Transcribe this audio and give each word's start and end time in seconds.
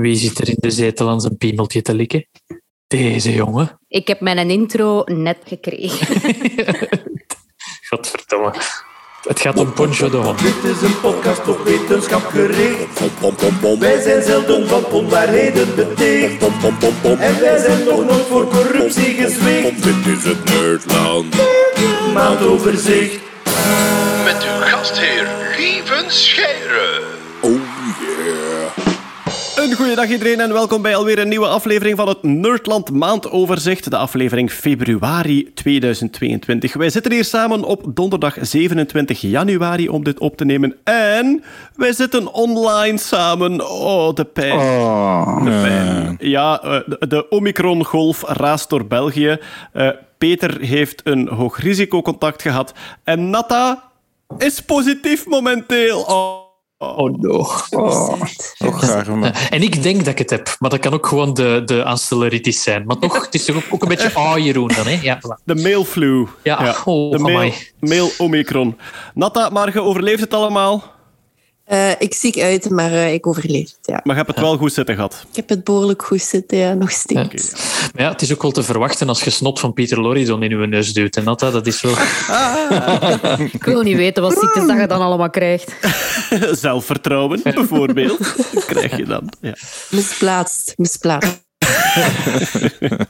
Wie 0.00 0.16
zit 0.16 0.38
er 0.38 0.48
in 0.48 0.56
de 0.58 0.70
zetel 0.70 1.08
aan 1.08 1.20
zijn 1.20 1.36
piemeltje 1.36 1.82
te 1.82 1.94
likken? 1.94 2.26
Deze 2.86 3.32
jongen. 3.32 3.78
Ik 3.88 4.08
heb 4.08 4.20
mijn 4.20 4.50
intro 4.50 5.02
net 5.04 5.38
gekregen. 5.44 6.06
Godverdomme. 7.88 8.54
Het 9.22 9.40
gaat 9.40 9.58
om 9.58 9.72
Poncho 9.72 10.10
de 10.10 10.16
Hond. 10.16 10.38
Dit 10.38 10.64
is 10.64 10.82
een 10.82 11.00
podcast 11.00 11.48
op 11.48 11.64
wetenschap 11.64 12.24
gericht. 12.24 13.00
Wij 13.78 14.00
zijn 14.00 14.22
zelden 14.22 14.68
van 14.68 14.84
onwaarheden 14.84 15.74
beticht. 15.74 16.42
En 17.02 17.40
wij 17.40 17.58
zijn 17.58 17.84
nog 17.84 18.04
nooit 18.04 18.26
voor 18.26 18.48
corruptie 18.48 19.14
gezwicht. 19.14 19.82
Dit 19.82 20.06
is 20.16 20.24
het 20.24 20.44
Nerdland. 20.44 21.36
Maandoverzicht. 22.12 23.20
Met 24.24 24.42
uw 24.42 24.60
gastheer 24.60 25.28
Lieven 25.56 26.10
Scheire. 26.10 26.63
Een 29.74 29.80
goede 29.80 29.94
dag 29.94 30.08
iedereen 30.10 30.40
en 30.40 30.52
welkom 30.52 30.82
bij 30.82 30.96
alweer 30.96 31.18
een 31.18 31.28
nieuwe 31.28 31.46
aflevering 31.46 31.96
van 31.96 32.08
het 32.08 32.22
Nerdland 32.22 32.90
Maandoverzicht, 32.90 33.90
de 33.90 33.96
aflevering 33.96 34.50
februari 34.50 35.52
2022. 35.54 36.74
Wij 36.74 36.90
zitten 36.90 37.12
hier 37.12 37.24
samen 37.24 37.64
op 37.64 37.84
donderdag 37.94 38.36
27 38.40 39.20
januari 39.20 39.88
om 39.88 40.04
dit 40.04 40.18
op 40.18 40.36
te 40.36 40.44
nemen 40.44 40.76
en 40.84 41.44
wij 41.76 41.92
zitten 41.92 42.32
online 42.32 42.98
samen. 42.98 43.70
Oh, 43.70 44.14
de 44.14 44.24
pijn. 44.24 44.58
de 45.44 45.60
pijn. 45.62 46.16
Ja, 46.20 46.62
eh, 46.62 46.80
de, 47.08 47.26
Omicron-golf 47.28 48.22
raast 48.26 48.70
door 48.70 48.86
België. 48.86 49.38
Eh, 49.72 49.88
Peter 50.18 50.60
heeft 50.60 51.00
een 51.04 51.28
hoog 51.28 51.58
risicocontact 51.58 52.42
gehad 52.42 52.72
en 53.04 53.30
Natta 53.30 53.82
is 54.38 54.60
positief 54.60 55.26
momenteel. 55.26 56.00
Oh. 56.00 56.43
Oh 56.84 57.18
no. 57.18 57.48
Toch 58.58 58.82
graag 58.82 59.06
En 59.50 59.62
ik 59.62 59.82
denk 59.82 59.98
dat 59.98 60.06
ik 60.06 60.18
het 60.18 60.30
heb, 60.30 60.56
maar 60.58 60.70
dat 60.70 60.78
kan 60.78 60.92
ook 60.92 61.06
gewoon 61.06 61.34
de, 61.34 61.62
de 61.64 61.84
aanstelleritis 61.84 62.62
zijn. 62.62 62.84
Maar 62.86 62.98
toch, 62.98 63.24
het 63.24 63.34
is 63.34 63.44
toch 63.44 63.56
ook, 63.56 63.64
ook 63.70 63.82
een 63.82 63.88
beetje 63.88 64.14
ah, 64.14 64.38
Jeroen 64.44 64.70
dan, 64.76 64.86
hè? 64.86 64.98
Ja, 65.02 65.18
voilà. 65.18 65.44
De 65.44 65.54
mailflu. 65.54 66.26
Ja, 66.42 66.76
oh, 66.84 67.10
de 67.10 67.18
mail, 67.18 67.52
mail 67.80 68.10
Omicron. 68.18 68.78
Natta, 69.14 69.48
maar 69.48 69.72
je 69.72 69.82
overleeft 69.82 70.20
het 70.20 70.34
allemaal. 70.34 70.93
Eh, 71.64 71.90
ik 71.98 72.14
ziek 72.14 72.38
uit, 72.38 72.70
maar 72.70 72.92
eh, 72.92 73.12
ik 73.12 73.26
overleef 73.26 73.68
het. 73.68 73.78
Ja. 73.82 74.00
Maar 74.04 74.16
je 74.16 74.22
hebt 74.22 74.34
het 74.34 74.40
wel 74.40 74.56
goed 74.56 74.72
zitten 74.72 74.94
gehad. 74.94 75.26
Ik 75.30 75.36
heb 75.36 75.48
het 75.48 75.64
behoorlijk 75.64 76.02
goed 76.02 76.22
zitten, 76.22 76.58
ja, 76.58 76.74
nog 76.74 76.90
steeds. 76.90 77.52
Maar 77.92 78.02
ja, 78.02 78.10
het 78.10 78.22
is 78.22 78.32
ook 78.32 78.42
wel 78.42 78.50
te 78.50 78.62
verwachten 78.62 79.08
als 79.08 79.24
je 79.24 79.30
snot 79.30 79.60
van 79.60 79.72
Pieter 79.72 80.00
Loridon 80.00 80.42
in 80.42 80.58
je 80.58 80.66
neus 80.66 80.92
duwt. 80.92 81.16
En 81.16 81.24
dat, 81.24 81.40
dat 81.40 81.66
is 81.66 81.82
wel... 81.82 81.92
Ik 83.52 83.64
wil 83.64 83.82
niet 83.82 83.96
weten 83.96 84.22
wat 84.22 84.38
ziektes 84.38 84.66
dat 84.66 84.80
je 84.80 84.86
dan 84.86 85.00
allemaal 85.00 85.30
krijgt. 85.30 85.74
Zelfvertrouwen, 86.60 87.40
bijvoorbeeld. 87.42 88.34
krijg 88.66 88.96
je 88.96 89.04
dan. 89.04 89.32
Ja. 89.40 89.54
Misplaatst, 89.90 90.74
misplaatst. 90.76 91.43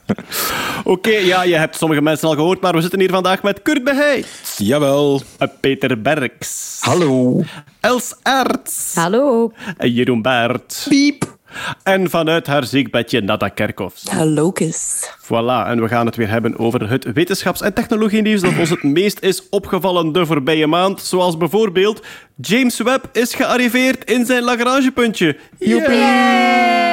Oké, 0.85 1.11
ja, 1.17 1.43
je 1.43 1.57
hebt 1.57 1.77
sommige 1.77 2.03
mensen 2.03 2.29
al 2.29 2.35
gehoord, 2.35 2.61
maar 2.61 2.75
we 2.75 2.81
zitten 2.81 3.01
hier 3.01 3.11
vandaag 3.11 3.43
met 3.43 3.63
Kurt 3.63 3.85
Beheij, 3.85 4.25
Jawel. 4.57 5.23
Peter 5.61 6.01
Berks, 6.03 6.79
Hallo. 6.81 7.43
Els 7.81 8.15
Aerts 8.23 8.95
Hallo. 8.95 9.53
en 9.77 9.93
Jeroen 9.93 10.23
Baert. 10.23 10.87
Piep. 10.89 11.33
En 11.83 12.11
vanuit 12.11 12.47
haar 12.47 12.65
ziekbedje 12.65 13.21
Nada 13.21 13.49
Kerkhoffs. 13.49 14.03
Hallokus. 14.09 15.11
Voilà, 15.23 15.67
en 15.67 15.83
we 15.83 15.89
gaan 15.89 16.07
het 16.07 16.17
weer 16.17 16.29
hebben 16.29 16.59
over 16.59 16.91
het 16.91 17.13
wetenschaps- 17.13 17.61
en 17.61 17.73
technologie-nieuws 17.75 18.41
dat 18.41 18.59
ons 18.59 18.71
het 18.71 18.83
meest 18.83 19.19
is 19.21 19.43
opgevallen 19.51 20.13
de 20.13 20.27
voorbije 20.27 20.67
maand. 20.67 21.01
Zoals 21.01 21.37
bijvoorbeeld, 21.37 22.03
James 22.41 22.79
Webb 22.79 23.17
is 23.17 23.35
gearriveerd 23.35 24.11
in 24.11 24.27
zijn 24.27 24.43
Lagrangepuntje. 24.43 25.37
Yay! 25.59 26.93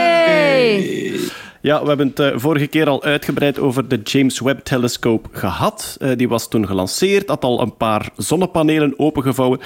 Ja, 1.62 1.82
we 1.82 1.88
hebben 1.88 2.08
het 2.08 2.20
eh, 2.20 2.32
vorige 2.36 2.68
keer 2.68 2.88
al 2.88 3.04
uitgebreid 3.04 3.60
over 3.60 3.88
de 3.88 4.00
James 4.04 4.40
Webb-telescoop 4.40 5.28
gehad. 5.32 5.98
Eh, 6.00 6.10
die 6.18 6.30
was 6.30 6.48
toen 6.50 6.68
gelanceerd, 6.68 7.28
had 7.30 7.44
al 7.44 7.62
een 7.62 7.78
paar 7.78 8.10
zonnepanelen 8.18 8.94
opengevouwen. 9.00 9.60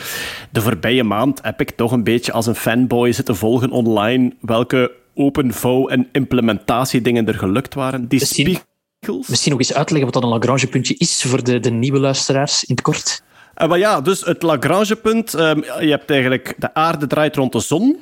De 0.51 0.61
voorbije 0.61 1.03
maand 1.03 1.39
heb 1.43 1.61
ik 1.61 1.71
toch 1.71 1.91
een 1.91 2.03
beetje 2.03 2.31
als 2.31 2.45
een 2.45 2.55
fanboy 2.55 3.11
zitten 3.11 3.35
volgen 3.35 3.69
online 3.71 4.33
welke 4.41 4.91
openvouw- 5.15 5.87
en 5.87 6.07
implementatiedingen 6.11 7.27
er 7.27 7.33
gelukt 7.37 7.73
waren. 7.73 8.07
Die 8.07 8.19
Misschien- 8.19 8.59
spiegels... 8.99 9.27
Misschien 9.27 9.51
nog 9.51 9.59
eens 9.59 9.73
uitleggen 9.73 10.11
wat 10.11 10.21
dat 10.21 10.23
een 10.31 10.37
Lagrangepuntje 10.37 10.95
is 10.97 11.23
voor 11.27 11.43
de, 11.43 11.59
de 11.59 11.71
nieuwe 11.71 11.99
luisteraars 11.99 12.63
in 12.63 12.75
het 12.75 12.83
kort. 12.83 13.23
Eh, 13.53 13.67
maar 13.67 13.77
ja, 13.77 14.01
dus 14.01 14.21
het 14.25 14.41
Lagrangepunt. 14.41 15.33
ehm, 15.33 15.57
je 15.79 15.89
hebt 15.89 16.09
eigenlijk 16.09 16.53
de 16.57 16.73
aarde 16.73 17.07
draait 17.07 17.35
rond 17.35 17.51
de 17.51 17.59
zon. 17.59 17.97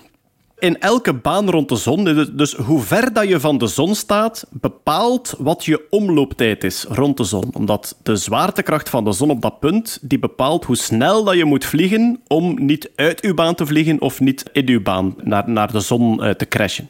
In 0.59 0.79
elke 0.79 1.13
baan 1.13 1.49
rond 1.49 1.69
de 1.69 1.75
zon, 1.75 2.03
dus- 2.03 2.29
dus 2.31 2.53
hoe 2.55 2.81
ver 2.81 3.13
dat 3.13 3.27
je 3.27 3.39
van 3.39 3.57
de 3.57 3.67
zon 3.67 3.95
staat, 3.95 4.45
bepaalt 4.51 5.35
wat 5.37 5.65
je 5.65 5.85
omlooptijd 5.89 6.63
is 6.63 6.85
rond 6.89 7.17
de 7.17 7.23
zon. 7.23 7.49
Omdat 7.53 7.97
de 8.03 8.15
zwaartekracht 8.15 8.89
van 8.89 9.03
de 9.03 9.11
zon 9.11 9.29
op 9.29 9.41
dat 9.41 9.59
punt, 9.59 9.99
die 10.01 10.19
bepaalt 10.19 10.65
hoe 10.65 10.75
snel 10.75 11.23
dat 11.23 11.35
je 11.35 11.45
moet 11.45 11.65
vliegen 11.65 12.21
om 12.27 12.65
niet 12.65 12.91
uit 12.95 13.21
je 13.21 13.33
baan 13.33 13.55
te 13.55 13.65
vliegen 13.65 14.01
of 14.01 14.19
niet 14.19 14.43
in 14.51 14.65
je 14.65 14.81
baan 14.81 15.15
naar, 15.23 15.49
naar 15.49 15.71
de 15.71 15.79
zon 15.79 16.23
eh, 16.23 16.29
te 16.29 16.47
crashen. 16.47 16.89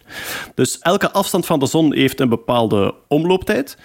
Dus 0.55 0.79
elke 0.79 1.11
afstand 1.11 1.45
van 1.45 1.59
de 1.59 1.65
zon 1.65 1.93
heeft 1.93 2.19
een 2.19 2.29
bepaalde 2.29 2.93
omlooptijd. 3.07 3.77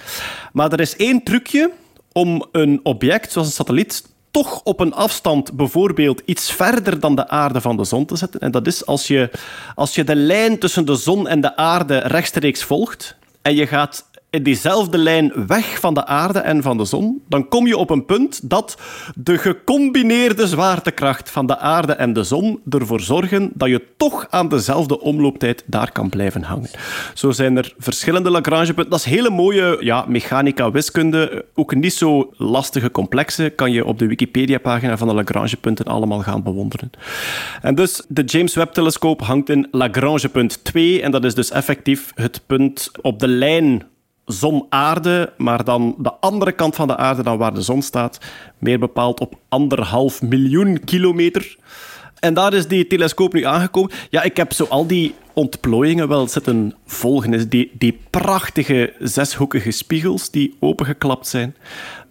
Maar 0.53 0.73
er 0.73 0.81
is 0.81 0.97
één 0.97 1.23
trucje 1.23 1.71
om 2.13 2.47
een 2.53 2.81
object, 2.83 3.33
zoals 3.33 3.47
een 3.47 3.53
satelliet, 3.53 4.05
toch 4.31 4.61
op 4.63 4.81
een 4.81 4.95
afstand 4.95 5.53
bijvoorbeeld 5.53 6.23
iets 6.25 6.53
verder 6.53 7.01
dan 7.01 7.15
de 7.15 7.29
aarde 7.29 7.61
van 7.61 7.77
de 7.77 7.85
zon 7.85 8.07
te 8.07 8.17
zetten. 8.17 8.41
En 8.41 8.51
dat 8.51 8.67
is 8.67 8.87
als 8.87 9.07
je, 9.07 9.31
als 9.75 9.95
je 9.95 10.05
de 10.05 10.17
lijn 10.17 10.59
tussen 10.59 10.87
de 10.87 10.95
zon 10.95 11.29
en 11.29 11.41
de 11.41 11.57
aarde 11.57 11.99
rechtstreeks 11.99 12.63
volgt 12.63 13.17
en 13.43 13.55
je 13.55 13.67
gaat 13.67 14.07
in 14.31 14.43
diezelfde 14.43 14.99
lijn 14.99 15.33
weg 15.47 15.81
van 15.81 15.95
de 15.95 16.07
aarde 16.07 16.39
en 16.39 16.63
van 16.63 16.77
de 16.77 16.85
zon, 16.85 17.23
dan 17.29 17.49
kom 17.49 17.67
je 17.67 17.77
op 17.77 17.91
een 17.91 18.05
punt 18.05 18.51
dat 18.51 18.79
de 19.15 19.39
gecombineerde 19.39 20.47
zwaartekracht 20.47 21.31
van 21.31 21.47
de 21.47 21.59
aarde 21.59 21.93
en 21.93 22.13
de 22.13 22.23
zon 22.23 22.61
ervoor 22.71 23.01
zorgen 23.01 23.51
dat 23.55 23.69
je 23.69 23.83
toch 23.97 24.27
aan 24.31 24.49
dezelfde 24.49 25.01
omlooptijd 25.01 25.65
daar 25.67 25.93
kan 25.93 26.09
blijven 26.09 26.43
hangen. 26.43 26.71
Zo 27.15 27.31
zijn 27.31 27.57
er 27.57 27.75
verschillende 27.79 28.31
Lagrangepunten. 28.31 28.91
Dat 28.91 28.99
is 28.99 29.05
hele 29.05 29.31
mooie 29.31 29.77
ja, 29.81 30.05
mechanica, 30.09 30.71
wiskunde. 30.71 31.45
Ook 31.55 31.75
niet 31.75 31.95
zo 31.95 32.33
lastige, 32.37 32.91
complexe. 32.91 33.53
Kan 33.57 33.73
je 33.73 33.85
op 33.85 33.99
de 33.99 34.07
Wikipedia-pagina 34.07 34.97
van 34.97 35.09
de 35.09 35.15
Lagrangepunten 35.15 35.85
allemaal 35.85 36.21
gaan 36.21 36.43
bewonderen. 36.43 36.91
En 37.63 37.75
dus 37.75 38.05
de 38.09 38.23
James 38.23 38.55
Webb-telescoop 38.55 39.23
hangt 39.23 39.49
in 39.49 39.69
Lagrangepunt 39.71 40.65
2. 40.65 41.03
En 41.03 41.11
dat 41.11 41.25
is 41.25 41.35
dus 41.35 41.51
effectief 41.51 42.13
het 42.15 42.41
punt 42.47 42.91
op 43.03 43.19
de 43.19 43.29
lijn 43.29 43.83
zon-aarde, 44.29 45.33
maar 45.37 45.65
dan 45.65 45.95
de 45.99 46.13
andere 46.13 46.53
kant 46.53 46.75
van 46.75 46.87
de 46.87 46.97
aarde 46.97 47.23
dan 47.23 47.39
waar 47.39 47.55
de 47.55 47.63
zon 47.63 47.83
staat. 47.83 48.19
Meer 48.59 48.79
bepaald 48.79 49.21
op 49.21 49.35
anderhalf 49.49 50.23
miljoen 50.23 50.85
kilometer. 50.85 51.57
En 52.21 52.35
daar 52.35 52.53
is 52.53 52.67
die 52.67 52.87
telescoop 52.87 53.33
nu 53.33 53.45
aangekomen. 53.45 53.91
Ja, 54.11 54.23
ik 54.23 54.37
heb 54.37 54.53
zo 54.53 54.65
al 54.65 54.87
die 54.87 55.15
ontplooiingen 55.33 56.09
wel 56.09 56.29
zitten 56.29 56.75
volgen. 56.87 57.35
Is 57.35 57.49
Die, 57.49 57.71
die 57.79 58.01
prachtige 58.11 58.93
zeshoekige 58.99 59.71
spiegels 59.71 60.31
die 60.31 60.57
opengeklapt 60.61 61.27
zijn. 61.27 61.57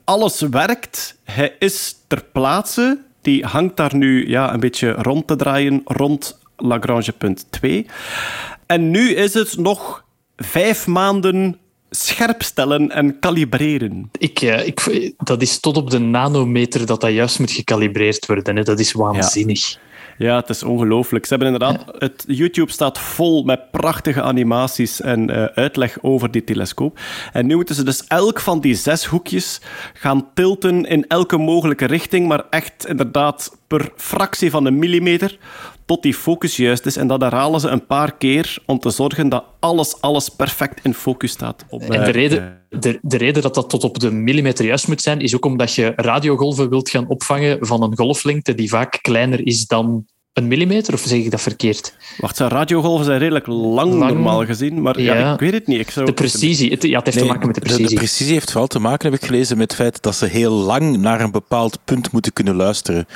Alles 0.04 0.42
werkt. 0.42 1.20
Hij 1.24 1.56
is 1.60 1.96
ter 2.08 2.24
plaatse. 2.32 3.00
Die 3.22 3.46
hangt 3.46 3.78
daar 3.78 3.96
nu 3.96 4.30
ja, 4.30 4.54
een 4.54 4.60
beetje 4.60 4.92
rond 4.92 5.28
te 5.28 5.36
draaien 5.36 5.82
rond 5.86 6.40
Lagrangepunt 6.58 7.46
2. 7.50 7.86
En 8.66 8.92
nu 8.92 9.10
is 9.10 9.34
het 9.34 9.58
nog 9.58 10.04
vijf 10.36 10.88
maanden 10.88 11.58
scherpstellen 12.06 12.92
en 12.92 13.20
kalibreren. 13.20 14.10
Ik, 14.18 14.42
eh, 14.42 14.68
ik, 14.68 15.14
dat 15.18 15.42
is 15.42 15.60
tot 15.60 15.78
op 15.78 15.90
de 15.90 16.00
nanometer 16.00 16.86
dat 16.86 17.02
dat 17.02 17.12
juist 17.12 17.40
moet 17.40 17.52
gecalibreerd 17.52 18.26
worden. 18.26 18.56
Hè. 18.56 18.64
Dat 18.64 18.80
is 18.80 18.92
waanzinnig. 18.92 19.78
Ja, 20.18 20.36
het 20.36 20.50
is 20.50 20.64
ongelooflijk. 20.64 21.26
Ze 21.26 21.36
hebben 21.36 21.54
inderdaad... 21.54 21.86
Het 21.98 22.24
YouTube 22.28 22.72
staat 22.72 23.00
vol 23.00 23.44
met 23.44 23.72
prachtige 23.72 24.22
animaties 24.22 25.02
en 25.02 25.30
eh, 25.30 25.44
uitleg 25.44 25.98
over 26.02 26.32
die 26.32 26.44
telescoop. 26.44 27.00
En 27.34 27.46
nu 27.46 27.56
moeten 27.56 27.76
ze 27.76 27.84
dus 27.84 28.04
elk 28.08 28.40
van 28.40 28.62
die 28.62 28.76
zes 28.76 29.06
hoekjes 29.06 29.62
gaan 29.94 30.28
tilten 30.34 30.86
in 30.86 31.08
elke 31.08 31.38
mogelijke 31.38 31.86
richting, 31.86 32.28
maar 32.28 32.44
echt 32.50 32.88
inderdaad 32.88 33.58
per 33.68 33.92
fractie 33.96 34.50
van 34.50 34.66
een 34.66 34.80
millimeter, 34.80 35.38
tot 35.88 36.04
die 36.04 36.14
focus 36.14 36.56
juist 36.56 36.86
is. 36.86 36.98
En 36.98 37.08
dat 37.08 37.22
herhalen 37.22 37.60
ze 37.60 37.68
een 37.68 37.86
paar 37.86 38.18
keer 38.18 38.58
om 38.66 38.80
te 38.80 38.90
zorgen 38.90 39.30
dat 39.30 39.44
alles, 39.60 40.02
alles 40.02 40.30
perfect 40.30 40.80
in 40.84 40.94
focus 40.94 41.32
staat. 41.32 41.66
Op, 41.70 41.82
En 41.82 41.90
de 41.90 41.98
eh, 41.98 42.12
reden, 42.12 42.62
de, 42.70 43.00
de 43.02 43.18
reden 43.18 43.42
dat 43.42 43.56
dat 43.56 43.70
tot 43.70 43.84
op 43.84 44.00
de 44.00 44.12
millimeter 44.12 44.66
juist 44.66 44.88
moet 44.88 45.02
zijn, 45.02 45.20
is 45.20 45.36
ook 45.36 45.46
omdat 45.46 45.74
je 45.74 45.94
radiogolven 45.96 46.70
wilt 46.70 46.90
gaan 46.90 47.08
opvangen 47.08 47.58
van 47.66 47.84
een 47.84 47.98
golflengte 47.98 48.56
die 48.56 48.70
vaak 48.70 49.00
kleiner 49.02 49.46
is 49.46 49.66
dan 49.66 50.06
een 50.38 50.48
millimeter, 50.48 50.94
of 50.94 51.04
zeg 51.06 51.20
ik 51.20 51.32
dat 51.32 51.42
verkeerd? 51.42 51.94
Wacht, 52.18 52.36
zijn 52.38 52.50
radiogolven 52.50 53.06
zijn 53.06 53.20
redelijk 53.20 53.48
lang, 53.48 53.94
Lang. 53.94 54.14
normaal 54.14 54.46
gezien, 54.46 54.82
maar 54.82 55.02
ja. 55.02 55.16
Ja. 55.16 55.34
ik 55.34 55.40
weet 55.40 55.54
het 55.54 55.68
niet. 55.68 55.80
Ik 55.80 55.90
zou... 55.90 56.06
De 56.06 56.14
precisie. 56.14 56.72
Het, 56.72 56.84
ja, 56.84 56.98
het 56.98 57.06
heeft 57.06 57.18
te 57.18 57.26
maken 57.26 57.46
met 57.46 57.56
de 57.56 57.62
precisie. 57.62 57.96
precisie 57.98 58.34
heeft 58.34 58.50
vooral 58.52 58.68
te 58.68 58.80
maken, 58.80 59.12
heb 59.12 59.22
ik 59.22 59.26
gelezen, 59.28 59.58
met 59.58 59.72
het 59.72 59.80
feit 59.82 60.02
dat 60.02 60.16
ze 60.16 60.26
heel 60.26 60.52
lang 60.52 60.98
naar 60.98 61.22
een 61.22 61.32
bepaald 61.32 61.80
punt 61.86 62.12
moeten 62.12 62.34
kunnen 62.34 62.56
luisteren. 62.56 63.08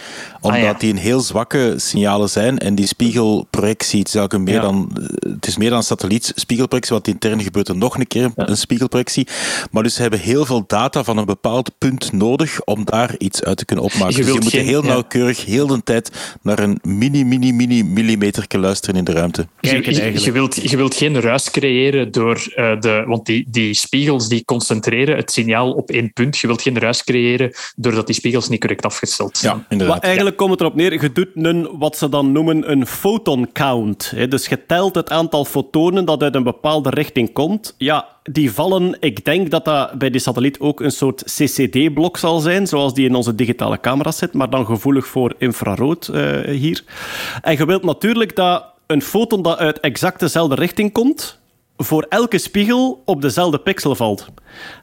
Omdat 0.41 0.59
Ah, 0.61 0.65
ja. 0.67 0.73
die 0.73 0.91
een 0.91 0.97
heel 0.97 1.19
zwakke 1.19 1.73
signalen 1.77 2.29
zijn 2.29 2.57
en 2.57 2.75
die 2.75 2.87
spiegelprojectie, 2.87 3.99
het 3.99 4.07
is, 4.07 4.15
eigenlijk 4.15 4.45
meer 4.49 4.55
Ja. 4.55 4.61
dan, 4.61 4.91
het 5.33 5.47
is 5.47 5.57
meer 5.57 5.69
dan 5.69 5.83
satellietspiegelprojectie, 5.83 6.93
want 6.93 7.07
intern 7.07 7.41
gebeurt 7.41 7.67
er 7.67 7.77
nog 7.77 7.97
een 7.97 8.07
keer 8.07 8.31
een 8.35 8.57
spiegelprojectie. 8.57 9.27
Maar 9.71 9.83
dus 9.83 9.93
ze 9.95 10.01
hebben 10.01 10.19
heel 10.19 10.45
veel 10.45 10.63
data 10.67 11.03
van 11.03 11.17
een 11.17 11.25
bepaald 11.25 11.71
punt 11.77 12.11
nodig 12.11 12.63
om 12.63 12.85
daar 12.85 13.15
iets 13.17 13.43
uit 13.43 13.57
te 13.57 13.65
kunnen 13.65 13.85
opmaken. 13.85 14.15
Je 14.15 14.23
dus 14.23 14.33
je 14.33 14.39
moet 14.39 14.49
geen- 14.49 14.65
heel 14.65 14.81
ja. 14.83 14.87
nauwkeurig 14.87 15.45
heel 15.45 15.67
de 15.67 15.83
tijd 15.83 16.11
naar 16.41 16.59
een 16.59 16.79
mini, 17.11 17.23
mini, 17.23 17.51
mini 17.51 17.83
millimeter 17.83 18.59
luisteren 18.59 18.95
in 18.95 19.03
de 19.03 19.11
ruimte. 19.11 19.47
Kijken 19.59 19.79
je, 19.79 19.95
je, 19.95 20.01
eigenlijk. 20.01 20.25
je 20.25 20.31
wilt, 20.31 20.69
je 20.69 20.77
wilt 20.77 20.95
geen 20.95 21.21
ruis 21.21 21.51
creëren 21.51 22.11
door 22.11 22.51
eh, 22.55 22.79
de. 22.79 23.03
Want 23.07 23.25
die, 23.25 23.45
die 23.49 23.73
spiegels 23.73 24.27
die 24.27 24.45
concentreren 24.45 25.15
het 25.15 25.31
signaal 25.31 25.71
op 25.71 25.89
één 25.89 26.13
punt. 26.13 26.37
Je 26.37 26.47
wilt 26.47 26.61
geen 26.61 26.79
ruis 26.79 27.03
creëren 27.03 27.51
doordat 27.75 28.05
die 28.05 28.15
spiegels 28.15 28.49
niet 28.49 28.59
correct 28.59 28.85
afgesteld 28.85 29.37
zijn. 29.37 29.55
Ja, 29.55 29.65
inderdaad. 29.69 29.95
Maar 29.95 30.05
eigenlijk 30.05 30.37
komt 30.37 30.51
het 30.51 30.59
erop 30.59 30.75
neer, 30.75 31.01
je 31.01 31.11
doet 31.11 31.29
een, 31.33 31.69
wat 31.77 31.97
ze 31.97 32.09
dan 32.09 32.31
noemen 32.31 32.71
een 32.71 32.85
photon 32.85 33.51
count. 33.51 34.11
hè. 34.15 34.27
Dus 34.27 34.47
je 34.47 34.65
telt 34.65 34.95
het 34.95 35.09
aantal 35.09 35.45
fotonen 35.45 36.05
dat 36.05 36.23
uit 36.23 36.35
een 36.35 36.43
bepaalde 36.43 36.89
richting 36.89 37.33
komt. 37.33 37.75
Ja, 37.77 38.19
die 38.23 38.51
vallen, 38.51 38.97
ik 38.99 39.25
denk 39.25 39.51
dat 39.51 39.65
dat 39.65 39.91
bij 39.91 40.09
die 40.09 40.21
satelliet 40.21 40.59
ook 40.59 40.79
een 40.79 40.91
soort 40.91 41.23
CCD-blok 41.23 42.17
zal 42.17 42.39
zijn, 42.39 42.67
zoals 42.67 42.93
die 42.93 43.07
in 43.07 43.15
onze 43.15 43.35
digitale 43.35 43.79
camera's 43.79 44.17
zit, 44.17 44.33
maar 44.33 44.49
dan 44.49 44.65
gevoelig 44.65 45.07
voor 45.07 45.33
infrarood 45.37 46.07
eh, 46.07 46.41
hier. 46.41 46.83
En 47.41 47.57
je 47.57 47.65
wilt 47.65 47.83
natuurlijk 47.83 48.35
dat 48.35 48.65
een 48.85 49.01
foton 49.01 49.41
dat 49.41 49.57
uit 49.57 49.79
exact 49.79 50.19
dezelfde 50.19 50.55
richting 50.55 50.91
komt, 50.91 51.39
voor 51.83 52.05
elke 52.09 52.37
spiegel 52.37 53.01
op 53.05 53.21
dezelfde 53.21 53.59
pixel 53.59 53.95
valt. 53.95 54.27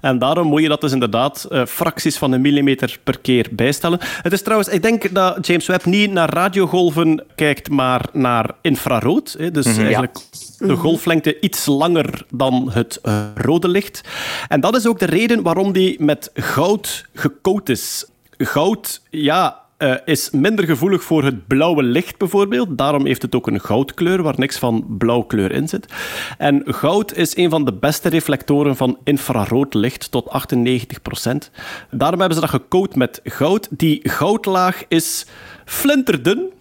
En 0.01 0.19
daarom 0.19 0.47
moet 0.47 0.63
je 0.63 0.69
dat 0.69 0.81
dus 0.81 0.93
inderdaad 0.93 1.45
eh, 1.45 1.67
fracties 1.67 2.19
van 2.19 2.33
een 2.33 2.41
millimeter 2.41 2.99
per 3.05 3.19
keer 3.19 3.49
bijstellen. 3.53 3.99
Het 4.03 4.33
is 4.33 4.43
trouwens, 4.43 4.69
ik 4.69 4.83
denk 4.83 5.15
dat 5.15 5.47
James 5.47 5.67
Webb 5.67 5.85
niet 5.85 6.11
naar 6.11 6.31
radiogolven 6.31 7.25
kijkt, 7.35 7.71
maar 7.71 8.09
naar 8.13 8.51
infrarood. 8.63 9.35
Hè. 9.39 9.51
Dus 9.51 9.67
eigenlijk 9.67 10.19
de 10.59 10.77
golflengte 10.77 11.41
iets 11.41 11.67
langer 11.67 12.25
dan 12.31 12.71
het 12.73 12.99
eh, 13.03 13.25
rode 13.35 13.69
licht. 13.69 14.01
En 14.49 14.61
dat 14.61 14.77
is 14.77 14.87
ook 14.87 14.99
de 14.99 15.07
reden 15.07 15.43
waarom 15.43 15.73
die 15.73 16.03
met 16.03 16.31
goud 16.35 17.07
gecoat 17.15 17.69
is. 17.69 18.07
Goud, 18.37 19.01
ja, 19.11 19.68
eh, 19.79 19.95
is 20.05 20.31
minder 20.31 20.65
gevoelig 20.65 21.03
voor 21.03 21.25
het 21.25 21.47
blauwe 21.47 21.83
licht 21.83 22.19
bijvoorbeeld. 22.19 22.79
Daarom 22.79 23.07
heeft 23.07 23.23
het 23.23 23.35
ook 23.35 23.47
een 23.47 23.61
goudkleur 23.61 24.23
waar 24.23 24.35
niks 24.37 24.59
van 24.59 24.85
blauwkleur 24.99 25.53
in 25.53 25.69
zit. 25.69 25.93
En 26.39 26.63
goud 26.65 27.15
is 27.15 27.37
een 27.37 27.51
van 27.51 27.65
de 27.65 27.73
beste 27.73 28.09
reflectoren 28.09 28.77
van 28.77 28.99
infrarood 29.05 29.75
licht, 29.75 30.11
tot 30.11 30.29
98% 30.29 31.51
Daarom 31.91 32.21
hebben 32.21 32.39
ze 32.39 32.41
dat 32.41 32.51
gecoat 32.51 32.95
met 32.95 33.21
goud. 33.25 33.69
Die 33.71 34.01
goudlaag 34.09 34.85
is 34.89 35.27
flinterdun. 35.65 36.53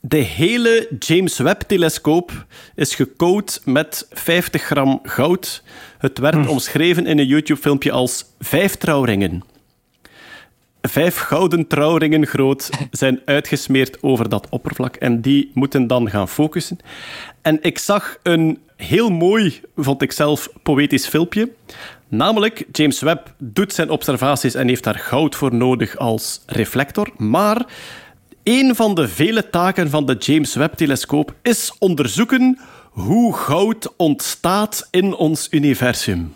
De 0.00 0.16
hele 0.16 0.88
James 0.98 1.38
Webb-telescoop 1.38 2.46
is 2.74 2.94
gecoat 2.94 3.60
met 3.64 4.06
50 4.10 4.62
gram 4.62 5.00
goud. 5.02 5.62
Het 5.98 6.18
werd 6.18 6.46
omschreven 6.48 7.06
in 7.06 7.18
een 7.18 7.26
YouTube-filmpje 7.26 7.92
als 7.92 8.24
vijf 8.38 8.76
trouwringen. 8.76 9.42
Vijf 10.88 11.16
gouden 11.16 11.66
trouwringen 11.66 12.26
groot 12.26 12.70
zijn 12.90 13.20
uitgesmeerd 13.24 14.02
over 14.02 14.28
dat 14.28 14.46
oppervlak 14.50 14.96
en 14.96 15.20
die 15.20 15.50
moeten 15.54 15.86
dan 15.86 16.10
gaan 16.10 16.28
focussen. 16.28 16.78
En 17.42 17.58
ik 17.62 17.78
zag 17.78 18.18
een 18.22 18.58
heel 18.76 19.10
mooi, 19.10 19.60
vond 19.76 20.02
ik 20.02 20.12
zelf, 20.12 20.48
poëtisch 20.62 21.06
filmpje. 21.06 21.52
Namelijk, 22.08 22.64
James 22.72 23.00
Webb 23.00 23.34
doet 23.38 23.72
zijn 23.72 23.90
observaties 23.90 24.54
en 24.54 24.68
heeft 24.68 24.84
daar 24.84 24.98
goud 24.98 25.34
voor 25.34 25.54
nodig 25.54 25.96
als 25.96 26.42
reflector. 26.46 27.10
Maar 27.16 27.66
een 28.42 28.74
van 28.74 28.94
de 28.94 29.08
vele 29.08 29.50
taken 29.50 29.90
van 29.90 30.06
de 30.06 30.16
James 30.18 30.54
Webb-telescoop 30.54 31.34
is 31.42 31.74
onderzoeken 31.78 32.58
hoe 32.90 33.34
goud 33.34 33.94
ontstaat 33.96 34.88
in 34.90 35.14
ons 35.14 35.48
universum. 35.50 36.34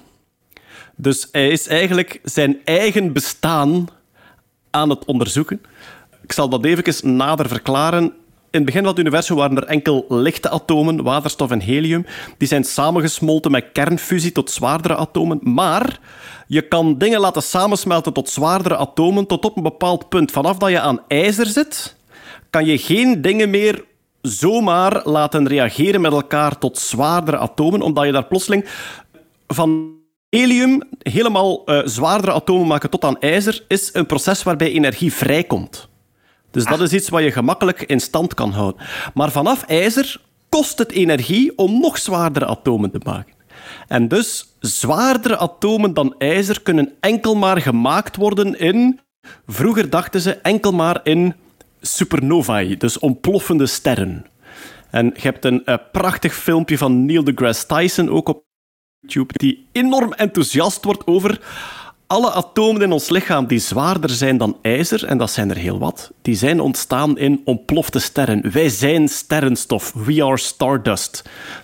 Dus 0.97 1.29
hij 1.33 1.49
is 1.49 1.67
eigenlijk 1.67 2.21
zijn 2.23 2.59
eigen 2.65 3.13
bestaan 3.13 3.89
aan 4.77 4.91
het 4.91 5.05
onderzoeken. 5.05 5.61
Ik 6.23 6.33
zal 6.33 6.49
dat 6.49 6.65
even 6.65 7.17
nader 7.17 7.49
verklaren. 7.49 8.03
In 8.51 8.63
het 8.63 8.65
begin 8.65 8.81
van 8.81 8.91
het 8.91 8.99
universum 8.99 9.37
waren 9.37 9.57
er 9.57 9.65
enkel 9.65 10.07
lichte 10.09 10.51
atomen, 10.51 11.03
waterstof 11.03 11.51
en 11.51 11.61
helium. 11.61 12.07
Die 12.39 12.49
zijn 12.49 12.65
samengesmolten 12.65 13.51
met 13.51 13.73
kernfusie 13.73 14.33
tot 14.33 14.51
zwaardere 14.51 14.97
atomen. 14.97 15.39
Maar 15.43 15.99
je 16.47 16.63
kan 16.63 16.99
dingen 16.99 17.21
laten 17.21 17.43
samensmelten 17.43 18.13
tot 18.13 18.29
zwaardere 18.29 18.77
atomen 18.77 19.27
tot 19.27 19.45
op 19.45 19.57
een 19.57 19.63
bepaald 19.63 20.09
punt. 20.09 20.31
Vanaf 20.31 20.57
dat 20.57 20.71
je 20.71 20.81
aan 20.81 21.01
ijzer 21.09 21.47
zit, 21.47 21.97
kan 22.51 22.65
je 22.65 22.79
geen 22.79 23.23
dingen 23.23 23.51
meer 23.51 23.85
zomaar 24.23 25.01
laten 25.05 25.49
reageren 25.49 26.01
met 26.01 26.13
elkaar 26.13 26.59
tot 26.59 26.79
zwaardere 26.79 27.39
atomen, 27.39 27.83
omdat 27.83 28.05
je 28.05 28.13
daar 28.13 28.27
plotseling 28.27 28.65
van 29.47 29.96
helium 30.29 30.83
helemaal 30.99 31.65
eh, 31.65 31.81
zwaardere 31.85 32.33
atomen 32.33 32.67
maken 32.67 32.91
tot 32.91 33.05
aan 33.05 33.21
ijzer, 33.21 33.65
is 33.69 33.91
een 33.93 34.07
proces 34.07 34.43
waarbij 34.43 34.73
energie 34.73 35.13
vrijkomt. 35.13 35.89
Dus 36.51 36.65
dat 36.65 36.81
is 36.81 36.93
iets 36.93 37.09
wat 37.09 37.23
je 37.23 37.33
gemakkelijk 37.33 37.83
in 37.83 38.01
stand 38.01 38.35
kan 38.35 38.51
houden. 38.51 38.87
Maar 39.15 39.31
vanaf 39.31 39.63
ijzer 39.63 40.21
kost 40.49 40.79
het 40.79 40.93
energie 40.93 41.59
om 41.59 41.81
nog 41.81 41.99
zwaardere 41.99 42.47
atomen 42.47 42.91
te 42.91 43.01
maken. 43.03 43.35
En 43.89 44.09
dus 44.09 44.57
zwaardere 44.61 45.39
atomen 45.39 45.95
dan 45.95 46.15
ijzer 46.19 46.63
kunnen 46.63 46.93
enkel 47.01 47.35
maar 47.35 47.61
gemaakt 47.61 48.17
worden 48.17 48.59
in... 48.59 49.01
Vroeger 49.47 49.91
dachten 49.91 50.21
ze 50.21 50.33
enkel 50.33 50.73
maar 50.73 51.01
in 51.03 51.35
supernovae, 51.81 52.77
dus 52.77 52.99
ontploffende 52.99 53.67
sterren. 53.67 54.27
En 54.91 55.07
je 55.07 55.21
hebt 55.21 55.45
een 55.45 55.65
eh, 55.65 55.77
prachtig 55.93 56.35
filmpje 56.35 56.79
van 56.79 57.07
Neil 57.07 57.25
deGrasse 57.25 57.67
Tyson, 57.67 58.11
ook 58.11 58.29
op 58.29 58.46
Die 59.27 59.67
enorm 59.73 60.13
enthousiast 60.13 60.85
wordt 60.85 61.07
over 61.07 61.41
alle 62.07 62.33
atomen 62.33 62.83
in 62.83 62.93
ons 62.93 63.09
lichaam 63.09 63.47
die 63.47 63.59
zwaarder 63.59 64.11
zijn 64.11 64.37
dan 64.37 64.57
ijzer, 64.63 65.05
en 65.05 65.19
dat 65.19 65.31
zijn 65.31 65.51
er 65.51 65.57
heel 65.57 65.79
wat, 65.79 66.13
die 66.23 66.35
zijn 66.35 66.61
ontstaan 66.61 67.19
in 67.19 67.41
ontplofte 67.45 67.99
sterren. 67.99 68.53
Wij 68.53 68.69
zijn 68.69 69.09
sterrenstof. 69.09 69.93
We 69.93 70.25
are 70.25 70.39
stardust. 70.39 71.23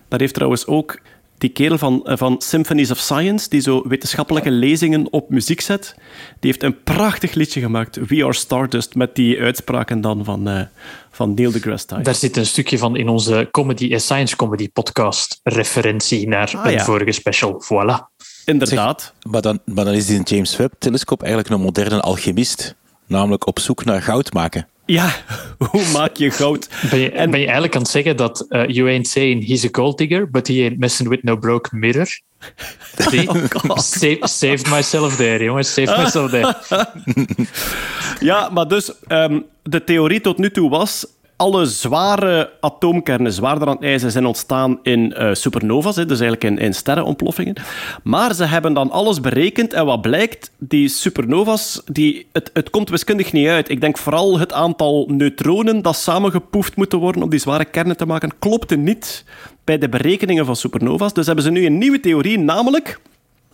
Daar 0.08 0.20
heeft 0.20 0.34
trouwens 0.34 0.66
ook 0.66 1.00
die 1.38 1.50
kerel 1.50 1.78
van, 1.78 2.06
eh, 2.06 2.16
van 2.16 2.40
Symphonies 2.40 2.90
of 2.90 2.98
Science, 2.98 3.48
die 3.48 3.60
zo 3.60 3.88
wetenschappelijke 3.88 4.50
lezingen 4.50 5.12
op 5.12 5.30
muziek 5.30 5.60
zet, 5.60 5.94
die 6.40 6.50
heeft 6.50 6.62
een 6.62 6.82
prachtig 6.82 7.34
liedje 7.34 7.60
gemaakt, 7.60 8.06
We 8.06 8.22
Are 8.22 8.32
Stardust, 8.32 8.94
met 8.94 9.14
die 9.14 9.40
uitspraken 9.40 10.00
dan 10.00 10.24
van, 10.24 10.48
eh, 10.48 10.60
van 11.12 11.34
Neil 11.34 11.50
deGrasse 11.52 11.86
Tyson. 11.86 12.02
Daar 12.02 12.14
zit 12.14 12.36
een 12.36 12.46
stukje 12.46 12.78
van 12.78 12.96
in 12.96 13.08
onze 13.08 13.48
Comedy 13.50 13.92
and 13.92 14.02
Science 14.02 14.36
Comedy 14.36 14.68
podcast 14.72 15.40
referentie 15.42 16.28
naar 16.28 16.52
Ah, 16.56 16.64
een 16.64 16.72
ja. 16.72 16.84
vorige 16.84 17.12
special. 17.12 17.62
Voilà. 17.64 18.10
Inderdaad. 18.44 19.12
Maar 19.30 19.42
dan, 19.42 19.58
maar 19.64 19.84
dan 19.84 19.94
is 19.94 20.06
die 20.06 20.22
James 20.22 20.56
Webb-telescoop 20.56 21.22
eigenlijk 21.22 21.54
een 21.54 21.60
moderne 21.60 22.00
alchemist. 22.00 22.74
Namelijk 23.06 23.46
op 23.46 23.58
zoek 23.58 23.84
naar 23.84 24.02
goud 24.02 24.32
maken. 24.32 24.68
Ja, 24.86 25.14
hoe 25.70 25.88
maak 25.92 26.16
je 26.16 26.30
goud? 26.30 26.68
Ben 26.90 26.98
je, 26.98 27.10
ben 27.10 27.38
je 27.40 27.44
eigenlijk 27.44 27.74
aan 27.74 27.82
het 27.82 27.90
zeggen 27.90 28.16
dat 28.16 28.46
eh, 28.48 28.66
you 28.66 28.88
ain't 28.88 29.06
saying 29.08 29.46
he's 29.46 29.64
a 29.64 29.68
gold 29.72 29.98
digger, 29.98 30.30
but 30.30 30.46
he 30.46 30.54
ain't 30.54 30.78
messing 30.78 31.08
with 31.08 31.22
no 31.22 31.36
broke 31.36 31.76
mirror? 31.76 32.06
See? 32.98 33.28
Save- 33.74 34.18
saved 34.28 34.70
myself 34.70 35.16
there, 35.16 35.44
jongens. 35.44 35.72
Saved 35.72 35.96
myself 35.96 36.30
there. 36.30 36.56
Ja, 38.20 38.48
maar 38.48 38.68
dus 38.68 38.92
ehm, 39.06 39.40
de 39.62 39.84
theorie 39.84 40.20
tot 40.20 40.38
nu 40.38 40.50
toe 40.50 40.70
was. 40.70 41.06
Alle 41.42 41.66
zware 41.66 42.52
atoomkernen, 42.60 43.32
zwaarder 43.32 43.66
dan 43.66 43.80
ijzer, 43.80 44.10
zijn 44.10 44.26
ontstaan 44.26 44.78
in 44.82 45.12
eh, 45.12 45.34
supernova's, 45.34 45.94
dus 45.94 46.20
eigenlijk 46.20 46.44
in, 46.44 46.58
in 46.58 46.74
sterrenontploffingen. 46.74 47.54
Maar 48.02 48.34
ze 48.34 48.44
hebben 48.44 48.72
dan 48.72 48.90
alles 48.90 49.20
berekend 49.20 49.72
en 49.72 49.84
wat 49.84 50.00
blijkt, 50.00 50.50
die 50.58 50.88
supernova's, 50.88 51.82
die, 51.84 52.26
het, 52.32 52.50
het 52.52 52.70
komt 52.70 52.90
wiskundig 52.90 53.32
niet 53.32 53.48
uit. 53.48 53.68
Ik 53.68 53.80
denk 53.80 53.98
vooral 53.98 54.38
het 54.38 54.52
aantal 54.52 55.08
neutronen 55.10 55.82
dat 55.82 55.96
samengepoefd 55.96 56.76
moeten 56.76 56.98
worden 56.98 57.22
om 57.22 57.30
die 57.30 57.38
zware 57.38 57.64
kernen 57.64 57.96
te 57.96 58.06
maken, 58.06 58.38
klopte 58.38 58.76
niet 58.76 59.24
bij 59.64 59.78
de 59.78 59.88
berekeningen 59.88 60.46
van 60.46 60.56
supernova's. 60.56 61.12
Dus 61.12 61.26
hebben 61.26 61.44
ze 61.44 61.50
nu 61.50 61.66
een 61.66 61.78
nieuwe 61.78 62.00
theorie, 62.00 62.38
namelijk 62.38 63.00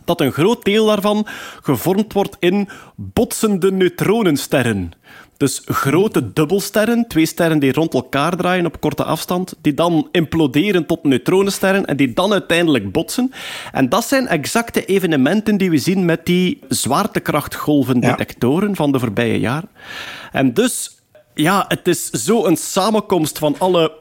dat 0.05 0.21
een 0.21 0.31
groot 0.31 0.63
deel 0.63 0.85
daarvan 0.85 1.27
gevormd 1.61 2.13
wordt 2.13 2.35
in 2.39 2.69
botsende 2.95 3.71
neutronensterren. 3.71 4.93
Dus 5.39 5.61
grote 5.65 6.33
dubbelsterren, 6.33 7.07
twee 7.07 7.25
sterren 7.25 7.59
die 7.59 7.73
rond 7.73 7.93
elkaar 7.93 8.35
draaien 8.35 8.65
op 8.65 8.79
korte 8.79 9.03
afstand, 9.03 9.53
die 9.61 9.73
dan 9.73 10.07
imploderen 10.11 10.85
tot 10.85 11.03
neutronensterren 11.03 11.85
en 11.85 11.97
die 11.97 12.13
dan 12.13 12.31
uiteindelijk 12.31 12.91
botsen. 12.91 13.31
En 13.71 13.89
dat 13.89 14.05
zijn 14.05 14.27
exacte 14.27 14.85
evenementen 14.85 15.57
die 15.57 15.69
we 15.69 15.77
zien 15.77 16.05
met 16.05 16.25
die 16.25 16.59
zwaartekrachtgolvendetectoren 16.67 18.75
van 18.75 18.91
de 18.91 18.99
voorbije 18.99 19.39
jaren. 19.39 19.69
En 20.31 20.53
dus 20.53 21.01
ja, 21.33 21.65
het 21.67 21.87
is 21.87 22.09
zo 22.09 22.45
een 22.45 22.57
samenkomst 22.57 23.37
van 23.37 23.55
alle 23.57 23.93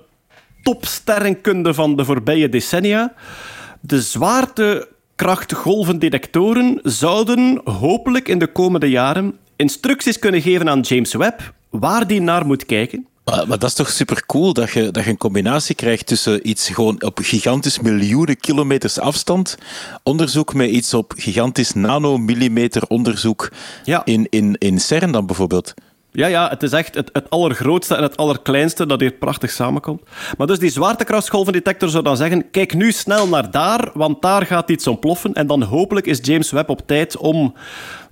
topsterrenkunde 0.62 1.74
van 1.74 1.96
de 1.96 2.04
voorbije 2.04 2.48
decennia. 2.48 3.14
De 3.80 4.02
zwaartekrachtgolvendetectoren 4.02 6.80
zouden 6.82 7.60
hopelijk 7.64 8.28
in 8.28 8.38
de 8.38 8.52
komende 8.52 8.90
jaren 8.90 9.38
instructies 9.58 10.18
kunnen 10.18 10.42
geven 10.42 10.68
aan 10.68 10.80
James 10.80 11.14
Webb 11.14 11.52
waar 11.70 12.06
die 12.06 12.20
naar 12.20 12.46
moet 12.46 12.66
kijken. 12.66 13.06
Maar, 13.24 13.48
maar 13.48 13.58
dat 13.58 13.68
is 13.68 13.74
toch 13.74 13.90
super 13.90 14.26
cool 14.26 14.52
dat 14.52 14.70
je, 14.70 14.90
dat 14.90 15.04
je 15.04 15.10
een 15.10 15.16
combinatie 15.16 15.74
krijgt 15.74 16.06
tussen 16.06 16.48
iets 16.48 16.68
gewoon 16.68 17.02
op 17.02 17.18
gigantisch 17.22 17.78
miljoenen 17.78 18.36
kilometers 18.40 18.98
afstand, 18.98 19.58
onderzoek 20.02 20.54
met 20.54 20.70
iets 20.70 20.94
op 20.94 21.12
gigantisch 21.16 21.72
nanomillimeter 21.72 22.82
onderzoek 22.88 23.50
Ja. 23.84 24.02
in, 24.04 24.26
in, 24.30 24.56
in 24.58 24.80
CERN 24.80 25.12
dan 25.12 25.26
bijvoorbeeld. 25.26 25.74
Ja, 26.12 26.26
ja, 26.26 26.48
het 26.48 26.62
is 26.62 26.72
echt 26.72 26.94
het, 26.94 27.10
het 27.12 27.30
allergrootste 27.30 27.94
en 27.94 28.02
het 28.02 28.16
allerkleinste 28.16 28.86
dat 28.86 29.00
hier 29.00 29.12
prachtig 29.12 29.50
samenkomt. 29.50 30.02
Maar 30.38 30.46
dus 30.46 30.58
die 30.58 30.70
zwaartekrachtsgolvendetector 30.70 31.88
zou 31.88 32.02
dan 32.04 32.16
zeggen, 32.16 32.50
kijk 32.50 32.74
nu 32.74 32.92
snel 32.92 33.28
naar 33.28 33.50
daar, 33.50 33.90
want 33.94 34.22
daar 34.22 34.46
gaat 34.46 34.70
iets 34.70 34.86
ontploffen. 34.86 35.32
En 35.32 35.46
dan 35.46 35.62
hopelijk 35.62 36.06
is 36.06 36.18
James 36.22 36.50
Webb 36.50 36.68
op 36.68 36.80
tijd 36.86 37.16
om 37.16 37.54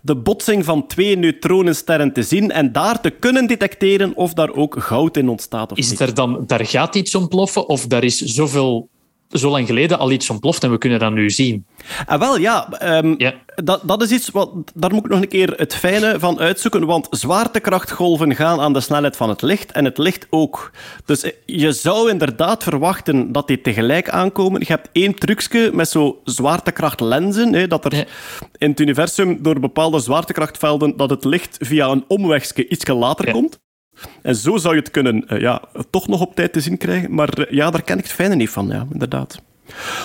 de 0.06 0.16
botsing 0.16 0.64
van 0.64 0.86
twee 0.86 1.16
neutronensterren 1.16 2.12
te 2.12 2.22
zien 2.22 2.50
en 2.50 2.72
daar 2.72 3.00
te 3.00 3.10
kunnen 3.10 3.46
detecteren 3.46 4.16
of 4.16 4.32
daar 4.32 4.52
ook 4.52 4.82
goud 4.82 5.16
in 5.16 5.28
ontstaat 5.28 5.72
of 5.72 5.78
Is 5.78 5.90
niet. 5.90 6.00
er 6.00 6.14
dan, 6.14 6.44
daar 6.46 6.66
gaat 6.66 6.94
iets 6.94 7.14
ontploffen 7.14 7.68
of 7.68 7.86
daar 7.86 8.04
is 8.04 8.18
zoveel, 8.18 8.88
zo 9.30 9.50
lang 9.50 9.66
geleden 9.66 9.98
al 9.98 10.10
iets 10.10 10.30
ontploft 10.30 10.64
en 10.64 10.70
we 10.70 10.78
kunnen 10.78 10.98
dat 10.98 11.12
nu 11.12 11.30
zien? 11.30 11.66
Ah, 12.06 12.18
wel, 12.20 12.38
ja. 12.38 12.70
ehm, 12.72 13.14
Ja. 13.18 13.34
Dat, 13.64 13.80
dat 13.84 14.02
is 14.02 14.10
iets 14.10 14.30
wat... 14.30 14.50
Daar 14.74 14.94
moet 14.94 15.04
ik 15.04 15.10
nog 15.10 15.20
een 15.20 15.28
keer 15.28 15.52
het 15.56 15.74
fijne 15.74 16.18
van 16.18 16.38
uitzoeken, 16.38 16.86
want 16.86 17.06
zwaartekrachtgolven 17.10 18.34
gaan 18.34 18.60
aan 18.60 18.72
de 18.72 18.80
snelheid 18.80 19.16
van 19.16 19.28
het 19.28 19.42
licht 19.42 19.72
en 19.72 19.84
het 19.84 19.98
licht 19.98 20.26
ook. 20.30 20.70
Dus 21.04 21.22
eh, 21.22 21.32
je 21.46 21.72
zou 21.72 22.10
inderdaad 22.10 22.62
verwachten 22.62 23.32
dat 23.32 23.46
die 23.46 23.60
tegelijk 23.60 24.08
aankomen. 24.08 24.60
Je 24.60 24.66
hebt 24.66 24.88
één 24.92 25.14
trucje 25.14 25.70
met 25.72 25.88
zo 25.88 26.20
zwaartekrachtlenzen, 26.24 27.52
hè, 27.52 27.66
dat 27.66 27.84
er 27.84 27.94
Ja. 27.96 28.04
in 28.56 28.70
het 28.70 28.80
universum 28.80 29.42
door 29.42 29.60
bepaalde 29.60 29.98
zwaartekrachtvelden 30.00 30.96
dat 30.96 31.10
het 31.10 31.24
licht 31.24 31.56
via 31.60 31.86
een 31.88 32.04
omwegje 32.08 32.68
iets 32.68 32.86
later 32.86 33.26
Ja. 33.26 33.32
komt. 33.32 33.58
En 34.22 34.36
zo 34.36 34.56
zou 34.56 34.74
je 34.74 34.80
het 34.80 34.90
kunnen 34.90 35.28
eh, 35.28 35.40
ja, 35.40 35.62
toch 35.90 36.08
nog 36.08 36.20
op 36.20 36.34
tijd 36.34 36.52
te 36.52 36.60
zien 36.60 36.76
krijgen. 36.78 37.14
Maar 37.14 37.28
eh, 37.28 37.52
ja, 37.52 37.70
daar 37.70 37.82
ken 37.82 37.98
ik 37.98 38.04
het 38.04 38.12
fijne 38.12 38.34
niet 38.34 38.50
van, 38.50 38.66
ja, 38.68 38.86
inderdaad. 38.92 39.40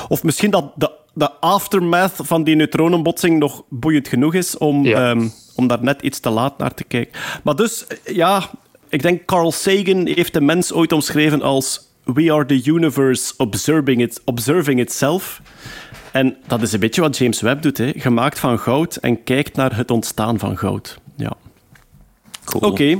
Of 0.07 0.23
misschien 0.23 0.51
dat 0.51 0.71
de, 0.75 0.91
de 1.13 1.31
aftermath 1.31 2.13
van 2.15 2.43
die 2.43 2.55
neutronenbotsing 2.55 3.39
nog 3.39 3.63
boeiend 3.69 4.07
genoeg 4.07 4.33
is 4.33 4.57
om, 4.57 4.85
Ja. 4.85 5.09
ehm, 5.09 5.27
om 5.55 5.67
daar 5.67 5.83
net 5.83 6.01
iets 6.01 6.19
te 6.19 6.29
laat 6.29 6.57
naar 6.57 6.73
te 6.73 6.83
kijken. 6.83 7.19
Maar 7.43 7.55
dus, 7.55 7.87
eh, 7.87 8.15
ja, 8.15 8.49
ik 8.89 9.01
denk 9.01 9.25
Carl 9.25 9.51
Sagan 9.51 10.05
heeft 10.05 10.33
de 10.33 10.41
mens 10.41 10.73
ooit 10.73 10.91
omschreven 10.91 11.41
als 11.41 11.89
We 12.03 12.33
are 12.33 12.45
the 12.45 12.61
universe 12.65 13.33
observing, 13.37 14.01
it, 14.01 14.21
observing 14.25 14.79
itself. 14.79 15.41
En 16.11 16.37
dat 16.47 16.61
is 16.61 16.71
een 16.71 16.79
beetje 16.79 17.01
wat 17.01 17.17
James 17.17 17.41
Webb 17.41 17.61
doet, 17.61 17.77
hè. 17.77 17.91
gemaakt 17.95 18.39
van 18.39 18.59
goud 18.59 18.95
en 18.95 19.23
kijkt 19.23 19.55
naar 19.55 19.75
het 19.75 19.91
ontstaan 19.91 20.39
van 20.39 20.57
goud. 20.57 20.99
Ja. 21.15 21.33
Cool. 22.45 22.71
Oké. 22.71 22.97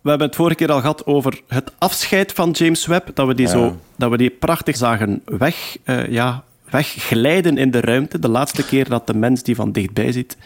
We 0.00 0.08
hebben 0.08 0.26
het 0.26 0.36
vorige 0.36 0.56
keer 0.56 0.72
al 0.72 0.80
gehad 0.80 1.06
over 1.06 1.40
het 1.48 1.72
afscheid 1.78 2.32
van 2.32 2.50
James 2.50 2.86
Webb. 2.86 3.10
Dat 3.14 3.26
we 3.26 3.34
die, 3.34 3.48
zo, 3.48 3.78
dat 3.96 4.10
we 4.10 4.16
die 4.16 4.30
prachtig 4.30 4.76
zagen 4.76 5.22
weg, 5.24 5.76
eh, 5.84 6.08
ja, 6.08 6.44
wegglijden 6.70 7.58
in 7.58 7.70
de 7.70 7.80
ruimte. 7.80 8.18
De 8.18 8.28
laatste 8.28 8.64
keer 8.64 8.88
dat 8.88 9.06
de 9.06 9.14
mens 9.14 9.42
die 9.42 9.54
van 9.54 9.72
dichtbij 9.72 10.12
ziet. 10.12 10.36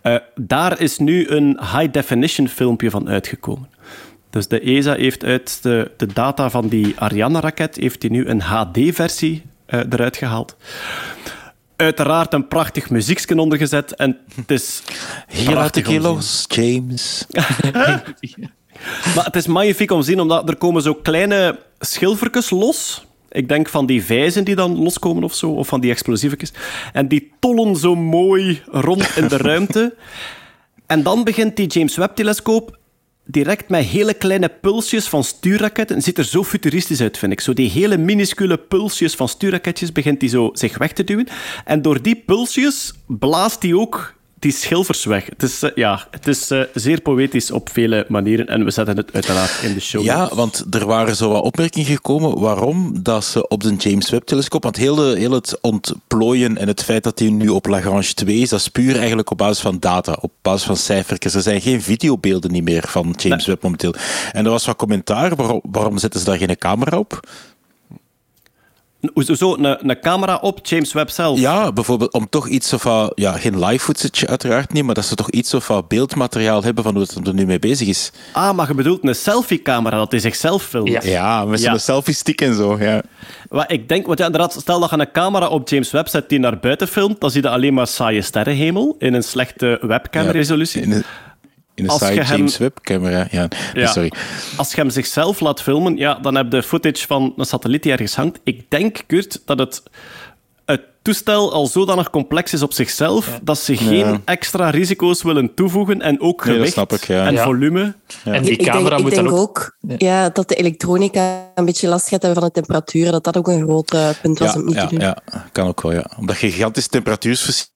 Eh, 0.00 0.16
daar 0.34 0.80
is 0.80 0.98
nu 0.98 1.28
een 1.28 1.58
high-definition 1.60 2.48
filmpje 2.48 2.90
van 2.90 3.08
uitgekomen. 3.08 3.68
Dus 4.30 4.48
de 4.48 4.60
ESA 4.60 4.94
heeft 4.94 5.24
uit 5.24 5.62
de, 5.62 5.90
de 5.96 6.06
data 6.06 6.50
van 6.50 6.68
die 6.68 6.94
Ariane-raket 6.98 7.76
heeft 7.76 8.00
die 8.00 8.10
nu 8.10 8.26
een 8.26 8.40
HD-versie 8.40 9.42
eh, 9.66 9.80
eruit 9.90 10.16
gehaald. 10.16 10.56
Uiteraard 11.76 12.32
een 12.32 12.48
prachtig 12.48 12.90
muziekje 12.90 13.38
ondergezet. 13.38 13.94
En 13.94 14.18
het 14.34 14.50
is 14.50 14.82
Hier 15.28 15.54
laat 15.54 15.76
ik 15.76 15.86
je 15.86 16.00
los, 16.00 16.44
James. 16.48 17.26
Maar 19.14 19.24
het 19.24 19.36
is 19.36 19.46
magnifiek 19.46 19.90
om 19.90 20.00
te 20.00 20.06
zien, 20.06 20.20
omdat 20.20 20.48
er 20.48 20.56
komen 20.56 20.82
zo 20.82 20.94
kleine 20.94 21.58
schilfertjes 21.78 22.50
los. 22.50 23.06
Ik 23.30 23.48
denk 23.48 23.68
van 23.68 23.86
die 23.86 24.04
vijzen 24.04 24.44
die 24.44 24.54
dan 24.54 24.82
loskomen 24.82 25.24
of 25.24 25.34
zo, 25.34 25.50
of 25.50 25.68
van 25.68 25.80
die 25.80 25.90
explosiefjes. 25.90 26.52
En 26.92 27.08
die 27.08 27.32
tollen 27.38 27.76
zo 27.76 27.94
mooi 27.94 28.62
rond 28.70 29.16
in 29.16 29.28
de 29.28 29.36
ruimte. 29.36 29.94
En 30.86 31.02
dan 31.02 31.24
begint 31.24 31.56
die 31.56 31.66
James 31.66 31.96
Webb-telescoop 31.96 32.78
direct 33.24 33.68
met 33.68 33.84
hele 33.84 34.14
kleine 34.14 34.48
pulsjes 34.48 35.08
van 35.08 35.24
stuurraketten. 35.24 35.96
Het 35.96 36.04
ziet 36.04 36.18
er 36.18 36.24
zo 36.24 36.44
futuristisch 36.44 37.00
uit, 37.00 37.18
vind 37.18 37.32
ik. 37.32 37.40
Zo 37.40 37.52
die 37.52 37.70
hele 37.70 37.96
minuscule 37.96 38.58
pulsjes 38.58 39.14
van 39.14 39.28
stuurraketjes 39.28 39.92
begint 39.92 40.20
hij 40.20 40.30
zo 40.30 40.50
zich 40.52 40.78
weg 40.78 40.92
te 40.92 41.04
duwen. 41.04 41.28
En 41.64 41.82
door 41.82 42.02
die 42.02 42.22
pulsjes 42.26 42.92
blaast 43.06 43.62
hij 43.62 43.74
ook 43.74 44.14
die 44.44 44.52
schilfers 44.52 45.04
weg. 45.04 45.24
Het 45.24 45.42
is, 45.42 45.62
eh, 45.62 45.70
ja, 45.74 46.06
het 46.10 46.26
is 46.26 46.50
eh, 46.50 46.60
zeer 46.74 47.00
poëtisch 47.00 47.50
op 47.50 47.68
vele 47.72 48.04
manieren. 48.08 48.46
En 48.46 48.64
we 48.64 48.70
zetten 48.70 48.96
het 48.96 49.12
uiteraard 49.12 49.62
in 49.62 49.74
de 49.74 49.80
show. 49.80 50.04
Ja, 50.04 50.30
want 50.34 50.64
er 50.70 50.86
waren 50.86 51.16
zo 51.16 51.28
wat 51.28 51.42
opmerkingen 51.42 51.86
gekomen 51.86 52.40
waarom 52.40 53.02
dat 53.02 53.24
ze 53.24 53.48
op 53.48 53.62
de 53.62 53.74
James 53.74 54.10
Webb-telescoop, 54.10 54.62
want 54.62 54.76
heel, 54.76 54.94
de, 54.94 55.14
heel 55.18 55.30
het 55.30 55.58
ontplooien 55.60 56.58
en 56.58 56.68
het 56.68 56.82
feit 56.82 57.02
dat 57.02 57.18
die 57.18 57.30
nu 57.30 57.48
op 57.48 57.66
Lagrange 57.66 58.14
2 58.14 58.36
is, 58.36 58.48
dat 58.48 58.60
is 58.60 58.68
puur 58.68 58.96
eigenlijk 58.98 59.30
op 59.30 59.38
basis 59.38 59.62
van 59.62 59.76
data, 59.78 60.18
op 60.20 60.32
basis 60.42 60.66
van 60.66 60.76
cijfertjes. 60.76 61.34
Er 61.34 61.42
zijn 61.42 61.60
geen 61.60 61.82
videobeelden 61.82 62.52
niet 62.52 62.64
meer 62.64 62.84
van 62.86 63.14
James 63.16 63.46
Webb 63.46 63.62
momenteel. 63.62 63.94
En 64.32 64.44
er 64.44 64.50
was 64.50 64.66
wat 64.66 64.76
commentaar, 64.76 65.36
waarom, 65.36 65.60
waarom 65.62 65.98
zetten 65.98 66.20
ze 66.20 66.26
daar 66.26 66.38
geen 66.38 66.58
camera 66.58 66.98
op? 66.98 67.20
Hoezo? 69.14 69.56
Een, 69.56 69.88
een 69.90 70.00
camera 70.00 70.36
op 70.36 70.66
James 70.66 70.92
Webb 70.92 71.10
zelf? 71.10 71.38
Ja, 71.38 71.72
bijvoorbeeld 71.72 72.12
om 72.12 72.28
toch 72.28 72.48
iets 72.48 72.72
of 72.72 72.82
wat, 72.82 73.12
ja, 73.14 73.32
geen 73.32 73.64
live 73.64 73.84
footage 73.84 74.26
uiteraard 74.26 74.72
niet, 74.72 74.84
maar 74.84 74.94
dat 74.94 75.04
ze 75.04 75.14
toch 75.14 75.30
iets 75.30 75.54
of 75.54 75.68
wat 75.68 75.88
beeldmateriaal 75.88 76.62
hebben 76.62 76.84
van 76.84 76.92
hoe 76.94 77.02
het 77.02 77.26
er 77.26 77.34
nu 77.34 77.46
mee 77.46 77.58
bezig 77.58 77.88
is. 77.88 78.12
Ah, 78.32 78.56
maar 78.56 78.68
je 78.68 78.74
bedoelt 78.74 79.04
een 79.08 79.14
selfie-camera 79.14 79.96
dat 79.96 80.10
hij 80.10 80.20
zichzelf 80.20 80.62
filmt. 80.62 80.88
Ja. 80.88 81.00
Ja, 81.02 81.44
met 81.44 81.60
zo'n 81.60 81.72
Ja. 81.72 81.78
selfie-stick 81.78 82.40
en 82.40 82.54
zo, 82.54 82.76
ja. 82.80 83.02
Wat 83.48 83.70
ik 83.72 83.88
denk, 83.88 84.06
want 84.06 84.18
ja, 84.18 84.24
inderdaad, 84.24 84.52
stel 84.52 84.80
dat 84.80 84.90
je 84.90 84.98
een 84.98 85.12
camera 85.12 85.48
op 85.48 85.68
James 85.68 85.90
Webb 85.90 86.08
zet 86.08 86.28
die 86.28 86.38
naar 86.38 86.58
buiten 86.58 86.88
filmt, 86.88 87.20
dan 87.20 87.30
zie 87.30 87.42
je 87.42 87.48
alleen 87.48 87.74
maar 87.74 87.86
saaie 87.86 88.22
sterrenhemel 88.22 88.96
in 88.98 89.14
een 89.14 89.22
slechte 89.24 89.78
webcam-resolutie. 89.80 91.04
In 91.74 91.84
je 91.84 92.04
hem- 92.04 92.36
James 92.36 92.58
Webb-camera, 92.58 93.26
ja. 93.30 93.48
Ja. 93.72 93.86
Sorry. 93.86 94.12
Als 94.56 94.70
je 94.70 94.76
hem 94.80 94.90
zichzelf 94.90 95.40
laat 95.40 95.62
filmen, 95.62 95.96
ja, 95.96 96.14
dan 96.14 96.34
heb 96.34 96.52
je 96.52 96.62
footage 96.62 97.06
van 97.06 97.32
een 97.36 97.44
satelliet 97.44 97.82
die 97.82 97.92
ergens 97.92 98.14
hangt. 98.16 98.40
Ik 98.44 98.70
denk, 98.70 99.02
Kurt, 99.06 99.42
dat 99.44 99.58
het, 99.58 99.82
het 100.64 100.80
toestel 101.02 101.52
al 101.52 101.66
zodanig 101.66 102.10
complex 102.10 102.52
is 102.52 102.62
op 102.62 102.72
zichzelf 102.72 103.38
dat 103.42 103.58
ze 103.58 103.76
geen 103.76 104.22
extra 104.24 104.70
risico's 104.70 105.22
willen 105.22 105.54
toevoegen 105.54 106.00
en 106.00 106.20
ook 106.20 106.36
Nee, 106.44 106.46
dat 106.46 106.54
gewicht 106.54 106.72
snap 106.72 106.92
ik, 106.92 107.04
ja. 107.04 107.26
en 107.26 107.32
Ja. 107.32 107.44
volume. 107.44 107.94
En 108.24 108.42
die 108.42 108.52
ik 108.52 108.58
denk, 108.58 108.70
camera 108.70 108.96
ik 108.96 109.02
moet 109.02 109.10
denk 109.14 109.24
dan 109.24 109.32
ook... 109.38 109.40
ook 109.40 109.76
ja, 109.98 110.28
dat 110.28 110.48
de 110.48 110.54
elektronica 110.54 111.50
een 111.54 111.64
beetje 111.64 111.88
last 111.88 112.08
gaat 112.08 112.22
hebben 112.22 112.38
van 112.40 112.48
de 112.48 112.54
temperatuur. 112.54 113.10
Dat 113.10 113.24
dat 113.24 113.36
ook 113.36 113.48
een 113.48 113.62
groot 113.62 113.92
eh, 113.92 114.08
punt 114.22 114.38
was 114.38 114.52
Ja, 114.52 114.60
om 114.60 114.66
niet 114.66 114.74
ja, 114.74 114.86
te 114.86 114.88
doen. 114.94 115.00
ja, 115.00 115.18
kan 115.52 115.66
ook 115.68 115.80
wel, 115.82 115.92
ja. 115.92 116.10
Omdat 116.18 116.38
je 116.38 116.50
gigantisch 116.50 116.88
temperatuursverschil 116.88 117.72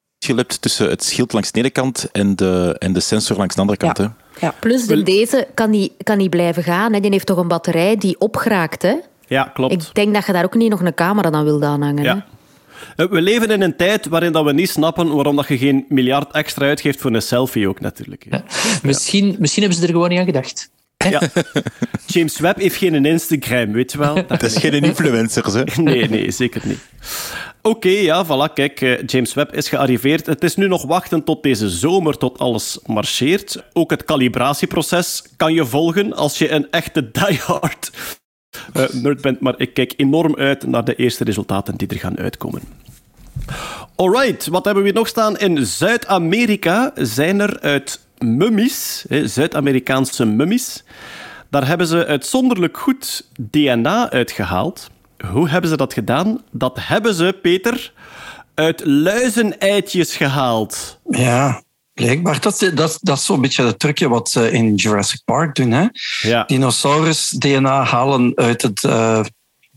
tussen 0.58 0.88
het 0.88 1.04
schild 1.04 1.32
langs 1.32 1.52
de 1.52 1.58
ene 1.58 1.70
kant 1.70 2.08
en 2.12 2.36
de, 2.36 2.76
en 2.78 2.92
de 2.92 3.00
sensor 3.00 3.36
langs 3.36 3.54
de 3.54 3.60
andere 3.60 3.78
kant. 3.78 3.98
Ja. 3.98 4.16
Hè. 4.32 4.46
Ja. 4.46 4.54
Plus, 4.60 4.86
de, 4.86 5.02
deze 5.02 5.46
kan 5.54 5.70
niet, 5.70 5.92
kan 6.02 6.18
niet 6.18 6.30
blijven 6.30 6.62
gaan. 6.62 6.92
Hè. 6.92 7.00
Die 7.00 7.10
heeft 7.10 7.26
toch 7.26 7.36
een 7.36 7.48
batterij 7.48 7.96
die 7.96 8.20
opgeraakt. 8.20 8.82
Hè? 8.82 8.94
Ja, 9.26 9.42
klopt. 9.54 9.72
Ik 9.72 9.94
denk 9.94 10.14
dat 10.14 10.26
je 10.26 10.32
daar 10.32 10.44
ook 10.44 10.54
niet 10.54 10.70
nog 10.70 10.80
een 10.80 10.94
camera 10.94 11.30
aan 11.30 11.44
wilt 11.44 11.62
aanhangen. 11.62 12.04
Hè? 12.04 12.10
Ja. 12.10 12.26
Eh, 12.96 13.06
We 13.06 13.20
leven 13.20 13.50
in 13.50 13.62
een 13.62 13.76
tijd 13.76 14.06
waarin 14.06 14.32
dat 14.32 14.44
we 14.44 14.52
niet 14.52 14.70
snappen 14.70 15.14
waarom 15.14 15.36
dat 15.36 15.48
je 15.48 15.58
geen 15.58 15.84
miljard 15.88 16.32
extra 16.32 16.66
uitgeeft 16.66 17.00
voor 17.00 17.12
een 17.14 17.22
selfie 17.22 17.68
ook, 17.68 17.80
natuurlijk. 17.80 18.26
hè. 18.28 18.38
Misschien, 18.82 19.36
misschien 19.38 19.62
hebben 19.62 19.80
ze 19.80 19.86
er 19.86 19.92
gewoon 19.92 20.08
niet 20.08 20.18
aan 20.18 20.24
gedacht. 20.24 20.70
Ja. 20.98 21.20
James 22.06 22.38
Webb 22.38 22.58
heeft 22.58 22.76
geen 22.76 23.04
Instagram, 23.04 23.72
weet 23.72 23.92
je 23.92 23.98
wel. 23.98 24.14
Dat 24.26 24.42
is 24.42 24.56
geen 24.56 24.72
influencers, 24.72 25.54
hè. 25.54 25.62
Nee, 25.82 26.08
nee, 26.08 26.30
zeker 26.30 26.62
niet. 26.64 26.78
Oké, 27.62 27.88
ja, 27.88 28.26
voilà, 28.26 28.52
kijk, 28.54 28.80
eh, 28.80 29.02
James 29.06 29.34
Webb 29.34 29.54
is 29.54 29.68
gearriveerd. 29.68 30.26
Het 30.26 30.44
is 30.44 30.56
nu 30.56 30.68
nog 30.68 30.86
wachten 30.86 31.24
tot 31.24 31.42
deze 31.42 31.68
zomer, 31.68 32.16
tot 32.16 32.38
alles 32.38 32.78
marcheert. 32.86 33.62
Ook 33.72 33.90
het 33.90 34.04
calibratieproces 34.04 35.22
kan 35.36 35.54
je 35.54 35.66
volgen 35.66 36.12
als 36.12 36.38
je 36.38 36.50
een 36.50 36.70
echte 36.70 37.10
diehard 37.10 37.90
eh, 38.72 38.88
nerd 38.92 39.20
bent. 39.20 39.40
Maar 39.40 39.54
ik 39.56 39.74
kijk 39.74 39.94
enorm 39.96 40.36
uit 40.36 40.66
naar 40.66 40.84
de 40.84 40.94
eerste 40.94 41.24
resultaten 41.24 41.76
die 41.76 41.88
er 41.88 41.98
gaan 41.98 42.18
uitkomen. 42.18 42.62
Alright, 43.96 44.46
wat 44.46 44.64
hebben 44.64 44.82
we 44.82 44.88
hier 44.88 44.98
nog 44.98 45.08
staan? 45.08 45.38
In 45.38 45.66
Zuid-Amerika 45.66 46.92
zijn 46.94 47.40
er 47.40 47.60
uit 47.60 48.00
mummies, 48.18 49.04
Zuid-Amerikaanse 49.24 50.24
mummies, 50.24 50.84
daar 51.50 51.66
hebben 51.66 51.86
ze 51.86 52.06
uitzonderlijk 52.06 52.76
goed 52.76 53.26
DNA 53.50 54.10
uitgehaald. 54.10 54.90
Hoe 55.30 55.48
hebben 55.48 55.70
ze 55.70 55.76
dat 55.76 55.92
gedaan? 55.92 56.42
Dat 56.50 56.78
hebben 56.80 57.14
ze, 57.14 57.38
Peter, 57.42 57.92
uit 58.54 58.82
luizeneitjes 58.84 60.16
gehaald. 60.16 60.98
Ja. 61.10 61.62
Blijkbaar. 61.94 62.40
Dat, 62.40 62.62
is- 62.62 62.74
dat, 62.74 62.98
dat 63.02 63.16
is 63.18 63.24
zo'n 63.24 63.40
beetje 63.40 63.64
het 63.64 63.78
trucje 63.78 64.08
wat 64.08 64.30
ze 64.30 64.50
in 64.50 64.74
Jurassic 64.74 65.20
Park 65.24 65.54
doen. 65.54 65.70
Hè? 65.70 65.86
Ja. 66.20 66.44
Dinosaurus-DNA 66.44 67.82
halen 67.84 68.32
uit 68.36 68.62
het 68.62 68.84
eh, 68.84 69.20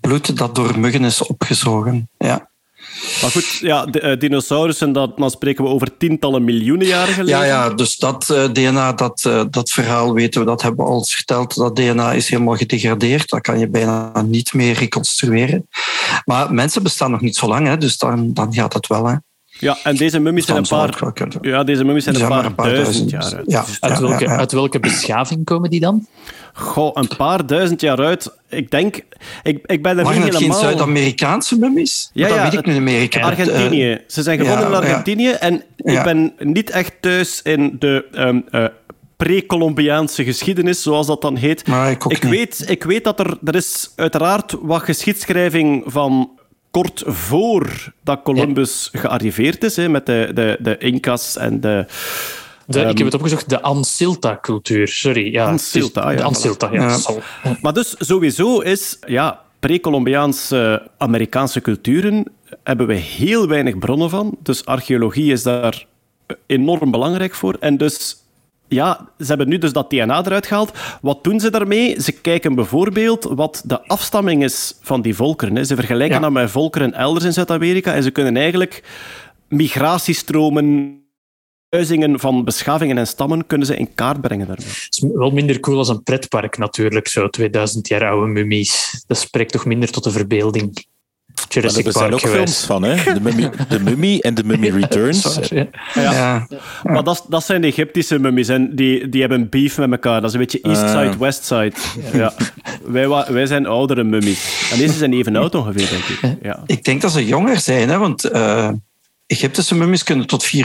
bloed 0.02 0.38
dat 0.38 0.56
door 0.56 0.80
muggen 0.80 1.04
is 1.04 1.22
opgezogen. 1.22 2.10
Ja. 2.18 2.50
Maar 3.22 3.32
goed, 3.32 3.58
ja, 3.62 3.86
de, 3.86 4.00
eh, 4.00 4.20
dinosaurussen, 4.20 4.92
dat, 4.92 5.18
dan 5.18 5.32
spreken 5.32 5.64
we 5.64 5.70
over 5.70 5.98
tientallen 5.98 6.44
miljoenen 6.44 6.88
jaren 6.88 7.14
geleden. 7.14 7.40
Ja, 7.40 7.46
ja, 7.46 7.70
dus 7.70 7.98
dat 7.98 8.30
eh, 8.30 8.44
DNA, 8.44 8.94
dat, 8.94 9.26
eh, 9.26 9.44
dat 9.50 9.70
verhaal 9.70 10.14
weten 10.14 10.40
we, 10.40 10.48
dat 10.48 10.62
hebben 10.62 10.86
we 10.86 10.92
al 10.92 10.98
eens 10.98 11.16
verteld. 11.16 11.56
Dat 11.56 11.76
DNA 11.76 12.12
is 12.12 12.30
helemaal 12.30 12.56
gedegradeerd. 12.56 13.30
Dat 13.30 13.42
kan 13.42 13.60
je 13.60 13.70
bijna 13.70 14.22
niet 14.22 14.54
meer 14.54 14.74
reconstrueren. 14.74 15.68
Maar 16.26 16.54
mensen 16.54 16.84
bestaan 16.84 17.12
nog 17.12 17.22
niet 17.22 17.36
zo 17.36 17.48
lang, 17.48 17.68
hè, 17.68 17.78
dus 17.78 17.98
dan, 17.98 18.34
dan 18.34 18.54
gaat 18.54 18.74
het 18.74 18.88
wel. 18.88 19.06
Hè. 19.06 19.16
Ja, 19.60 19.78
en 19.84 19.96
deze 19.96 20.20
mummies 20.20 20.46
zijn 20.46 20.58
een 20.58 20.68
paar, 20.68 21.14
ja, 21.42 21.64
deze 21.64 21.84
mummies 21.84 22.04
zijn 22.04 22.22
een 22.22 22.56
paar, 22.56 22.56
duizend 22.56 23.10
jaar 23.10 23.36
uit. 23.36 23.52
Ja, 23.52 23.66
Uit, 23.80 24.00
ja, 24.00 24.08
welke, 24.08 24.28
uit 24.28 24.52
welke 24.52 24.80
beschaving 24.80 25.46
komen 25.46 25.70
die 25.70 25.80
dan? 25.80 26.08
Goh, 26.54 26.92
een 26.94 27.10
paar 27.18 27.46
duizend 27.46 27.82
jaar 27.82 28.00
uit. 28.00 28.32
Ik 28.50 28.72
denk, 28.72 28.96
ik, 29.44 29.60
ik 29.66 29.84
ben 29.84 29.98
er 29.98 30.04
Waren 30.04 30.22
niet 30.22 30.28
het 30.28 30.38
geen 30.38 30.52
helemaal... 30.52 30.64
Zuid-Amerikaanse 30.64 31.60
mummies? 31.60 32.10
Ja, 32.14 32.28
dat 32.28 32.38
ja, 32.38 32.44
weet 32.44 32.68
ik 32.68 32.82
meer. 32.82 33.02
Ik 33.02 33.14
heb 33.14 33.24
het, 33.24 33.40
eh, 33.40 33.54
Argentinië. 33.54 34.02
Ze 34.08 34.22
zijn 34.22 34.40
gevonden 34.40 34.64
ja, 34.64 34.68
in 34.70 34.76
Argentinië. 34.76 35.30
En 35.30 35.64
ik 35.78 36.04
ben 36.04 36.34
niet 36.40 36.70
echt 36.70 36.94
thuis 37.00 37.42
in 37.42 37.76
de 37.80 38.06
ehm, 38.12 38.40
eh, 38.52 38.66
pre-Columbiaanse 39.18 40.24
geschiedenis, 40.24 40.82
zoals 40.82 41.08
dat 41.08 41.22
dan 41.22 41.36
heet. 41.36 41.68
Maar 41.68 41.92
ik 41.92 42.06
niet. 42.08 42.30
weet, 42.30 42.64
ik 42.68 42.84
weet 42.84 43.04
dat 43.04 43.20
er, 43.20 43.38
er 43.44 43.56
is 43.56 43.92
uiteraard 43.96 44.56
wat 44.62 44.82
geschiedschrijving 44.82 45.84
van 45.86 46.30
kort 46.72 47.04
voor 47.06 47.94
dat 48.04 48.22
Columbus 48.24 48.90
gearriveerd 48.92 49.64
is, 49.64 49.76
hè, 49.76 49.90
met 49.90 50.06
de, 50.06 50.32
de, 50.34 50.58
de 50.60 50.78
Incas 50.78 51.38
en 51.38 51.60
de... 51.60 51.86
De, 52.66 52.80
Ehm, 52.80 52.90
ik 52.90 52.98
heb 52.98 53.06
het 53.06 53.16
opgezocht, 53.16 53.50
de 53.50 53.62
Ancilta-cultuur. 53.62 54.88
Sorry. 54.88 55.32
Ja, 55.32 55.46
Ancilta, 55.46 56.02
het 56.02 56.10
is- 56.10 56.16
ja, 56.16 56.22
De 56.22 56.28
Ancilta, 56.28 56.70
ja. 56.72 56.98
Maar 57.62 57.74
dus 57.74 57.96
sowieso 58.00 58.60
is, 58.60 58.98
ja, 59.08 59.40
pre-Columbiaanse 59.60 60.88
Amerikaanse 60.98 61.62
culturen 61.62 62.26
hebben 62.64 62.88
we 62.88 62.94
heel 62.94 63.48
weinig 63.48 63.78
bronnen 63.78 64.10
van. 64.10 64.38
Dus 64.44 64.66
archeologie 64.66 65.32
is 65.32 65.44
daar 65.44 65.86
enorm 66.46 66.92
belangrijk 66.92 67.34
voor. 67.36 67.56
En 67.60 67.78
dus, 67.78 68.16
ja, 68.68 69.10
ze 69.20 69.26
hebben 69.26 69.48
nu 69.50 69.58
dus 69.58 69.74
dat 69.74 69.90
DNA 69.90 70.26
eruit 70.26 70.48
gehaald. 70.48 70.72
Wat 71.02 71.24
doen 71.24 71.40
ze 71.40 71.50
daarmee? 71.50 72.02
Ze 72.02 72.12
kijken 72.12 72.56
bijvoorbeeld 72.56 73.24
wat 73.30 73.62
de 73.66 73.88
afstamming 73.88 74.44
is 74.44 74.78
van 74.82 75.02
die 75.02 75.16
volkeren. 75.16 75.56
hè. 75.56 75.64
Ze 75.64 75.76
vergelijken 75.76 76.16
Ja. 76.16 76.22
dat 76.22 76.32
met 76.32 76.52
volkeren 76.52 76.94
elders 76.94 77.26
in 77.26 77.34
Zuid-Amerika 77.34 77.94
en 77.94 78.04
ze 78.04 78.12
kunnen 78.12 78.38
eigenlijk 78.38 78.84
migratiestromen, 79.48 81.00
verhuizingen 81.76 82.20
van 82.20 82.44
beschavingen 82.44 82.98
en 82.98 83.08
stammen 83.08 83.48
kunnen 83.48 83.68
ze 83.68 83.76
in 83.78 83.94
kaart 83.96 84.22
brengen 84.22 84.48
daarmee. 84.48 84.66
Het 84.66 84.88
is 84.90 85.04
wel 85.14 85.32
minder 85.32 85.60
cool 85.60 85.78
als 85.78 85.90
een 85.90 86.04
pretpark 86.04 86.58
natuurlijk, 86.58 87.08
zo 87.08 87.30
2000 87.30 87.88
jaar 87.88 88.10
oude 88.10 88.32
mummies. 88.32 89.04
Dat 89.08 89.18
spreekt 89.18 89.52
toch 89.52 89.66
minder 89.66 89.90
tot 89.92 90.04
de 90.04 90.12
verbeelding. 90.12 90.86
Maar 91.36 91.46
Jurassic 91.50 91.86
er 91.86 91.92
zijn 91.92 92.10
Park 92.10 92.14
ook 92.14 92.30
geweest. 92.32 92.38
films 92.38 92.66
van, 92.66 92.84
hè? 92.84 93.14
De 93.14 93.22
Mummy, 93.22 93.50
de 93.70 93.80
Mummy 93.80 94.20
en 94.20 94.34
de 94.34 94.44
Mummy 94.44 94.70
Returns. 94.80 95.22
Sorry, 95.34 95.70
ja. 95.94 96.02
ja. 96.12 96.48
Maar 96.84 97.04
dat, 97.04 97.26
dat 97.30 97.44
zijn 97.44 97.62
de 97.62 97.68
Egyptische 97.68 98.20
mummies 98.20 98.48
en 98.48 98.76
die, 98.76 99.10
die 99.10 99.22
hebben 99.22 99.50
beef 99.50 99.78
met 99.78 99.92
elkaar. 99.92 100.22
Dat 100.22 100.30
is 100.30 100.34
een 100.34 100.40
beetje 100.42 100.62
East 100.62 100.82
Ah. 100.82 100.90
Side, 101.04 101.18
West 101.18 101.46
Side. 101.46 101.72
Ja. 102.14 102.34
Wij, 102.84 103.08
wij 103.08 103.46
zijn 103.46 103.66
oudere 103.66 104.04
mummies. 104.04 104.70
En 104.72 104.78
deze 104.78 104.94
zijn 104.94 105.14
even 105.14 105.36
oud 105.36 105.56
ongeveer, 105.56 105.90
denk 105.90 106.04
ik. 106.04 106.20
Ja. 106.50 106.64
Ik 106.66 106.84
denk 106.84 107.02
dat 107.02 107.12
ze 107.12 107.26
jonger 107.26 107.60
zijn, 107.60 107.90
hè, 107.90 107.98
want 107.98 108.24
eh, 108.24 108.70
Egyptische 109.32 109.76
mummies 109.76 110.04
kunnen 110.04 110.28
tot 110.28 110.46
4.000, 110.46 110.60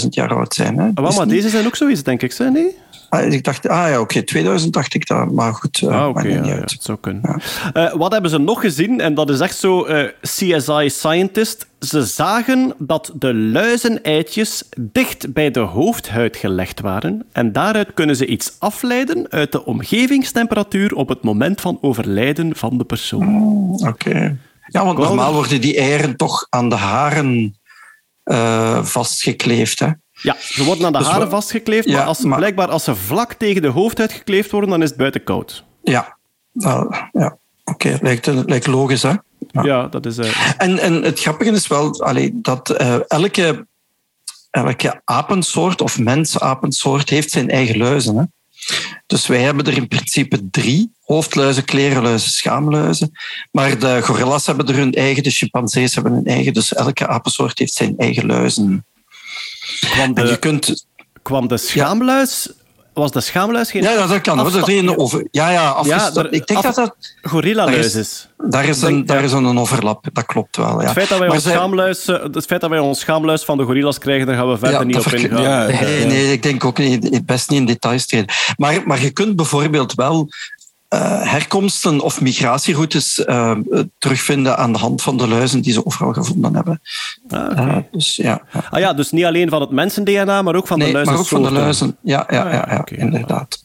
5.000 0.00 0.08
jaar 0.10 0.34
oud 0.34 0.54
zijn. 0.54 0.78
Hè. 0.78 0.90
Ah, 0.94 1.16
maar 1.16 1.26
niet- 1.26 1.34
deze 1.34 1.48
zijn 1.48 1.66
ook 1.66 1.76
zoiets, 1.76 2.02
denk 2.02 2.22
ik. 2.22 2.32
Zijn 2.32 2.52
nee? 2.52 2.76
ah, 3.08 3.32
ik 3.32 3.44
dacht, 3.44 3.68
ah 3.68 3.88
ja, 3.88 4.00
oké, 4.00 4.22
2000 4.22 4.72
dacht 4.72 4.94
ik 4.94 5.06
dat, 5.06 5.30
maar 5.30 5.54
goed, 5.54 5.80
eh, 5.82 5.88
Ah, 6.00 6.08
oké. 6.08 6.14
maakt 6.22 6.28
ja, 6.34 6.40
niet 6.40 6.46
ja, 6.50 6.54
uit. 6.54 6.76
zou 6.80 6.98
kunnen. 7.00 7.42
Eh, 7.72 7.92
wat 7.94 8.12
hebben 8.12 8.30
ze 8.30 8.38
nog 8.38 8.60
gezien? 8.60 9.00
En 9.00 9.14
dat 9.14 9.30
is 9.30 9.40
echt 9.40 9.56
zo 9.56 9.84
eh, 9.84 10.08
CSI 10.22 10.88
Scientist. 10.90 11.66
Ze 11.78 12.04
zagen 12.04 12.74
dat 12.78 13.12
de 13.18 13.34
luizeneitjes 13.34 14.64
dicht 14.92 15.32
bij 15.32 15.50
de 15.50 15.60
hoofdhuid 15.60 16.36
gelegd 16.36 16.80
waren. 16.80 17.26
En 17.32 17.52
daaruit 17.52 17.94
kunnen 17.94 18.16
ze 18.16 18.26
iets 18.26 18.56
afleiden 18.58 19.26
uit 19.30 19.52
de 19.52 19.64
omgevingstemperatuur 19.64 20.94
op 20.94 21.08
het 21.08 21.22
moment 21.22 21.60
van 21.60 21.78
overlijden 21.80 22.56
van 22.56 22.78
de 22.78 22.84
persoon. 22.84 23.78
Oké. 23.88 24.36
Ja, 24.66 24.84
want 24.84 24.98
normaal 24.98 25.32
worden 25.32 25.60
die 25.60 25.76
eieren 25.78 26.16
toch 26.16 26.46
aan 26.50 26.68
de 26.68 26.74
haren 26.76 27.56
eh, 28.24 28.84
vastgekleefd. 28.84 29.78
Hè? 29.78 29.88
Ja, 30.12 30.36
ze 30.40 30.64
worden 30.64 30.86
aan 30.86 30.92
de 30.92 30.98
Dus 30.98 31.06
haren 31.06 31.30
vastgekleefd, 31.30 31.88
Ja, 31.88 31.96
maar, 31.96 32.06
als, 32.06 32.20
maar- 32.20 32.38
blijkbaar 32.38 32.68
als 32.68 32.84
ze 32.84 32.94
vlak 32.94 33.32
tegen 33.32 33.62
de 33.62 33.68
hoofdhuid 33.68 34.12
gekleefd 34.12 34.50
worden, 34.50 34.70
dan 34.70 34.82
is 34.82 34.88
het 34.88 34.98
buiten 34.98 35.24
koud. 35.24 35.64
Ja, 35.82 36.16
Nou, 36.52 36.94
ja. 37.12 37.36
oké, 37.64 37.98
lijkt, 38.00 38.26
lijkt 38.26 38.66
logisch. 38.66 39.02
Hè? 39.02 39.12
Ja. 39.50 39.62
Ja, 39.62 39.86
dat 39.86 40.06
is... 40.06 40.18
eh, 40.18 40.50
En, 40.58 40.78
en 40.78 41.02
het 41.02 41.20
grappige 41.20 41.50
is 41.50 41.66
wel 41.66 42.00
allee, 42.02 42.30
dat 42.34 42.70
eh, 42.70 42.96
elke, 43.08 43.66
elke 44.50 45.00
apensoort 45.04 45.80
of 45.80 45.98
mensapensoort 45.98 47.08
heeft 47.10 47.30
zijn 47.30 47.50
eigen 47.50 47.76
luizen. 47.78 48.16
Hè? 48.16 48.24
Dus 49.06 49.26
wij 49.26 49.40
hebben 49.42 49.66
er 49.66 49.76
in 49.76 49.88
principe 49.88 50.50
drie. 50.50 50.92
Hoofdluizen, 51.04 51.64
klerenluizen, 51.64 52.30
schaamluizen. 52.30 53.10
Maar 53.50 53.78
de 53.78 54.00
gorillas 54.02 54.46
hebben 54.46 54.66
er 54.68 54.74
hun 54.74 54.92
eigen, 54.92 55.22
de 55.22 55.30
chimpansees 55.30 55.94
hebben 55.94 56.12
hun 56.12 56.26
eigen. 56.26 56.52
Dus 56.52 56.74
elke 56.74 57.06
apensoort 57.06 57.58
heeft 57.58 57.72
zijn 57.74 57.94
eigen 57.96 58.26
luizen. 58.26 58.86
kwam, 59.80 60.14
En 60.14 60.24
je 60.24 60.30
de, 60.32 60.38
kunt... 60.38 60.86
kwam 61.22 61.48
de 61.48 61.56
schaamluis... 61.56 62.48
Was 62.94 63.10
de 63.10 63.20
schaamluis 63.20 63.70
geen 63.70 63.82
Ja, 63.82 63.90
ja, 63.90 64.06
dat 64.06 64.20
kan. 64.20 64.38
afsta- 64.38 64.60
Dat 64.60 64.96
over, 64.98 65.26
ja, 65.30 65.50
ja, 65.50 66.10
er- 66.14 66.32
ik 66.32 66.46
denk 66.46 66.64
af- 66.64 66.64
dat 66.64 66.74
dat... 66.74 66.94
gorilla-luis 67.22 67.92
Daar 67.92 68.00
is-? 68.00 68.28
Daar 68.48 68.64
is, 68.64 68.82
een, 68.82 69.06
daar 69.06 69.24
is 69.24 69.32
een 69.32 69.58
overlap. 69.58 70.06
Dat 70.12 70.26
klopt 70.26 70.56
wel. 70.56 70.80
Ja. 70.80 70.84
Het 70.86 70.92
feit, 70.92 71.08
dat 71.08 71.18
wij 71.18 71.26
Maar 71.26 71.36
ons 71.36 71.44
zij- 71.44 71.54
schaamluis, 71.54 72.06
eh, 72.06 72.22
het 72.32 72.46
feit 72.46 72.60
dat 72.60 72.70
wij 72.70 72.78
ons 72.78 73.00
schaamluis 73.00 73.44
van 73.44 73.56
de 73.58 73.64
gorillas 73.64 73.98
krijgen, 73.98 74.26
daar 74.26 74.36
gaan 74.36 74.48
we 74.50 74.58
verder 74.58 74.78
Ja, 74.78 74.84
niet 74.84 74.96
op 74.96 75.06
ingaan. 75.06 75.42
Ja, 75.42 75.66
Nee, 75.66 76.04
nee, 76.06 76.32
ik 76.32 76.42
denk 76.42 76.64
ook 76.64 76.78
niet, 76.78 77.26
best 77.26 77.50
niet 77.50 77.58
in 77.60 77.66
details 77.66 78.06
treden. 78.06 78.34
Maar, 78.56 78.82
maar 78.86 79.00
je 79.02 79.10
kunt 79.10 79.36
bijvoorbeeld 79.36 79.94
wel 79.94 80.28
herkomsten 81.28 82.00
of 82.00 82.20
migratieroutes 82.20 83.24
eh, 83.24 83.56
terugvinden 83.98 84.56
aan 84.58 84.72
de 84.72 84.78
hand 84.78 85.02
van 85.02 85.16
de 85.16 85.28
luizen 85.28 85.62
die 85.62 85.72
ze 85.72 85.86
overal 85.86 86.12
gevonden 86.12 86.54
hebben. 86.54 86.80
Ah, 87.28 87.44
oké. 87.50 87.60
Eh, 87.60 87.76
dus 87.90 88.16
ja. 88.16 88.42
ja. 88.52 88.64
Ah 88.70 88.80
ja, 88.80 88.92
dus 88.92 89.10
niet 89.10 89.24
alleen 89.24 89.48
van 89.48 89.60
het 89.60 89.70
mensen-DNA, 89.70 90.42
maar 90.42 90.54
ook 90.54 90.66
van 90.66 90.78
Nee, 90.78 90.92
de 90.92 91.04
maar 91.04 91.18
ook 91.18 91.26
van 91.26 91.42
de 91.42 91.50
luizen. 91.52 91.96
Ja, 92.02 92.24
ja, 92.30 92.44
ja, 92.44 92.52
ja, 92.52 92.60
Ah, 92.60 92.78
oké. 92.78 92.94
inderdaad. 92.94 93.62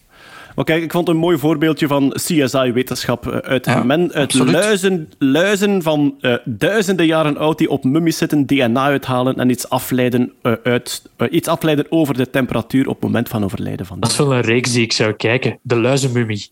Maar 0.56 0.68
kijk, 0.68 0.84
ik 0.84 0.92
vond 0.92 1.08
een 1.08 1.18
mooi 1.18 1.38
voorbeeldje 1.38 1.88
van 1.88 2.10
CSI-wetenschap. 2.10 3.28
eh, 3.28 3.38
Uit, 3.50 3.66
Ja, 3.66 3.84
men, 3.84 4.14
uit 4.14 4.34
luizen, 4.34 5.10
luizen 5.18 5.82
van 5.82 6.16
eh, 6.22 6.34
duizenden 6.46 7.06
jaren 7.06 7.38
oud 7.38 7.58
die 7.58 7.70
op 7.70 7.84
mummies 7.84 8.18
zitten, 8.18 8.46
DNA 8.46 8.84
uithalen 8.84 9.36
en 9.36 9.50
iets 9.50 9.70
afleiden, 9.70 10.32
eh, 10.42 10.54
uit, 10.64 11.02
eh, 11.18 11.28
iets 11.32 11.48
afleiden 11.48 11.86
over 11.90 12.14
de 12.18 12.30
temperatuur 12.30 12.88
op 12.88 12.94
het 12.94 13.04
moment 13.04 13.30
van 13.30 13.44
overlijden 13.44 13.86
van 13.86 14.00
Dat 14.00 14.12
is 14.12 14.18
wel 14.18 14.34
een 14.34 14.42
reeks 14.42 14.72
die 14.72 14.84
ik 14.84 14.94
zou 14.94 15.14
kijken. 15.14 15.60
De 15.62 15.76
luizenmummie. 15.76 16.52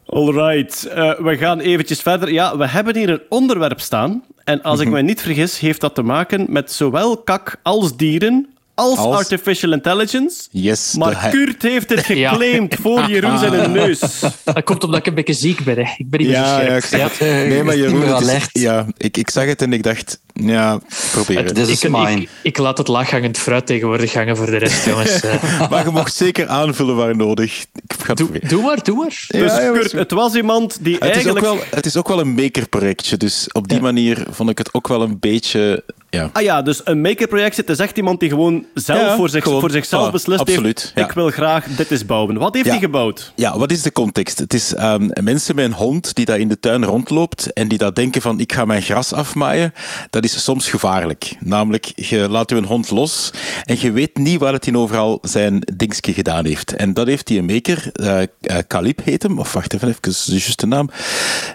Alright, 0.06 0.86
eh, 0.86 1.18
we 1.18 1.36
gaan 1.36 1.60
eventjes 1.60 2.02
verder. 2.02 2.32
Ja, 2.32 2.56
we 2.56 2.68
hebben 2.68 2.96
hier 2.96 3.10
een 3.10 3.22
onderwerp 3.28 3.80
staan. 3.80 4.24
En 4.44 4.62
als 4.62 4.80
ik 4.80 4.88
me 4.88 5.02
niet 5.02 5.22
vergis, 5.22 5.58
heeft 5.58 5.80
dat 5.80 5.94
te 5.94 6.02
maken 6.02 6.46
met 6.48 6.72
zowel 6.72 7.16
kak 7.16 7.56
als 7.62 7.96
dieren, 7.96 8.48
als, 8.78 8.98
Als? 8.98 9.16
artificial 9.16 9.72
intelligence. 9.72 10.46
Yes, 10.50 10.94
Maar 10.98 11.28
Kurt 11.30 11.62
heeft 11.62 11.88
het 11.90 12.06
Ja. 12.16 12.30
geclaimd 12.30 12.74
voor 12.82 13.00
Jeroen 13.10 13.38
zijn 13.38 13.72
neus. 13.72 14.00
Dat 14.44 14.64
komt 14.64 14.84
omdat 14.84 15.00
ik 15.00 15.06
een 15.06 15.14
beetje 15.14 15.32
ziek 15.34 15.64
ben. 15.64 15.76
Hè. 15.76 15.94
Ik 15.96 16.10
ben 16.10 16.20
niet 16.20 16.28
Ja, 16.28 16.60
ja, 16.60 16.74
ik 16.74 16.80
verschrikt. 16.82 17.02
zag 17.16 17.18
het. 17.18 17.48
Nee, 17.48 17.62
maar 17.64 17.76
Jeroen, 17.76 18.02
het 18.02 18.20
is- 18.52 18.62
ja, 18.62 18.86
ik, 18.96 19.16
ik 19.16 19.30
zag 19.30 19.44
het 19.46 19.62
en 19.62 19.72
ik 19.72 19.82
dacht, 19.82 20.20
ja, 20.32 20.80
probeer 21.12 21.44
het. 21.44 21.54
Dit 21.54 21.68
is 21.68 21.82
Ik, 21.84 21.90
mine. 21.90 22.20
ik, 22.20 22.28
ik 22.42 22.58
laat 22.58 22.78
het 22.78 22.88
laaghangend 22.88 23.38
fruit 23.38 23.66
tegenwoordig 23.66 24.14
hangen 24.14 24.36
voor 24.36 24.46
de 24.46 24.56
rest, 24.56 24.84
jongens. 24.84 25.20
Maar 25.70 25.84
je 25.84 25.90
mocht 25.90 26.14
zeker 26.14 26.46
aanvullen 26.46 26.96
waar 26.96 27.16
nodig. 27.16 27.60
Ik 27.62 27.94
ga 27.98 28.06
het 28.08 28.16
doe, 28.16 28.28
doe 28.48 28.62
maar, 28.62 28.82
doe 28.84 28.96
maar. 28.96 29.24
Ja, 29.28 29.38
Dus 29.38 29.52
ja, 29.52 29.70
Kurt, 29.72 29.92
het 29.92 30.10
was 30.10 30.34
iemand 30.34 30.78
die 30.80 30.94
Het 30.94 31.02
is, 31.02 31.08
ook 31.08 31.14
eigenlijk... 31.14 31.44
wel, 31.44 31.58
het 31.70 31.86
is 31.86 31.96
ook 31.96 32.08
wel 32.08 32.20
een 32.20 32.34
makerprojectje, 32.34 33.16
dus 33.16 33.46
op 33.52 33.68
die 33.68 33.80
manier 33.80 34.26
vond 34.30 34.50
ik 34.50 34.58
het 34.58 34.74
ook 34.74 34.88
wel 34.88 35.02
een 35.02 35.18
beetje 35.18 35.84
Ja. 36.10 36.30
Ah 36.32 36.42
ja, 36.42 36.62
dus 36.62 36.80
een 36.84 37.00
maker-project 37.00 37.56
het 37.56 37.70
is 37.70 37.78
echt 37.78 37.96
iemand 37.96 38.20
die 38.20 38.28
gewoon 38.28 38.64
zelf 38.74 39.00
Ja, 39.00 39.16
voor, 39.16 39.28
zich, 39.28 39.42
gewoon, 39.42 39.60
voor 39.60 39.70
zichzelf 39.70 40.08
voilà, 40.08 40.12
beslist 40.12 40.40
absoluut, 40.40 40.80
heeft, 40.80 40.92
ja. 40.94 41.04
ik 41.04 41.12
wil 41.12 41.30
graag 41.30 41.64
dit 41.64 41.90
eens 41.90 42.06
bouwen. 42.06 42.38
Wat 42.38 42.54
heeft 42.54 42.68
hij 42.68 42.78
gebouwd? 42.78 43.32
Ja, 43.34 43.58
wat 43.58 43.70
is 43.70 43.82
de 43.82 43.92
context? 43.92 44.38
Het 44.38 44.54
is 44.54 44.74
ehm, 44.74 45.08
mensen 45.22 45.54
met 45.54 45.64
een 45.64 45.72
hond 45.72 46.14
die 46.14 46.24
daar 46.24 46.38
in 46.38 46.48
de 46.48 46.60
tuin 46.60 46.84
rondloopt 46.84 47.52
en 47.52 47.68
die 47.68 47.78
daar 47.78 47.94
denken 47.94 48.22
van 48.22 48.40
ik 48.40 48.52
ga 48.52 48.64
mijn 48.64 48.82
gras 48.82 49.12
afmaaien. 49.12 49.74
Dat 50.10 50.24
is 50.24 50.42
soms 50.42 50.68
gevaarlijk. 50.68 51.36
Namelijk, 51.40 51.92
je 51.94 52.28
laat 52.28 52.50
je 52.50 52.56
een 52.56 52.64
hond 52.64 52.90
los 52.90 53.30
en 53.64 53.76
je 53.80 53.92
weet 53.92 54.16
niet 54.16 54.40
waar 54.40 54.52
het 54.52 54.66
in 54.66 54.76
overal 54.76 55.18
zijn 55.22 55.62
dingetje 55.76 56.12
gedaan 56.12 56.46
heeft. 56.46 56.72
En 56.72 56.94
dat 56.94 57.06
heeft 57.06 57.26
die 57.26 57.38
een 57.38 57.46
maker, 57.46 57.90
eh 57.92 58.22
eh, 58.40 58.58
Calib 58.66 59.00
heet 59.04 59.22
hem, 59.22 59.38
of 59.38 59.52
wacht 59.52 59.74
even, 59.74 59.88
even 59.88 60.02
de 60.02 60.12
juiste 60.26 60.66
naam. 60.66 60.90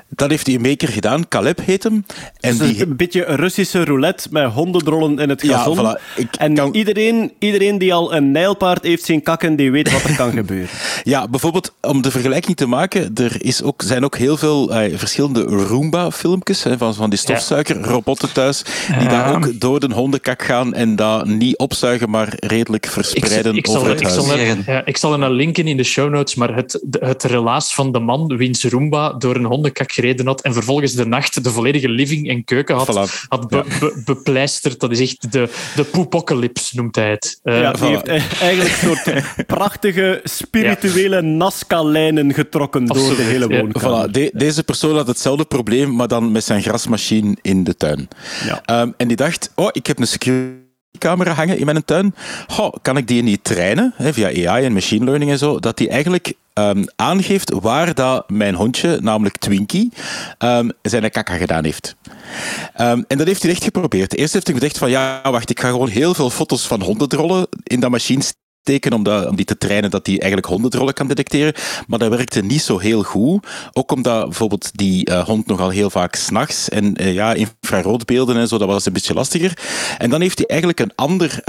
Dat 0.09 0.29
heeft 0.29 0.45
die 0.45 0.55
een 0.55 0.61
maker 0.61 0.87
gedaan, 0.87 1.27
Caleb 1.27 1.59
heet 1.65 1.83
hem. 1.83 2.05
En 2.39 2.51
Het 2.51 2.61
is 2.61 2.75
die, 2.75 2.81
een 2.81 2.95
beetje 2.95 3.25
een 3.25 3.35
Russische 3.35 3.83
roulette 3.83 4.27
met 4.31 4.42
hondendrollen 4.49 5.19
in 5.19 5.29
het 5.29 5.41
Ja, 5.41 5.57
gazon. 5.57 5.77
voilà. 5.77 6.01
Ik 6.15 6.35
en 6.35 6.53
kan- 6.55 6.73
iedereen, 6.75 7.31
iedereen 7.39 7.77
die 7.77 7.93
al 7.93 8.13
een 8.15 8.31
nijlpaard 8.31 8.83
heeft 8.83 9.03
zien 9.05 9.23
kakken, 9.23 9.55
die 9.55 9.71
weet 9.71 9.91
wat 9.91 10.03
er 10.03 10.15
kan 10.15 10.31
gebeuren. 10.41 10.69
Ja, 11.03 11.27
bijvoorbeeld 11.27 11.73
om 11.81 12.01
de 12.01 12.11
vergelijking 12.11 12.55
te 12.57 12.65
maken, 12.67 13.11
er 13.15 13.35
is 13.37 13.63
ook, 13.63 13.81
zijn 13.85 14.03
ook 14.03 14.17
heel 14.17 14.37
veel 14.37 14.73
eh, 14.73 14.97
verschillende 14.97 15.41
Roomba-filmpjes 15.41 16.63
hè, 16.63 16.77
van, 16.77 16.93
van 16.95 17.09
die 17.09 17.19
stofzuigerrobotten 17.19 18.31
thuis, 18.33 18.63
die 18.99 19.07
daar 19.07 19.35
ook 19.35 19.59
door 19.59 19.79
de 19.79 19.93
hondenkak 19.93 20.43
gaan 20.43 20.73
en 20.73 20.95
dat 20.95 21.25
niet 21.25 21.57
opzuigen, 21.57 22.09
maar 22.09 22.33
redelijk 22.39 22.85
verspreiden 22.87 23.55
ik, 23.55 23.65
zal, 23.67 23.75
over 23.75 23.89
het 23.89 23.99
ik, 23.99 24.07
huis. 24.07 24.19
zal 24.23 24.31
er, 24.31 24.37
Zeggen. 24.45 24.63
ja, 24.67 24.85
ik 24.85 24.97
zal 24.97 25.13
er 25.13 25.21
een 25.21 25.31
linken 25.31 25.67
in 25.67 25.77
de 25.77 25.83
show 25.83 26.09
notes, 26.11 26.35
maar 26.35 26.55
het, 26.55 26.83
het 26.99 27.23
relaas 27.23 27.73
van 27.73 27.91
de 27.91 27.99
man 27.99 28.37
wiens 28.37 28.63
Roomba 28.63 29.13
door 29.13 29.35
een 29.35 29.45
hondenkak 29.45 29.91
gereden 29.91 30.25
had 30.25 30.41
en 30.41 30.53
vervolgens 30.53 30.93
de 30.93 31.05
nacht 31.05 31.43
de 31.43 31.49
volledige 31.49 31.89
living 31.89 32.29
en 32.29 32.43
keuken 32.43 32.75
had, 32.75 32.91
Voilà. 33.09 33.27
had 33.27 33.47
be- 33.47 33.63
be- 33.79 34.21
bepleisterd. 34.33 34.79
Dat 34.79 34.91
is 34.91 34.99
echt 34.99 35.31
de, 35.31 35.49
de 35.75 35.83
poepocalypse, 35.83 36.75
noemt 36.75 36.95
hij 36.95 37.09
het. 37.09 37.39
Eh, 37.43 37.61
ja, 37.61 37.71
die 37.71 37.81
voilà. 37.81 37.87
heeft 37.87 38.07
eh, 38.07 38.41
eigenlijk 38.41 38.81
een 38.81 38.87
soort 38.87 39.23
prachtige 39.55 40.21
spirituele 40.23 41.21
Nazca-lijnen 41.21 42.33
getrokken 42.33 42.85
door 42.85 43.15
de 43.15 43.21
hele 43.21 43.47
ja. 43.49 43.59
woonkamer. 43.59 44.07
Voilà, 44.07 44.11
de- 44.11 44.31
deze 44.33 44.63
persoon 44.63 44.95
had 44.95 45.07
hetzelfde 45.07 45.45
probleem, 45.45 45.95
maar 45.95 46.07
dan 46.07 46.31
met 46.31 46.43
zijn 46.43 46.61
grasmachine 46.61 47.37
in 47.41 47.63
de 47.63 47.75
tuin. 47.75 48.07
Ja. 48.45 48.61
Ehm, 48.65 48.91
en 48.97 49.07
die 49.07 49.17
dacht, 49.17 49.51
oh, 49.55 49.69
ik 49.71 49.87
heb 49.87 49.99
een 49.99 50.07
security-camera 50.07 51.31
hangen 51.31 51.57
in 51.57 51.65
mijn 51.65 51.85
tuin. 51.85 52.15
Goh, 52.47 52.73
kan 52.81 52.97
ik 52.97 53.07
die 53.07 53.23
niet 53.23 53.43
trainen, 53.43 53.93
hè, 53.95 54.13
via 54.13 54.49
AI 54.49 54.65
en 54.65 54.73
machine 54.73 55.05
learning 55.05 55.31
en 55.31 55.37
zo, 55.37 55.59
dat 55.59 55.77
die 55.77 55.89
eigenlijk 55.89 56.33
ehm, 56.53 56.83
aangeeft 56.95 57.51
waar 57.51 57.93
dat 57.93 58.29
mijn 58.29 58.55
hondje, 58.55 58.99
namelijk 59.01 59.37
Twinkie, 59.37 59.91
ehm, 60.37 60.69
zijn 60.81 61.11
kakka 61.11 61.35
gedaan 61.35 61.63
heeft. 61.63 61.95
Ehm, 62.73 63.01
en 63.07 63.17
dat 63.17 63.27
heeft 63.27 63.41
hij 63.41 63.51
echt 63.51 63.63
geprobeerd. 63.63 64.15
Eerst 64.15 64.33
heeft 64.33 64.47
hij 64.47 64.55
gedacht 64.55 64.77
van, 64.77 64.89
ja, 64.89 65.21
wacht, 65.23 65.49
ik 65.49 65.59
ga 65.59 65.69
gewoon 65.69 65.87
heel 65.87 66.13
veel 66.13 66.29
foto's 66.29 66.67
van 66.67 66.81
hondendrollen 66.81 67.47
in 67.63 67.79
dat 67.79 67.91
machine 67.91 68.23
steken 68.63 68.93
om, 68.93 69.03
dat, 69.03 69.27
om 69.29 69.35
die 69.35 69.45
te 69.45 69.57
trainen 69.57 69.89
dat 69.89 70.05
die 70.05 70.19
eigenlijk 70.19 70.51
hondendrollen 70.51 70.93
kan 70.93 71.07
detecteren. 71.07 71.53
Maar 71.87 71.99
dat 71.99 72.09
werkte 72.09 72.41
niet 72.41 72.61
zo 72.61 72.77
heel 72.77 73.03
goed. 73.03 73.47
Ook 73.73 73.91
omdat 73.91 74.23
bijvoorbeeld 74.23 74.69
die 74.73 75.05
eh, 75.05 75.25
hond 75.25 75.47
nogal 75.47 75.69
heel 75.69 75.89
vaak 75.89 76.15
s'nachts 76.15 76.69
en 76.69 76.95
eh, 76.95 77.13
ja, 77.13 77.33
infraroodbeelden 77.33 78.37
en 78.37 78.47
zo, 78.47 78.57
dat 78.57 78.67
was 78.67 78.85
een 78.85 78.93
beetje 78.93 79.13
lastiger. 79.13 79.57
En 79.97 80.09
dan 80.09 80.21
heeft 80.21 80.37
hij 80.37 80.47
eigenlijk 80.47 80.79
een 80.79 80.95
ander 80.95 81.41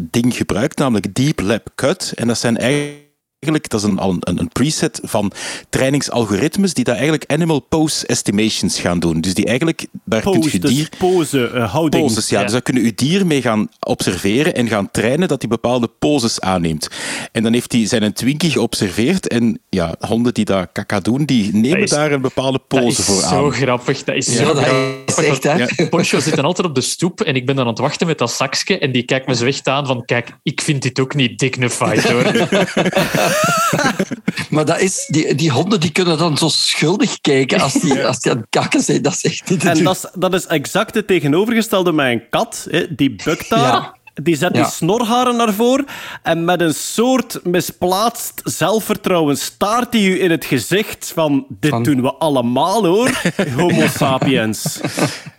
ding 0.00 0.36
gebruikt, 0.36 0.78
namelijk 0.78 1.14
Deep 1.14 1.40
Lab 1.40 1.68
Cut. 1.74 2.12
En 2.14 2.26
dat 2.26 2.38
zijn 2.38 2.56
eigenlijk 2.56 3.05
Eigenlijk, 3.38 3.68
dat 3.70 3.80
is 3.82 3.86
een, 3.88 3.98
al 3.98 4.10
een, 4.20 4.38
een 4.38 4.48
preset 4.48 5.00
van 5.02 5.32
trainingsalgoritmes 5.68 6.74
die 6.74 6.84
daar 6.84 6.94
eigenlijk 6.94 7.24
animal 7.30 7.60
pose 7.60 8.06
estimations 8.06 8.78
gaan 8.78 8.98
doen. 8.98 9.20
Dus 9.20 9.34
die 9.34 9.44
eigenlijk, 9.46 9.86
daar 10.04 10.20
kun 10.22 10.32
Pose, 10.32 10.48
je 10.52 10.58
dus 10.58 10.70
dier... 10.74 10.88
pose, 10.98 11.46
eh, 11.50 11.72
houding. 11.72 12.06
Poses, 12.06 12.28
ja. 12.28 12.36
Ja. 12.38 12.42
Dus 12.42 12.52
daar 12.52 12.62
kunnen 12.62 12.84
u 12.84 12.92
dier 12.94 13.26
mee 13.26 13.42
gaan 13.42 13.68
observeren 13.80 14.54
en 14.54 14.68
gaan 14.68 14.90
trainen 14.90 15.28
dat 15.28 15.40
hij 15.40 15.48
bepaalde 15.50 15.88
poses 15.98 16.40
aanneemt. 16.40 16.88
En 17.32 17.42
dan 17.42 17.52
heeft 17.52 17.72
hij 17.72 17.86
zijn 17.86 18.02
een 18.02 18.12
Twinkie 18.12 18.50
geobserveerd 18.50 19.28
en 19.28 19.60
ja, 19.70 19.94
honden 20.00 20.34
die 20.34 20.44
dat 20.44 20.68
kaka 20.72 21.00
doen, 21.00 21.24
die 21.24 21.54
nemen 21.54 21.80
is- 21.82 21.90
daar 21.90 22.12
een 22.12 22.20
bepaalde 22.20 22.60
dat 22.68 22.80
pose 22.80 23.00
is 23.00 23.06
voor 23.06 23.20
zo 23.22 23.44
aan. 23.46 23.52
grappig. 23.52 24.04
Dat 24.04 24.14
is 24.16 24.26
Ja, 24.26 24.32
zo 24.32 24.44
dat 24.54 24.62
grappig. 24.64 25.16
is 25.18 25.24
echt, 25.24 25.42
hè? 25.42 25.54
Ja. 25.54 25.88
Poncho 25.88 26.20
zit 26.20 26.36
dan 26.36 26.44
altijd 26.44 26.66
op 26.68 26.74
de 26.74 26.80
stoep 26.80 27.20
en 27.20 27.34
ik 27.34 27.46
ben 27.46 27.56
dan 27.56 27.64
aan 27.64 27.70
het 27.70 27.80
wachten 27.80 28.06
met 28.06 28.18
dat 28.18 28.32
zakje 28.32 28.78
en 28.78 28.92
die 28.92 29.02
kijkt 29.02 29.26
me 29.26 29.34
zo 29.34 29.44
echt 29.46 29.68
aan 29.68 29.86
van 29.86 30.04
kijk, 30.04 30.30
ik 30.42 30.60
vind 30.60 30.82
dit 30.82 31.00
ook 31.00 31.14
niet 31.14 31.38
dignified 31.38 32.02
hoor. 32.02 32.24
Maar 34.50 34.64
dat 34.64 34.80
is, 34.80 35.06
die, 35.10 35.34
die 35.34 35.50
honden 35.50 35.80
die 35.80 35.90
kunnen 35.90 36.18
dan 36.18 36.36
zo 36.38 36.48
schuldig 36.48 37.20
kijken 37.20 37.60
als 37.60 37.72
die, 37.72 38.06
als 38.06 38.18
die 38.20 38.32
aan 38.32 38.38
het 38.38 38.46
kakken 38.50 38.80
zijn. 38.80 39.02
Dat 39.02 39.12
is 39.12 39.24
echt 39.24 39.50
niet 39.50 39.64
En 39.64 39.84
dat 39.84 39.94
is, 39.96 40.04
dat 40.20 40.34
is 40.34 40.46
exact 40.46 40.94
het 40.94 41.06
tegenovergestelde 41.06 41.92
met 41.92 42.06
een 42.06 42.22
kat. 42.30 42.66
Hè. 42.70 42.94
Die 42.94 43.16
bukt 43.24 43.48
daar. 43.48 43.60
Ja. 43.60 43.94
Die 44.22 44.36
zet 44.36 44.56
Ja. 44.56 44.62
die 44.62 44.72
snorharen 44.72 45.36
naar 45.36 45.52
voren. 45.52 45.86
En 46.22 46.44
met 46.44 46.60
een 46.60 46.74
soort 46.74 47.40
misplaatst 47.44 48.40
zelfvertrouwen 48.44 49.36
staart 49.38 49.92
hij 49.92 50.02
u 50.02 50.22
in 50.22 50.30
het 50.30 50.44
gezicht 50.44 51.12
van... 51.14 51.46
Dit 51.48 51.70
Van- 51.70 51.82
doen 51.82 52.02
we 52.02 52.14
allemaal, 52.14 52.84
hoor. 52.86 53.10
Homo 53.56 53.86
sapiens. 53.96 54.80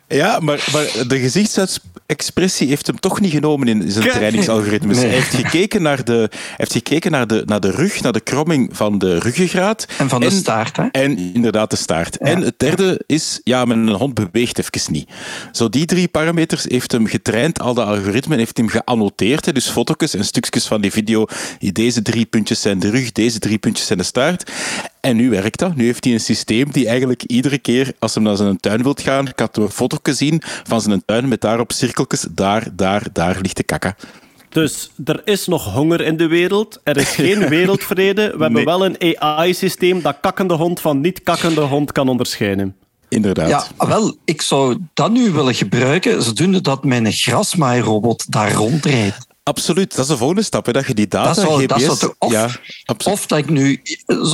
Ja, 0.08 0.40
maar, 0.40 0.68
maar 0.74 1.08
de 1.08 1.20
gezichtsexpressie 1.20 2.68
heeft 2.68 2.88
hem 2.88 3.00
toch 3.00 3.20
niet 3.20 3.32
genomen 3.32 3.68
in 3.68 3.92
zijn 3.92 4.10
trainingsalgoritmes. 4.10 4.98
Nee. 4.98 5.06
Hij 5.06 5.16
heeft 5.16 5.34
gekeken, 5.34 5.82
naar 5.82 6.04
de, 6.04 6.30
heeft 6.58 6.72
gekeken 6.72 7.12
naar, 7.12 7.28
de, 7.28 7.44
naar 7.46 7.60
de 7.60 7.72
rug, 7.72 8.02
naar 8.02 8.12
de 8.12 8.20
kromming 8.20 8.70
van 8.72 8.98
de 8.98 9.20
ruggengraat. 9.20 9.86
En 9.98 10.10
van 10.10 10.22
de 10.22 10.30
staart, 10.30 10.78
hè? 10.78 10.88
En 10.92 11.18
inderdaad 11.18 11.70
de 11.70 11.76
staart. 11.76 12.18
En 12.18 12.42
het 12.42 12.60
derde 12.60 13.04
is, 13.06 13.42
ja, 13.44 13.66
mijn 13.66 13.90
hond 13.90 14.14
beweegt 14.14 14.60
even 14.60 14.94
niet. 14.94 15.10
Zo 15.52 15.70
die 15.70 15.86
drie 15.86 16.08
parameters 16.08 16.64
heeft 16.64 16.92
hem 16.92 17.08
getraind, 17.08 17.60
al 17.60 17.74
de 17.74 17.84
algoritmen, 17.84 18.38
heeft 18.38 18.58
hem 18.58 18.70
geannoteerd. 18.70 19.46
Hè, 19.46 19.52
dus 19.52 19.70
foto's 19.70 20.14
en 20.14 20.26
stukjes 20.26 20.66
van 20.66 20.82
die 20.82 20.92
video. 20.92 21.26
Deze 21.60 22.02
drie 22.02 22.26
puntjes 22.26 22.62
zijn 22.62 22.80
de 22.80 22.90
rug, 22.90 23.12
deze 23.12 23.40
drie 23.40 23.58
puntjes 23.58 23.88
zijn 23.88 24.00
de 24.00 24.06
staart. 24.06 24.52
En 25.08 25.16
nu 25.16 25.30
werkt 25.30 25.60
dat. 25.60 25.76
Nu 25.76 25.86
heeft 25.86 26.04
hij 26.04 26.14
een 26.14 26.20
systeem 26.20 26.72
die 26.72 26.88
eigenlijk 26.88 27.24
iedere 27.24 27.58
keer, 27.58 27.94
als 28.00 28.16
hij 28.16 28.24
naar 28.24 28.36
zijn 28.36 28.60
tuin 28.60 28.84
wilt 28.84 29.02
gaan, 29.02 29.34
kan 29.36 29.48
hij 29.52 29.64
een 29.64 29.70
foto 29.70 29.98
zien 30.04 30.42
van 30.64 30.82
zijn 30.82 31.06
tuin 31.06 31.28
met 31.28 31.42
daarop 31.42 31.72
cirkeltjes. 31.72 32.26
Daar, 32.32 32.68
daar, 32.74 33.04
daar 33.14 33.38
ligt 33.42 33.58
de 33.58 33.64
kakka. 33.64 33.96
Dus 34.50 34.92
er 35.06 35.22
is 35.24 35.48
nog 35.48 35.74
honger 35.74 36.02
in 36.02 36.18
de 36.18 36.28
wereld. 36.28 36.80
Er 36.84 36.98
is 36.98 37.10
geen 37.10 37.48
wereldvrede. 37.56 38.22
We 38.22 38.30
hebben 38.30 38.52
Nee. 38.52 38.66
wel 38.66 38.86
een 38.86 39.16
AI-systeem 39.20 40.02
dat 40.02 40.18
kakkende 40.22 40.54
hond 40.54 40.80
van 40.80 41.02
niet-kakkende 41.02 41.62
hond 41.62 41.92
kan 41.92 42.10
onderscheiden. 42.10 42.76
Inderdaad. 43.10 43.50
Ja, 43.50 43.64
ah, 43.78 43.88
wel, 43.88 44.16
ik 44.26 44.42
zou 44.42 44.78
dat 44.94 45.12
nu 45.12 45.32
willen 45.32 45.56
gebruiken, 45.56 46.24
zodoende 46.24 46.62
dat 46.62 46.84
mijn 46.84 47.12
grasmaairobot 47.12 48.32
daar 48.32 48.54
rondrijdt. 48.54 49.27
Absoluut. 49.48 49.96
Dat 49.96 50.06
is 50.06 50.12
de 50.12 50.18
volgende 50.18 50.42
stap. 50.44 50.66
Hè, 50.66 50.72
dat 50.72 50.88
je 50.88 50.94
die 50.94 51.08
data, 51.08 51.28
Dat 51.28 51.38
zou- 51.38 51.62
GPS... 51.64 51.86
dat 51.86 51.98
zou 52.00 52.14
of- 52.20 52.32
ja. 52.32 52.50
Of 53.06 53.26
dat 53.28 53.38
ik 53.38 53.50
nu 53.50 53.82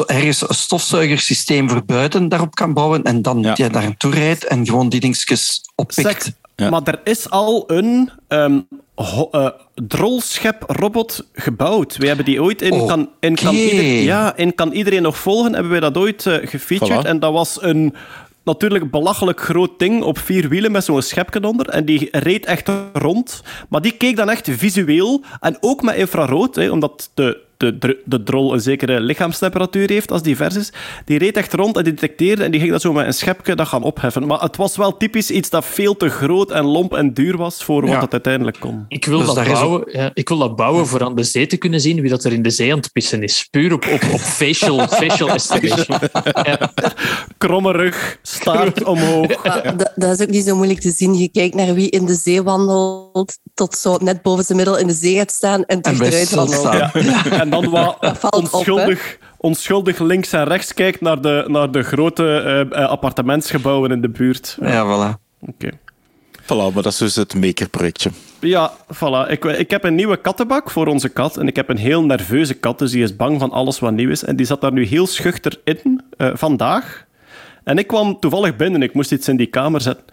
ergens 0.05 0.49
een 0.49 0.55
stofzuigersysteem 0.55 1.69
voor 1.69 1.85
buiten 1.85 2.29
daarop 2.29 2.55
kan 2.55 2.73
bouwen 2.73 3.03
en 3.03 3.21
dan 3.21 3.39
Ja. 3.41 3.53
die 3.53 3.69
daar 3.69 3.83
naartoe 3.83 4.11
rijdt 4.13 4.45
en 4.45 4.65
gewoon 4.65 4.89
die 4.89 4.99
dingetjes 4.99 5.61
oppikt. 5.75 6.31
Ja. 6.55 6.69
maar 6.69 6.81
er 6.83 6.99
is 7.03 7.29
al 7.29 7.63
een 7.67 8.09
ehm 8.27 8.59
ho- 8.95 9.27
eh, 9.31 9.47
drolschep-robot 10.23 11.25
gebouwd. 11.33 11.97
We 11.97 12.07
hebben 12.07 12.25
die 12.25 12.41
ooit 12.41 12.61
in 12.61 12.85
kan, 12.87 13.09
in, 13.19 13.35
kan, 13.35 13.55
ja, 13.55 14.35
in 14.37 14.55
kan 14.55 14.71
iedereen 14.71 15.01
nog 15.01 15.17
volgen, 15.17 15.53
hebben 15.53 15.71
wij 15.71 15.79
dat 15.79 15.97
ooit 15.97 16.25
eh, 16.25 16.47
gefeatured. 16.47 17.03
Voilà. 17.05 17.07
En 17.07 17.19
dat 17.19 17.31
was 17.33 17.61
een 17.61 17.95
natuurlijk 18.43 18.91
belachelijk 18.91 19.41
groot 19.41 19.79
ding 19.79 20.03
op 20.03 20.17
vier 20.17 20.49
wielen 20.49 20.71
met 20.71 20.83
zo'n 20.83 21.01
schepje 21.01 21.47
onder. 21.47 21.69
En 21.69 21.85
die 21.85 22.07
reed 22.11 22.45
echt 22.45 22.71
rond. 22.93 23.43
Maar 23.69 23.81
die 23.81 23.97
keek 23.97 24.15
dan 24.15 24.29
echt 24.29 24.49
visueel 24.51 25.23
en 25.39 25.57
ook 25.59 25.81
met 25.81 25.95
infrarood, 25.95 26.55
hè, 26.55 26.69
omdat 26.69 27.11
de, 27.13 27.41
de, 27.71 28.01
de, 28.05 28.23
drol 28.23 28.53
een 28.53 28.59
zekere 28.59 28.99
lichaamstemperatuur 28.99 29.89
heeft 29.89 30.11
als 30.11 30.21
die 30.21 30.35
vers 30.35 30.55
is. 30.55 30.71
Die 31.05 31.17
reed 31.17 31.37
echt 31.37 31.53
rond 31.53 31.77
en 31.77 31.83
die 31.83 31.93
detecteerde 31.93 32.43
en 32.43 32.51
die 32.51 32.59
ging 32.59 32.71
dat 32.71 32.81
zo 32.81 32.93
met 32.93 33.05
een 33.05 33.13
schepje 33.13 33.55
dat 33.55 33.67
gaan 33.67 33.83
opheffen. 33.83 34.27
Maar 34.27 34.39
het 34.39 34.55
was 34.55 34.77
wel 34.77 34.97
typisch 34.97 35.31
iets 35.31 35.49
dat 35.49 35.65
veel 35.65 35.97
te 35.97 36.09
groot 36.09 36.51
en 36.51 36.65
lomp 36.65 36.93
en 36.93 37.13
duur 37.13 37.37
was 37.37 37.63
voor 37.63 37.81
wat 37.81 37.89
Ja. 37.89 37.99
het 37.99 38.11
uiteindelijk 38.11 38.59
kon. 38.59 38.85
Ik 38.87 39.05
wil, 39.05 39.17
Dus 39.17 39.27
dat 39.27 39.45
is 39.45 39.51
bouwen, 39.51 39.83
ja, 39.91 40.11
ik 40.13 40.29
wil 40.29 40.37
dat 40.37 40.55
bouwen 40.55 40.87
voor 40.87 41.03
aan 41.03 41.15
de 41.15 41.23
zee 41.23 41.47
te 41.47 41.57
kunnen 41.57 41.81
zien 41.81 42.01
wie 42.01 42.09
dat 42.09 42.23
er 42.23 42.33
in 42.33 42.41
de 42.41 42.49
zee 42.49 42.71
aan 42.71 42.77
het 42.77 42.91
pissen 42.91 43.23
is. 43.23 43.47
Puur 43.51 43.73
op, 43.73 43.85
op, 43.93 44.01
op 44.13 44.19
facial, 44.19 44.87
facial 45.01 45.29
estimation. 45.29 45.99
Ja. 46.43 46.71
Kromme 47.37 47.71
rug, 47.71 48.17
staart 48.21 48.83
omhoog. 48.83 49.41
Dat, 49.77 49.91
dat 49.95 50.19
is 50.19 50.25
ook 50.25 50.31
niet 50.31 50.45
zo 50.45 50.55
moeilijk 50.55 50.79
te 50.79 50.91
zien. 50.91 51.17
Je 51.17 51.29
kijkt 51.29 51.55
naar 51.55 51.73
wie 51.73 51.89
in 51.89 52.05
de 52.05 52.15
zee 52.15 52.43
wandelt, 52.43 53.37
tot 53.53 53.75
zo 53.75 53.97
net 54.01 54.21
boven 54.21 54.43
zijn 54.43 54.57
middel 54.57 54.77
in 54.77 54.87
de 54.87 54.93
zee 54.93 55.15
gaat 55.15 55.31
staan 55.31 55.65
en 55.65 55.81
terug 55.81 56.01
eruit 56.01 56.29
wandelt. 56.29 56.63
Ja. 56.63 56.91
En 57.39 57.52
dan 57.61 57.69
wat 57.69 57.97
op, 58.21 58.33
onschuldig, 58.33 59.17
onschuldig 59.37 59.99
links 59.99 60.33
en 60.33 60.43
rechts 60.43 60.73
kijkt 60.73 61.01
naar 61.01 61.21
de, 61.21 61.43
naar 61.47 61.71
de 61.71 61.83
grote 61.83 62.25
eh, 62.25 62.61
eh, 62.61 62.89
appartementsgebouwen 62.89 63.91
in 63.91 64.01
de 64.01 64.09
buurt. 64.09 64.57
Ja, 64.61 64.85
voilà. 64.85 65.21
Oké. 65.39 65.69
Voilà, 66.43 66.73
maar 66.73 66.83
dat 66.83 66.85
is 66.85 66.97
dus 66.97 67.15
het 67.15 67.35
maker-projectje. 67.35 68.11
Ja, 68.39 68.71
voilà. 68.93 69.29
Ik, 69.29 69.43
ik 69.43 69.71
heb 69.71 69.83
een 69.83 69.95
nieuwe 69.95 70.17
kattenbak 70.17 70.71
voor 70.71 70.87
onze 70.87 71.09
kat. 71.09 71.37
En 71.37 71.47
ik 71.47 71.55
heb 71.55 71.69
een 71.69 71.77
heel 71.77 72.03
nerveuze 72.03 72.53
kat, 72.53 72.79
dus 72.79 72.91
die 72.91 73.03
is 73.03 73.15
bang 73.15 73.39
van 73.39 73.51
alles 73.51 73.79
wat 73.79 73.91
nieuw 73.91 74.09
is. 74.09 74.23
En 74.23 74.35
die 74.35 74.45
zat 74.45 74.61
daar 74.61 74.71
nu 74.71 74.85
heel 74.85 75.07
schuchter 75.07 75.59
in, 75.63 76.01
eh, 76.17 76.29
vandaag. 76.33 77.05
En 77.63 77.77
ik 77.77 77.87
kwam 77.87 78.19
toevallig 78.19 78.55
binnen, 78.55 78.81
ik 78.81 78.93
moest 78.93 79.11
iets 79.11 79.27
in 79.27 79.37
die 79.37 79.47
kamer 79.47 79.81
zetten. 79.81 80.05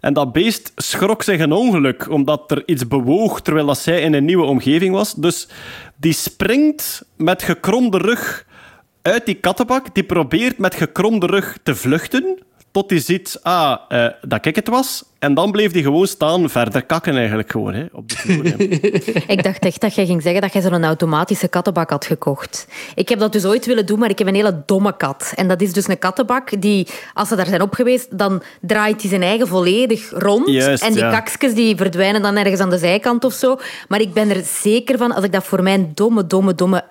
En 0.00 0.12
dat 0.12 0.32
beest 0.32 0.72
schrok 0.76 1.22
zich 1.22 1.40
een 1.40 1.52
ongeluk, 1.52 2.10
omdat 2.10 2.50
er 2.50 2.62
iets 2.66 2.88
bewoog 2.88 3.40
terwijl 3.40 3.66
dat 3.66 3.78
zij 3.78 4.00
in 4.00 4.12
een 4.12 4.24
nieuwe 4.24 4.44
omgeving 4.44 4.94
was. 4.94 5.14
Dus 5.14 5.48
die 5.96 6.12
springt 6.12 7.04
met 7.16 7.42
gekromde 7.42 7.98
rug 7.98 8.46
uit 9.02 9.26
die 9.26 9.34
kattenbak. 9.34 9.94
Die 9.94 10.04
probeert 10.04 10.58
met 10.58 10.74
gekromde 10.74 11.26
rug 11.26 11.58
te 11.62 11.74
vluchten. 11.74 12.38
Tot 12.72 12.90
hij 12.90 13.00
ziet 13.00 13.38
ah, 13.42 13.76
eh, 13.88 14.06
dat 14.20 14.46
ik 14.46 14.56
het 14.56 14.68
was. 14.68 15.04
En 15.18 15.34
dan 15.34 15.50
bleef 15.50 15.72
hij 15.72 15.82
gewoon 15.82 16.06
staan, 16.06 16.50
verder 16.50 16.84
kakken 16.84 17.16
eigenlijk 17.16 17.50
gewoon 17.50 17.74
hè, 17.74 17.84
op 17.92 18.08
de 18.08 18.16
vloer. 18.16 18.44
Ik 19.36 19.42
dacht 19.42 19.64
echt 19.64 19.80
dat 19.80 19.94
jij 19.94 20.06
ging 20.06 20.22
zeggen 20.22 20.40
dat 20.40 20.52
jij 20.52 20.62
zo'n 20.62 20.84
automatische 20.84 21.48
kattenbak 21.48 21.90
had 21.90 22.04
gekocht. 22.04 22.66
Ik 22.94 23.08
heb 23.08 23.18
dat 23.18 23.32
dus 23.32 23.44
ooit 23.44 23.66
willen 23.66 23.86
doen, 23.86 23.98
maar 23.98 24.10
ik 24.10 24.18
heb 24.18 24.28
een 24.28 24.34
hele 24.34 24.62
domme 24.66 24.96
kat. 24.96 25.32
En 25.36 25.48
dat 25.48 25.60
is 25.60 25.72
dus 25.72 25.88
een 25.88 25.98
kattenbak 25.98 26.60
die, 26.60 26.86
als 27.14 27.28
ze 27.28 27.36
daar 27.36 27.46
zijn 27.46 27.62
op 27.62 27.74
geweest, 27.74 28.18
dan 28.18 28.42
draait 28.60 29.00
hij 29.00 29.10
zijn 29.10 29.22
eigen 29.22 29.48
volledig 29.48 30.10
rond. 30.10 30.48
Juist, 30.48 30.82
en 30.82 30.92
die 30.92 31.02
ja. 31.02 31.20
kakjes 31.20 31.54
die 31.54 31.76
verdwijnen 31.76 32.22
dan 32.22 32.36
ergens 32.36 32.60
aan 32.60 32.70
de 32.70 32.78
zijkant 32.78 33.24
of 33.24 33.32
zo. 33.32 33.56
Maar 33.88 34.00
ik 34.00 34.12
ben 34.12 34.30
er 34.30 34.42
zeker 34.44 34.98
van, 34.98 35.12
als 35.12 35.24
ik 35.24 35.32
dat 35.32 35.44
voor 35.44 35.62
mijn 35.62 35.92
domme, 35.94 36.26
domme, 36.26 36.54
domme 36.54 36.84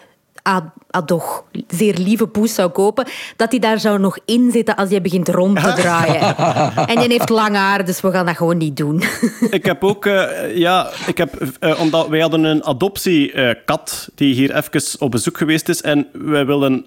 adoch, 0.90 1.44
zeer 1.68 1.98
lieve 1.98 2.28
poes 2.28 2.54
zou 2.54 2.70
kopen, 2.70 3.08
dat 3.36 3.52
hij 3.52 3.60
daar 3.60 3.80
zou 3.80 4.00
nog 4.00 4.18
in 4.26 4.52
zitten 4.52 4.76
als 4.76 4.90
hij 4.90 5.02
begint 5.02 5.30
rond 5.30 5.64
te 5.64 5.74
draaien. 5.74 6.38
en 6.92 7.00
die 7.00 7.10
heeft 7.10 7.30
lang 7.30 7.56
haar, 7.56 7.86
dus 7.86 8.02
we 8.02 8.12
gaan 8.12 8.26
dat 8.26 8.38
gewoon 8.38 8.58
niet 8.58 8.78
doen. 8.78 9.04
ik 9.50 9.66
heb 9.66 9.84
ook, 9.84 10.06
eh, 10.06 10.58
ja, 10.58 10.90
ik 11.08 11.18
heb, 11.18 11.34
eh, 11.60 11.80
omdat 11.80 12.08
wij 12.08 12.20
hadden 12.20 12.44
een 12.44 12.64
adoptiekat 12.64 14.10
die 14.16 14.34
hier 14.34 14.56
even 14.56 15.00
op 15.00 15.12
bezoek 15.12 15.38
geweest 15.38 15.70
is 15.70 15.82
en 15.82 16.08
wij 16.12 16.46
wilden 16.46 16.86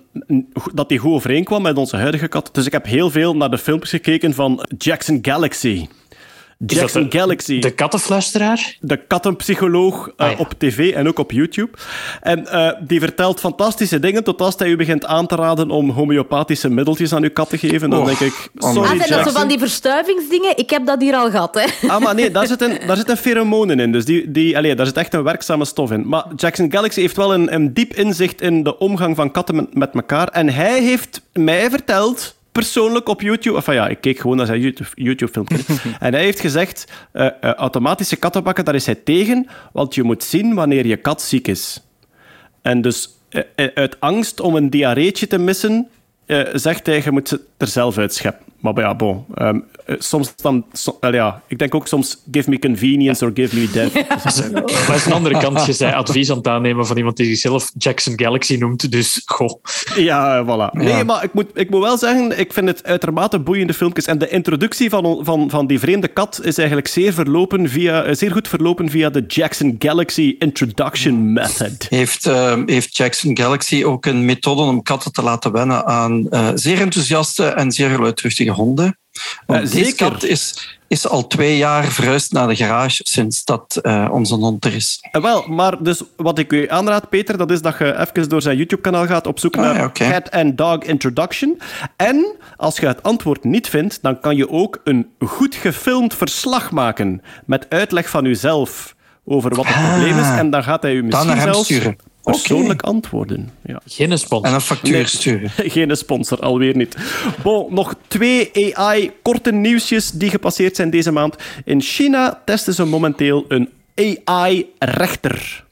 dat 0.75 0.89
die 0.89 0.99
goed 0.99 1.13
overeenkwam 1.13 1.63
met 1.63 1.77
onze 1.77 1.97
huidige 1.97 2.29
kat. 2.29 2.49
Dus 2.53 2.67
ik 2.67 2.73
heb 2.73 2.87
heel 2.87 3.11
veel 3.11 3.37
naar 3.37 3.51
de 3.51 3.59
filmpjes 3.59 3.91
gekeken 3.91 4.35
van 4.35 4.67
Jackson 4.79 5.19
Galaxy. 5.23 5.87
Jackson 6.67 7.09
de- 7.09 7.19
Galaxy. 7.19 7.59
De 7.61 7.71
kattenfluisteraar? 7.71 8.77
de 8.81 8.97
kattenpsycholoog 8.97 10.09
eh, 10.09 10.27
Ah, 10.27 10.31
ja. 10.33 10.37
op 10.39 10.55
tv 10.59 10.93
en 10.95 11.09
ook 11.09 11.19
op 11.19 11.33
YouTube. 11.33 11.71
En 12.21 12.47
eh, 12.47 12.71
die 12.81 13.01
vertelt 13.01 13.41
fantastische 13.41 13.99
dingen 14.01 14.25
tot 14.25 14.41
als 14.41 14.55
hij 14.59 14.69
u 14.69 14.77
begint 14.77 15.05
aan 15.07 15.27
te 15.27 15.35
raden 15.35 15.71
om 15.71 15.91
homeopathische 15.91 16.69
middeltjes 16.71 17.13
aan 17.13 17.23
uw 17.23 17.31
kat 17.33 17.49
te 17.49 17.59
geven. 17.59 17.91
Dan 17.91 18.01
Och, 18.01 18.07
denk 18.07 18.19
ik, 18.33 18.49
oh, 18.59 18.73
sorry 18.73 18.91
Ah, 18.91 18.97
zijn 18.97 19.11
dat 19.11 19.33
zo 19.33 19.39
van 19.39 19.49
die 19.49 19.59
verstuivingsdingen? 19.59 20.57
Ik 20.57 20.71
heb 20.71 20.87
dat 20.87 21.01
hier 21.01 21.15
al 21.15 21.31
gehad, 21.31 21.55
hè. 21.55 21.89
Ah, 21.89 22.01
maar 22.01 22.15
nee, 22.15 22.31
daar 22.31 22.47
zitten, 22.47 22.79
daar 22.87 22.97
zitten 22.97 23.17
pheromonen 23.17 23.81
in. 23.81 23.93
Dus 23.93 24.05
die, 24.05 24.31
die, 24.31 24.57
allee, 24.57 24.75
daar 24.75 24.87
zit 24.87 24.97
echt 24.97 25.15
een 25.15 25.23
werkzame 25.23 25.65
stof 25.65 25.91
in. 25.91 26.09
Maar 26.09 26.25
Jackson 26.37 26.73
Galaxy 26.73 27.01
heeft 27.01 27.17
wel 27.17 27.35
een, 27.35 27.55
een 27.55 27.75
diep 27.75 27.95
inzicht 27.95 28.41
in 28.41 28.63
de 28.63 28.79
omgang 28.79 29.17
van 29.17 29.31
katten 29.31 29.55
met, 29.55 29.75
met 29.75 29.91
elkaar. 29.95 30.29
En 30.29 30.49
hij 30.49 30.83
heeft 30.83 31.21
mij 31.33 31.71
verteld, 31.71 32.35
persoonlijk 32.55 33.09
op 33.09 33.21
YouTube... 33.21 33.57
Enfin 33.57 33.75
ja, 33.75 33.89
ik 33.89 34.01
keek 34.01 34.19
gewoon 34.19 34.37
naar 34.37 34.47
zijn 34.47 34.61
YouTube- 34.61 34.91
YouTube-filmpje. 34.95 35.59
en 36.01 36.13
hij 36.13 36.23
heeft 36.23 36.41
gezegd, 36.41 36.93
eh, 37.13 37.27
eh, 37.27 37.53
automatische 37.53 38.17
kattenbakken, 38.17 38.65
daar 38.65 38.75
is 38.75 38.87
hij 38.87 38.95
tegen. 38.95 39.47
Want 39.73 39.95
je 39.95 40.03
moet 40.03 40.25
zien 40.25 40.55
wanneer 40.55 40.87
je 40.87 40.97
kat 40.97 41.23
ziek 41.23 41.49
is. 41.49 41.83
En 42.63 42.81
dus 42.81 43.09
eh, 43.29 43.67
uit 43.75 44.01
angst 44.01 44.41
om 44.41 44.55
een 44.57 44.71
diarreetje 44.71 45.27
te 45.27 45.39
missen, 45.39 45.89
zegt 46.53 46.87
hij, 46.87 47.03
je 47.05 47.11
moet 47.11 47.29
ze 47.29 47.41
er 47.57 47.67
zelf 47.67 47.99
uitscheppen. 47.99 48.44
Maar 48.65 48.81
ja, 48.85 48.95
bon. 48.95 49.25
ehm, 49.35 49.59
eh, 49.87 49.95
soms 49.99 50.37
dan... 50.37 50.65
so- 50.73 50.99
ja, 51.01 51.43
ik 51.47 51.59
denk 51.59 51.75
ook 51.75 51.87
soms, 51.87 52.23
give 52.31 52.51
me 52.51 52.59
convenience 52.59 53.25
or 53.25 53.31
give 53.35 53.57
me 53.57 53.71
death. 53.71 53.95
Maar 54.89 54.95
aan 54.95 55.09
de 55.09 55.15
andere 55.15 55.39
kant, 55.39 55.67
je 55.67 55.73
zei 55.73 55.93
advies 55.93 56.31
aan 56.31 56.37
het 56.37 56.49
aannemen 56.49 56.87
van 56.87 56.97
iemand 56.97 57.17
die 57.17 57.27
zichzelf 57.27 57.71
Jackson 57.79 58.13
Galaxy 58.17 58.57
noemt. 58.57 58.91
Dus, 58.91 59.23
goh. 59.25 59.63
Ja, 59.97 60.39
eh, 60.39 60.45
voilà. 60.45 60.73
Nee, 60.73 61.05
maar 61.05 61.25
ik 61.25 61.33
moet, 61.33 61.47
ik 61.55 61.71
moet 61.71 61.83
wel 61.83 61.99
zeggen, 61.99 62.39
ik 62.39 62.53
vind 62.53 62.69
het 62.69 62.85
uitermate 62.85 63.39
boeiende 63.39 63.75
filmpjes. 63.75 64.07
En 64.07 64.19
de 64.19 64.29
introductie 64.29 64.91
van, 64.91 65.21
van, 65.25 65.51
van 65.51 65.67
die 65.67 65.79
vreemde 65.79 66.09
kat 66.09 66.41
is 66.43 66.59
eigenlijk 66.59 66.89
zeer, 66.89 67.13
verlopen 67.13 67.69
via, 67.69 68.03
eh, 68.03 68.15
zeer 68.15 68.33
goed 68.33 68.49
verlopen 68.49 68.91
via 68.91 69.11
de 69.11 69.25
Jackson 69.27 69.77
Galaxy 69.79 70.35
Introduction 70.39 71.33
Method. 71.33 71.87
Heeft, 71.89 72.27
eh, 72.27 72.59
heeft 72.67 72.97
Jackson 72.97 73.37
Galaxy 73.37 73.85
ook 73.85 74.07
een 74.07 74.25
methode 74.25 74.63
om 74.63 74.83
katten 74.83 75.13
te 75.13 75.23
laten 75.23 75.53
wennen 75.53 75.87
aan 75.87 76.29
eh, 76.29 76.49
zeer 76.55 76.81
enthousiaste 76.81 77.45
en 77.45 77.73
zeer 77.73 77.99
luidruchtige 77.99 78.53
honden? 78.55 78.99
Deze 79.47 79.67
zeker. 79.67 80.11
kat 80.11 80.23
is, 80.23 80.77
is 80.89 81.09
al 81.09 81.27
twee 81.27 81.57
jaar 81.57 81.85
verhuisd 81.85 82.33
naar 82.33 82.49
de 82.49 82.57
garage 82.57 83.01
sinds 83.05 83.45
dat 83.45 83.79
eh, 83.83 84.09
onze 84.13 84.35
hond 84.35 84.65
er 84.65 84.75
is. 84.75 84.99
Eh, 85.11 85.23
wel, 85.23 85.47
maar 85.49 85.83
dus 85.83 86.03
wat 86.17 86.39
ik 86.39 86.53
u 86.53 86.71
aanraad, 86.71 87.09
Peter, 87.09 87.39
dat 87.39 87.51
is 87.51 87.63
dat 87.63 87.79
je 87.79 87.99
even 87.99 88.29
door 88.29 88.43
zijn 88.43 88.57
YouTube-kanaal 88.57 89.07
gaat 89.07 89.27
op 89.27 89.39
zoek 89.39 89.57
Ah, 89.57 89.63
naar 89.63 89.85
oké. 89.85 90.11
Cat 90.11 90.31
and 90.31 90.59
Dog 90.59 90.79
Introduction. 90.79 91.61
En 91.97 92.37
als 92.57 92.77
je 92.77 92.87
het 92.87 93.03
antwoord 93.03 93.45
niet 93.45 93.69
vindt, 93.69 93.99
dan 94.03 94.21
kan 94.21 94.37
je 94.37 94.51
ook 94.51 94.81
een 94.85 95.09
goed 95.19 95.55
gefilmd 95.55 96.15
verslag 96.15 96.71
maken 96.71 97.23
met 97.47 97.67
uitleg 97.69 98.09
van 98.09 98.25
uzelf 98.25 98.95
over 99.25 99.55
wat 99.55 99.67
het 99.67 99.89
probleem 99.89 100.19
is. 100.19 100.29
En 100.29 100.51
dan 100.51 100.63
gaat 100.63 100.83
hij 100.83 100.95
u 100.95 101.03
misschien 101.03 101.41
zelfs 101.41 101.65
sturen. 101.65 101.97
Persoonlijk 102.25 102.83
antwoorden. 102.83 103.51
Ja. 103.63 103.81
Geen 103.87 104.19
sponsor. 104.19 104.49
En 104.49 104.55
een 104.55 104.61
factuur 104.61 105.07
sturen. 105.07 105.51
Geen 105.77 105.97
sponsor, 105.97 106.41
alweer 106.41 106.77
niet. 106.77 106.97
Bon, 107.43 107.75
nog 107.75 107.95
twee 108.09 108.51
AI-korte 108.77 109.53
nieuwsjes 109.53 110.11
die 110.11 110.31
gepasseerd 110.31 110.77
zijn 110.77 110.91
deze 110.91 111.11
maand. 111.11 111.37
In 111.65 111.81
China 111.81 112.43
testen 112.45 112.75
ze 112.75 112.85
momenteel 112.85 113.45
een 113.49 113.71
AI-rechter. 114.25 115.65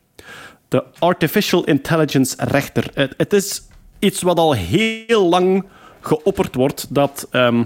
De 0.69 0.85
Artificial 0.99 1.65
Intelligence 1.65 2.37
Rechter. 2.39 2.91
Het, 2.95 3.15
het 3.17 3.33
is 3.33 3.63
iets 3.99 4.23
wat 4.23 4.39
al 4.39 4.53
heel 4.55 5.29
lang 5.29 5.65
geopperd 6.01 6.55
wordt, 6.55 6.87
dat 6.89 7.27
ehm, 7.31 7.65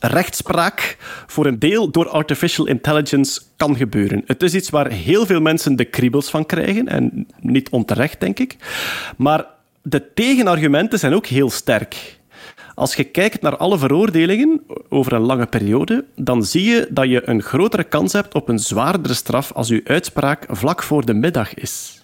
rechtspraak 0.00 0.96
voor 1.26 1.46
een 1.46 1.58
deel 1.58 1.90
door 1.90 2.08
artificial 2.08 2.66
intelligence 2.66 3.40
kan 3.56 3.76
gebeuren. 3.76 4.22
Het 4.26 4.42
is 4.42 4.54
iets 4.54 4.70
waar 4.70 4.90
heel 4.90 5.26
veel 5.26 5.40
mensen 5.40 5.76
de 5.76 5.84
kriebels 5.84 6.30
van 6.30 6.46
krijgen, 6.46 6.88
en 6.88 7.26
niet 7.40 7.68
onterecht, 7.68 8.20
denk 8.20 8.38
ik. 8.38 8.56
Maar 9.16 9.46
de 9.82 10.12
tegenargumenten 10.14 10.98
zijn 10.98 11.14
ook 11.14 11.26
heel 11.26 11.50
sterk. 11.50 12.18
Als 12.74 12.94
je 12.94 13.04
kijkt 13.04 13.42
naar 13.42 13.56
alle 13.56 13.78
veroordelingen 13.78 14.62
over 14.88 15.12
een 15.12 15.20
lange 15.20 15.46
periode, 15.46 16.04
dan 16.16 16.44
zie 16.44 16.64
je 16.64 16.86
dat 16.90 17.08
je 17.08 17.28
een 17.28 17.42
grotere 17.42 17.84
kans 17.84 18.12
hebt 18.12 18.34
op 18.34 18.48
een 18.48 18.58
zwaardere 18.58 19.14
straf 19.14 19.52
als 19.52 19.70
uw 19.70 19.80
uitspraak 19.84 20.46
vlak 20.48 20.82
voor 20.82 21.04
de 21.04 21.14
middag 21.14 21.54
is. 21.54 22.00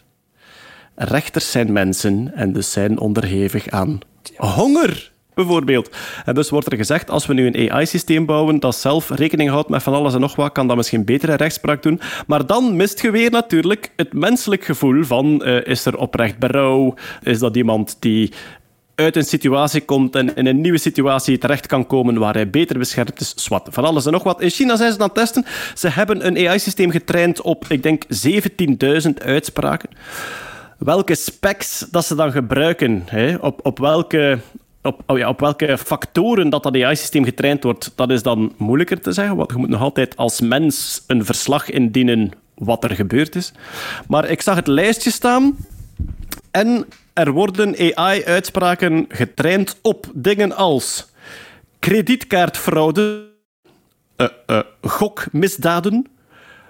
Rechters 0.95 1.51
zijn 1.51 1.73
mensen 1.73 2.35
en 2.35 2.53
dus 2.53 2.73
zijn 2.73 2.99
onderhevig 2.99 3.69
aan 3.69 3.99
honger, 4.37 5.13
bijvoorbeeld. 5.37 5.97
En 6.25 6.35
dus 6.35 6.51
wordt 6.51 6.73
er 6.73 6.77
gezegd, 6.77 7.11
als 7.11 7.27
we 7.27 7.35
nu 7.35 7.47
een 7.47 7.71
AI-systeem 7.71 8.27
bouwen 8.27 8.61
dat 8.61 8.77
zelf 8.77 9.11
rekening 9.11 9.51
houdt 9.51 9.69
met 9.69 9.83
van 9.83 9.95
alles 9.95 10.15
en 10.15 10.21
nog 10.21 10.37
wat, 10.37 10.53
kan 10.53 10.67
dat 10.67 10.77
misschien 10.77 11.05
betere 11.05 11.35
rechtspraak 11.35 11.83
doen. 11.83 12.01
Maar 12.27 12.47
dan 12.47 12.77
mist 12.77 13.01
je 13.01 13.11
weer 13.11 13.31
natuurlijk 13.31 13.93
het 13.97 14.13
menselijk 14.13 14.65
gevoel 14.65 15.05
van, 15.05 15.45
eh, 15.45 15.67
is 15.67 15.85
er 15.85 15.97
oprecht 15.97 16.39
berouw? 16.39 16.95
Is 17.23 17.39
dat 17.39 17.57
iemand 17.57 17.97
die 18.01 18.33
uit 18.95 19.17
een 19.17 19.25
situatie 19.25 19.81
komt 19.81 20.17
en 20.17 20.35
in 20.35 20.47
een 20.47 20.61
nieuwe 20.61 20.79
situatie 20.79 21.39
terecht 21.39 21.67
kan 21.67 21.87
komen 21.87 22.19
waar 22.19 22.35
hij 22.35 22.51
beter 22.51 22.79
beschermd 22.79 23.21
is. 23.21 23.35
Zwat, 23.37 23.69
van 23.71 23.85
alles 23.85 24.07
en 24.07 24.13
nog 24.13 24.23
wat. 24.23 24.41
In 24.41 24.51
China 24.51 24.77
zijn 24.77 24.93
ze 24.93 24.99
aan 24.99 25.05
het 25.05 25.15
testen. 25.15 25.45
Ze 25.75 25.89
hebben 25.89 26.27
een 26.27 26.49
AI-systeem 26.49 26.91
getraind 26.91 27.41
op, 27.41 27.65
ik 27.69 27.83
denk, 27.83 28.05
17.000 28.09 29.23
uitspraken. 29.23 29.89
Welke 30.79 31.15
specs 31.15 31.87
dat 31.91 32.05
ze 32.05 32.15
dan 32.15 32.33
gebruiken, 32.33 33.03
hè? 33.07 33.37
Op, 33.37 33.61
op, 33.63 33.79
welke, 33.79 34.39
op, 34.87 35.03
oh 35.07 35.29
op 35.29 35.41
welke 35.41 35.79
factoren 35.79 36.51
dat, 36.51 36.63
dat 36.63 36.75
AI-systeem 36.75 37.25
getraind 37.25 37.63
wordt, 37.63 37.93
dat 37.95 38.11
is 38.11 38.23
dan 38.23 38.53
moeilijker 38.57 39.01
te 39.01 39.13
zeggen, 39.13 39.37
want 39.37 39.51
je 39.51 39.57
moet 39.57 39.69
nog 39.69 39.81
altijd 39.81 40.17
als 40.17 40.41
mens 40.41 41.03
een 41.07 41.25
verslag 41.25 41.71
indienen 41.71 42.31
wat 42.55 42.85
er 42.85 42.95
gebeurd 42.95 43.35
is. 43.35 43.53
Maar 44.09 44.31
ik 44.31 44.43
zag 44.43 44.57
het 44.57 44.67
lijstje 44.67 45.11
staan 45.11 45.57
en 46.51 46.87
er 47.13 47.31
worden 47.31 47.95
AI-uitspraken 47.95 49.05
getraind 49.09 49.79
op 49.83 50.11
dingen 50.15 50.57
als 50.57 51.11
kredietkaartfraude, 51.79 53.29
eh, 54.17 54.61
gokmisdaden, 54.83 56.07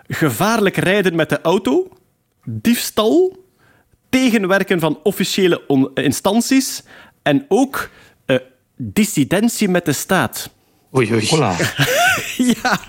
gevaarlijk 0.08 0.76
rijden 0.76 1.14
met 1.14 1.28
de 1.28 1.40
auto, 1.40 1.88
diefstal, 2.44 3.36
tegenwerken 4.08 4.80
van 4.80 5.00
officiële 5.02 5.90
instanties 5.94 6.82
en 7.22 7.44
ook 7.48 7.90
dissidentie 8.76 9.68
met 9.68 9.84
de 9.84 9.92
staat. 9.92 10.50
Oei, 10.94 11.12
oei. 11.12 11.28
Ja, 12.62 12.80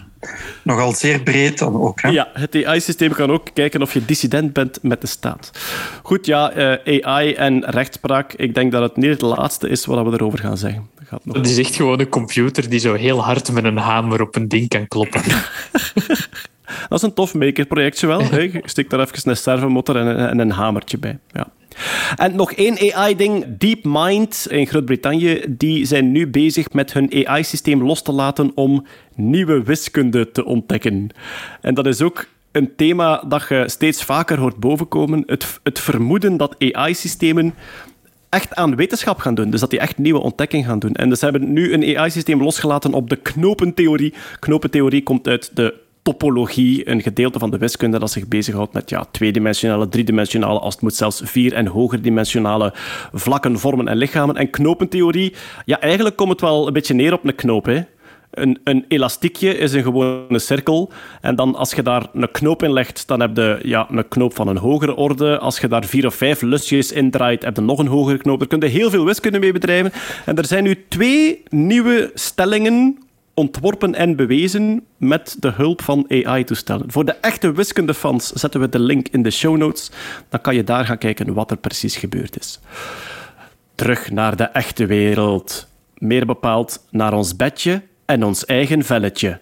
Nogal 0.64 0.94
zeer 0.94 1.22
breed 1.22 1.58
dan 1.58 1.82
ook. 1.82 2.02
Hè? 2.02 2.10
ja 2.10 2.30
het 2.34 2.66
AI-systeem 2.66 3.12
kan 3.12 3.32
ook 3.32 3.48
kijken 3.54 3.82
of 3.82 3.94
je 3.94 4.06
dissident 4.06 4.54
bent 4.54 4.80
met 4.82 5.02
de 5.02 5.08
staat. 5.08 5.52
Goed, 6.04 6.26
ja, 6.26 6.52
eh, 6.52 7.06
AI 7.06 7.34
en 7.34 7.66
rechtspraak. 7.66 8.34
Ik 8.34 8.56
denk 8.56 8.72
dat 8.72 8.82
het 8.82 8.96
niet 8.96 9.10
het 9.10 9.22
laatste 9.22 9.70
is 9.70 9.86
wat 9.86 10.06
we 10.06 10.12
erover 10.12 10.40
gaan 10.40 10.58
zeggen. 10.58 10.90
Dat 10.96 11.08
gaat 11.08 11.26
nog 11.26 11.36
Dat 11.36 11.48
is 11.48 11.58
echt 11.58 11.76
gewoon 11.76 12.00
een 12.00 12.10
computer 12.10 12.70
die 12.70 12.80
zo 12.80 12.94
heel 12.94 13.24
hard 13.24 13.52
met 13.52 13.64
een 13.64 13.78
hamer 13.78 14.22
op 14.22 14.36
een 14.36 14.48
ding 14.48 14.68
kan 14.68 14.88
kloppen. 14.88 15.22
Dat 16.90 16.98
is 16.98 17.02
een 17.02 17.14
tof 17.14 17.34
makerprojectje 17.34 18.08
wel. 18.08 18.22
hè. 18.22 18.40
Je 18.40 18.62
stikt 18.64 18.90
daar 18.90 19.00
even 19.00 19.30
een 19.30 19.38
servomotor 19.38 19.96
en 19.96 20.06
een, 20.08 20.30
en 20.30 20.40
een 20.40 20.52
hamertje 20.52 20.98
bij. 20.98 21.20
Ja. 21.32 21.48
En 22.16 22.36
nog 22.36 22.52
één 22.52 22.94
AI-ding. 22.94 23.46
DeepMind 23.58 24.48
in 24.50 24.68
Groot-Brittannië, 24.68 25.44
die 25.48 25.86
zijn 25.86 26.12
nu 26.12 26.28
bezig 26.28 26.72
met 26.72 26.94
hun 26.94 27.26
AI-systeem 27.28 27.84
los 27.84 28.02
te 28.02 28.12
laten 28.12 28.52
om 28.56 28.86
nieuwe 29.16 29.64
wiskunde 29.64 30.32
te 30.32 30.46
ontdekken. 30.46 31.10
En 31.62 31.74
dat 31.74 31.86
is 31.86 32.02
ook 32.02 32.28
een 32.52 32.76
thema 32.76 33.24
dat 33.28 33.46
je 33.50 33.64
steeds 33.68 34.04
vaker 34.04 34.40
hoort 34.40 34.58
bovenkomen. 34.58 35.24
Het, 35.26 35.60
het 35.64 35.80
vermoeden 35.80 36.38
dat 36.38 36.56
AI-systemen 36.60 37.54
echt 38.30 38.56
aan 38.56 38.76
wetenschap 38.76 39.20
gaan 39.20 39.36
doen. 39.36 39.50
Dus 39.50 39.60
dat 39.60 39.70
die 39.70 39.80
echt 39.80 39.98
nieuwe 39.98 40.20
ontdekking 40.20 40.66
gaan 40.66 40.80
doen. 40.80 40.94
En 40.94 41.10
dus 41.10 41.22
hebben 41.22 41.54
nu 41.54 41.74
een 41.74 41.98
AI-systeem 41.98 42.44
losgelaten 42.44 42.94
op 42.94 43.10
de 43.10 43.16
knopentheorie. 43.16 44.14
Knopentheorie 44.40 45.04
komt 45.04 45.28
uit 45.28 45.52
de 45.54 45.74
topologie, 46.08 46.90
een 46.90 47.02
gedeelte 47.02 47.40
van 47.40 47.52
de 47.52 47.58
wiskunde 47.58 48.00
dat 48.00 48.12
zich 48.12 48.28
bezighoudt 48.28 48.74
met 48.74 48.90
ja, 48.90 49.06
tweedimensionale, 49.12 49.90
driedimensionale, 49.90 50.60
als 50.60 50.74
het 50.74 50.84
moet 50.84 50.96
zelfs 50.96 51.22
vier- 51.24 51.54
en 51.54 51.68
hogerdimensionale 51.68 52.74
vlakken, 53.14 53.60
vormen 53.60 53.88
en 53.88 53.98
lichamen. 53.98 54.36
En 54.36 54.50
knopentheorie, 54.50 55.34
ja, 55.66 55.80
eigenlijk 55.80 56.16
komt 56.16 56.30
het 56.30 56.42
wel 56.42 56.68
een 56.68 56.74
beetje 56.74 56.94
neer 56.94 57.14
op 57.14 57.24
een 57.24 57.36
knoop. 57.36 57.66
Hè. 57.66 57.82
Een, 58.32 58.60
een 58.64 58.86
elastiekje 58.88 59.58
is 59.58 59.74
een 59.74 59.84
gewone 59.84 60.40
cirkel. 60.40 60.92
En 61.22 61.36
dan 61.36 61.56
als 61.56 61.74
je 61.74 61.82
daar 61.82 62.06
een 62.14 62.32
knoop 62.32 62.64
in 62.64 62.74
legt, 62.74 63.08
dan 63.08 63.20
heb 63.20 63.36
je 63.36 63.60
ja, 63.64 63.88
een 63.90 64.08
knoop 64.08 64.36
van 64.36 64.48
een 64.48 64.58
hogere 64.58 64.96
orde. 64.96 65.40
Als 65.40 65.60
je 65.60 65.68
daar 65.68 65.86
vier 65.86 66.06
of 66.06 66.16
vijf 66.16 66.42
lusjes 66.42 66.92
in 66.92 67.12
draait, 67.12 67.44
heb 67.44 67.56
je 67.56 67.62
nog 67.62 67.80
een 67.80 67.88
hogere 67.88 68.18
knoop. 68.18 68.40
Daar 68.40 68.48
kun 68.48 68.60
je 68.60 68.66
heel 68.68 68.90
veel 68.90 69.06
wiskunde 69.06 69.40
mee 69.40 69.52
bedrijven. 69.52 69.92
En 70.26 70.36
er 70.36 70.46
zijn 70.46 70.64
nu 70.64 70.86
twee 70.88 71.44
nieuwe 71.50 72.12
stellingen 72.14 72.98
ontworpen 73.38 73.96
en 73.96 74.16
bewezen 74.16 74.86
met 74.98 75.36
de 75.40 75.52
hulp 75.52 75.82
van 75.82 76.06
AI-toestellen. 76.10 76.92
Voor 76.92 77.06
de 77.06 77.12
echte 77.12 77.52
wiskundefans 77.52 78.32
zetten 78.32 78.60
we 78.60 78.70
de 78.70 78.80
link 78.80 79.08
in 79.08 79.24
de 79.24 79.32
show 79.32 79.58
notes. 79.58 79.92
Dan 80.30 80.42
kan 80.42 80.56
je 80.56 80.64
daar 80.64 80.86
gaan 80.86 80.98
kijken 80.98 81.34
wat 81.34 81.52
er 81.52 81.58
precies 81.58 81.96
gebeurd 81.96 82.40
is. 82.40 82.60
Terug 83.76 84.12
naar 84.12 84.36
de 84.36 84.44
echte 84.44 84.86
wereld. 84.86 85.68
Meer 85.98 86.26
bepaald 86.26 86.86
naar 86.90 87.14
ons 87.14 87.36
bedje 87.36 87.82
en 88.06 88.24
ons 88.24 88.46
eigen 88.46 88.84
velletje. 88.84 89.40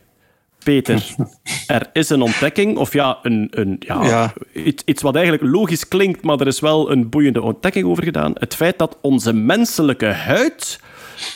Peter, 0.64 1.16
er 1.68 1.90
is 1.94 2.10
een 2.10 2.22
ontdekking, 2.22 2.78
of 2.78 2.94
ja, 2.94 3.20
een, 3.22 3.48
een, 3.52 3.76
ja, 3.80 4.04
Ja. 4.06 4.34
Iets, 4.54 4.84
iets 4.86 5.02
wat 5.02 5.16
eigenlijk 5.16 5.52
logisch 5.54 5.88
klinkt, 5.88 6.24
maar 6.24 6.40
er 6.40 6.48
is 6.48 6.60
wel 6.60 6.92
een 6.92 7.10
boeiende 7.10 7.42
ontdekking 7.42 7.86
over 7.86 8.04
gedaan. 8.04 8.34
Het 8.38 8.56
feit 8.56 8.78
dat 8.78 8.98
onze 9.02 9.34
menselijke 9.34 10.06
huid 10.06 10.80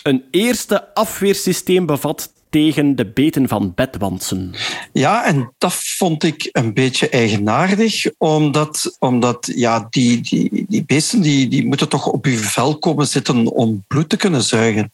een 0.03 0.23
eerste 0.31 0.93
afweersysteem 0.93 1.85
bevat 1.85 2.37
tegen 2.49 2.95
de 2.95 3.05
beten 3.05 3.47
van 3.47 3.73
bedwansen. 3.75 4.53
Ja, 4.93 5.25
en 5.25 5.53
dat 5.57 5.73
vond 5.73 6.23
ik 6.23 6.49
een 6.51 6.73
beetje 6.73 7.09
eigenaardig, 7.09 8.05
omdat, 8.17 8.95
omdat 8.99 9.51
ja, 9.55 9.87
die, 9.89 10.21
die, 10.21 10.65
die 10.67 10.83
beesten 10.85 11.21
die, 11.21 11.47
die 11.47 11.65
moeten 11.65 11.89
toch 11.89 12.07
op 12.07 12.25
je 12.25 12.37
vel 12.37 12.79
komen 12.79 13.07
zitten 13.07 13.45
om 13.45 13.83
bloed 13.87 14.09
te 14.09 14.17
kunnen 14.17 14.43
zuigen. 14.43 14.91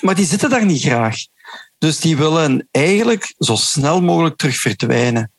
Maar 0.00 0.14
die 0.14 0.26
zitten 0.26 0.50
daar 0.50 0.66
niet 0.66 0.82
graag. 0.82 1.16
Dus 1.78 2.00
die 2.00 2.16
willen 2.16 2.68
eigenlijk 2.70 3.34
zo 3.38 3.54
snel 3.54 4.02
mogelijk 4.02 4.36
terug 4.36 4.56
verdwijnen. 4.56 5.30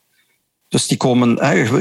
Dus 0.68 0.88
die 0.88 0.98
komen, 0.98 1.30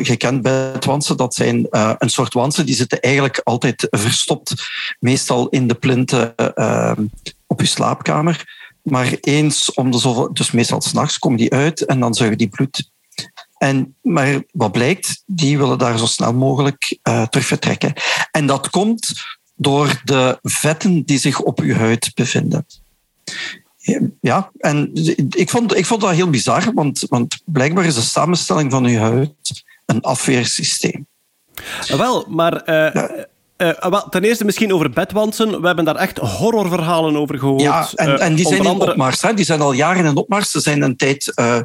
je 0.02 0.16
kent 0.16 0.42
bedwansen, 0.42 1.16
dat 1.16 1.34
zijn 1.34 1.66
eh, 1.70 1.94
een 1.98 2.08
soort 2.08 2.32
wansen, 2.32 2.66
die 2.66 2.74
zitten 2.74 3.00
eigenlijk 3.00 3.40
altijd 3.44 3.86
verstopt, 3.90 4.54
meestal 4.98 5.48
in 5.48 5.68
de 5.68 5.74
plinten 5.74 6.36
eh, 6.36 6.92
op 7.46 7.60
je 7.60 7.66
slaapkamer. 7.66 8.57
Maar 8.82 9.16
eens 9.20 9.72
om 9.74 9.90
de 9.90 9.98
zoveel, 9.98 10.32
dus 10.34 10.50
meestal 10.50 10.80
s'nachts 10.80 11.18
komen 11.18 11.38
die 11.38 11.52
uit 11.52 11.86
en 11.86 12.00
dan 12.00 12.14
zuigen 12.14 12.38
die 12.38 12.48
bloed. 12.48 12.90
En, 13.58 13.96
maar 14.02 14.42
wat 14.52 14.72
blijkt, 14.72 15.22
die 15.26 15.58
willen 15.58 15.78
daar 15.78 15.98
zo 15.98 16.06
snel 16.06 16.34
mogelijk 16.34 16.98
eh, 17.02 17.22
terug 17.22 17.46
vertrekken. 17.46 17.92
En 18.30 18.46
dat 18.46 18.70
komt 18.70 19.12
door 19.54 20.00
de 20.04 20.38
vetten 20.42 21.04
die 21.04 21.18
zich 21.18 21.40
op 21.40 21.60
uw 21.60 21.74
huid 21.74 22.10
bevinden. 22.14 22.66
Ja, 24.20 24.50
en 24.58 24.90
ik 25.36 25.50
vond, 25.50 25.76
ik 25.76 25.86
vond 25.86 26.00
dat 26.00 26.10
heel 26.10 26.30
bizar, 26.30 26.72
want, 26.74 27.04
want 27.08 27.40
blijkbaar 27.44 27.84
is 27.84 27.94
de 27.94 28.00
samenstelling 28.00 28.70
van 28.70 28.84
uw 28.84 28.98
huid 28.98 29.64
een 29.86 30.00
afweersysteem. 30.00 31.06
Wel, 31.86 32.26
maar 32.28 32.62
eh, 32.62 33.24
eh, 33.58 33.90
wel, 33.90 34.08
ten 34.08 34.24
eerste 34.24 34.44
misschien 34.44 34.72
over 34.74 34.90
bedwansen. 34.90 35.60
We 35.60 35.66
hebben 35.66 35.84
daar 35.84 35.96
echt 35.96 36.18
horrorverhalen 36.18 37.16
over 37.16 37.38
gehoord. 37.38 37.60
Ja, 37.62 37.88
en, 37.94 38.18
Eh, 38.18 38.26
en 38.26 38.34
die 38.34 38.46
zijn 38.46 38.60
in 38.60 38.66
andere- 38.66 38.90
opmars. 38.90 39.22
Hè. 39.22 39.34
Die 39.34 39.44
zijn 39.44 39.60
al 39.60 39.72
jaren 39.72 40.04
in 40.04 40.16
opmars. 40.16 40.50
Ze 40.50 40.60
zijn 40.60 40.82
een 40.82 40.96
tijd 40.96 41.32
eh, 41.34 41.58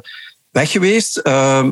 weg 0.50 0.70
geweest. 0.70 1.22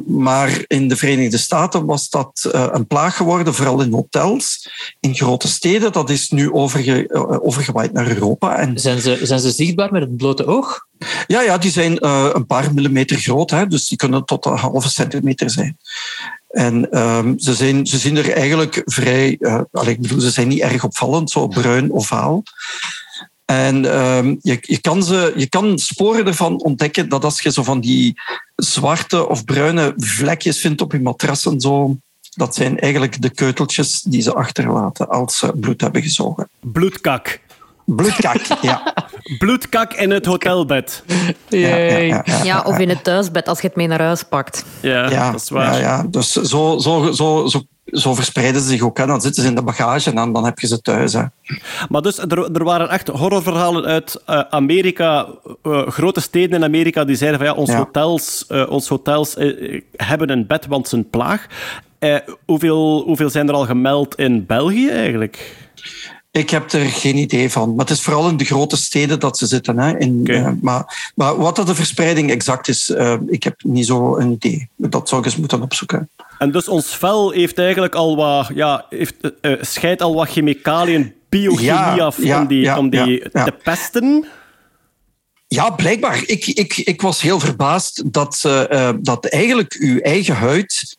maar 0.07 0.65
in 0.67 0.89
de 0.89 0.97
Verenigde 0.97 1.39
Staten 1.39 1.87
was 1.87 2.11
dat 2.11 2.49
eh, 2.53 2.67
een 2.73 2.87
plaag 2.87 3.17
geworden, 3.17 3.55
vooral 3.55 3.81
in 3.83 3.93
hotels, 3.93 4.69
in 5.01 5.15
grote 5.15 5.49
steden. 5.49 5.93
Dat 5.93 6.11
is 6.11 6.31
nu 6.31 6.53
overge, 6.53 7.09
overgewaaid 7.43 7.93
naar 7.93 8.09
Europa. 8.09 8.57
En 8.57 8.79
Zijn 8.79 9.01
ze, 9.01 9.19
zijn 9.23 9.41
ze 9.41 9.51
zichtbaar 9.51 9.93
met 9.93 10.03
het 10.03 10.17
blote 10.17 10.47
oog? 10.47 10.87
ja, 11.27 11.43
ja, 11.43 11.59
die 11.59 11.71
zijn 11.71 11.99
eh, 11.99 12.29
een 12.33 12.47
paar 12.47 12.75
millimeter 12.75 13.17
groot, 13.17 13.51
hè, 13.51 13.67
dus 13.67 13.89
die 13.89 13.99
kunnen 13.99 14.25
tot 14.25 14.47
een 14.47 14.57
halve 14.57 14.91
centimeter 14.91 15.51
zijn. 15.51 15.79
En 16.53 16.91
ehm, 16.91 17.39
ze, 17.39 17.55
zijn, 17.55 17.87
ze 17.87 17.99
zien 17.99 18.17
er 18.17 18.33
eigenlijk 18.33 18.83
vrij, 18.85 19.39
allee, 19.73 19.95
ik 19.95 20.01
bedoel, 20.01 20.21
ze 20.21 20.31
zijn 20.31 20.49
niet 20.49 20.61
erg 20.61 20.85
opvallend, 20.85 21.31
zo 21.31 21.47
bruin 21.47 21.93
ovaal. 21.93 22.43
En 23.45 23.93
ehm, 23.93 24.35
je, 24.41 24.59
je, 24.61 24.81
kan 24.81 25.03
ze, 25.03 25.33
je 25.37 25.49
kan 25.49 25.79
sporen 25.79 26.27
ervan 26.27 26.63
ontdekken 26.63 27.09
dat 27.09 27.25
als 27.25 27.41
je 27.41 27.53
zo 27.53 27.63
van 27.63 27.81
die 27.81 28.21
zwarte 28.57 29.29
of 29.29 29.45
bruine 29.45 29.93
vlekjes 29.97 30.59
vindt 30.59 30.81
op 30.81 30.93
je 30.93 31.01
matras 31.01 31.47
en 31.47 31.61
zo, 31.61 31.97
dat 32.35 32.55
zijn 32.55 32.79
eigenlijk 32.79 33.23
de 33.23 33.31
keuteltjes 33.31 34.03
die 34.03 34.23
ze 34.23 34.35
achterlaten 34.35 35.09
als 35.09 35.39
ze 35.39 35.53
bloed 35.57 35.81
hebben 35.81 36.03
gezogen. 36.03 36.49
Bloedkak. 36.61 37.41
Bloedkak, 37.85 38.41
ja. 38.61 38.95
Bloedkak 39.39 39.93
in 39.93 40.11
het 40.11 40.27
hotelbed. 40.27 41.03
Ja, 41.49 41.77
ja. 41.77 42.25
Ja, 42.45 42.63
of 42.67 42.79
in 42.79 42.89
het 42.89 43.05
thuisbed 43.05 43.49
als 43.49 43.61
je 43.61 43.67
het 43.67 43.77
mee 43.77 43.87
naar 43.87 44.01
huis 44.03 44.23
pakt. 44.23 44.65
Ja, 44.81 45.11
Ja, 45.11 45.31
dat 45.31 45.41
is 45.41 45.49
waar. 45.51 45.73
ja, 45.75 45.79
ja. 45.79 46.05
dus 46.11 46.33
zo, 46.33 46.79
zo, 46.79 47.13
zo, 47.13 47.47
zo, 47.47 47.61
zo 47.87 48.15
verspreiden 48.15 48.61
ze 48.63 48.69
zich 48.69 48.83
ook. 48.83 48.99
Hè. 48.99 49.07
Dan 49.07 49.21
zitten 49.21 49.43
ze 49.43 49.49
in 49.49 49.55
de 49.55 49.63
bagage 49.63 50.11
en 50.11 50.17
dan, 50.17 50.33
dan 50.33 50.45
heb 50.45 50.59
je 50.59 50.67
ze 50.67 50.81
thuis. 50.81 51.13
Hè. 51.13 51.23
Maar 51.89 52.03
dus, 52.03 52.19
er, 52.19 52.53
er 52.53 52.65
waren 52.65 52.89
echt 52.91 53.09
horrorverhalen 53.09 53.85
uit 53.85 54.23
eh, 54.27 54.41
Amerika, 54.51 55.27
eh, 55.63 55.89
grote 55.89 56.21
steden 56.21 56.57
in 56.57 56.65
Amerika, 56.65 57.05
die 57.05 57.17
zeiden 57.17 57.39
van 57.41 57.49
ja, 57.49 57.55
ons 57.55 57.71
Ja. 57.71 57.77
hotels, 57.77 58.45
eh, 58.49 58.71
ons 58.71 58.89
hotels 58.89 59.37
hebben 59.97 60.31
een 60.31 60.47
bedwansenplaag. 60.47 61.47
Eh 61.99 62.17
hoeveel, 62.47 63.03
hoeveel 63.03 63.31
zijn 63.31 63.49
er 63.49 63.55
al 63.55 63.67
gemeld 63.67 64.15
in 64.15 64.47
België 64.47 64.89
eigenlijk? 64.89 65.57
Ik 66.33 66.51
heb 66.51 66.73
er 66.73 66.85
geen 66.85 67.17
idee 67.17 67.51
van. 67.51 67.75
Maar 67.75 67.85
het 67.87 67.95
is 67.95 68.03
vooral 68.03 68.29
in 68.29 68.37
de 68.37 68.45
grote 68.45 68.77
steden 68.77 69.21
dat 69.21 69.39
ze 69.39 69.47
zitten. 69.47 69.79
Hè. 69.79 69.99
In, 69.99 70.27
eh, 70.27 70.51
maar, 70.61 71.13
maar 71.15 71.37
wat 71.37 71.57
dat 71.57 71.67
de 71.67 71.75
verspreiding 71.75 72.31
exact 72.31 72.69
is, 72.69 72.91
eh, 72.91 73.17
ik 73.27 73.43
heb 73.43 73.63
niet 73.63 73.87
zo 73.87 74.17
een 74.17 74.31
idee. 74.31 74.69
Dat 74.77 75.09
zou 75.09 75.21
ik 75.21 75.27
eens 75.27 75.37
moeten 75.37 75.63
opzoeken. 75.63 76.11
En 76.39 76.53
dus 76.53 76.69
ons 76.69 76.97
vel 76.97 77.31
heeft 77.31 77.59
eigenlijk 77.59 77.95
al 77.95 78.17
wat, 78.17 78.51
ja, 78.55 78.87
heeft, 78.89 79.15
eh, 79.41 79.53
scheidt 79.61 80.03
al 80.03 80.15
wat 80.15 80.29
chemicaliën, 80.29 81.15
biochemie 81.29 81.67
Ja, 81.67 81.97
af 81.97 82.23
ja, 82.23 82.41
om 82.41 82.47
die, 82.47 82.61
ja, 82.61 82.79
om 82.79 82.91
die 82.91 83.31
te 83.31 83.55
pesten. 83.63 84.27
Ja, 85.49 85.71
blijkbaar. 85.71 86.23
Ik, 86.27 86.47
ik, 86.47 86.77
ik 86.77 87.03
was 87.03 87.21
heel 87.21 87.41
verbaasd 87.41 88.13
dat, 88.13 88.41
dat 89.01 89.27
eigenlijk 89.27 89.77
uw 89.81 89.99
eigen 89.99 90.35
huid 90.35 90.97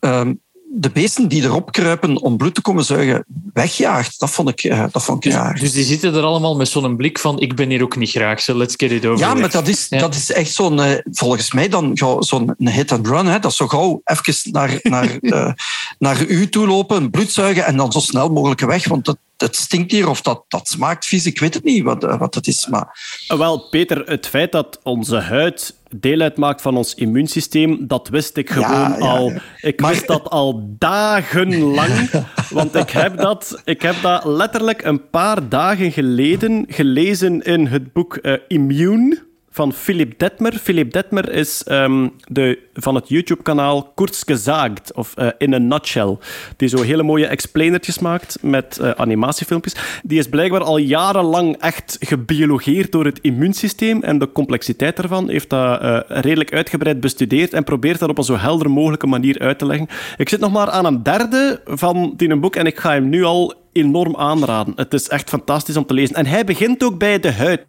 ehm, 0.00 0.32
de 0.78 0.90
beesten 0.90 1.28
die 1.28 1.42
erop 1.42 1.72
kruipen 1.72 2.22
om 2.22 2.36
bloed 2.36 2.54
te 2.54 2.60
komen 2.60 2.84
zuigen 2.84 3.24
wegjaagt. 3.52 4.20
Dat 4.20 4.30
vond 4.30 4.48
ik, 4.48 4.62
eh, 4.62 4.84
dat 4.90 5.04
vond 5.04 5.24
ik 5.24 5.30
Dus, 5.30 5.40
raar. 5.40 5.58
dus 5.58 5.72
die 5.72 5.84
zitten 5.84 6.14
er 6.14 6.22
allemaal 6.22 6.56
met 6.56 6.68
zo'n 6.68 6.96
blik 6.96 7.18
van 7.18 7.40
ik 7.40 7.54
ben 7.54 7.68
hier 7.70 7.82
ook 7.82 7.96
niet 7.96 8.10
graag, 8.10 8.40
so 8.40 8.54
let's 8.56 8.74
get 8.76 8.90
it 8.90 9.06
over 9.06 9.18
Ja, 9.26 9.34
maar 9.34 9.50
dat 9.50 9.68
is, 9.68 9.86
Ja. 9.90 9.98
dat 9.98 10.14
is 10.14 10.32
echt 10.32 10.52
zo'n, 10.52 10.80
eh, 10.80 10.98
volgens 11.10 11.52
mij 11.52 11.68
dan 11.68 11.90
zo'n 12.18 12.54
hit 12.56 12.92
and 12.92 13.06
run. 13.06 13.26
Hè. 13.26 13.38
Dat 13.38 13.50
is 13.50 13.56
zo 13.56 13.66
gauw 13.66 14.00
even 14.04 14.50
naar, 14.52 14.78
naar, 14.82 15.16
eh, 15.20 15.52
naar 15.98 16.24
u 16.26 16.48
toe 16.48 16.66
lopen, 16.66 17.10
bloed 17.10 17.32
zuigen 17.32 17.64
en 17.66 17.76
dan 17.76 17.92
zo 17.92 17.98
snel 17.98 18.28
mogelijk 18.28 18.60
weg. 18.60 18.88
Want 18.88 19.06
het, 19.06 19.16
het 19.36 19.56
stinkt 19.56 19.92
hier 19.92 20.08
of 20.08 20.22
dat, 20.22 20.44
dat 20.48 20.68
smaakt 20.68 21.06
vies. 21.06 21.26
Ik 21.26 21.40
weet 21.40 21.54
het 21.54 21.64
niet 21.64 21.82
wat, 21.82 22.04
eh, 22.04 22.18
wat 22.18 22.34
het 22.34 22.46
is. 22.46 22.66
Maar 22.66 22.98
Eh, 23.28 23.38
Wel, 23.38 23.58
Peter, 23.68 24.02
het 24.04 24.26
feit 24.26 24.52
dat 24.52 24.80
onze 24.82 25.16
huid 25.16 25.74
deel 25.96 26.20
uitmaakt 26.20 26.62
van 26.62 26.76
ons 26.76 26.94
immuunsysteem, 26.94 27.86
dat 27.86 28.08
wist 28.08 28.36
ik 28.36 28.50
gewoon 28.50 28.70
Ja, 28.70 28.96
ja, 28.98 29.04
al. 29.08 29.32
Ik 29.60 29.80
Maar- 29.80 29.90
wist 29.90 30.06
dat 30.06 30.28
al 30.30 30.74
dagenlang. 30.78 32.10
Want 32.50 32.74
ik 32.74 32.90
heb, 32.90 33.16
dat, 33.16 33.60
ik 33.64 33.82
heb 33.82 33.94
dat 34.02 34.24
letterlijk 34.24 34.84
een 34.84 35.10
paar 35.10 35.48
dagen 35.48 35.92
geleden 35.92 36.64
gelezen 36.68 37.42
in 37.42 37.66
het 37.66 37.92
boek 37.92 38.16
eh, 38.16 38.32
Immune 38.48 39.25
van 39.56 39.72
Philip 39.72 40.18
Detmer. 40.18 40.52
Philip 40.52 40.92
Detmer 40.92 41.32
is 41.32 41.62
ehm, 41.64 42.08
de, 42.28 42.58
van 42.74 42.94
het 42.94 43.08
YouTube-kanaal 43.08 43.92
Kurz 43.94 44.22
Gezaagd, 44.26 44.92
of 44.94 45.14
eh, 45.14 45.28
In 45.38 45.54
a 45.54 45.58
Nutshell. 45.58 46.16
Die 46.56 46.68
zo 46.68 46.82
hele 46.82 47.02
mooie 47.02 47.26
explainertjes 47.26 47.98
maakt 47.98 48.38
met 48.42 48.78
eh, 48.78 48.90
animatiefilmpjes. 48.90 49.76
Die 50.02 50.18
is 50.18 50.28
blijkbaar 50.28 50.62
al 50.62 50.76
jarenlang 50.76 51.56
echt 51.56 51.96
gebiologeerd 52.00 52.92
door 52.92 53.04
het 53.04 53.18
immuunsysteem 53.20 54.02
en 54.02 54.18
de 54.18 54.32
complexiteit 54.32 54.96
daarvan. 54.96 55.28
Heeft 55.28 55.50
dat 55.50 55.80
eh, 55.80 56.00
redelijk 56.06 56.52
uitgebreid 56.52 57.00
bestudeerd 57.00 57.52
en 57.52 57.64
probeert 57.64 57.98
dat 57.98 58.08
op 58.08 58.18
een 58.18 58.24
zo 58.24 58.36
helder 58.36 58.70
mogelijke 58.70 59.06
manier 59.06 59.38
uit 59.38 59.58
te 59.58 59.66
leggen. 59.66 59.88
Ik 60.16 60.28
zit 60.28 60.40
nog 60.40 60.52
maar 60.52 60.70
aan 60.70 60.84
een 60.84 61.02
derde 61.02 61.60
van 61.64 62.14
die 62.16 62.36
boek 62.36 62.56
en 62.56 62.66
ik 62.66 62.78
ga 62.78 62.92
hem 62.92 63.08
nu 63.08 63.24
al 63.24 63.65
enorm 63.76 64.16
aanraden. 64.16 64.72
Het 64.76 64.94
is 64.94 65.08
echt 65.08 65.28
fantastisch 65.28 65.76
om 65.76 65.86
te 65.86 65.94
lezen. 65.94 66.16
En 66.16 66.26
hij 66.26 66.44
begint 66.44 66.82
ook 66.82 66.98
bij 66.98 67.20
de 67.20 67.32
huid. 67.32 67.66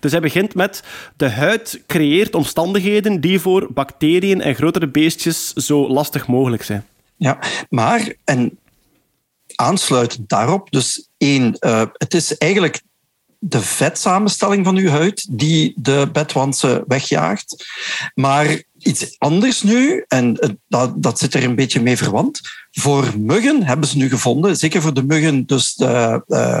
Dus 0.00 0.12
hij 0.12 0.20
begint 0.20 0.54
met 0.54 0.82
de 1.16 1.28
huid 1.30 1.82
creëert 1.86 2.34
omstandigheden 2.34 3.20
die 3.20 3.40
voor 3.40 3.68
bacteriën 3.72 4.40
en 4.40 4.54
grotere 4.54 4.88
beestjes 4.88 5.52
zo 5.52 5.88
lastig 5.88 6.26
mogelijk 6.26 6.62
zijn. 6.62 6.86
Ja, 7.16 7.38
maar, 7.68 8.12
en 8.24 8.58
aansluitend 9.54 10.28
daarop, 10.28 10.70
dus 10.70 11.08
één, 11.18 11.56
uh, 11.60 11.82
het 11.92 12.14
is 12.14 12.38
eigenlijk 12.38 12.82
de 13.38 13.60
vetsamenstelling 13.60 14.64
van 14.64 14.76
uw 14.76 14.88
huid 14.88 15.26
die 15.30 15.72
de 15.76 16.08
bedwansen 16.12 16.84
wegjaagt. 16.86 17.64
Maar 18.14 18.62
iets 18.82 19.14
anders 19.18 19.62
nu, 19.62 20.04
en 20.08 20.58
dat, 20.68 21.02
dat 21.02 21.18
zit 21.18 21.34
er 21.34 21.44
een 21.44 21.54
beetje 21.54 21.80
mee 21.80 21.96
verwant. 21.96 22.40
Voor 22.70 23.12
muggen 23.18 23.62
hebben 23.62 23.88
ze 23.88 23.96
nu 23.96 24.08
gevonden, 24.08 24.56
zeker 24.56 24.82
voor 24.82 24.94
de 24.94 25.02
muggen, 25.02 25.46
dus 25.46 25.74
de, 25.74 26.22
uh, 26.26 26.60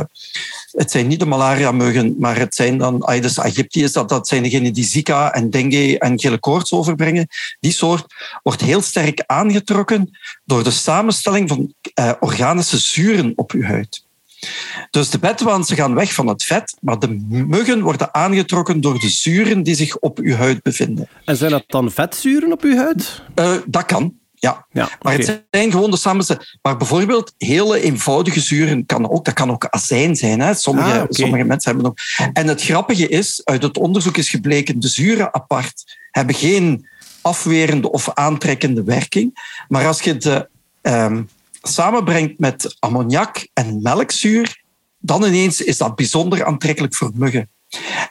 het 0.70 0.90
zijn 0.90 1.06
niet 1.06 1.20
de 1.20 1.26
malaria-muggen, 1.26 2.16
maar 2.18 2.38
het 2.38 2.54
zijn 2.54 2.78
dan 2.78 3.06
Aedes 3.06 3.40
aegypti, 3.40 3.88
dat, 3.92 4.08
dat 4.08 4.28
zijn 4.28 4.42
degenen 4.42 4.72
die 4.72 4.84
Zika 4.84 5.32
en 5.32 5.50
dengue 5.50 5.98
en 5.98 6.20
gele 6.20 6.38
koorts 6.38 6.72
overbrengen. 6.72 7.26
Die 7.60 7.72
soort 7.72 8.04
wordt 8.42 8.60
heel 8.60 8.82
sterk 8.82 9.22
aangetrokken 9.26 10.18
door 10.44 10.64
de 10.64 10.70
samenstelling 10.70 11.48
van 11.48 11.74
organische 12.20 12.78
zuren 12.78 13.32
op 13.36 13.52
uw 13.52 13.62
huid. 13.62 14.08
Dus 14.90 15.10
de 15.10 15.18
bedwansen 15.18 15.76
gaan 15.76 15.94
weg 15.94 16.14
van 16.14 16.26
het 16.26 16.44
vet, 16.44 16.76
maar 16.80 16.98
de 16.98 17.08
muggen 17.28 17.82
worden 17.82 18.14
aangetrokken 18.14 18.80
door 18.80 18.98
de 18.98 19.08
zuren 19.08 19.62
die 19.62 19.74
zich 19.74 19.98
op 19.98 20.18
uw 20.18 20.34
huid 20.34 20.62
bevinden. 20.62 21.08
En 21.24 21.36
zijn 21.36 21.50
dat 21.50 21.64
dan 21.66 21.90
vetzuren 21.90 22.52
op 22.52 22.62
uw 22.62 22.76
huid? 22.76 23.22
Uh, 23.34 23.52
dat 23.66 23.84
kan. 23.84 24.18
Ja, 24.34 24.66
ja 24.70 24.88
maar 25.02 25.12
het 25.12 25.42
zijn 25.50 25.70
gewoon 25.70 25.90
de 25.90 25.96
samenstelling. 25.96 26.58
Maar 26.62 26.76
bijvoorbeeld 26.76 27.34
hele 27.38 27.80
eenvoudige 27.80 28.40
zuren 28.40 28.86
kan 28.86 29.10
ook, 29.10 29.24
dat 29.24 29.34
kan 29.34 29.50
ook 29.50 29.66
azijn 29.66 30.16
zijn. 30.16 30.40
Hè. 30.40 30.54
Sommige, 30.54 31.00
ah, 31.00 31.06
sommige 31.08 31.44
mensen 31.44 31.70
hebben 31.70 31.90
ook. 31.90 31.98
En 32.32 32.46
het 32.46 32.62
grappige 32.62 33.08
is, 33.08 33.40
uit 33.44 33.62
het 33.62 33.78
onderzoek 33.78 34.16
is 34.16 34.30
gebleken, 34.30 34.80
de 34.80 34.88
zuren 34.88 35.34
apart 35.34 35.98
hebben 36.10 36.34
geen 36.34 36.88
afwerende 37.20 37.90
of 37.90 38.10
aantrekkende 38.14 38.82
werking. 38.82 39.56
Maar 39.68 39.86
als 39.86 40.00
je 40.00 40.16
de 40.16 40.48
um, 40.82 41.28
samenbrengt 41.60 42.38
met 42.38 42.76
ammoniak 42.78 43.48
en 43.52 43.82
melkzuur, 43.82 44.62
dan 44.98 45.24
ineens 45.24 45.60
is 45.60 45.78
dat 45.78 45.96
bijzonder 45.96 46.44
aantrekkelijk 46.44 46.94
voor 46.94 47.10
muggen. 47.14 47.50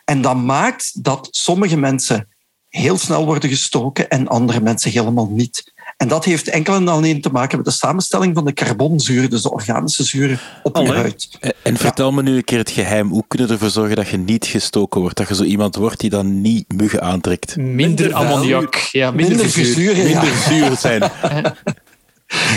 En 0.05 0.21
dat 0.21 0.37
maakt 0.37 1.03
dat 1.03 1.27
sommige 1.31 1.77
mensen 1.77 2.27
heel 2.69 2.97
snel 2.97 3.25
worden 3.25 3.49
gestoken 3.49 4.09
en 4.09 4.27
andere 4.27 4.61
mensen 4.61 4.91
helemaal 4.91 5.29
niet. 5.31 5.73
En 5.97 6.07
dat 6.07 6.25
heeft 6.25 6.47
enkel 6.47 6.75
en 6.75 6.87
alleen 6.87 7.21
te 7.21 7.29
maken 7.29 7.57
met 7.57 7.65
de 7.65 7.71
samenstelling 7.71 8.35
van 8.35 8.45
de 8.45 8.53
carbonzuren, 8.53 9.29
dus 9.29 9.41
de 9.41 9.51
organische 9.51 10.03
zuren 10.03 10.39
op 10.63 10.77
je 10.77 10.93
huid. 10.93 11.29
En 11.63 11.77
vertel 11.77 12.11
me 12.11 12.21
nu 12.21 12.35
een 12.35 12.43
keer 12.43 12.57
het 12.57 12.69
geheim. 12.69 13.09
Hoe 13.09 13.23
kunnen 13.27 13.47
we 13.47 13.53
ervoor 13.53 13.69
zorgen 13.69 13.95
dat 13.95 14.07
je 14.07 14.17
niet 14.17 14.45
gestoken 14.45 15.01
wordt? 15.01 15.17
Dat 15.17 15.27
je 15.27 15.35
zo 15.35 15.43
iemand 15.43 15.75
wordt 15.75 15.99
die 15.99 16.09
dan 16.09 16.41
niet 16.41 16.73
muggen 16.73 17.01
aantrekt? 17.01 17.57
Minder, 17.57 18.13
ammoniak. 18.13 18.75
Ja, 18.75 19.11
minder, 19.11 19.35
minder 19.35 19.65
zuur, 19.65 19.95
minder 19.95 20.33
zuur 20.47 20.77
zijn. 20.77 21.11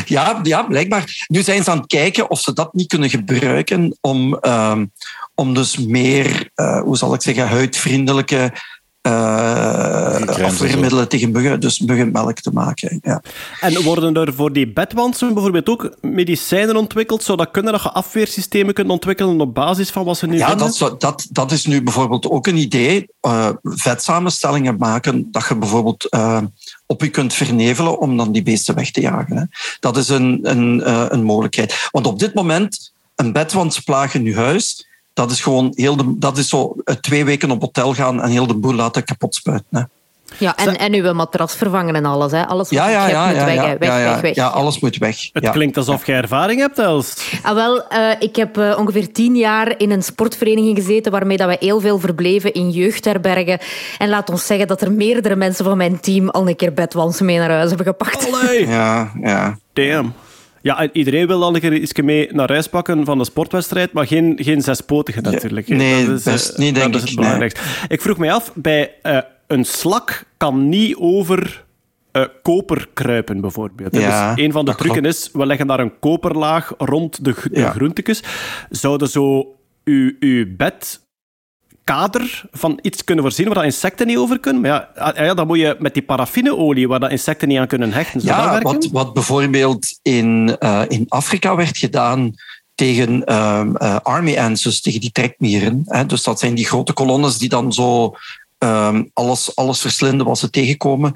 Ja, 0.05 0.41
ja, 0.43 0.63
blijkbaar. 0.63 1.25
Nu 1.27 1.43
zijn 1.43 1.65
ze 1.65 1.71
aan 1.71 1.79
het 1.79 1.87
kijken 1.87 2.31
of 2.31 2.41
ze 2.41 2.53
dat 2.53 2.75
niet 2.75 2.89
kunnen 2.89 3.11
gebruiken 3.11 3.99
om, 4.01 4.39
uh, 4.43 4.81
om 5.35 5.55
dus 5.55 5.79
meer, 5.79 6.51
uh, 6.57 6.81
hoe 6.81 6.97
zal 6.97 7.15
ik 7.15 7.23
zeggen, 7.23 7.49
huidvriendelijke 7.49 8.53
uh, 9.07 10.45
afweermiddelen 10.45 11.09
tegen 11.09 11.31
muggen, 11.31 11.61
dus 11.61 11.81
muggenmelk 11.81 12.41
te 12.41 12.51
maken. 12.51 12.99
Ja. 13.03 13.23
En 13.61 13.83
worden 13.83 14.15
er 14.15 14.35
voor 14.35 14.53
die 14.53 14.73
bedwansen 14.73 15.35
bijvoorbeeld 15.35 15.69
ook 15.69 15.97
medicijnen 16.01 16.77
ontwikkeld, 16.77 17.23
zodat 17.23 17.51
kunnen 17.51 17.73
dat 17.73 17.83
je 17.83 17.91
afweersystemen 17.91 18.75
kunnen 18.75 18.93
ontwikkelen 18.93 19.41
op 19.41 19.55
basis 19.55 19.91
van 19.91 20.05
wat 20.05 20.17
ze 20.17 20.27
nu 20.27 20.37
ja, 20.37 20.55
dat, 20.55 20.95
dat, 20.99 21.27
dat 21.31 21.53
is 21.53 21.67
nu 21.67 21.83
bijvoorbeeld 21.83 22.31
ook 22.31 22.47
een 22.47 22.57
idee. 22.57 23.07
Uh, 23.27 23.49
vetsamenstellingen 23.63 24.77
maken, 24.77 25.29
dat 25.31 25.47
je 25.49 25.57
bijvoorbeeld 25.57 26.07
uh, 26.11 26.39
op 26.93 27.03
je 27.03 27.11
kunt 27.11 27.35
vernevelen 27.35 27.99
om 27.99 28.17
dan 28.17 28.33
die 28.33 28.43
beesten 28.43 28.75
weg 28.75 28.91
te 28.91 29.01
jagen. 29.01 29.37
Hè. 29.37 29.45
Dat 29.81 29.97
is 29.97 30.09
een, 30.09 30.39
een, 30.43 30.93
een 31.15 31.23
mogelijkheid. 31.23 31.89
Want 31.91 32.07
op 32.07 32.19
dit 32.19 32.35
moment, 32.35 32.93
een 33.15 33.33
bedwandsplaag 33.33 34.15
in 34.15 34.25
je 34.25 34.35
huis 34.35 34.91
dat 35.13 35.31
is 35.31 35.41
gewoon 35.41 35.73
heel 35.75 35.97
de, 35.97 36.19
dat 36.19 36.39
is 36.39 36.49
zo 36.49 36.75
eh, 36.85 36.95
twee 36.95 37.25
weken 37.25 37.51
op 37.51 37.61
hotel 37.61 37.95
gaan 37.95 38.23
en 38.23 38.31
heel 38.31 38.47
de 38.47 38.55
boel 38.55 38.75
laten 38.75 39.05
kapot 39.05 39.35
spuiten. 39.35 39.69
Hè. 39.71 39.83
Ja, 40.39 40.57
en, 40.57 40.79
en 40.79 40.95
uw 40.95 41.13
matras 41.13 41.55
vervangen 41.55 41.95
en 41.95 42.05
alles. 42.05 42.33
Hè. 42.33 42.47
Alles 42.47 42.71
ja, 42.71 42.89
ja, 42.89 43.09
ja, 43.09 43.27
moet 43.27 43.37
ja, 43.37 43.45
weg, 43.45 43.55
ja, 43.55 43.79
weg, 43.79 43.89
ja, 43.89 44.13
weg, 44.13 44.21
weg. 44.21 44.35
Ja, 44.35 44.47
alles 44.47 44.81
moet 44.81 44.97
weg. 44.97 45.29
Het 45.33 45.51
klinkt 45.51 45.77
alsof 45.77 46.07
je 46.07 46.13
ervaring 46.13 46.61
hebt, 46.61 46.79
Els. 46.79 47.15
Ah, 47.43 47.55
wel, 47.55 47.77
uh, 47.77 48.11
ik 48.19 48.37
heb 48.37 48.59
uh, 48.59 48.79
ongeveer 48.79 49.13
tien 49.13 49.37
jaar 49.37 49.75
in 49.79 49.91
een 49.91 50.03
sportvereniging 50.03 50.77
gezeten 50.77 51.13
waarmee 51.13 51.37
dat 51.37 51.49
we 51.49 51.57
heel 51.61 51.81
veel 51.81 51.99
verbleven 51.99 52.53
in 52.53 52.71
jeugdherbergen. 52.71 53.59
En 53.99 54.09
laat 54.09 54.31
ons 54.31 54.47
zeggen 54.47 54.67
dat 54.67 54.81
er 54.81 54.93
meerdere 54.93 55.37
mensen 55.37 55.65
van 55.65 55.77
mijn 55.77 56.01
team 56.01 56.29
al 56.29 56.49
een 56.49 56.57
keer 56.57 56.73
bedwansen 56.73 57.27
mee 57.27 57.39
naar 57.39 57.51
huis 57.51 57.69
hebben 57.69 57.87
gepakt. 57.87 58.33
Allee. 58.33 58.67
Ja, 58.67 59.13
ja. 59.21 59.59
Damn. 59.73 60.13
Ja, 60.63 60.89
iedereen 60.93 61.27
wil 61.27 61.41
dan 61.41 61.55
een 61.55 61.61
keer 61.61 61.73
iets 61.73 62.01
mee 62.01 62.29
naar 62.33 62.49
huis 62.49 62.67
pakken 62.67 63.05
van 63.05 63.19
de 63.19 63.25
sportwedstrijd, 63.25 63.93
maar 63.93 64.07
geen, 64.07 64.39
geen 64.41 64.63
zespotige 64.63 65.21
natuurlijk. 65.21 65.69
nee, 65.69 66.07
dat 66.07 66.19
is, 66.19 66.23
best 66.25 66.59
niet, 66.59 66.75
denk 66.75 66.93
dat 66.93 67.03
is 67.03 67.09
het 67.09 67.19
belangrijkste. 67.19 67.61
Ik 67.89 68.03
vroeg 68.03 68.19
mij 68.19 68.33
af, 68.33 68.51
bij 68.55 68.91
uh, 69.03 69.19
een 69.53 69.65
slak 69.65 70.25
kan 70.37 70.69
niet 70.69 70.97
over 70.97 71.65
uh, 72.13 72.25
koper 72.43 72.89
kruipen, 72.93 73.41
bijvoorbeeld. 73.41 73.97
Ja, 73.97 74.35
dus 74.35 74.45
een 74.45 74.53
van 74.53 74.65
de 74.65 74.75
trucken 74.75 75.05
is, 75.05 75.31
we 75.33 75.47
leggen 75.47 75.67
daar 75.67 75.81
een 75.81 75.99
koperlaag 75.99 76.75
rond 76.79 77.25
de, 77.25 77.35
de 77.51 77.61
ja. 77.61 77.71
groentekes. 77.71 78.23
Zouden 78.71 79.09
zo 79.09 79.57
uw, 79.85 80.13
uw 80.21 80.47
bed 80.57 81.01
kader 81.85 82.43
van 82.51 82.79
iets 82.83 83.05
kunnen 83.05 83.25
voorzien 83.25 83.47
waar 83.47 83.55
dat 83.55 83.65
insecten 83.65 84.07
niet 84.07 84.17
over 84.17 84.41
kunnen. 84.41 84.63
Maar 84.63 84.71
ja, 84.71 84.89
ah, 84.95 85.17
ja, 85.17 85.35
dan 85.35 85.47
moet 85.47 85.59
je 85.59 85.77
met 85.79 85.95
die 85.95 86.03
paraffineolie 86.03 86.89
waar 86.89 87.01
dat 87.01 87.11
insecten 87.11 87.49
niet 87.49 87.59
aan 87.59 87.67
kunnen 87.67 87.93
hechten. 87.93 88.21
ja, 88.25 88.61
wat, 88.61 88.89
wat 88.93 89.13
bijvoorbeeld 89.13 89.99
in, 90.03 90.57
uh, 90.61 90.83
in 90.89 91.07
Afrika 91.09 91.57
werd 91.57 91.79
gedaan 91.79 92.35
tegen 92.75 93.23
uh, 93.27 93.65
uh, 93.75 93.97
army 94.03 94.39
ants, 94.39 94.63
dus 94.63 94.81
tegen 94.81 95.01
die 95.01 95.13
trekmieren. 95.13 95.83
Hè. 95.87 96.07
Dus 96.07 96.23
dat 96.23 96.39
zijn 96.39 96.55
die 96.55 96.67
grote 96.67 96.93
kolonnes 96.93 97.39
die 97.39 97.49
dan 97.49 97.73
zo 97.73 98.15
um, 98.63 99.11
alles, 99.13 99.57
alles 99.57 99.81
verslinden 99.81 100.27
wat 100.27 100.39
ze 100.39 100.51
tegenkomen. 100.51 101.13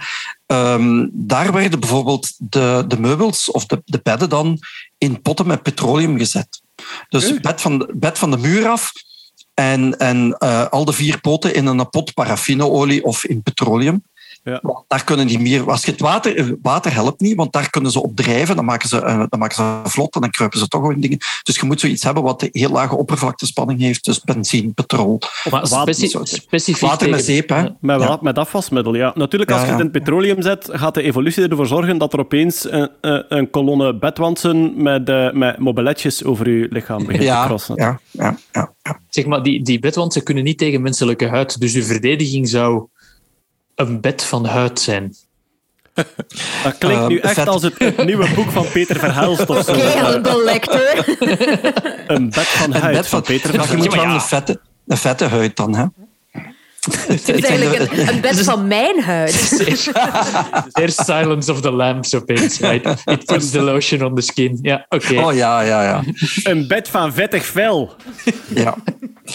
Um, 0.47 1.11
daar 1.13 1.53
werden 1.53 1.81
bijvoorbeeld 1.81 2.35
de, 2.39 2.85
de 2.89 3.01
meubels 3.01 3.51
of 3.51 3.67
de, 3.67 3.83
de 3.85 4.01
bedden 4.03 4.29
dan 4.29 4.59
in 4.99 5.23
potten 5.23 5.47
met 5.47 5.63
petroleum 5.63 6.19
gezet. 6.19 6.61
Dus 7.09 7.41
bed 7.41 7.61
van, 7.61 7.91
bed 7.95 8.19
van 8.19 8.31
de 8.31 8.37
muur 8.37 8.69
af 8.69 8.93
en, 9.55 9.99
en 9.99 10.37
uh, 10.39 10.67
al 10.67 10.85
de 10.85 10.93
vier 10.93 11.21
poten 11.21 11.55
in 11.55 11.67
een 11.67 11.89
pot 11.89 12.15
paraffineolie 12.15 13.05
of 13.05 13.25
in 13.25 13.43
petroleum. 13.43 14.05
Ja. 14.47 14.61
Daar 14.89 15.05
kunnen 15.05 15.27
die 15.27 15.39
meer, 15.39 15.71
als 15.71 15.85
je 15.85 15.91
het 15.91 16.01
water, 16.01 16.37
eh, 16.37 16.47
water 16.63 16.93
helpt 16.93 17.21
niet, 17.21 17.37
want 17.37 17.53
daar 17.53 17.71
kunnen 17.71 17.91
ze 17.91 18.03
op 18.03 18.17
drijven, 18.17 18.57
dan 18.57 18.65
maken 18.65 18.89
ze, 18.89 18.97
uh, 18.97 19.23
dan 19.29 19.39
maken 19.39 19.57
ze 19.57 19.91
vlot 19.91 20.15
en 20.15 20.21
dan 20.21 20.31
kruipen 20.31 20.59
ze 20.59 20.69
toch 20.69 20.93
in 20.93 21.01
dingen. 21.01 21.19
Dus 21.43 21.57
je 21.57 21.67
moet 21.67 21.81
zoiets 21.81 22.03
hebben 22.03 22.23
wat 22.23 22.43
een 22.43 22.49
heel 22.53 22.71
lage 22.71 22.97
oppervlaktespanning 22.97 23.81
heeft, 23.81 24.05
dus 24.05 24.21
benzine, 24.21 24.73
petrol. 24.73 25.19
Maar 25.51 25.67
speci 25.67 26.09
specifiek 26.23 26.89
water 26.89 27.11
met 27.11 27.25
zeep, 27.25 27.49
hè? 27.49 27.63
Met, 27.81 28.01
ja. 28.01 28.19
met 28.21 28.39
afwasmiddel, 28.39 28.95
ja. 28.95 29.13
Natuurlijk, 29.15 29.51
als 29.51 29.63
je 29.63 29.67
het 29.67 29.81
in 29.81 29.91
petroleum 29.91 30.43
zet, 30.43 30.69
gaat 30.73 30.95
de 30.95 31.03
evolutie 31.03 31.49
ervoor 31.49 31.67
zorgen 31.67 31.99
dat 31.99 32.13
er 32.13 32.19
opeens 32.19 32.71
een, 32.71 32.91
een 33.29 33.51
kolonne 33.51 33.99
bedwansen 33.99 34.83
met, 34.83 35.09
uh, 35.09 35.33
met 35.33 35.59
mobiletjes 35.59 36.25
over 36.25 36.51
je 36.51 36.67
lichaam 36.71 37.07
begint 37.07 37.23
te 37.23 37.43
crossen. 37.47 37.75
Ja, 37.77 38.01
ja, 38.11 38.37
ja, 38.53 38.73
ja. 38.83 39.01
Zeg 39.09 39.27
maar, 39.27 39.43
die, 39.43 39.63
die 39.63 39.79
bedwansen 39.79 40.23
kunnen 40.23 40.45
niet 40.45 40.59
tegen 40.59 40.83
menselijke 40.83 41.29
huid, 41.29 41.61
dus 41.61 41.75
uw 41.75 41.83
verdediging 41.83 42.49
zou 42.49 42.89
een 43.77 44.01
bed 44.01 44.25
van 44.25 44.47
huid 44.47 44.81
zijn. 44.81 45.15
Dat 46.63 46.79
klinkt 46.79 47.09
nu 47.09 47.19
echt 47.19 47.49
als 47.49 47.63
het, 47.63 48.05
nieuwe 48.05 48.29
boek 48.35 48.51
van 48.51 48.67
Peter 48.73 48.99
Verhelst 48.99 49.51
of 49.51 49.65
zo. 49.65 49.73
Een 52.07 52.31
bed 52.31 52.47
van 52.47 52.73
huid 52.73 53.07
van 53.07 53.23
Peter 53.23 53.51
Verhelst. 53.51 53.71
Je 53.71 53.77
moet 53.77 53.95
wel 53.95 54.05
een 54.05 54.21
vette, 54.21 54.61
een 54.87 54.97
vette 54.97 55.25
huid 55.25 55.57
dan, 55.57 55.75
hè? 55.75 55.85
Het 56.91 57.29
is 57.29 57.45
eigenlijk 57.51 57.93
een, 57.93 58.09
een 58.09 58.21
bed 58.21 58.45
van 58.45 58.67
mijn 58.67 59.03
huid. 59.03 59.49
There's 60.73 60.95
silence 60.95 61.53
of 61.53 61.61
the 61.61 61.71
lambs 61.71 62.15
opeens. 62.15 62.59
Right? 62.59 63.03
It 63.05 63.25
puts 63.25 63.51
the 63.51 63.61
lotion 63.61 64.03
on 64.03 64.15
the 64.15 64.23
skin. 64.23 64.59
Ja, 64.63 64.87
oké. 64.89 65.19
Oh 65.19 65.35
ja, 65.35 65.61
ja, 65.61 65.83
ja. 65.83 66.03
Een 66.43 66.69
bed 66.69 66.89
van 66.89 67.13
vettig 67.13 67.47
vel. 67.47 67.95
Ja. 68.55 68.75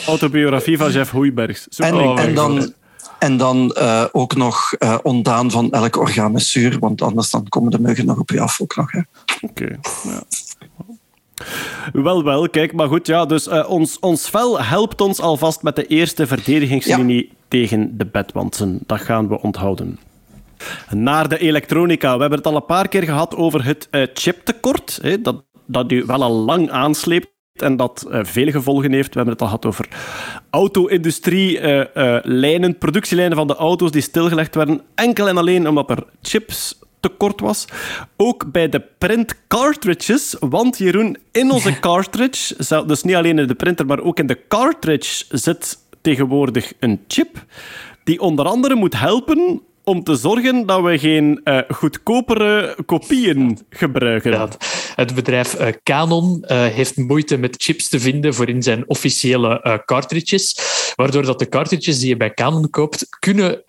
Autobiografie 0.07 0.77
van 0.77 0.91
Jeff 0.91 1.11
Hoeibergs. 1.11 1.67
En, 1.77 2.17
en 2.17 2.35
dan 2.35 2.73
En 3.21 3.37
dan 3.37 3.75
uh, 3.77 4.05
ook 4.11 4.35
nog 4.35 4.75
uh, 4.79 4.97
ontdaan 5.03 5.51
van 5.51 5.71
elk 5.71 5.97
orgaan 5.97 6.35
is 6.35 6.51
zuur, 6.51 6.79
want 6.79 7.01
anders 7.01 7.29
dan 7.29 7.49
komen 7.49 7.71
de 7.71 7.79
muggen 7.79 8.05
nog 8.05 8.19
op 8.19 8.29
je 8.29 8.39
af 8.39 8.61
ook 8.61 8.75
nog. 8.75 8.93
Oké, 8.93 9.05
okay, 9.41 9.79
ja. 10.03 10.23
Wel, 11.93 12.23
wel, 12.23 12.49
kijk, 12.49 12.73
maar 12.73 12.87
goed, 12.87 13.07
ja, 13.07 13.25
dus 13.25 13.47
uh, 13.47 13.69
ons, 13.69 13.99
ons 13.99 14.29
vel 14.29 14.61
helpt 14.61 15.01
ons 15.01 15.19
alvast 15.19 15.61
met 15.61 15.75
de 15.75 15.87
eerste 15.87 16.27
verdedigingslinie 16.27 17.27
ja. 17.29 17.35
tegen 17.47 17.97
de 17.97 18.05
bedwantsen. 18.05 18.79
Dat 18.85 19.01
gaan 19.01 19.27
we 19.27 19.41
onthouden. 19.41 19.99
Naar 20.89 21.29
de 21.29 21.37
elektronica. 21.37 22.13
We 22.13 22.21
hebben 22.21 22.37
het 22.37 22.47
al 22.47 22.55
een 22.55 22.65
paar 22.65 22.87
keer 22.87 23.03
gehad 23.03 23.35
over 23.35 23.65
het 23.65 23.87
chiptekort, 24.13 24.99
hè, 25.01 25.21
dat, 25.21 25.43
dat 25.65 25.91
u 25.91 26.05
wel 26.05 26.23
al 26.23 26.31
lang 26.33 26.69
aansleept 26.69 27.29
en 27.53 27.75
dat 27.75 28.05
uh, 28.09 28.19
veel 28.23 28.51
gevolgen 28.51 28.91
heeft. 28.91 29.13
We 29.13 29.15
hebben 29.15 29.33
het 29.33 29.41
al 29.41 29.47
gehad 29.47 29.65
over 29.65 29.87
auto-industrie, 30.51 31.59
uh, 31.59 32.17
lijnen, 32.23 32.77
productielijnen 32.77 33.37
van 33.37 33.47
de 33.47 33.55
auto's 33.55 33.91
die 33.91 34.01
stilgelegd 34.01 34.55
werden, 34.55 34.81
enkel 34.95 35.27
en 35.27 35.37
alleen 35.37 35.67
omdat 35.67 35.89
er 35.89 36.03
chips 36.21 36.79
tekort 36.99 37.39
was. 37.39 37.65
Ook 38.17 38.51
bij 38.51 38.69
de 38.69 38.81
print 38.97 39.35
cartridges, 39.47 40.35
want 40.39 40.77
Jeroen, 40.77 41.17
in 41.31 41.51
onze 41.51 41.79
cartridge, 41.79 42.55
dus 42.85 43.03
niet 43.03 43.15
alleen 43.15 43.39
in 43.39 43.47
de 43.47 43.55
printer, 43.55 43.85
maar 43.85 43.99
ook 43.99 44.19
in 44.19 44.27
de 44.27 44.47
cartridge 44.47 45.25
zit 45.29 45.77
tegenwoordig 46.01 46.73
een 46.79 47.03
chip 47.07 47.45
die 48.03 48.19
onder 48.19 48.45
andere 48.45 48.75
moet 48.75 48.99
helpen 48.99 49.61
om 49.83 50.03
te 50.03 50.15
zorgen 50.15 50.65
dat 50.65 50.81
we 50.81 50.97
geen 50.97 51.41
uh, 51.43 51.59
goedkopere 51.67 52.77
kopieën 52.85 53.59
gebruiken. 53.69 54.31
Ja, 54.31 54.47
het 54.95 55.15
bedrijf 55.15 55.59
uh, 55.59 55.67
Canon 55.83 56.43
uh, 56.47 56.65
heeft 56.65 56.97
moeite 56.97 57.37
met 57.37 57.55
chips 57.57 57.89
te 57.89 57.99
vinden 57.99 58.33
voor 58.33 58.49
in 58.49 58.63
zijn 58.63 58.89
officiële 58.89 59.81
cartridges, 59.85 60.59
waardoor 60.95 61.25
dat 61.25 61.39
de 61.39 61.49
cartridges 61.49 61.99
die 61.99 62.09
je 62.09 62.17
bij 62.17 62.33
Canon 62.33 62.69
koopt, 62.69 63.07
kunnen 63.19 63.61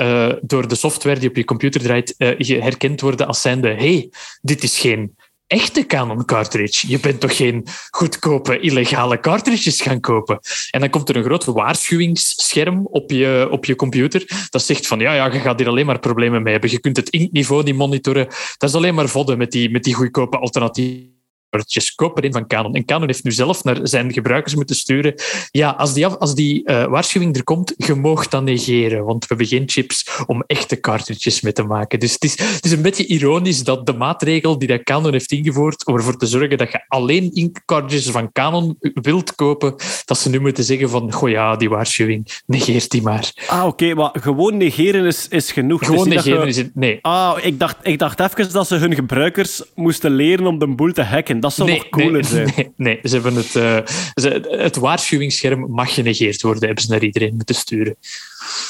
door 0.43 0.69
de 0.69 0.75
software 0.75 1.21
die 1.21 1.29
op 1.29 1.37
je 1.37 1.45
computer 1.45 1.81
draait 1.81 2.15
herkend 2.19 3.01
worden 3.01 3.27
als 3.27 3.41
zijnde 3.41 3.69
hey, 3.69 4.11
dit 4.41 4.63
is 4.63 4.79
geen 4.79 5.17
echte 5.53 5.87
Canon 5.87 6.25
cartridge. 6.25 6.89
Je 6.89 7.01
bent 7.01 7.21
toch 7.21 7.37
geen 7.37 7.67
goedkope 7.91 8.61
illegale 8.61 9.21
cartridges 9.21 9.81
gaan 9.81 10.01
kopen? 10.01 10.39
En 10.71 10.81
dan 10.81 10.91
komt 10.91 11.09
er 11.09 11.17
een 11.17 11.25
groot 11.25 11.45
waarschuwingsscherm 11.45 12.87
op 12.87 13.11
je, 13.11 13.49
op 13.51 13.65
je 13.65 13.77
computer 13.77 14.47
dat 14.51 14.63
zegt 14.63 14.87
van 14.87 14.99
ja, 14.99 15.15
ja, 15.15 15.33
je 15.33 15.39
gaat 15.39 15.59
hier 15.59 15.69
alleen 15.69 15.87
maar 15.87 15.99
problemen 15.99 16.43
mee 16.43 16.53
hebben. 16.53 16.71
Je 16.71 16.81
kunt 16.81 16.97
het 16.97 17.09
inktniveau 17.09 17.63
niet 17.63 17.77
monitoren. 17.77 18.27
Dat 18.57 18.69
is 18.69 18.75
alleen 18.75 18.95
maar 18.95 19.09
vodden 19.09 19.39
met 19.39 19.51
die, 19.51 19.71
met 19.71 19.85
die 19.85 19.95
goedkope 19.95 20.39
alternatieven 20.39 21.12
kaartjes 21.53 21.95
kopen 21.95 22.23
in 22.23 22.33
van 22.33 22.47
Canon. 22.47 22.75
En 22.75 22.85
Canon 22.85 23.07
heeft 23.07 23.25
nu 23.25 23.33
zelf 23.33 23.65
naar 23.65 23.79
zijn 23.83 24.13
gebruikers 24.13 24.55
moeten 24.55 24.77
sturen. 24.77 25.15
Ja, 25.51 25.71
als 25.71 25.95
die, 25.95 26.07
als 26.07 26.35
die 26.35 26.71
uh, 26.71 26.85
waarschuwing 26.85 27.37
er 27.37 27.45
komt, 27.45 27.75
je 27.77 27.95
mag 27.95 28.29
dat 28.29 28.43
negeren, 28.43 29.05
want 29.05 29.21
we 29.21 29.27
hebben 29.29 29.47
geen 29.47 29.69
chips 29.69 30.09
om 30.27 30.45
echte 30.47 30.81
cartridges 30.81 31.41
mee 31.41 31.53
te 31.53 31.63
maken. 31.63 32.01
Dus 32.01 32.13
het 32.13 32.25
is, 32.25 32.39
het 32.39 32.65
is 32.65 32.73
een 32.73 32.83
beetje 32.83 33.07
ironisch 33.07 33.65
dat 33.65 33.87
de 33.87 33.93
maatregel 33.93 34.59
die 34.59 34.69
dat 34.69 34.83
Canon 34.83 35.13
heeft 35.13 35.33
ingevoerd 35.33 35.87
om 35.87 35.95
ervoor 35.95 36.17
te 36.17 36.27
zorgen 36.27 36.59
dat 36.59 36.73
je 36.73 36.85
alleen 36.89 37.35
inkcartridges 37.35 38.11
van 38.11 38.33
Canon 38.33 38.77
wilt 38.81 39.35
kopen, 39.35 39.75
dat 40.05 40.19
ze 40.19 40.31
nu 40.31 40.41
moeten 40.41 40.65
zeggen 40.65 40.91
van, 40.91 41.13
goh 41.13 41.29
ja, 41.29 41.57
die 41.57 41.69
waarschuwing, 41.69 42.41
negeert 42.47 42.91
die 42.91 43.03
maar. 43.03 43.33
Ah, 43.47 43.67
oké, 43.67 43.95
maar 43.95 44.11
gewoon 44.13 44.57
negeren 44.57 45.07
is, 45.07 45.29
is 45.29 45.53
genoeg. 45.53 45.85
Gewoon 45.85 46.09
negeren 46.09 46.47
is 46.47 46.57
het, 46.57 46.71
nee. 46.75 46.99
Ah, 47.03 47.39
ik 47.43 47.59
dacht, 47.59 47.77
ik 47.83 47.99
dacht 47.99 48.21
even 48.21 48.53
dat 48.53 48.67
ze 48.67 48.75
hun 48.77 48.95
gebruikers 48.95 49.63
moesten 49.75 50.11
leren 50.11 50.47
om 50.47 50.59
de 50.59 50.67
boel 50.67 50.93
te 50.93 51.03
hacken. 51.03 51.41
Dat 51.43 51.55
zou 51.55 51.69
nee, 51.69 51.79
nog 51.79 51.89
cooler 51.89 52.13
nee, 52.13 52.23
zijn. 52.23 52.53
Nee, 52.57 52.73
nee, 52.77 52.99
ze 53.03 53.15
hebben 53.15 53.35
het, 53.35 53.55
uh, 53.55 53.79
ze, 54.15 54.57
het 54.59 54.77
waarschuwingsscherm 54.77 55.71
mag 55.71 55.95
genegeerd 55.95 56.43
worden, 56.43 56.65
hebben 56.65 56.85
ze 56.85 56.91
naar 56.91 57.03
iedereen 57.03 57.35
moeten 57.37 57.55
sturen. 57.55 57.97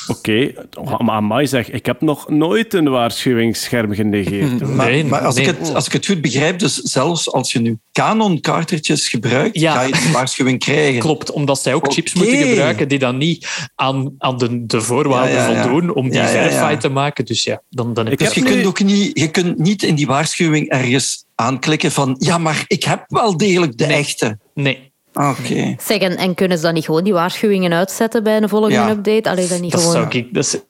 Oké, 0.06 0.52
okay. 0.78 0.96
maar 0.98 1.24
mij 1.24 1.46
zeg, 1.46 1.70
ik 1.70 1.86
heb 1.86 2.00
nog 2.00 2.28
nooit 2.28 2.74
een 2.74 2.88
waarschuwingsscherm 2.88 3.94
genegeerd. 3.94 4.60
Nee, 4.72 5.04
maar, 5.04 5.10
maar 5.10 5.20
als, 5.20 5.34
nee. 5.34 5.46
ik 5.46 5.56
het, 5.58 5.74
als 5.74 5.86
ik 5.86 5.92
het 5.92 6.06
goed 6.06 6.20
begrijp, 6.20 6.58
dus 6.58 6.74
zelfs 6.74 7.32
als 7.32 7.52
je 7.52 7.60
nu 7.60 7.78
Canon 7.92 8.40
cartridges 8.40 9.08
gebruikt, 9.08 9.60
ja. 9.60 9.74
ga 9.74 9.82
je 9.82 9.94
een 10.06 10.12
waarschuwing 10.12 10.58
krijgen. 10.58 11.00
Klopt, 11.00 11.30
omdat 11.30 11.60
zij 11.60 11.74
ook 11.74 11.82
okay. 11.82 11.94
chips 11.94 12.14
moeten 12.14 12.36
gebruiken 12.36 12.88
die 12.88 12.98
dan 12.98 13.16
niet 13.16 13.70
aan, 13.74 14.14
aan 14.18 14.38
de, 14.38 14.66
de 14.66 14.80
voorwaarden 14.80 15.34
ja, 15.34 15.50
ja, 15.50 15.62
voldoen 15.62 15.94
om 15.94 16.10
die 16.10 16.22
verified 16.22 16.80
te 16.80 16.88
maken. 16.88 17.24
Dus 17.24 17.42
ja, 17.42 17.62
dan, 17.68 17.94
dan 17.94 18.06
heb 18.06 18.18
dus 18.18 18.34
je, 18.34 18.42
nu... 18.42 18.50
kunt 18.50 18.66
ook 18.66 18.82
niet, 18.82 19.18
je 19.18 19.30
kunt 19.30 19.58
niet 19.58 19.82
in 19.82 19.94
die 19.94 20.06
waarschuwing 20.06 20.68
ergens 20.68 21.24
aanklikken 21.42 21.92
van 21.92 22.14
ja, 22.18 22.38
maar 22.38 22.64
ik 22.66 22.84
heb 22.84 23.04
wel 23.06 23.36
degelijk 23.36 23.78
de 23.78 23.86
nee. 23.86 23.96
echte. 23.96 24.38
Nee. 24.54 24.92
Oké. 25.12 25.28
Okay. 25.28 25.76
Zeg, 25.80 25.98
en, 25.98 26.16
en, 26.16 26.34
kunnen 26.34 26.56
ze 26.56 26.62
dan 26.62 26.74
niet 26.74 26.84
gewoon 26.84 27.04
die 27.04 27.12
waarschuwingen 27.12 27.72
uitzetten 27.72 28.22
bij 28.22 28.36
een 28.36 28.48
volgende 28.48 28.74
ja. 28.74 28.90
update? 28.90 29.30
Alleen 29.30 29.48
dan 29.48 29.60
niet 29.60 29.72
dat 29.72 29.80
gewoon... 29.80 29.96
Zou 29.96 30.08
ik, 30.08 30.34
dat 30.34 30.44
is, 30.44 30.60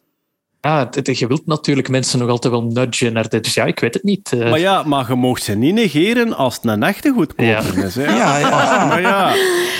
ja, 0.62 0.89
het, 0.91 1.18
je 1.18 1.27
wilt 1.27 1.47
natuurlijk 1.47 1.89
mensen 1.89 2.18
nog 2.18 2.29
altijd 2.29 2.53
wel 2.53 2.62
nudgen 2.62 3.12
naar 3.12 3.29
dit. 3.29 3.45
Dus 3.45 3.55
ja, 3.55 3.64
ik 3.64 3.81
weet 3.81 3.95
het 3.95 4.03
niet. 4.03 4.33
Uh... 4.35 4.51
Maar 4.51 4.59
ja, 4.59 4.83
maar 4.83 5.09
je 5.09 5.14
mag 5.14 5.39
ze 5.39 5.55
niet 5.55 5.75
negeren 5.75 6.37
als 6.37 6.55
het 6.55 6.64
een 6.64 6.83
echte 6.83 7.11
goedkoper 7.11 7.79
ja. 7.79 7.85
is. 7.85 7.95
Hè? 7.95 8.05
Ja, 8.05 8.39
ja. 8.39 8.87
Maar 8.89 9.01
ja. 9.01 9.35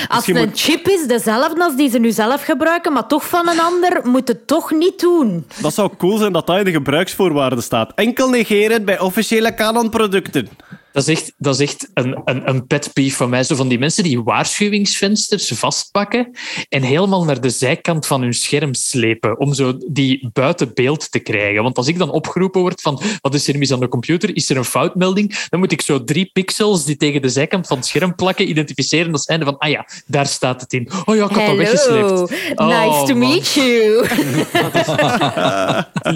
Als 0.09 0.27
het 0.27 0.37
een 0.37 0.49
moet... 0.49 0.61
chip 0.61 0.89
is, 0.89 1.07
dezelfde 1.07 1.65
als 1.65 1.77
die 1.77 1.91
ze 1.91 1.99
nu 1.99 2.11
zelf 2.11 2.45
gebruiken, 2.45 2.93
maar 2.93 3.07
toch 3.07 3.29
van 3.29 3.49
een 3.49 3.61
ander, 3.61 4.01
moet 4.05 4.29
het 4.29 4.47
toch 4.47 4.71
niet 4.71 5.01
doen. 5.01 5.47
Dat 5.61 5.75
zou 5.75 5.91
cool 5.99 6.17
zijn 6.17 6.33
dat 6.33 6.47
dat 6.47 6.59
in 6.59 6.65
de 6.65 6.71
gebruiksvoorwaarden 6.71 7.63
staat. 7.63 7.93
Enkel 7.95 8.29
negeren 8.29 8.85
bij 8.85 9.01
officiële 9.01 9.55
Canon-producten. 9.55 10.49
Dat 10.93 11.09
is 11.09 11.21
echt, 11.21 11.33
dat 11.37 11.55
is 11.55 11.61
echt 11.61 11.91
een, 11.95 12.21
een, 12.25 12.49
een 12.49 12.67
pet 12.67 12.91
peeve 12.93 13.17
van 13.17 13.31
mij. 13.31 13.45
Zo 13.45 13.55
van 13.55 13.69
die 13.69 13.79
mensen 13.79 14.05
die 14.05 14.23
waarschuwingsvensters 14.23 15.53
vastpakken 15.55 16.31
en 16.69 16.83
helemaal 16.83 17.25
naar 17.25 17.41
de 17.41 17.51
zijkant 17.51 18.07
van 18.07 18.23
hun 18.23 18.35
scherm 18.35 18.75
slepen 18.75 19.39
om 19.39 19.55
zo 19.55 19.79
die 19.87 20.31
buiten 20.33 20.71
beeld 20.75 21.11
te 21.11 21.19
krijgen. 21.19 21.63
Want 21.63 21.77
als 21.77 21.89
ik 21.89 21.99
dan 21.99 22.11
opgeroepen 22.11 22.61
word 22.61 22.81
van 22.81 23.01
wat 23.21 23.35
is 23.35 23.49
er 23.49 23.59
mis 23.59 23.73
aan 23.73 23.81
de 23.81 23.89
computer, 23.89 24.37
is 24.37 24.51
er 24.51 24.57
een 24.57 24.65
foutmelding, 24.65 25.47
dan 25.49 25.61
moet 25.61 25.73
ik 25.73 25.81
zo 25.81 26.05
drie 26.05 26.31
pixels 26.33 26.85
die 26.85 26.97
tegen 26.97 27.23
de 27.23 27.29
zijkant 27.29 27.67
van 27.67 27.77
het 27.77 27.87
scherm 27.87 28.15
plakken 28.15 28.49
identificeren 28.49 29.13
als 29.13 29.25
einde 29.25 29.45
van 29.45 29.59
ah 29.59 29.71
ja, 29.71 29.87
daar 30.07 30.27
staat 30.27 30.61
het 30.61 30.73
in. 30.73 30.91
Oh 31.05 31.17
ja, 31.17 31.25
ik 31.25 31.31
had 31.31 31.47
dat 31.47 31.57
weggesleept. 31.57 32.31
Nice 32.31 32.89
oh, 32.89 33.05
to 33.05 33.15
man. 33.15 33.29
meet 33.29 33.53
you. 33.53 34.07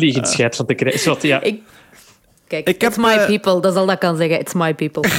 Liegenschheid 0.02 0.56
van 0.56 0.66
te 0.66 0.74
krijgen. 0.74 1.16
Ja. 1.20 1.42
Ik... 1.42 1.60
Kijk, 2.48 2.68
Ik 2.68 2.80
heb, 2.80 2.96
my 2.96 3.04
eh, 3.04 3.26
people, 3.26 3.60
dat 3.60 3.72
is 3.72 3.78
al 3.78 3.86
dat 3.86 3.94
ik 3.94 4.00
kan 4.00 4.16
zeggen. 4.16 4.40
It's 4.40 4.54
my 4.54 4.74
people. 4.74 5.02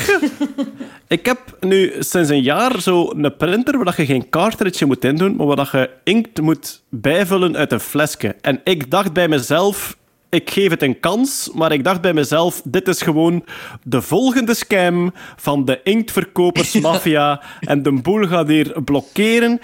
Ik 1.07 1.25
heb 1.25 1.57
nu 1.59 1.93
sinds 1.99 2.30
een 2.30 2.41
jaar 2.41 2.82
zo 2.82 3.11
een 3.15 3.36
printer 3.38 3.84
waar 3.84 3.93
je 3.97 4.05
geen 4.05 4.30
cartridge 4.30 4.86
moet 4.86 5.03
indoen, 5.03 5.36
maar 5.36 5.47
waar 5.47 5.69
je 5.71 5.89
inkt 6.03 6.41
moet 6.41 6.82
bijvullen 6.89 7.57
uit 7.57 7.71
een 7.71 7.80
flesje. 7.80 8.36
En 8.41 8.61
ik 8.63 8.91
dacht 8.91 9.13
bij 9.13 9.28
mezelf, 9.28 9.97
ik 10.30 10.49
geef 10.49 10.69
het 10.69 10.82
een 10.82 10.99
kans, 10.99 11.49
maar 11.53 11.71
ik 11.71 11.84
dacht 11.84 12.01
bij 12.01 12.13
mezelf, 12.13 12.61
dit 12.63 12.88
is 12.88 13.01
gewoon 13.01 13.45
de 13.84 14.01
volgende 14.01 14.53
scam 14.53 15.13
van 15.36 15.65
de 15.65 15.80
inktverkopersmafia 15.84 17.41
en 17.59 17.84
de 17.84 17.91
boel 17.91 18.28
gaat 18.28 18.47
hier 18.47 18.82
blokkeren. 18.84 19.59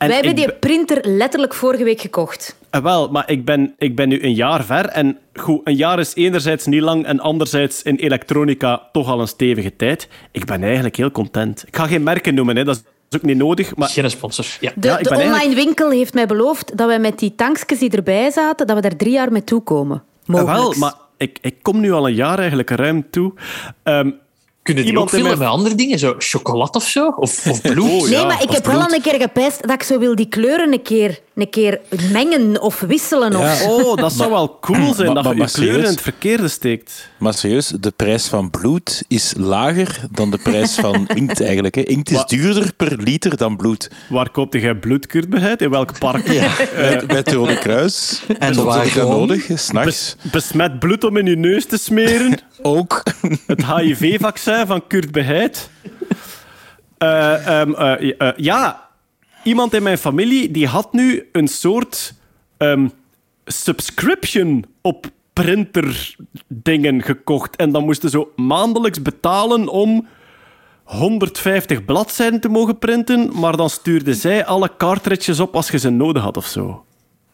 En 0.00 0.06
Wij 0.08 0.16
hebben 0.16 0.36
die 0.36 0.52
printer 0.52 0.98
letterlijk 1.08 1.54
vorige 1.54 1.84
week 1.84 2.00
gekocht. 2.00 2.56
Eh, 2.70 2.80
Wel, 2.82 3.08
maar 3.10 3.30
ik 3.30 3.44
ben, 3.44 3.74
ik 3.78 3.96
ben 3.96 4.08
nu 4.08 4.22
een 4.22 4.34
jaar 4.34 4.64
ver. 4.64 4.84
En 4.86 5.18
goed, 5.34 5.60
een 5.64 5.76
jaar 5.76 5.98
is 5.98 6.14
enerzijds 6.14 6.66
niet 6.66 6.80
lang 6.82 7.04
en 7.04 7.20
anderzijds 7.20 7.82
in 7.82 7.96
elektronica 7.96 8.88
toch 8.92 9.08
al 9.08 9.20
een 9.20 9.28
stevige 9.28 9.76
tijd. 9.76 10.08
Ik 10.32 10.44
ben 10.44 10.62
eigenlijk 10.62 10.96
heel 10.96 11.10
content. 11.10 11.64
Ik 11.66 11.76
ga 11.76 11.86
geen 11.86 12.02
merken 12.02 12.34
noemen, 12.34 12.56
hè. 12.56 12.64
dat 12.64 12.76
is 13.10 13.16
ook 13.16 13.22
niet 13.22 13.36
nodig. 13.36 13.76
Maar 13.76 13.88
Geen 13.88 14.10
sponsor. 14.10 14.44
Ja. 14.60 14.72
De, 14.76 14.88
Ja, 14.88 14.98
ik 14.98 15.02
de 15.04 15.08
ben 15.08 15.18
online 15.18 15.36
eigenlijk- 15.36 15.64
winkel 15.66 15.90
heeft 15.90 16.14
mij 16.14 16.26
beloofd 16.26 16.76
dat 16.76 16.86
wij 16.86 16.98
met 16.98 17.18
die 17.18 17.34
tankjes 17.34 17.78
die 17.78 17.90
erbij 17.90 18.30
zaten, 18.30 18.66
dat 18.66 18.76
we 18.76 18.82
daar 18.82 18.96
drie 18.96 19.12
jaar 19.12 19.32
mee 19.32 19.44
toekomen. 19.44 19.96
Eh, 20.22 20.26
Mogelijk. 20.28 20.56
wel, 20.56 20.74
maar 20.78 20.94
ik, 21.16 21.38
ik 21.40 21.54
kom 21.62 21.80
nu 21.80 21.92
al 21.92 22.06
een 22.08 22.14
jaar 22.14 22.38
eigenlijk 22.38 22.70
ruim 22.70 23.10
toe. 23.10 23.32
Ehm, 23.82 24.10
Kunnen 24.62 24.82
die 24.84 24.92
Iemand 24.92 25.14
ook 25.14 25.22
mijn- 25.22 25.38
met 25.38 25.48
andere 25.48 25.74
dingen? 25.74 25.98
Zo 25.98 26.14
chocolade 26.18 26.72
of 26.78 26.84
zo? 26.88 27.06
Of, 27.16 27.46
of 27.46 27.60
bloed? 27.72 27.90
Oh, 27.90 28.02
Nee, 28.02 28.10
ja, 28.10 28.24
maar 28.26 28.42
ik 28.42 28.48
of 28.48 28.54
heb 28.54 28.64
wel 28.66 28.74
bloed. 28.74 28.86
al 28.88 28.94
een 28.94 29.02
keer 29.02 29.20
gepijst 29.20 29.62
dat 29.62 29.70
ik 29.70 29.82
zo 29.82 29.98
wil 29.98 30.14
die 30.14 30.28
kleuren 30.28 30.72
een 30.72 30.82
keer, 30.82 31.18
een 31.34 31.50
keer 31.50 31.80
mengen 32.12 32.60
of 32.62 32.80
wisselen. 32.80 33.36
Of... 33.36 33.66
oh, 33.66 33.96
dat 33.96 34.12
zou 34.12 34.30
wel 34.30 34.58
cool 34.60 34.94
zijn 34.94 35.12
maar- 35.12 35.22
dat 35.22 35.36
je 35.36 35.50
kleuren 35.50 35.80
in 35.84 35.90
het 35.90 36.00
verkeerde 36.00 36.48
steekt. 36.48 37.08
Maar 37.18 37.34
serieus, 37.34 37.66
de 37.80 37.90
prijs 37.96 38.26
van 38.26 38.50
bloed 38.50 39.02
is 39.08 39.34
lager 39.36 40.00
dan 40.10 40.30
de 40.30 40.38
prijs 40.38 40.74
van 40.74 41.06
inkt 41.14 41.40
eigenlijk. 41.42 41.74
Hè. 41.74 41.82
Inkt 41.82 42.10
is 42.10 42.16
Wat? 42.16 42.28
duurder 42.28 42.72
per 42.76 42.96
liter 42.96 43.36
dan 43.36 43.56
bloed. 43.56 43.90
Waar 44.08 44.30
koopte 44.30 44.60
jij 44.60 44.74
bloedkurtbeheid? 44.74 45.62
In 45.62 45.70
welk 45.70 45.98
park? 45.98 46.24
Bij, 46.24 46.48
bij 47.06 47.16
het 47.16 47.32
Rode 47.32 47.58
Kruis. 47.58 48.22
En 48.38 48.64
waar 48.64 48.76
heb 48.78 48.86
ik 48.86 48.94
dat 48.94 49.08
nodig, 49.08 49.46
s'nachts. 49.54 50.16
Bes- 50.22 50.32
besmet 50.32 50.78
bloed 50.78 51.04
om 51.04 51.16
in 51.16 51.26
je 51.26 51.36
neus 51.36 51.66
te 51.66 51.76
smeren. 51.78 52.38
Ook. 52.62 53.02
Het 53.46 53.64
HIV-vaccin 53.66 54.48
van 54.66 54.86
Kurt 54.86 55.12
Beheid. 55.12 55.70
Eh, 57.00 57.46
ehm, 57.60 57.72
eh, 57.74 58.14
eh, 58.18 58.32
ja, 58.36 58.88
iemand 59.44 59.74
in 59.74 59.82
mijn 59.82 59.98
familie 59.98 60.50
die 60.50 60.66
had 60.66 60.92
nu 60.92 61.28
een 61.32 61.48
soort 61.48 62.14
ehm, 62.56 62.88
subscription 63.44 64.64
op 64.80 65.06
printerdingen 65.32 67.02
gekocht. 67.02 67.56
En 67.56 67.72
dan 67.72 67.84
moesten 67.84 68.10
ze 68.10 68.26
maandelijks 68.36 69.02
betalen 69.02 69.68
om 69.68 70.06
150 70.84 71.84
bladzijden 71.84 72.40
te 72.40 72.48
mogen 72.48 72.78
printen. 72.78 73.38
Maar 73.38 73.56
dan 73.56 73.70
stuurde 73.70 74.14
zij 74.14 74.46
alle 74.46 74.70
cartridges 74.76 75.40
op 75.40 75.56
als 75.56 75.70
je 75.70 75.78
ze 75.78 75.90
nodig 75.90 76.22
had 76.22 76.36
of 76.36 76.46
zo. 76.46 76.84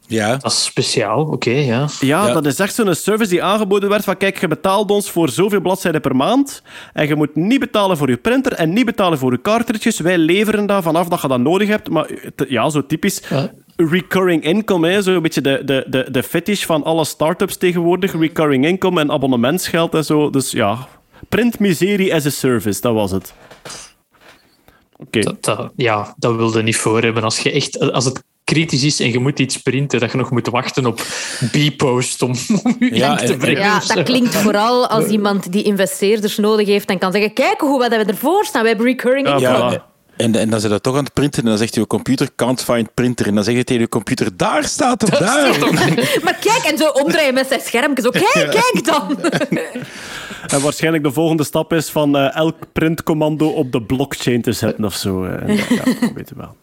Ja. 0.09 0.37
Dat 0.37 0.53
is 0.53 0.65
speciaal, 0.65 1.25
oké, 1.25 1.51
ja. 1.51 1.89
Ja, 2.01 2.27
Ja. 2.27 2.33
dat 2.33 2.47
is 2.47 2.59
echt 2.59 2.75
zo'n 2.75 2.95
service 2.95 3.31
die 3.31 3.43
aangeboden 3.43 3.89
werd 3.89 4.05
van 4.05 4.17
kijk, 4.17 4.41
je 4.41 4.49
betaalt 4.49 4.91
ons 4.91 5.11
voor 5.11 5.29
zoveel 5.29 5.61
bladzijden 5.61 6.01
per 6.01 6.17
maand 6.17 6.63
en 6.93 7.07
je 7.09 7.15
moet 7.15 7.35
niet 7.37 7.61
betalen 7.61 7.97
voor 7.97 8.09
je 8.09 8.17
printer 8.17 8.53
en 8.53 8.73
niet 8.73 8.85
betalen 8.85 9.19
voor 9.19 9.33
je 9.33 9.41
cartridges. 9.41 10.01
Wij 10.01 10.19
leveren 10.19 10.67
dat 10.67 10.83
vanaf 10.83 11.09
dat 11.09 11.21
je 11.23 11.29
dat 11.29 11.41
nodig 11.41 11.69
hebt. 11.69 11.91
Maar 11.91 12.11
ja, 12.49 12.69
zo 12.71 12.87
typisch 12.87 13.23
Ja. 13.29 13.51
recurring 13.77 14.43
income, 14.45 14.89
hè, 14.89 15.03
zo 15.03 15.15
een 15.15 15.23
beetje 15.23 15.41
de, 15.41 15.63
de, 15.65 15.85
de, 15.89 16.11
de 16.11 16.23
fetish 16.23 16.65
van 16.65 16.85
alle 16.85 17.05
start-ups 17.05 17.57
tegenwoordig. 17.57 18.13
Recurring 18.13 18.67
income 18.67 19.01
en 19.01 19.11
abonnementsgeld 19.11 19.95
en 19.95 20.05
zo. 20.05 20.31
Dus 20.31 20.51
ja, 20.51 20.89
printmiserie 21.29 22.15
as 22.15 22.27
a 22.27 22.31
service, 22.31 22.81
dat 22.81 22.95
was 22.95 23.11
het. 23.11 23.35
Oké. 24.97 25.35
Ja, 25.77 26.15
dat 26.19 26.37
wilde 26.37 26.63
niet 26.63 26.77
voor 26.77 27.03
hebben. 27.03 27.23
Als, 27.23 27.39
je 27.41 27.51
echt, 27.53 27.93
als 27.93 28.05
het 28.05 28.25
kritisch 28.53 28.85
is 28.85 29.01
en 29.01 29.11
je 29.11 29.19
moet 29.19 29.39
iets 29.39 29.57
printen, 29.57 30.01
dat 30.01 30.11
je 30.11 30.17
nog 30.17 30.31
moet 30.31 30.47
wachten 30.49 30.87
op 30.87 31.01
B-post 31.53 32.23
om, 32.23 32.31
om 32.63 32.77
je 32.79 32.95
Ja, 32.95 33.17
te 33.17 33.25
en- 33.33 33.39
brengen. 33.39 33.61
Ja, 33.61 33.81
dat 33.95 34.03
klinkt 34.05 34.35
vooral 34.35 34.87
als 34.89 35.07
iemand 35.07 35.53
die 35.53 35.63
investeerders 35.63 36.37
nodig 36.37 36.67
heeft 36.67 36.89
en 36.89 36.99
kan 36.99 37.13
zeggen, 37.13 37.33
kijk 37.33 37.61
hoe 37.61 37.79
wat 37.79 37.89
hebben 37.89 38.07
we 38.07 38.13
ervoor 38.13 38.45
staan. 38.45 38.63
We 38.63 38.69
hebben 38.69 38.87
recurring 38.87 39.29
Ja, 39.29 39.35
income. 39.37 39.79
voilà. 39.79 39.95
En, 40.17 40.35
en 40.35 40.51
dan 40.51 40.61
zit 40.61 40.71
dat 40.71 40.83
toch 40.83 40.97
aan 40.97 41.05
het 41.05 41.13
printen 41.13 41.43
en 41.43 41.49
dan 41.49 41.59
zegt 41.59 41.75
je 41.75 41.87
computer 41.87 42.29
can't 42.37 42.63
find 42.65 42.95
printer. 42.95 43.27
En 43.27 43.35
dan 43.35 43.45
zeg 43.45 43.55
je 43.55 43.65
tegen 43.65 43.83
je 43.83 43.89
computer, 43.89 44.37
daar 44.37 44.65
staat 44.65 45.01
hem, 45.03 45.11
daar. 45.21 45.59
Maar 46.25 46.37
kijk, 46.41 46.63
en 46.71 46.79
zo 46.79 46.89
omdraaien 46.89 47.35
met 47.35 47.47
zijn 47.49 47.61
schermpje. 47.61 48.03
Zo, 48.03 48.11
kijk, 48.11 48.51
kijk 48.51 48.85
dan. 48.85 49.19
En 50.47 50.61
waarschijnlijk 50.61 51.05
de 51.05 51.13
volgende 51.13 51.45
stap 51.45 51.73
is 51.73 51.89
van 51.89 52.17
eh, 52.17 52.37
elk 52.37 52.57
printcommando 52.73 53.47
op 53.49 53.73
de 53.73 53.83
blockchain 53.83 54.43
te 54.43 54.53
zetten 54.53 54.85
of 54.85 54.95
zo. 54.95 55.25
En 55.25 55.47
dat- 55.57 55.69
ja, 55.69 55.85
dat 55.85 56.13
weten 56.15 56.37
we 56.37 56.43
wel. 56.43 56.57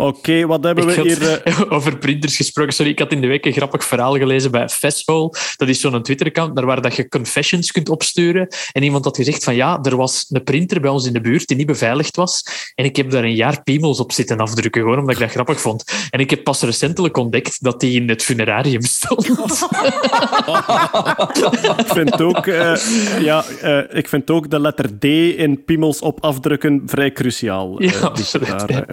Oké, 0.00 0.46
wat 0.46 0.64
hebben 0.64 0.86
we 0.86 1.00
hier? 1.00 1.42
eh, 1.42 1.60
Over 1.76 1.98
printers 1.98 2.36
gesproken. 2.36 2.72
Sorry, 2.72 2.90
ik 2.90 2.98
had 2.98 3.12
in 3.12 3.20
de 3.20 3.26
week 3.26 3.44
een 3.46 3.52
grappig 3.52 3.84
verhaal 3.84 4.16
gelezen 4.16 4.50
bij 4.50 4.68
Festhole. 4.68 5.34
Dat 5.56 5.68
is 5.68 5.80
zo'n 5.80 6.02
Twitter-account 6.02 6.56
daar 6.56 6.66
waar 6.66 6.82
dat 6.82 6.96
je 6.96 7.08
confessions 7.08 7.72
kunt 7.72 7.88
opsturen. 7.88 8.48
En 8.72 8.82
iemand 8.82 9.04
had 9.04 9.16
gezegd 9.16 9.44
van 9.44 9.54
ja, 9.54 9.78
er 9.82 9.96
was 9.96 10.26
een 10.28 10.42
printer 10.42 10.80
bij 10.80 10.90
ons 10.90 11.06
in 11.06 11.12
de 11.12 11.20
buurt 11.20 11.46
die 11.48 11.56
niet 11.56 11.66
beveiligd 11.66 12.16
was. 12.16 12.44
En 12.74 12.84
ik 12.84 12.96
heb 12.96 13.10
daar 13.10 13.24
een 13.24 13.34
jaar 13.34 13.62
piemels 13.62 14.00
op 14.00 14.12
zitten 14.12 14.38
afdrukken, 14.38 14.82
gewoon 14.82 14.98
omdat 14.98 15.14
ik 15.14 15.20
dat 15.20 15.30
grappig 15.30 15.60
vond. 15.60 15.84
En 16.10 16.20
ik 16.20 16.30
heb 16.30 16.44
pas 16.44 16.62
recentelijk 16.62 17.16
ontdekt 17.16 17.62
dat 17.62 17.80
die 17.80 18.00
in 18.00 18.08
het 18.08 18.22
funerarium 18.22 18.82
stond. 18.82 19.28
Ik 21.78 21.86
vind 21.86 22.22
ook, 22.22 22.46
eh, 22.46 22.76
ja, 23.20 23.44
eh, 23.60 23.98
ik 23.98 24.08
vind 24.08 24.30
ook 24.30 24.50
de 24.50 24.60
letter 24.60 24.98
D 24.98 25.04
in 25.04 25.64
piemels 25.64 26.00
op 26.00 26.24
afdrukken 26.24 26.82
vrij 26.86 27.12
cruciaal. 27.12 27.82
Ja, 27.82 28.10
die 28.10 28.24
daar 28.38 28.72
ja. 28.72 28.84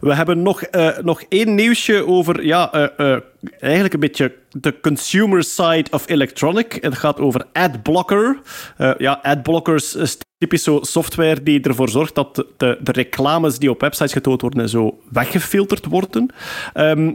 We 0.00 0.14
hebben 0.14 0.42
nog, 0.42 0.62
eh, 0.62 0.98
nog 0.98 1.22
één 1.28 1.54
nieuwsje 1.54 2.06
over 2.06 2.44
ja, 2.44 2.72
eh, 2.72 3.12
eh, 3.12 3.20
eigenlijk 3.60 3.94
een 3.94 4.00
beetje 4.00 4.34
de 4.50 4.80
consumer 4.80 5.44
side 5.44 5.84
of 5.90 6.08
electronic. 6.08 6.78
Het 6.80 6.98
gaat 6.98 7.20
over 7.20 7.46
adblocker. 7.52 8.40
Ja, 8.98 9.18
adblockers 9.22 9.94
is 9.94 10.18
typisch 10.38 10.62
zo 10.62 10.78
software 10.82 11.42
die 11.42 11.60
ervoor 11.60 11.88
zorgt 11.88 12.14
dat 12.14 12.34
de, 12.34 12.78
de, 12.80 12.92
reclames 12.92 13.58
die 13.58 13.70
op 13.70 13.80
websites 13.80 14.12
getoond 14.12 14.40
worden 14.40 14.60
en 14.60 14.68
zo 14.68 14.98
weggefilterd 15.10 15.86
worden. 15.86 16.28
Ehm, 16.72 17.12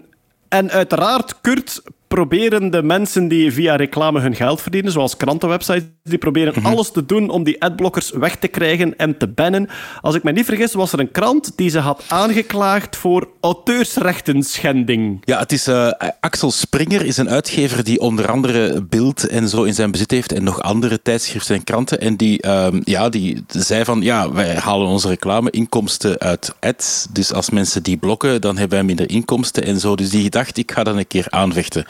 en 0.48 0.72
uiteraard, 0.72 1.42
Kurt, 1.42 1.82
proberen 2.08 2.72
de 2.72 2.84
mensen 2.84 3.28
die 3.28 3.52
via 3.52 3.76
reclame 3.76 4.20
hun 4.20 4.36
geld 4.36 4.62
verdienen, 4.62 4.92
zoals 4.92 5.18
krantenwebsites, 5.18 5.84
die 6.04 6.18
proberen 6.18 6.64
alles 6.64 6.92
te 6.92 7.06
doen 7.06 7.30
om 7.30 7.44
die 7.44 7.62
adblockers 7.62 8.12
weg 8.12 8.36
te 8.36 8.48
krijgen 8.48 8.98
en 8.98 9.18
te 9.18 9.28
bannen. 9.28 9.70
Als 10.02 10.16
ik 10.16 10.24
me 10.24 10.32
niet 10.32 10.46
vergis, 10.46 10.74
was 10.74 10.94
er 10.94 11.00
een 11.00 11.12
krant 11.12 11.52
die 11.56 11.70
ze 11.70 11.80
had 11.80 12.04
aangeklaagd 12.08 12.96
voor 12.96 13.28
auteursrechten 13.42 14.44
schending. 14.44 15.22
Ja, 15.24 15.40
het 15.40 15.52
is 15.52 15.68
eh, 15.68 15.92
Axel 16.20 16.52
Springer 16.52 17.06
is 17.06 17.18
een 17.18 17.30
uitgever 17.30 17.84
die 17.84 18.00
onder 18.00 18.32
andere 18.32 18.82
Bild 18.82 19.28
en 19.28 19.50
zo 19.50 19.64
in 19.64 19.74
zijn 19.74 19.92
bezit 19.92 20.12
heeft 20.12 20.32
en 20.32 20.44
nog 20.44 20.62
andere 20.62 21.02
tijdschriften 21.02 21.56
en 21.56 21.64
kranten. 21.64 22.00
En 22.00 22.16
die, 22.16 22.42
ehm, 22.42 22.82
ja, 22.84 23.10
die 23.10 23.44
zei 23.48 23.86
van, 23.86 24.02
ja, 24.02 24.32
wij 24.32 24.56
halen 24.56 24.88
onze 24.88 25.08
reclameinkomsten 25.08 26.20
uit 26.20 26.56
ads. 26.60 27.08
Dus 27.10 27.34
als 27.34 27.50
mensen 27.50 27.84
die 27.84 27.98
blokken, 27.98 28.42
dan 28.42 28.58
hebben 28.58 28.78
wij 28.78 28.88
minder 28.88 29.10
inkomsten 29.10 29.64
en 29.64 29.80
zo. 29.80 29.96
Dus 29.96 30.10
die 30.10 30.30
dacht, 30.30 30.58
ik 30.58 30.72
ga 30.72 30.84
dat 30.84 30.96
een 30.96 31.08
keer 31.08 31.26
aanvechten. 31.30 31.86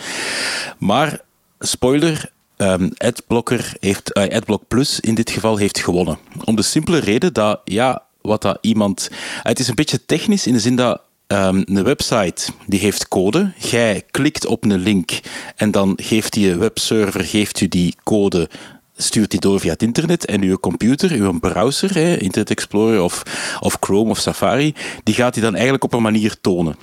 Maar, 0.78 1.22
spoiler, 1.60 2.32
ehm, 2.58 2.89
Adblocker 2.97 3.74
heeft, 3.80 4.14
eh, 4.14 4.36
Adblock 4.36 4.64
Plus 4.68 4.99
in 4.99 5.16
dit 5.16 5.30
geval 5.30 5.58
heeft 5.58 5.80
gewonnen. 5.80 6.18
Om 6.43 6.55
de 6.55 6.62
simpele 6.62 6.97
reden 6.97 7.34
dat, 7.34 7.62
ja, 7.64 8.03
wat 8.22 8.41
dat 8.41 8.58
iemand... 8.62 9.10
Het 9.41 9.60
is 9.60 9.68
een 9.68 9.76
beetje 9.76 10.05
technisch 10.05 10.47
in 10.47 10.53
de 10.53 10.60
zin 10.60 10.76
dat 10.76 11.01
ehm, 11.28 11.64
een 11.66 11.84
website 11.84 12.51
die 12.66 12.80
heeft 12.80 13.08
code. 13.08 13.51
Jij 13.58 14.03
klikt 14.12 14.45
op 14.45 14.64
een 14.64 14.78
link 14.78 15.20
en 15.55 15.72
dan 15.72 15.99
geeft 16.01 16.34
die 16.34 16.55
webserver 16.55 17.24
geeft 17.24 17.62
u 17.62 17.68
die 17.68 17.95
code 18.03 18.49
stuurt 18.97 19.32
die 19.32 19.39
door 19.39 19.60
via 19.60 19.72
het 19.72 19.84
internet 19.84 20.26
en 20.26 20.41
uw 20.41 20.58
computer, 20.58 21.12
uw 21.12 21.39
browser, 21.39 21.93
hè, 21.93 22.18
Internet 22.18 22.49
Explorer 22.49 23.01
of, 23.01 23.24
of 23.60 23.78
Chrome 23.80 24.10
of 24.10 24.20
Safari, 24.20 24.74
die 25.03 25.16
gaat 25.16 25.34
die 25.34 25.43
dan 25.43 25.53
eigenlijk 25.53 25.84
op 25.84 25.93
een 25.93 26.01
manier 26.01 26.36
tonen. 26.41 26.76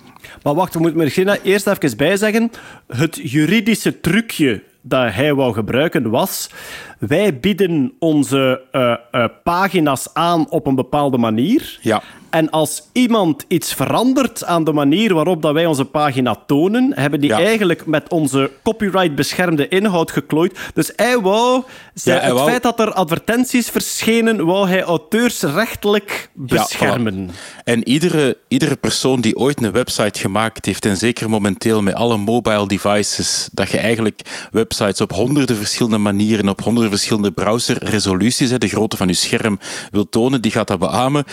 Maar 0.44 0.54
wacht, 0.54 0.74
we 0.74 0.80
moeten 0.80 0.98
misschien 0.98 1.28
eerst 1.42 1.66
even 1.66 1.96
bijzeggen. 1.96 2.50
Het 2.86 3.20
juridische 3.22 4.00
trucje 4.00 4.62
dat 4.80 5.12
hij 5.12 5.34
wou 5.34 5.52
gebruiken 5.52 6.10
was... 6.10 6.50
Wij 6.98 7.38
bieden 7.40 7.92
onze 7.98 8.60
eh, 8.72 8.94
eh, 9.10 9.30
pagina's 9.44 10.06
aan 10.12 10.50
op 10.50 10.66
een 10.66 10.74
bepaalde 10.74 11.18
manier. 11.18 11.78
Ja. 11.82 12.02
En 12.30 12.50
als 12.50 12.88
iemand 12.92 13.44
iets 13.48 13.74
verandert 13.74 14.44
aan 14.44 14.64
de 14.64 14.72
manier 14.72 15.14
waarop 15.14 15.42
dat 15.42 15.52
wij 15.52 15.66
onze 15.66 15.84
pagina 15.84 16.36
tonen, 16.46 16.92
hebben 16.94 17.20
die 17.20 17.30
Ja. 17.30 17.38
eigenlijk 17.38 17.86
met 17.86 18.08
onze 18.10 18.50
copyright 18.62 19.14
beschermde 19.14 19.68
inhoud 19.68 20.10
geklooid. 20.10 20.58
Dus 20.74 20.92
hij 20.96 21.20
wou, 21.20 21.62
Ja, 21.94 22.18
het 22.18 22.32
wou- 22.32 22.48
feit 22.50 22.62
dat 22.62 22.80
er 22.80 22.92
advertenties 22.92 23.68
verschenen, 23.68 24.44
wou 24.46 24.68
hij 24.68 24.82
auteursrechtelijk 24.82 26.30
beschermen. 26.32 27.30
En 27.64 27.88
iedere, 27.88 28.36
iedere 28.48 28.76
persoon 28.76 29.20
die 29.20 29.36
ooit 29.36 29.62
een 29.62 29.72
website 29.72 30.18
gemaakt 30.20 30.66
heeft, 30.66 30.84
en 30.86 30.96
zeker 30.96 31.30
momenteel 31.30 31.82
met 31.82 31.94
alle 31.94 32.16
mobile 32.16 32.66
devices, 32.68 33.48
dat 33.52 33.70
je 33.70 33.78
eigenlijk 33.78 34.20
websites 34.50 35.00
op 35.00 35.12
honderden 35.12 35.56
verschillende 35.56 35.98
manieren, 35.98 36.48
op 36.48 36.60
honderden 36.62 36.83
verschillende 36.88 37.32
browserresoluties, 37.32 38.50
hè, 38.50 38.58
de 38.58 38.68
grootte 38.68 38.96
van 38.96 39.06
je 39.06 39.14
scherm, 39.14 39.58
wil 39.90 40.08
tonen, 40.08 40.42
die 40.42 40.50
gaat 40.50 40.68
dat 40.68 40.78
beamen. 40.78 41.24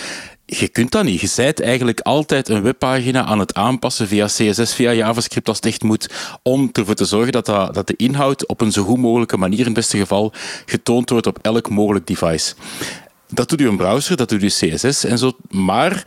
Je 0.45 0.68
kunt 0.68 0.91
dat 0.91 1.04
niet. 1.04 1.22
Je 1.22 1.32
bent 1.36 1.62
eigenlijk 1.62 1.99
altijd 1.99 2.49
een 2.49 2.62
webpagina 2.62 3.26
aan 3.26 3.39
het 3.39 3.54
aanpassen 3.54 4.08
via 4.08 4.26
CSS, 4.26 4.74
via 4.74 4.93
JavaScript 4.93 5.47
als 5.47 5.58
het 5.58 5.66
echt 5.66 5.84
moet, 5.84 6.10
om 6.43 6.70
ervoor 6.72 6.95
te 6.95 7.06
zorgen 7.06 7.32
dat, 7.32 7.45
dat, 7.45 7.88
de 7.88 7.95
inhoud 7.95 8.47
op 8.47 8.62
een 8.62 8.72
zo 8.72 8.84
goed 8.84 8.97
mogelijke 8.97 9.38
manier, 9.38 9.60
in 9.60 9.66
het 9.66 9.74
beste 9.74 9.97
geval, 9.97 10.34
getoond 10.66 11.10
wordt 11.10 11.28
op 11.28 11.39
elk 11.41 11.70
mogelijk 11.70 12.08
device. 12.08 12.54
Dat 13.28 13.49
doet 13.49 13.60
uw 13.60 13.76
browser, 13.76 14.16
dat 14.18 14.30
doet 14.30 14.41
uw 14.41 14.47
CSS 14.47 15.04
en 15.04 15.18
zo. 15.18 15.32
Maar 15.49 16.04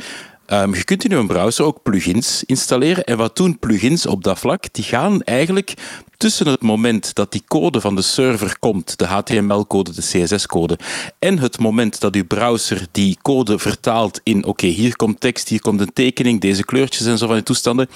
ehm, 0.47 0.74
je 0.74 0.84
kunt 0.84 1.05
in 1.05 1.12
uw 1.12 1.26
browser 1.26 1.64
ook 1.64 1.82
plugins 1.82 2.45
installeren. 2.47 3.05
En 3.05 3.16
wat 3.16 3.36
doen 3.36 3.59
plugins 3.59 4.07
op 4.07 4.24
dat 4.24 4.38
vlak? 4.38 4.64
Die 4.72 4.84
gaan 4.84 5.22
eigenlijk 5.22 5.74
tussen 6.25 6.49
het 6.49 6.62
moment 6.62 7.14
dat 7.14 7.33
die 7.33 7.43
code 7.49 7.81
van 7.81 7.95
de 7.95 8.03
server 8.03 8.59
komt, 8.59 8.99
de 8.99 9.05
HTML-code, 9.05 9.93
de 9.93 10.01
CSS-code, 10.01 10.79
en 11.18 11.39
het 11.39 11.59
moment 11.59 12.01
dat 12.01 12.14
uw 12.14 12.25
browser 12.25 12.87
die 12.91 13.18
code 13.22 13.59
vertaalt 13.59 14.20
in 14.22 14.45
oké, 14.45 14.66
hier 14.66 14.97
komt 14.97 15.20
tekst, 15.20 15.49
hier 15.49 15.61
komt 15.61 15.81
een 15.81 15.93
tekening, 15.93 16.41
deze 16.41 16.64
kleurtjes 16.64 17.07
en 17.07 17.18
zo 17.18 17.27
van 17.27 17.35
die 17.35 17.45
toestanden, 17.45 17.89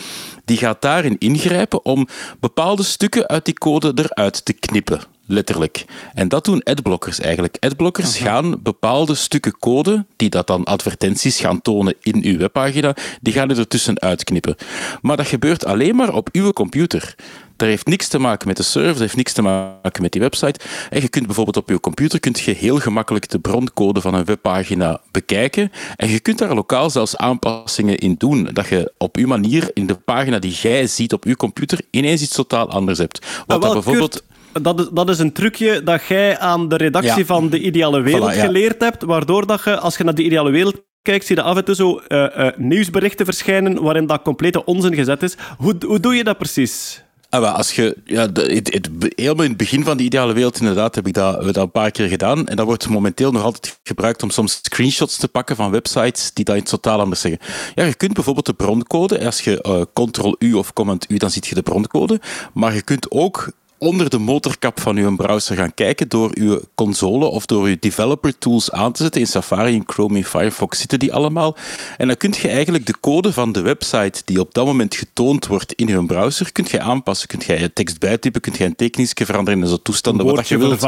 die 0.45 0.57
gaat 0.57 0.83
daarin 0.83 1.19
ingrijpen 1.19 1.85
om 1.85 2.09
bepaalde 2.41 2.83
stukken 2.83 3.27
uit 3.27 3.45
die 3.45 3.55
code 3.55 3.93
eruit 3.95 4.45
te 4.45 4.53
knippen. 4.53 5.01
Letterlijk. 5.27 5.85
En 6.15 6.29
dat 6.29 6.45
doen 6.45 6.63
adblockers 6.63 7.21
eigenlijk. 7.21 7.57
Adblockers 7.61 8.19
gaan 8.19 8.63
bepaalde 8.63 9.15
stukken 9.15 9.59
code, 9.59 10.07
die 10.17 10.31
dat 10.31 10.47
dan 10.47 10.65
advertenties 10.65 11.41
gaan 11.41 11.63
tonen 11.63 11.95
in 12.01 12.25
uw 12.25 12.39
webpagina, 12.39 12.97
die 13.21 13.33
gaan 13.33 13.51
er 13.51 13.59
ertussen 13.59 14.01
uitknippen. 14.01 14.57
Maar 15.01 15.17
dat 15.17 15.27
gebeurt 15.27 15.65
alleen 15.65 15.97
maar 15.97 16.15
op 16.15 16.29
uw 16.33 16.53
computer. 16.53 17.15
Dat 17.59 17.69
heeft 17.69 17.87
niks 17.87 18.09
te 18.09 18.19
maken 18.19 18.49
met 18.49 18.57
de 18.57 18.63
server, 18.63 18.93
dat 18.93 18.99
heeft 19.01 19.17
niks 19.17 19.33
te 19.33 19.43
maken 19.43 20.03
met 20.03 20.13
die 20.13 20.21
website. 20.21 20.61
En 20.91 21.01
je 21.01 21.09
kunt 21.09 21.27
bijvoorbeeld 21.27 21.57
op 21.57 21.69
je 21.69 21.81
computer 21.81 22.21
kunt 22.21 22.41
je 22.41 22.53
heel 22.53 22.79
gemakkelijk 22.79 23.31
de 23.31 23.39
broncode 23.39 24.01
van 24.01 24.15
een 24.15 24.25
webpagina 24.25 25.01
bekijken. 25.11 25.73
En 25.97 26.09
je 26.09 26.21
kunt 26.21 26.39
daar 26.39 26.55
lokaal 26.55 26.91
zelfs 26.91 27.17
aanpassingen 27.17 27.99
in 27.99 28.15
doen. 28.19 28.49
Dat 28.53 28.69
je 28.69 28.93
op 28.99 29.17
uw 29.17 29.27
manier 29.27 29.71
in 29.75 29.87
de 29.87 29.95
pagina 29.95 30.39
die 30.39 30.53
jij 30.53 30.87
ziet 30.87 31.13
op 31.13 31.25
uw 31.25 31.35
computer 31.35 31.81
ineens 31.91 32.23
iets 32.23 32.35
totaal 32.35 32.71
anders 32.71 32.99
hebt. 32.99 33.19
Wat 33.19 33.31
Ah, 33.47 33.47
wel, 33.47 33.61
dat 33.61 33.73
bijvoorbeeld... 33.73 34.23
Kurt, 34.53 34.65
dat, 34.65 34.81
is, 34.81 34.87
dat 34.93 35.09
is 35.09 35.19
een 35.19 35.33
trucje 35.33 35.83
dat 35.83 36.05
jij 36.05 36.39
aan 36.39 36.69
de 36.69 36.77
redactie 36.77 37.19
Ja. 37.19 37.25
van 37.25 37.49
De 37.49 37.61
Ideale 37.61 38.01
Wereld 38.01 38.33
Voilà, 38.33 38.37
ja. 38.37 38.45
geleerd 38.45 38.81
hebt, 38.81 39.03
waardoor 39.03 39.47
dat 39.47 39.65
je, 39.65 39.79
als 39.79 39.97
je 39.97 40.05
naar 40.05 40.15
De 40.15 40.23
Ideale 40.25 40.51
Wereld 40.51 40.83
kijkt, 41.03 41.27
zie 41.27 41.37
je 41.37 41.43
af 41.43 41.57
en 41.57 41.65
toe 41.65 41.75
zo 41.75 41.97
eh, 41.99 42.47
eh, 42.47 42.53
nieuwsberichten 42.57 43.25
verschijnen 43.25 43.83
waarin 43.83 44.07
dat 44.07 44.23
complete 44.23 44.65
onzin 44.65 44.95
gezet 44.95 45.23
is. 45.23 45.37
Hoe, 45.59 45.75
hoe 45.87 46.01
doe 46.01 46.15
je 46.15 46.25
dat 46.25 46.39
precies? 46.39 47.03
Ah, 47.31 47.55
als 47.55 47.75
je, 47.75 47.97
ja, 48.05 48.21
het, 48.33 48.73
het, 48.73 48.89
helemaal 49.17 49.45
in 49.45 49.49
het 49.49 49.59
begin 49.59 49.85
van 49.85 49.97
de 49.97 50.03
ideale 50.03 50.33
wereld, 50.33 50.61
inderdaad, 50.61 50.95
heb 50.95 51.07
ik 51.07 51.15
dat, 51.15 51.45
we 51.45 51.53
dat 51.53 51.65
een 51.65 51.71
paar 51.71 51.91
keer 51.91 52.09
gedaan. 52.09 52.47
En 52.47 52.57
dat 52.57 52.67
wordt 52.67 52.89
momenteel 52.89 53.33
nog 53.33 53.43
altijd 53.43 53.79
gebruikt 53.83 54.23
om 54.23 54.31
soms 54.31 54.59
screenshots 54.63 55.17
te 55.17 55.29
pakken 55.29 55.57
van 55.57 55.71
websites 55.71 56.31
die 56.33 56.45
dat 56.45 56.57
in 56.57 56.63
totaal 56.63 57.01
anders 57.01 57.21
zeggen. 57.21 57.41
Ja, 57.75 57.85
je 57.85 57.95
kunt 57.95 58.13
bijvoorbeeld 58.13 58.47
de 58.47 58.53
broncode, 58.53 59.25
als 59.25 59.41
je 59.41 59.65
uh, 59.67 60.07
Ctrl-U 60.07 60.53
of 60.53 60.73
Command-U, 60.73 61.17
dan 61.17 61.31
ziet 61.31 61.47
je 61.47 61.55
de 61.55 61.63
broncode. 61.63 62.21
Maar 62.55 62.75
je 62.75 62.83
kunt 62.83 63.11
ook 63.11 63.53
onder 63.79 64.11
de 64.11 64.19
motorkap 64.19 64.81
van 64.81 64.97
uw 64.97 65.17
browser 65.17 65.57
gaan 65.57 65.75
kijken 65.75 66.09
door 66.09 66.31
uw 66.35 66.61
console 66.75 67.27
of 67.27 67.47
door 67.47 67.67
uw 67.67 67.77
developer 67.81 68.39
tools 68.39 68.73
aan 68.73 68.93
te 68.93 69.03
zetten. 69.03 69.21
In 69.21 69.27
Safari, 69.27 69.75
in 69.75 69.83
Chrome, 69.87 70.17
in 70.17 70.25
Firefox 70.25 70.79
zitten 70.79 70.99
die 70.99 71.13
allemaal. 71.13 71.57
En 71.97 72.07
dan 72.07 72.17
kun 72.17 72.35
je 72.41 72.49
eigenlijk 72.49 72.87
de 72.87 72.95
code 73.01 73.33
van 73.33 73.53
de 73.53 73.61
website 73.61 74.23
die 74.25 74.41
op 74.41 74.55
dat 74.55 74.67
moment 74.67 74.95
getoond 74.95 75.47
wordt 75.47 75.73
in 75.73 75.89
uw 75.89 76.07
browser, 76.07 76.53
kunt 76.53 76.71
je 76.71 76.81
aanpassen. 76.81 77.29
Kunt 77.29 77.45
je 77.45 77.73
tekst 77.73 77.99
bijtypen, 77.99 78.41
kunt 78.41 78.57
je 78.57 78.65
een 78.65 78.77
tekeningsje 78.77 79.27
veranderen 79.27 79.61
in 79.61 79.69
zo'n 79.69 79.83
toestanden. 79.83 80.27
Wat 80.27 80.49
je 80.49 80.59
wilt. 80.59 80.81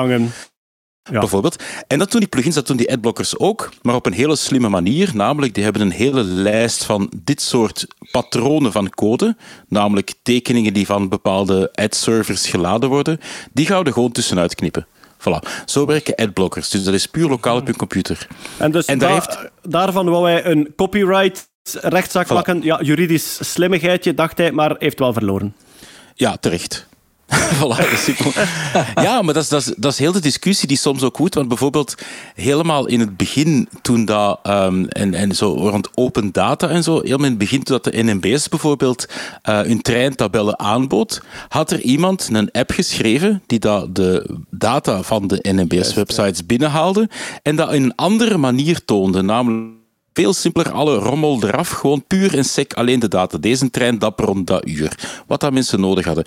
Ja. 1.10 1.18
Bijvoorbeeld. 1.18 1.62
En 1.86 1.98
dat 1.98 2.10
doen 2.10 2.20
die 2.20 2.28
plugins, 2.28 2.54
dat 2.54 2.66
doen 2.66 2.76
die 2.76 2.92
adblockers 2.92 3.38
ook, 3.38 3.70
maar 3.82 3.94
op 3.94 4.06
een 4.06 4.12
hele 4.12 4.36
slimme 4.36 4.68
manier. 4.68 5.10
Namelijk, 5.14 5.54
die 5.54 5.64
hebben 5.64 5.82
een 5.82 5.90
hele 5.90 6.22
lijst 6.22 6.84
van 6.84 7.12
dit 7.16 7.42
soort 7.42 7.86
patronen 8.10 8.72
van 8.72 8.90
code, 8.90 9.36
namelijk 9.68 10.14
tekeningen 10.22 10.72
die 10.72 10.86
van 10.86 11.08
bepaalde 11.08 11.68
ad-servers 11.72 12.48
geladen 12.48 12.88
worden, 12.88 13.20
die 13.52 13.66
gaan 13.66 13.84
we 13.84 13.92
gewoon 13.92 14.12
tussenuit 14.12 14.54
knippen. 14.54 14.86
Voilà. 15.18 15.64
Zo 15.64 15.86
werken 15.86 16.14
adblockers. 16.14 16.68
Dus 16.68 16.84
dat 16.84 16.94
is 16.94 17.06
puur 17.06 17.28
lokaal 17.28 17.56
op 17.56 17.66
je 17.66 17.76
computer. 17.76 18.26
En 18.56 18.70
dus 18.70 18.84
en 18.84 18.98
daar 18.98 19.12
heeft... 19.12 19.50
daarvan 19.62 20.08
wou 20.08 20.22
wij 20.22 20.44
een 20.44 20.72
copyright 20.76 21.48
rechtszaak 21.72 22.26
voilà. 22.26 22.32
maken. 22.32 22.62
Ja, 22.62 22.80
juridisch 22.82 23.52
slimmigheidje, 23.52 24.14
dacht 24.14 24.38
hij, 24.38 24.52
maar 24.52 24.74
heeft 24.78 24.98
wel 24.98 25.12
verloren. 25.12 25.54
Ja, 26.14 26.36
terecht. 26.36 26.88
voilà, 27.58 27.76
ja, 29.06 29.22
maar 29.22 29.34
dat 29.34 29.42
is, 29.42 29.48
dat, 29.48 29.60
is, 29.60 29.72
dat 29.76 29.92
is 29.92 29.98
heel 29.98 30.12
de 30.12 30.20
discussie 30.20 30.68
die 30.68 30.76
soms 30.76 31.02
ook 31.02 31.16
goed. 31.16 31.34
Want 31.34 31.48
bijvoorbeeld 31.48 31.94
helemaal 32.34 32.86
in 32.86 33.00
het 33.00 33.16
begin, 33.16 33.68
toen 33.82 34.04
dat, 34.04 34.40
um, 34.46 34.88
en, 34.88 35.14
en 35.14 35.34
zo 35.34 35.54
rond 35.54 35.88
open 35.94 36.32
data 36.32 36.68
en 36.68 36.82
zo, 36.82 37.00
helemaal 37.00 37.24
in 37.24 37.30
het 37.30 37.38
begin 37.38 37.62
toen 37.62 37.80
dat 37.82 37.92
de 37.92 38.02
NMBS 38.02 38.48
bijvoorbeeld 38.48 39.06
uh, 39.48 39.60
hun 39.60 39.82
treintabellen 39.82 40.58
aanbood, 40.58 41.22
had 41.48 41.70
er 41.70 41.80
iemand 41.80 42.28
een 42.32 42.50
app 42.50 42.70
geschreven 42.70 43.42
die 43.46 43.58
dat 43.58 43.94
de 43.94 44.36
data 44.50 45.02
van 45.02 45.26
de 45.26 45.38
NMBS-websites 45.42 46.46
binnenhaalde 46.46 47.08
en 47.42 47.56
dat 47.56 47.72
in 47.72 47.82
een 47.82 47.94
andere 47.94 48.36
manier 48.36 48.84
toonde, 48.84 49.22
namelijk 49.22 49.78
veel 50.12 50.32
simpeler, 50.32 50.72
alle 50.72 50.94
rommel 50.94 51.42
eraf, 51.42 51.68
gewoon 51.68 52.04
puur 52.06 52.36
en 52.36 52.44
sec 52.44 52.72
alleen 52.72 53.00
de 53.00 53.08
data. 53.08 53.38
Deze 53.38 53.70
trein, 53.70 53.98
dat 53.98 54.20
rond 54.20 54.46
dat 54.46 54.68
uur. 54.68 55.22
Wat 55.26 55.40
dat 55.40 55.52
mensen 55.52 55.80
nodig 55.80 56.04
hadden. 56.04 56.24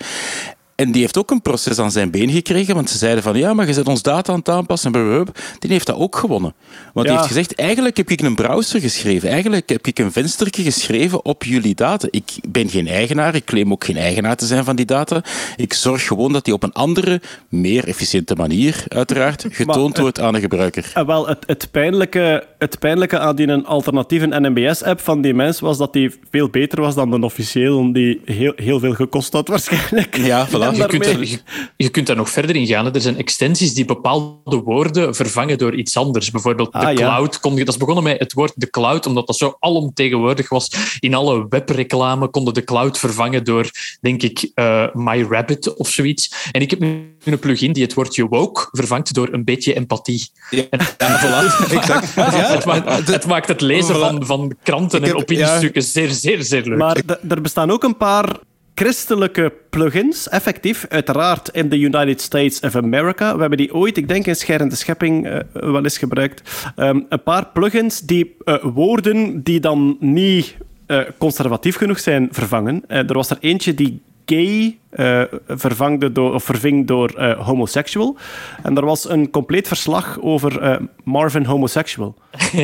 En 0.74 0.92
die 0.92 1.00
heeft 1.00 1.18
ook 1.18 1.30
een 1.30 1.42
proces 1.42 1.78
aan 1.78 1.90
zijn 1.90 2.10
been 2.10 2.30
gekregen, 2.30 2.74
want 2.74 2.90
ze 2.90 2.98
zeiden 2.98 3.22
van 3.22 3.36
ja, 3.36 3.54
maar 3.54 3.66
je 3.66 3.72
zet 3.72 3.88
ons 3.88 4.02
data 4.02 4.32
aan 4.32 4.38
het 4.38 4.48
aanpassen. 4.48 4.94
En 4.94 5.26
die 5.58 5.70
heeft 5.70 5.86
dat 5.86 5.96
ook 5.96 6.16
gewonnen. 6.16 6.54
Want 6.92 7.06
die 7.06 7.16
heeft 7.16 7.28
gezegd, 7.28 7.54
eigenlijk 7.54 7.96
heb 7.96 8.10
ik 8.10 8.20
een 8.20 8.34
browser 8.34 8.80
geschreven. 8.80 9.28
Eigenlijk 9.28 9.68
heb 9.68 9.86
ik 9.86 9.98
een 9.98 10.12
venstertje 10.12 10.62
geschreven 10.62 11.24
op 11.24 11.44
jullie 11.44 11.74
data. 11.74 12.08
Ik 12.10 12.30
ben 12.48 12.68
geen 12.68 12.88
eigenaar, 12.88 13.34
ik 13.34 13.44
claim 13.44 13.72
ook 13.72 13.84
geen 13.84 13.96
eigenaar 13.96 14.36
te 14.36 14.46
zijn 14.46 14.64
van 14.64 14.76
die 14.76 14.84
data. 14.84 15.22
Ik 15.56 15.72
zorg 15.72 16.06
gewoon 16.06 16.32
dat 16.32 16.44
die 16.44 16.54
op 16.54 16.62
een 16.62 16.72
andere, 16.72 17.20
meer 17.48 17.88
efficiënte 17.88 18.34
manier, 18.34 18.84
uiteraard, 18.88 19.46
getoond 19.50 19.98
wordt 19.98 20.20
aan 20.20 20.32
de 20.32 20.40
gebruiker. 20.40 20.90
En 20.94 21.06
wel, 21.06 21.28
het, 21.28 21.44
het, 21.46 21.68
pijnlijke, 21.70 22.46
het 22.58 22.78
pijnlijke 22.78 23.18
aan 23.18 23.36
die 23.36 23.48
een 23.48 23.66
alternatieve 23.66 24.26
NMBS-app 24.26 25.00
van 25.00 25.20
die 25.20 25.34
mens 25.34 25.60
was 25.60 25.78
dat 25.78 25.92
die 25.92 26.14
veel 26.30 26.48
beter 26.48 26.80
was 26.80 26.94
dan 26.94 27.10
de 27.10 27.24
officieel, 27.24 27.92
die 27.92 28.20
heel, 28.24 28.52
heel 28.56 28.78
veel 28.78 28.94
gekost 28.94 29.32
had 29.32 29.48
waarschijnlijk. 29.54 30.16
Ja, 30.16 30.48
voilà 30.48 30.63
je, 30.72 30.86
kunt 30.86 31.06
er, 31.06 31.42
je, 31.76 31.88
kunt 31.88 32.06
daar 32.06 32.16
nog 32.16 32.30
verder 32.30 32.56
in 32.56 32.66
gaan. 32.66 32.94
Er 32.94 33.00
zijn 33.00 33.16
extensies 33.16 33.74
die 33.74 33.84
bepaalde 33.84 34.56
woorden 34.56 35.14
vervangen 35.14 35.58
door 35.58 35.74
iets 35.74 35.96
anders. 35.96 36.30
Bijvoorbeeld 36.30 36.72
de 36.72 36.78
ah, 36.78 36.94
cloud. 36.94 37.40
Kon 37.40 37.56
je, 37.56 37.64
dat 37.64 37.74
is 37.74 37.80
begonnen 37.80 38.04
met 38.04 38.18
het 38.18 38.32
woord 38.32 38.52
de 38.54 38.70
cloud, 38.70 39.06
omdat 39.06 39.26
dat 39.26 39.36
zo 39.36 39.56
alomtegenwoordig 39.60 40.48
was. 40.48 40.70
In 41.00 41.14
alle 41.14 41.46
webreclame 41.48 42.28
konden 42.28 42.54
de 42.54 42.64
cloud 42.64 42.98
vervangen 42.98 43.44
door, 43.44 43.70
denk 44.00 44.22
ik, 44.22 44.50
uh, 44.54 44.86
MyRabbit 44.92 45.74
of 45.74 45.88
zoiets. 45.88 46.48
En 46.52 46.60
ik 46.60 46.70
heb 46.70 46.78
nu 46.78 47.16
een 47.24 47.38
plugin 47.38 47.72
die 47.72 47.82
het 47.82 47.94
woordje 47.94 48.26
woke 48.26 48.68
vervangt 48.70 49.14
door 49.14 49.28
een 49.32 49.44
beetje 49.44 49.74
empathie. 49.74 50.28
Ja, 50.50 50.64
en, 50.70 50.80
voilà. 51.22 51.72
exact. 51.72 52.14
het, 52.54 52.64
maakt, 52.64 53.08
het, 53.08 53.26
maakt, 53.26 53.48
het 53.48 53.60
lezen 53.60 53.94
van, 53.94 54.26
van 54.26 54.56
kranten 54.62 55.04
en 55.04 55.14
opiniestukken 55.14 55.82
zeer, 55.82 56.10
zeer, 56.10 56.42
zeer 56.42 56.62
leuk. 56.62 56.78
Maar 56.78 57.02
er 57.28 57.40
bestaan 57.40 57.70
ook 57.70 57.82
een 57.82 57.96
paar 57.96 58.36
christelijke 58.74 59.52
plugins, 59.70 60.28
effectief, 60.28 60.86
uiteraard 60.88 61.48
in 61.48 61.68
de 61.68 61.78
United 61.78 62.20
States 62.20 62.60
of 62.60 62.76
America. 62.76 63.34
We 63.34 63.40
hebben 63.40 63.58
die 63.58 63.74
ooit, 63.74 63.96
ik 63.96 64.08
denk 64.08 64.26
in 64.26 64.36
Scherende 64.36 64.76
Schepping, 64.76 65.26
uh, 65.26 65.38
wel 65.52 65.82
eens 65.82 65.98
gebruikt. 65.98 66.66
Um, 66.76 67.06
een 67.08 67.22
paar 67.22 67.46
plugins 67.46 68.00
die 68.00 68.36
uh, 68.44 68.62
woorden 68.62 69.42
die 69.42 69.60
dan 69.60 69.96
niet 70.00 70.56
uh, 70.86 71.00
conservatief 71.18 71.76
genoeg 71.76 71.98
zijn, 72.00 72.28
vervangen. 72.30 72.86
er 72.86 73.14
was 73.14 73.30
er 73.30 73.38
eentje 73.40 73.74
die 73.74 74.02
gay 74.26 74.78
uh, 74.96 75.22
vervangde 75.48 76.12
door, 76.12 76.34
of 76.34 76.44
verving 76.44 76.86
door 76.86 77.14
uh, 77.18 77.46
homosexual. 77.46 78.16
En 78.62 78.76
er 78.76 78.84
was 78.84 79.08
een 79.08 79.30
compleet 79.30 79.68
verslag 79.68 80.18
over 80.20 80.62
uh, 80.62 80.76
Marvin 81.04 81.44
homosexual. 81.44 82.14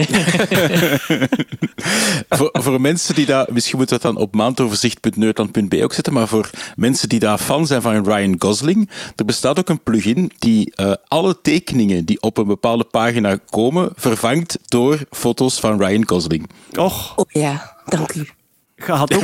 voor, 2.29 2.49
voor, 2.53 2.81
mensen 2.81 3.15
die 3.15 3.27
daar, 3.27 3.47
misschien 3.51 3.79
moeten 3.79 3.97
we 3.97 4.03
dat 4.03 4.13
dan 4.13 4.23
op 4.23 4.35
maandoverzicht.neutland.be 4.35 5.85
ook 5.85 5.93
zetten, 5.93 6.13
maar 6.13 6.29
voor 6.29 6.51
mensen 6.77 7.09
die 7.09 7.19
daar 7.19 7.39
fan 7.39 7.67
zijn 7.67 7.83
van 7.83 8.05
Ryan 8.05 8.35
Gosling, 8.39 8.91
er 9.17 9.25
bestaat 9.25 9.59
ook 9.59 9.69
een 9.69 9.83
plugin 9.83 10.33
die 10.39 10.75
alle 11.09 11.41
tekeningen 11.43 12.05
die 12.05 12.21
op 12.21 12.39
een 12.39 12.47
bepaalde 12.47 12.85
pagina 12.85 13.39
komen, 13.51 13.91
vervangt 13.95 14.59
door 14.69 14.99
foto's 15.11 15.61
van 15.61 15.83
Ryan 15.83 16.09
Gosling. 16.09 16.51
Och. 16.79 17.17
Oh 17.17 17.25
ja, 17.29 17.77
dank 17.87 18.15
u. 18.15 18.29
Je 18.87 18.93
had 18.93 19.15
ook 19.15 19.23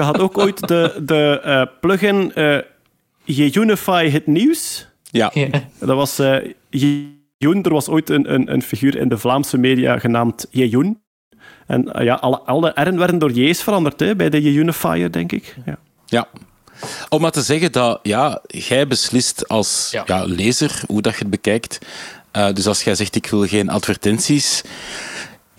je 0.00 0.06
had 0.06 0.20
ook 0.20 0.38
ooit 0.38 0.68
de, 0.68 1.00
de 1.02 1.42
uh, 1.44 1.62
plugin 1.80 2.32
uh, 2.34 3.54
Unify 3.54 4.10
het 4.10 4.26
nieuws. 4.26 4.86
Ja. 5.10 5.32
Dat 5.78 5.96
was 5.96 6.20
uh, 6.20 6.34
Er 7.40 7.72
was 7.72 7.88
ooit 7.88 8.10
een, 8.10 8.32
een, 8.32 8.52
een, 8.52 8.62
figuur 8.62 8.96
in 8.96 9.08
de 9.08 9.18
Vlaamse 9.18 9.58
media 9.58 9.98
genaamd 9.98 10.46
Jejoen. 10.50 11.00
En 11.66 11.90
ja, 11.98 12.14
alle, 12.14 12.40
alle 12.40 12.72
R'en 12.74 12.98
werden 12.98 13.18
door 13.18 13.30
J's 13.30 13.62
veranderd 13.62 14.00
hè, 14.00 14.16
bij 14.16 14.30
de 14.30 14.42
Unifier, 14.42 15.12
denk 15.12 15.32
ik. 15.32 15.56
Ja. 15.66 15.78
ja. 16.06 16.28
Om 17.08 17.20
maar 17.20 17.30
te 17.30 17.42
zeggen 17.42 17.72
dat 17.72 18.00
ja, 18.02 18.40
jij 18.46 18.86
beslist 18.86 19.48
als 19.48 19.88
ja. 19.90 20.02
ja 20.06 20.24
lezer 20.24 20.82
hoe 20.86 21.02
dat 21.02 21.12
je 21.12 21.18
het 21.18 21.30
bekijkt. 21.30 21.78
dus 22.52 22.66
als 22.66 22.82
jij 22.82 22.94
zegt 22.94 23.14
ik 23.14 23.26
wil 23.26 23.46
geen 23.46 23.68
advertenties, 23.68 24.62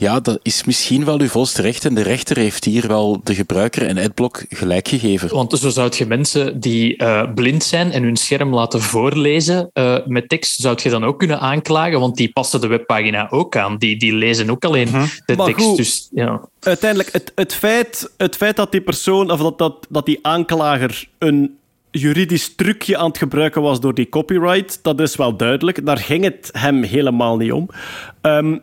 ja, 0.02 0.20
dat 0.20 0.40
is 0.42 0.64
misschien 0.64 1.06
wel 1.06 1.20
uw 1.20 1.28
volste 1.28 1.62
recht. 1.62 1.86
En 1.86 1.96
de 1.96 2.02
rechter 2.02 2.38
heeft 2.38 2.66
hier 2.66 2.88
wel 2.88 3.22
de 3.24 3.36
gebruiker 3.36 3.88
en 3.88 3.98
adblock 3.98 4.46
gelijk 4.50 4.88
gegeven. 4.88 5.30
Want 5.30 5.60
zo 5.60 5.70
zou 5.70 5.92
je 5.98 6.06
mensen 6.06 6.60
die 6.60 7.02
uh, 7.02 7.34
blind 7.34 7.64
zijn 7.64 7.92
en 7.92 8.04
hun 8.04 8.16
scherm 8.16 8.54
laten 8.54 8.82
voorlezen 8.82 9.70
uh, 9.74 9.98
met 10.06 10.30
tekst, 10.30 10.62
zou 10.62 10.80
je 10.84 10.90
dan 10.90 11.04
ook 11.04 11.20
kunnen 11.20 11.40
aanklagen, 11.40 12.00
want 12.00 12.16
die 12.16 12.32
passen 12.32 12.62
de 12.62 12.68
webpagina 12.68 13.30
ook 13.30 13.56
aan. 13.56 13.78
Die, 13.78 13.98
die 13.98 14.14
lezen 14.14 14.50
ook 14.50 14.66
alleen 14.66 14.88
uh 14.88 14.94
mhm. 14.94 15.02
-huh. 15.02 15.10
de 15.26 15.36
tekst. 15.36 15.66
Goed, 15.66 15.78
dus, 15.78 16.10
ja. 16.12 16.42
Uiteindelijk, 16.60 17.12
het, 17.12 17.32
het, 17.36 17.54
feit, 17.54 18.12
het 18.18 18.36
feit 18.36 18.56
dat 18.56 18.72
die 18.72 18.82
persoon, 18.82 19.32
of 19.32 19.40
dat, 19.40 19.58
dat, 19.58 19.88
dat 19.90 20.06
die 20.06 20.20
aanklager 20.22 21.08
een 21.18 21.58
juridisch 21.92 22.56
trucje 22.56 22.98
aan 22.98 23.08
het 23.08 23.18
gebruiken 23.18 23.62
was 23.62 23.80
door 23.80 23.94
die 23.94 24.10
copyright, 24.10 24.80
dat 24.82 25.00
is 25.00 25.16
wel 25.16 25.36
duidelijk. 25.36 25.86
Daar 25.86 25.98
ging 25.98 26.24
het 26.24 26.50
hem 26.52 26.84
helemaal 26.84 27.38
niet 27.38 27.52
om. 27.52 27.70
Um, 28.22 28.62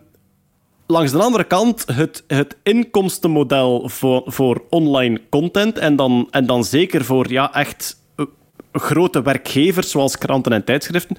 langs 0.91 1.13
de 1.13 1.19
andere 1.19 1.45
kant 1.45 1.85
het, 1.87 2.25
het 2.27 2.57
inkomstenmodel 2.63 3.89
voor, 3.89 4.23
voor 4.27 4.63
online 4.71 5.21
content 5.31 5.79
en 5.79 5.97
dan, 5.97 6.29
en 6.31 6.47
dan 6.47 6.65
zeker 6.65 7.05
voor 7.05 7.31
ja, 7.31 7.55
echt 7.55 7.97
grote 8.73 9.23
werkgevers 9.23 9.91
zoals 9.91 10.19
kranten 10.19 10.53
en 10.53 10.65
tijdschriften, 10.65 11.17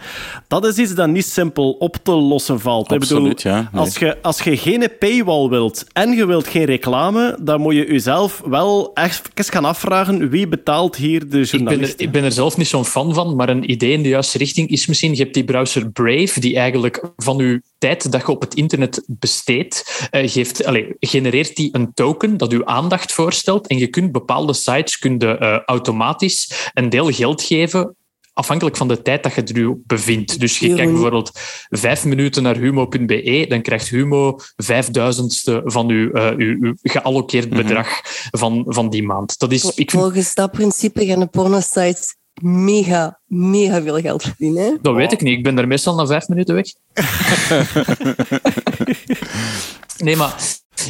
dat 0.47 0.65
is 0.65 0.77
iets 0.77 0.95
dat 0.95 1.07
niet 1.07 1.25
simpel 1.25 1.71
op 1.71 1.97
te 2.03 2.11
lossen 2.11 2.59
valt. 2.59 2.91
Absoluut, 2.91 3.35
bedoel, 3.35 3.53
ja. 3.53 3.69
Als, 3.73 3.97
je, 3.97 4.21
als 4.21 4.41
je 4.41 4.57
geen 4.57 4.89
paywall 4.99 5.49
wilt 5.49 5.85
en 5.93 6.11
je 6.11 6.25
wilt 6.25 6.47
geen 6.47 6.65
reclame, 6.65 7.37
dan 7.41 7.61
moet 7.61 7.73
je 7.73 7.91
jezelf 7.91 8.41
wel 8.45 8.91
echt 8.93 9.29
gaan 9.35 9.65
afvragen 9.65 10.29
wie 10.29 10.47
betaalt 10.47 10.95
hier 10.95 11.29
de 11.29 11.41
journalisten. 11.41 11.59
Ik 11.61 11.67
ben 11.67 11.89
er, 11.89 12.01
ik 12.01 12.11
ben 12.11 12.23
er 12.23 12.31
zelf 12.31 12.57
niet 12.57 12.67
zo'n 12.67 12.85
fan 12.85 13.13
van, 13.13 13.35
maar 13.35 13.49
een 13.49 13.71
idee 13.71 13.91
in 13.91 14.03
de 14.03 14.09
juiste 14.09 14.37
richting 14.37 14.69
is 14.69 14.87
misschien, 14.87 15.15
je 15.15 15.21
hebt 15.21 15.33
die 15.33 15.43
browser 15.43 15.91
Brave, 15.91 16.39
die 16.39 16.57
eigenlijk 16.57 17.11
van 17.17 17.37
je 17.37 17.61
tijd 17.77 18.11
dat 18.11 18.21
je 18.21 18.27
op 18.27 18.41
het 18.41 18.53
internet 18.53 19.03
besteedt, 19.07 20.07
uh, 20.11 20.29
geeft, 20.29 20.65
allez, 20.65 20.91
genereert 20.99 21.55
die 21.55 21.69
een 21.71 21.93
token 21.93 22.37
dat 22.37 22.51
je 22.51 22.65
aandacht 22.65 23.11
voorstelt 23.11 23.67
en 23.67 23.77
je 23.77 23.87
kunt 23.87 24.11
bepaalde 24.11 24.53
sites 24.53 24.99
kun 24.99 25.15
je, 25.17 25.37
uh, 25.39 25.59
automatisch 25.65 26.69
een 26.73 26.89
deel 26.89 27.11
geld 27.11 27.38
geven 27.41 27.95
afhankelijk 28.39 28.77
van 28.77 28.87
de 28.87 29.01
tijd 29.01 29.23
dat 29.23 29.33
je 29.33 29.43
er 29.43 29.53
nu 29.53 29.81
bevindt. 29.85 30.39
Dus 30.39 30.59
je 30.59 30.75
kijkt 30.75 30.91
bijvoorbeeld 30.91 31.31
vijf 31.69 32.05
minuten 32.05 32.43
naar 32.43 32.55
humo.be, 32.55 33.45
dan 33.49 33.61
krijgt 33.61 33.89
Humo 33.89 34.35
vijfduizendste 34.55 35.61
van 35.65 35.89
uw, 35.89 36.11
eh, 36.11 36.37
uw, 36.37 36.57
uw 36.61 36.73
geallockeerd 36.81 37.49
bedrag 37.49 37.87
van, 38.31 38.65
van 38.67 38.89
die 38.89 39.03
maand. 39.03 39.39
Dat 39.39 39.51
is, 39.51 39.71
ik 39.75 39.91
Volgens 39.91 40.33
dat 40.33 40.51
principe 40.51 41.05
gaan 41.05 41.19
de 41.19 41.27
pornosites 41.27 42.15
mega, 42.41 43.19
mega 43.25 43.81
veel 43.81 43.99
geld 43.99 44.23
verdienen. 44.23 44.63
hè? 44.63 44.75
dat 44.81 44.95
weet 44.95 45.11
ik 45.11 45.21
niet. 45.21 45.37
Ik 45.37 45.43
ben 45.43 45.57
er 45.57 45.67
meestal 45.67 45.95
na 45.95 46.05
vijf 46.05 46.27
minuten 46.27 46.55
weg. 46.55 46.65
nee, 50.05 50.15
maar 50.15 50.35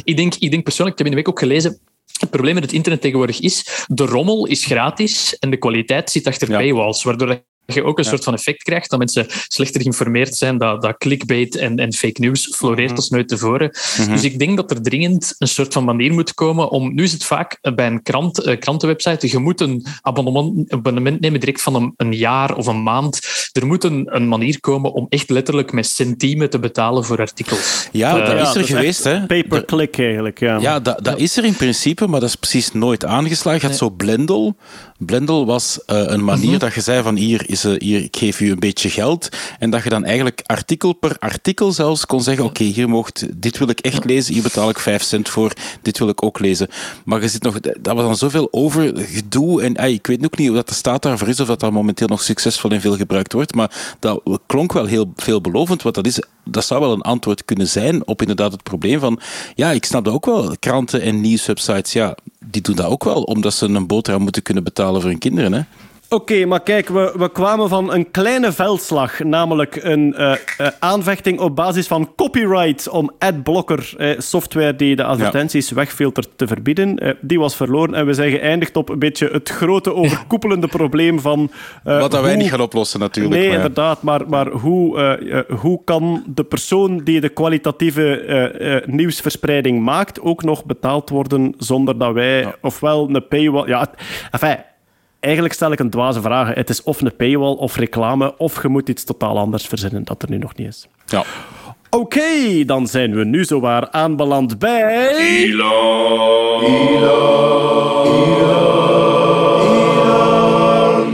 ik 0.04 0.16
denk, 0.16 0.34
ik 0.34 0.50
denk 0.50 0.62
persoonlijk, 0.62 0.98
ik 0.98 1.04
heb 1.04 1.06
in 1.06 1.18
de 1.18 1.22
week 1.22 1.28
ook 1.28 1.38
gelezen, 1.38 1.80
het 2.20 2.30
probleem 2.30 2.54
met 2.54 2.62
het 2.62 2.72
internet 2.72 3.00
tegenwoordig 3.00 3.40
is, 3.40 3.84
de 3.86 4.04
rommel 4.04 4.46
is 4.46 4.64
gratis 4.64 5.38
en 5.38 5.50
de 5.50 5.56
kwaliteit 5.56 6.10
zit 6.10 6.26
achter 6.26 6.50
Ja. 6.50 6.56
paywalls, 6.58 7.02
waardoor 7.02 7.44
je 7.74 7.84
ook 7.84 7.98
een 7.98 8.04
soort 8.04 8.24
van 8.24 8.34
effect 8.34 8.62
krijgt 8.62 8.90
dat 8.90 8.98
mensen 8.98 9.26
slechter 9.28 9.80
geïnformeerd 9.80 10.36
zijn, 10.36 10.58
dat, 10.58 10.82
dat 10.82 10.96
clickbait 10.98 11.56
en, 11.56 11.76
en 11.76 11.92
fake 11.92 12.20
news 12.20 12.56
floreert 12.56 12.96
als 12.96 13.08
nooit 13.08 13.28
tevoren. 13.28 13.70
Dus 14.08 14.24
ik 14.24 14.38
denk 14.38 14.56
dat 14.56 14.70
er 14.70 14.82
dringend 14.82 15.34
een 15.38 15.48
soort 15.48 15.72
van 15.72 15.84
manier 15.84 16.12
moet 16.12 16.34
komen 16.34 16.70
om... 16.70 16.94
Nu 16.94 17.02
is 17.02 17.12
het 17.12 17.24
vaak 17.24 17.58
bij 17.74 17.86
een 17.86 18.02
krant, 18.02 18.38
eh, 18.38 18.58
krantenwebsite, 18.58 19.28
je 19.30 19.38
moet 19.38 19.60
een 19.60 19.86
abonnement, 20.00 20.72
abonnement 20.72 21.20
nemen 21.20 21.40
direct 21.40 21.62
van 21.62 21.74
een, 21.74 21.94
een 21.96 22.12
jaar 22.12 22.56
of 22.56 22.66
een 22.66 22.82
maand. 22.82 23.20
Er 23.52 23.66
moet 23.66 23.84
een, 23.84 24.08
een 24.14 24.28
manier 24.28 24.60
komen 24.60 24.92
om 24.92 25.06
echt 25.08 25.30
letterlijk 25.30 25.72
met 25.72 25.86
centiemen 25.86 26.50
te 26.50 26.58
betalen 26.58 27.04
voor 27.04 27.18
artikels. 27.18 27.88
Ja, 27.92 28.18
Eh, 28.20 28.26
dat 28.26 28.38
ja, 28.38 28.48
is 28.48 28.54
er 28.54 28.64
geweest, 28.64 29.04
hè. 29.04 29.26
Pay-per-click 29.26 29.98
eigenlijk, 29.98 30.38
ja. 30.38 30.58
Ja, 30.58 30.80
dat, 30.80 31.04
dat 31.04 31.18
is 31.18 31.36
er 31.36 31.44
in 31.44 31.54
principe, 31.56 32.06
maar 32.06 32.20
dat 32.20 32.28
is 32.28 32.34
precies 32.34 32.72
nooit 32.72 33.04
aangeslagen. 33.04 33.60
Je 33.60 33.66
had 33.66 33.76
zo 33.76 33.90
Blendel. 33.90 34.56
Blendel 35.06 35.46
was 35.46 35.84
eh, 35.86 36.02
een 36.06 36.24
manier 36.24 36.58
dat 36.58 36.74
je 36.74 36.80
zei 36.80 37.02
van 37.02 37.16
hier, 37.16 37.42
is, 37.46 37.64
eh, 37.64 37.72
hier, 37.78 38.02
ik 38.02 38.16
geef 38.16 38.40
u 38.40 38.50
een 38.50 38.58
beetje 38.58 38.90
geld. 38.90 39.28
En 39.58 39.70
dat 39.70 39.82
je 39.82 39.88
dan 39.88 40.04
eigenlijk 40.04 40.42
artikel 40.46 40.92
per 40.92 41.16
artikel 41.18 41.72
zelfs 41.72 42.06
kon 42.06 42.22
zeggen, 42.22 42.44
oké, 42.44 42.64
hier 42.64 42.88
mocht, 42.88 43.26
dit 43.42 43.58
wil 43.58 43.68
ik 43.68 43.80
echt 43.80 44.04
lezen, 44.04 44.34
hier 44.34 44.42
betaal 44.42 44.68
ik 44.68 44.78
vijf 44.78 45.02
cent 45.02 45.28
voor, 45.28 45.52
dit 45.82 45.98
wil 45.98 46.08
ik 46.08 46.22
ook 46.22 46.38
lezen. 46.38 46.68
Maar 47.04 47.20
je 47.20 47.28
zit 47.28 47.42
nog, 47.42 47.60
dat 47.60 47.94
was 47.94 48.04
dan 48.04 48.16
zoveel 48.16 48.48
over 48.50 48.92
gedoe. 48.96 49.62
En 49.62 49.74
ik 49.74 50.06
weet 50.06 50.24
ook 50.24 50.38
niet 50.38 50.50
of 50.50 50.56
dat 50.56 50.68
de 50.68 50.74
staat 50.74 51.02
daarvoor 51.02 51.28
is, 51.28 51.40
of 51.40 51.46
dat 51.46 51.60
dat 51.60 51.72
momenteel 51.72 52.08
nog 52.08 52.22
succesvol 52.22 52.70
en 52.70 52.80
veel 52.80 52.96
gebruikt 52.96 53.32
wordt. 53.32 53.54
Maar 53.54 53.96
dat 53.98 54.22
klonk 54.46 54.72
wel 54.72 54.86
heel 54.86 55.12
veelbelovend, 55.16 55.82
want 55.82 55.94
dat, 55.94 56.06
is, 56.06 56.20
dat 56.50 56.64
zou 56.64 56.80
wel 56.80 56.92
een 56.92 57.00
antwoord 57.00 57.44
kunnen 57.44 57.68
zijn 57.68 58.06
op 58.06 58.20
inderdaad 58.20 58.52
het 58.52 58.62
probleem 58.62 59.00
van, 59.00 59.20
ja, 59.54 59.70
ik 59.70 59.84
snap 59.84 60.04
dat 60.04 60.14
ook 60.14 60.26
wel. 60.26 60.54
Kranten 60.58 61.00
en 61.00 61.20
nieuwswebsites, 61.20 61.92
ja, 61.92 62.16
die 62.44 62.62
doen 62.62 62.76
dat 62.76 62.86
ook 62.86 63.04
wel, 63.04 63.22
omdat 63.22 63.54
ze 63.54 63.66
een 63.66 63.86
boterham 63.86 64.22
moeten 64.22 64.42
kunnen 64.42 64.64
betalen 64.64 65.00
voor 65.00 65.10
hun 65.10 65.18
kinderen. 65.18 65.52
Hè? 65.52 65.60
Oké, 66.12 66.44
maar 66.46 66.62
kijk, 66.62 66.88
we, 66.88 67.14
we 67.16 67.30
kwamen 67.32 67.68
van 67.68 67.92
een 67.92 68.10
kleine 68.10 68.52
veldslag, 68.52 69.18
namelijk 69.18 69.78
een 69.82 70.14
eh, 70.14 70.36
aanvechting 70.78 71.40
op 71.40 71.56
basis 71.56 71.86
van 71.86 72.12
copyright 72.16 72.88
om 72.88 73.10
adblocker, 73.18 73.94
eh, 73.96 74.18
software 74.18 74.76
die 74.76 74.96
de 74.96 75.04
advertenties 75.04 75.70
wegfiltert, 75.70 76.28
te 76.36 76.46
verbieden. 76.46 77.16
Die 77.20 77.38
was 77.38 77.56
verloren 77.56 77.94
en 77.94 78.06
we 78.06 78.14
zijn 78.14 78.30
geëindigd 78.30 78.76
op 78.76 78.88
een 78.88 78.98
beetje 78.98 79.28
het 79.32 79.48
grote 79.48 79.94
overkoepelende 79.94 80.66
probleem 80.66 81.20
van... 81.20 81.50
Wat 81.84 82.10
dat 82.10 82.20
wij 82.20 82.32
hoe- 82.32 82.42
niet 82.42 82.50
gaan 82.50 82.60
oplossen 82.60 83.00
natuurlijk. 83.00 83.34
Nee, 83.34 83.44
maar 83.48 83.56
ja. 83.56 83.62
inderdaad. 83.62 84.02
Maar, 84.02 84.28
maar 84.28 84.48
hoe, 84.48 85.46
hoe 85.60 85.80
kan 85.84 86.24
de 86.26 86.44
persoon 86.44 86.98
die 87.04 87.20
de 87.20 87.28
kwalitatieve 87.28 88.82
nieuwsverspreiding 88.86 89.82
maakt 89.82 90.20
ook 90.20 90.42
nog 90.42 90.64
betaald 90.64 91.10
worden 91.10 91.54
zonder 91.58 91.98
dat 91.98 92.12
wij 92.12 92.54
ofwel 92.60 93.08
een 93.12 93.28
paywall... 93.28 93.68
Ja, 93.68 93.90
enfin, 94.30 94.56
eigenlijk 95.20 95.54
stel 95.54 95.72
ik 95.72 95.78
een 95.78 95.90
dwaze 95.90 96.20
vraag. 96.20 96.54
Het 96.54 96.70
is 96.70 96.82
of 96.82 97.00
een 97.00 97.16
paywall 97.16 97.54
of 97.54 97.76
reclame, 97.76 98.36
of 98.36 98.62
je 98.62 98.68
moet 98.68 98.88
iets 98.88 99.04
totaal 99.04 99.38
anders 99.38 99.66
verzinnen 99.66 100.04
dat 100.04 100.22
er 100.22 100.30
nu 100.30 100.38
nog 100.38 100.56
niet 100.56 100.68
is. 100.68 100.86
Ja. 101.06 101.24
Oké, 101.90 102.64
dan 102.64 102.86
zijn 102.86 103.14
we 103.14 103.24
nu 103.24 103.44
zowaar 103.44 103.90
aanbeland 103.90 104.58
bij... 104.58 105.54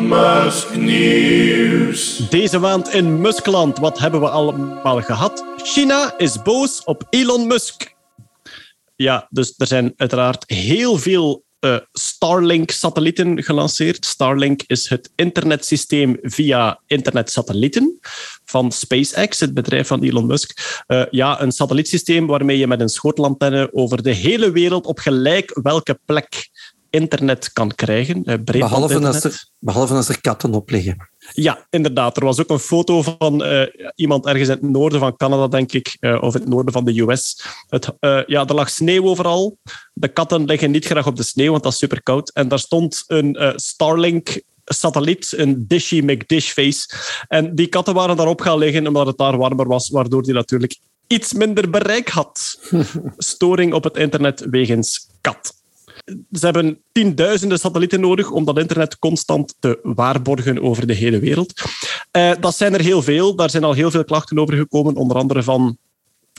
Musk 0.08 0.76
Nieuws. 0.76 2.28
Deze 2.28 2.58
maand 2.58 2.94
in 2.94 3.20
Muskland, 3.20 3.78
wat 3.78 3.98
hebben 3.98 4.20
we 4.20 4.28
allemaal 4.28 5.00
gehad? 5.00 5.44
China 5.56 6.14
is 6.16 6.42
boos 6.42 6.84
op 6.84 7.06
Elon 7.10 7.46
Musk. 7.46 7.94
Ja, 8.96 9.26
dus 9.30 9.54
er 9.56 9.66
zijn 9.66 9.92
uiteraard 9.96 10.44
heel 10.50 10.96
veel 10.96 11.44
eh, 11.66 11.78
Starlink-satellieten 11.92 13.42
gelanceerd. 13.42 14.04
Starlink 14.04 14.62
is 14.66 14.88
het 14.88 15.10
internetsysteem 15.14 16.18
via 16.22 16.80
internetsatellieten 16.86 17.98
van 18.44 18.72
SpaceX, 18.72 19.40
het 19.40 19.54
bedrijf 19.54 19.86
van 19.86 20.02
Elon 20.02 20.26
Musk. 20.26 20.82
Eh, 20.86 21.02
ja, 21.10 21.40
een 21.40 21.52
satellietsysteem 21.52 22.26
waarmee 22.26 22.58
je 22.58 22.66
met 22.66 22.80
een 22.80 22.88
schotelantenne 22.88 23.68
over 23.72 24.02
de 24.02 24.12
hele 24.12 24.50
wereld 24.50 24.86
op 24.86 24.98
gelijk 24.98 25.58
welke 25.62 25.98
plek 26.04 26.50
internet 26.96 27.52
kan 27.52 27.74
krijgen. 27.74 28.24
eh, 28.24 28.34
Behalve 28.44 29.06
als, 29.06 29.24
er, 29.24 29.44
behalve 29.58 29.94
als 29.94 30.08
er 30.08 30.20
katten 30.20 30.54
op 30.54 30.70
liggen. 30.70 31.08
Ja, 31.32 31.66
inderdaad. 31.70 32.16
Er 32.16 32.24
was 32.24 32.40
ook 32.40 32.50
een 32.50 32.58
foto 32.58 33.02
van 33.02 33.44
eh, 33.44 33.66
iemand 33.94 34.26
ergens 34.26 34.48
in 34.48 34.54
het 34.54 34.70
noorden 34.70 35.00
van 35.00 35.16
Canada, 35.16 35.48
denk 35.48 35.72
ik, 35.72 35.96
eh, 36.00 36.22
of 36.22 36.34
in 36.34 36.40
het 36.40 36.48
noorden 36.48 36.72
van 36.72 36.84
de 36.84 37.00
US. 37.00 37.44
Het, 37.68 37.92
ja, 38.26 38.46
er 38.46 38.54
lag 38.54 38.70
sneeuw 38.70 39.04
overal. 39.04 39.58
De 39.92 40.08
katten 40.08 40.44
liggen 40.44 40.70
niet 40.70 40.84
graag 40.84 41.06
op 41.06 41.16
de 41.16 41.22
sneeuw, 41.22 41.50
want 41.50 41.62
dat 41.62 41.72
is 41.72 41.78
super 41.78 42.02
koud. 42.02 42.30
En 42.30 42.48
daar 42.48 42.58
stond 42.58 43.04
een 43.06 43.52
Starlink 43.56 44.42
satelliet, 44.64 45.32
een 45.36 45.64
Dishy 45.66 46.00
McDishface. 46.00 46.88
En 47.28 47.54
die 47.54 47.66
katten 47.66 47.94
waren 47.94 48.16
daarop 48.16 48.40
gaan 48.40 48.58
liggen 48.58 48.86
omdat 48.86 49.06
het 49.06 49.18
daar 49.18 49.36
warmer 49.36 49.66
was, 49.66 49.90
waardoor 49.90 50.22
die 50.22 50.34
natuurlijk 50.34 50.78
iets 51.06 51.32
minder 51.32 51.70
bereik 51.70 52.08
had. 52.08 52.58
Storing 53.16 53.72
op 53.72 53.84
het 53.84 53.96
internet 53.96 54.46
wegens 54.50 55.08
kat 55.20 55.55
ze 56.32 56.44
hebben 56.44 56.80
tienduizenden 56.92 57.58
satellieten 57.58 58.00
nodig 58.00 58.30
om 58.30 58.44
dat 58.44 58.58
internet 58.58 58.98
constant 58.98 59.54
te 59.58 59.78
waarborgen 59.82 60.62
over 60.62 60.86
de 60.86 60.94
hele 60.94 61.18
wereld. 61.18 61.62
Eh, 62.10 62.32
dat 62.40 62.56
zijn 62.56 62.74
er 62.74 62.80
heel 62.80 63.02
veel. 63.02 63.34
Daar 63.34 63.50
zijn 63.50 63.64
al 63.64 63.72
heel 63.72 63.90
veel 63.90 64.04
klachten 64.04 64.38
over 64.38 64.54
gekomen, 64.54 64.94
onder 64.94 65.16
andere 65.16 65.42
van 65.42 65.78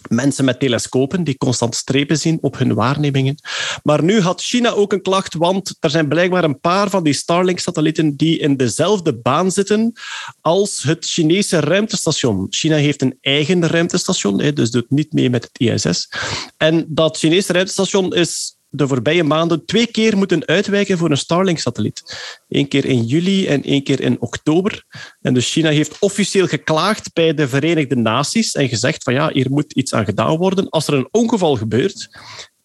mensen 0.10 0.46
met 0.46 0.60
telescopen 0.60 1.24
die 1.24 1.38
constant 1.38 1.76
strepen 1.76 2.18
zien 2.18 2.38
op 2.42 2.58
hun 2.58 2.74
waarnemingen. 2.74 3.36
Maar 3.84 4.04
nu 4.04 4.22
had 4.22 4.42
China 4.42 4.72
ook 4.72 4.94
een 4.94 5.02
klacht, 5.02 5.34
want 5.34 5.78
er 5.80 5.90
zijn 5.90 6.08
blijkbaar 6.08 6.44
een 6.44 6.60
paar 6.60 6.90
van 6.90 7.04
die 7.04 7.14
Starlink-satellieten 7.14 8.16
die 8.16 8.40
in 8.40 8.58
dezelfde 8.58 9.16
baan 9.16 9.52
zitten 9.52 9.94
als 10.42 10.84
het 10.84 11.06
Chinese 11.06 11.60
ruimtestation. 11.60 12.48
China 12.50 12.76
heeft 12.76 13.02
een 13.02 13.18
eigen 13.22 13.68
ruimtestation, 13.68 14.38
dus 14.38 14.72
doet 14.72 14.90
niet 14.90 15.14
mee 15.14 15.30
met 15.30 15.44
het 15.44 15.60
ISS. 15.60 16.10
En 16.58 16.86
dat 16.88 17.18
Chinese 17.18 17.54
ruimtestation 17.54 18.14
is 18.14 18.57
de 18.70 18.88
voorbije 18.88 19.24
maanden 19.24 19.66
twee 19.66 19.88
keer 19.88 20.18
moeten 20.18 20.46
uitwijken 20.46 20.98
voor 20.98 21.12
een 21.12 21.18
Starlink-satelliet. 21.18 22.18
Eén 22.50 22.68
keer 22.68 22.86
in 22.86 23.04
juli 23.04 23.48
en 23.48 23.64
één 23.64 23.84
keer 23.84 24.02
in 24.02 24.22
oktober. 24.22 24.84
En 25.22 25.34
dus 25.34 25.52
China 25.52 25.70
heeft 25.70 26.00
officieel 26.00 26.48
geklaagd 26.48 27.14
bij 27.14 27.34
de 27.34 27.48
Verenigde 27.48 27.96
Naties 27.96 28.54
en 28.54 28.70
gezegd 28.70 29.04
van 29.04 29.14
ja, 29.14 29.30
hier 29.34 29.50
moet 29.50 29.74
iets 29.74 29.94
aan 29.94 30.06
gedaan 30.06 30.38
worden. 30.38 30.70
Als 30.70 30.88
er 30.88 30.94
een 30.94 31.08
ongeval 31.12 31.56
gebeurt, 31.56 32.10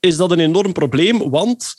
is 0.00 0.16
dat 0.16 0.30
een 0.30 0.40
enorm 0.40 0.72
probleem, 0.72 1.30
want 1.30 1.74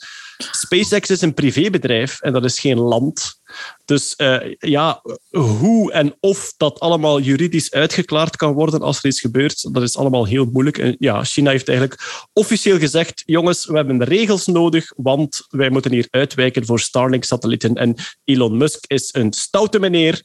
SpaceX 0.50 1.10
is 1.10 1.20
een 1.20 1.34
privébedrijf 1.34 2.20
en 2.20 2.32
dat 2.32 2.44
is 2.44 2.60
geen 2.60 2.78
land. 2.78 3.42
Dus 3.84 4.16
eh, 4.16 4.54
ja, 4.58 5.02
hoe 5.30 5.92
en 5.92 6.16
of 6.20 6.54
dat 6.56 6.80
allemaal 6.80 7.20
juridisch 7.20 7.70
uitgeklaard 7.70 8.36
kan 8.36 8.52
worden 8.52 8.82
als 8.82 8.98
er 8.98 9.06
iets 9.06 9.20
gebeurt, 9.20 9.74
dat 9.74 9.82
is 9.82 9.96
allemaal 9.96 10.26
heel 10.26 10.44
moeilijk. 10.44 10.78
En 10.78 10.96
ja, 10.98 11.24
China 11.24 11.50
heeft 11.50 11.68
eigenlijk 11.68 12.26
officieel 12.32 12.78
gezegd, 12.78 13.22
jongens, 13.26 13.66
we 13.66 13.76
hebben 13.76 13.98
de 13.98 14.04
regels 14.04 14.46
nodig, 14.46 14.92
want 14.96 15.46
wij 15.48 15.70
moeten 15.70 15.92
hier 15.92 16.06
uitwijken 16.10 16.66
voor 16.66 16.80
Starlink-satellieten. 16.80 17.74
En 17.74 17.94
Elon 18.24 18.56
Musk 18.56 18.84
is 18.86 19.14
een 19.14 19.32
stoute 19.32 19.78
meneer. 19.78 20.20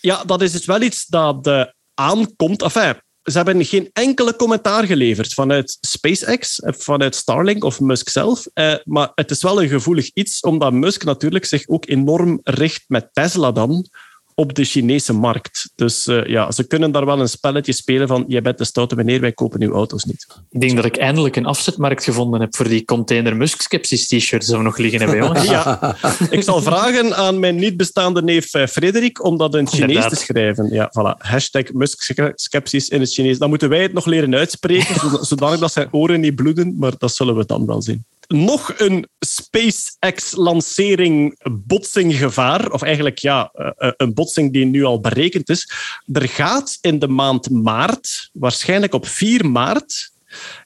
Ja, 0.00 0.24
dat 0.24 0.42
is 0.42 0.52
dus 0.52 0.66
wel 0.66 0.82
iets 0.82 1.06
dat 1.06 1.46
eh, 1.46 1.64
aankomt. 1.94 2.62
Enfin, 2.62 2.94
ze 3.24 3.36
hebben 3.36 3.64
geen 3.64 3.90
enkele 3.92 4.36
commentaar 4.36 4.86
geleverd 4.86 5.34
vanuit 5.34 5.78
SpaceX, 5.80 6.60
vanuit 6.64 7.14
Starlink 7.14 7.64
of 7.64 7.80
Musk 7.80 8.08
zelf. 8.08 8.46
Eh, 8.52 8.74
maar 8.84 9.12
het 9.14 9.30
is 9.30 9.42
wel 9.42 9.62
een 9.62 9.68
gevoelig 9.68 10.10
iets, 10.12 10.40
omdat 10.40 10.72
Musk 10.72 11.04
natuurlijk 11.04 11.44
zich 11.44 11.68
ook 11.68 11.88
enorm 11.88 12.40
richt 12.42 12.84
met 12.86 13.08
Tesla 13.12 13.52
dan 13.52 13.88
op 14.34 14.54
de 14.54 14.64
Chinese 14.64 15.12
markt. 15.12 15.70
Dus 15.74 16.06
eh, 16.06 16.26
ja, 16.26 16.50
ze 16.50 16.66
kunnen 16.66 16.92
daar 16.92 17.06
wel 17.06 17.20
een 17.20 17.28
spelletje 17.28 17.72
spelen 17.72 18.08
van 18.08 18.24
jij 18.28 18.42
bent 18.42 18.58
de 18.58 18.64
stoute 18.64 18.96
meneer, 18.96 19.20
wij 19.20 19.32
kopen 19.32 19.62
uw 19.62 19.72
auto's 19.72 20.04
niet. 20.04 20.26
Ik 20.50 20.60
denk 20.60 20.76
dat 20.76 20.84
ik 20.84 20.96
eindelijk 20.96 21.36
een 21.36 21.46
afzetmarkt 21.46 22.04
gevonden 22.04 22.40
heb 22.40 22.56
voor 22.56 22.68
die 22.68 22.84
container 22.84 23.36
Musk 23.36 23.60
Skepsis 23.60 24.06
t-shirts 24.06 24.46
die 24.46 24.56
we 24.56 24.62
nog 24.62 24.76
liggen 24.76 25.00
hebben, 25.00 25.18
jongens. 25.18 25.48
Ja, 25.54 25.96
ik 26.30 26.42
zal 26.42 26.62
vragen 26.72 27.16
aan 27.16 27.38
mijn 27.38 27.56
niet 27.56 27.76
bestaande 27.76 28.22
neef 28.22 28.54
eh, 28.54 28.66
Frederik 28.66 29.24
om 29.24 29.36
dat 29.38 29.54
in 29.54 29.60
het 29.64 29.68
Chinees 29.68 29.88
Inderdaad. 29.88 30.10
te 30.18 30.24
schrijven. 30.24 30.68
Ja, 30.72 30.90
voilà. 30.98 31.18
Hashtag 31.18 31.72
Musk-skepsis 31.72 32.88
in 32.88 33.00
het 33.00 33.12
Chinees. 33.12 33.38
Dan 33.38 33.48
moeten 33.48 33.68
wij 33.68 33.82
het 33.82 33.92
nog 33.92 34.06
leren 34.06 34.34
uitspreken, 34.34 34.94
zodat- 35.00 35.26
zodanig 35.26 35.60
dat 35.60 35.72
zijn 35.72 35.88
oren 35.90 36.20
niet 36.20 36.34
bloeden, 36.34 36.74
maar 36.78 36.92
dat 36.98 37.14
zullen 37.14 37.36
we 37.36 37.46
dan 37.46 37.66
wel 37.66 37.82
zien. 37.82 38.04
Nog 38.26 38.72
een 38.76 39.08
SpaceX-lancering 39.18 41.40
botsinggevaar, 41.50 42.70
of 42.70 42.82
eigenlijk 42.82 43.18
ja, 43.18 43.50
eh, 43.52 43.70
eh, 43.76 43.92
een 43.96 44.14
botsing 44.14 44.52
die 44.52 44.64
nu 44.64 44.84
al 44.84 45.00
berekend 45.00 45.48
is. 45.48 45.70
Er 46.12 46.28
gaat 46.28 46.78
in 46.80 46.98
de 46.98 47.08
maand 47.08 47.50
maart, 47.50 48.30
waarschijnlijk 48.32 48.94
op 48.94 49.06
4 49.06 49.50
maart, 49.50 50.12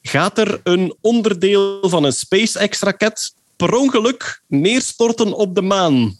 gaat 0.02 0.38
er 0.38 0.60
een 0.62 0.96
onderdeel 1.00 1.88
van 1.88 2.04
een 2.04 2.12
SpaceX-raket 2.12 3.34
per 3.56 3.74
ongeluk 3.74 4.42
neerstorten 4.46 5.32
op 5.32 5.54
de 5.54 5.62
maan. 5.62 6.16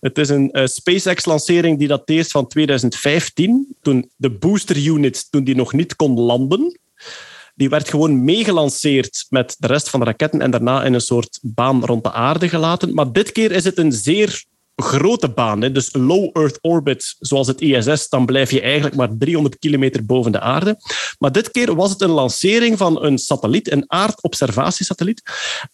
Het 0.00 0.18
is 0.18 0.28
een 0.28 0.48
uh, 0.52 0.66
SpaceX-lancering 0.66 1.78
die 1.78 1.88
dateert 1.88 2.28
van 2.28 2.46
2015, 2.46 3.76
toen 3.82 4.10
de 4.16 4.30
booster 4.30 4.76
unit 4.76 5.26
toen 5.30 5.44
die 5.44 5.56
nog 5.56 5.72
niet 5.72 5.96
kon 5.96 6.20
landen. 6.20 6.78
Die 7.56 7.68
werd 7.68 7.88
gewoon 7.88 8.24
meegelanceerd 8.24 9.26
met 9.28 9.56
de 9.58 9.66
rest 9.66 9.90
van 9.90 10.00
de 10.00 10.06
raketten 10.06 10.40
en 10.40 10.50
daarna 10.50 10.84
in 10.84 10.94
een 10.94 11.00
soort 11.00 11.38
baan 11.42 11.84
rond 11.84 12.04
de 12.04 12.12
aarde 12.12 12.48
gelaten. 12.48 12.94
Maar 12.94 13.12
dit 13.12 13.32
keer 13.32 13.52
is 13.52 13.64
het 13.64 13.78
een 13.78 13.92
zeer 13.92 14.44
grote 14.76 15.28
baan. 15.28 15.60
Hè. 15.60 15.72
Dus 15.72 15.88
low 15.92 16.30
Earth 16.32 16.58
orbit, 16.60 17.16
zoals 17.18 17.46
het 17.46 17.60
ISS, 17.60 18.08
dan 18.08 18.26
blijf 18.26 18.50
je 18.50 18.60
eigenlijk 18.60 18.94
maar 18.94 19.16
300 19.18 19.58
kilometer 19.58 20.06
boven 20.06 20.32
de 20.32 20.40
aarde. 20.40 20.76
Maar 21.18 21.32
dit 21.32 21.50
keer 21.50 21.74
was 21.74 21.90
het 21.90 22.00
een 22.00 22.10
lancering 22.10 22.78
van 22.78 23.04
een 23.04 23.18
satelliet, 23.18 23.70
een 23.70 23.84
aardobservatiesatelliet. 23.86 25.22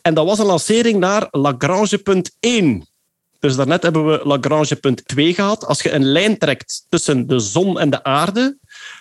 En 0.00 0.14
dat 0.14 0.26
was 0.26 0.38
een 0.38 0.46
lancering 0.46 0.98
naar 0.98 1.28
Lagrange 1.30 1.98
punt 1.98 2.36
1. 2.40 2.86
Dus 3.38 3.56
daarnet 3.56 3.82
hebben 3.82 4.06
we 4.06 4.20
Lagrange 4.24 4.76
punt 4.76 5.08
2 5.08 5.34
gehad. 5.34 5.66
Als 5.66 5.82
je 5.82 5.92
een 5.92 6.04
lijn 6.04 6.38
trekt 6.38 6.86
tussen 6.88 7.26
de 7.26 7.38
zon 7.38 7.78
en 7.78 7.90
de 7.90 8.04
aarde, 8.04 8.58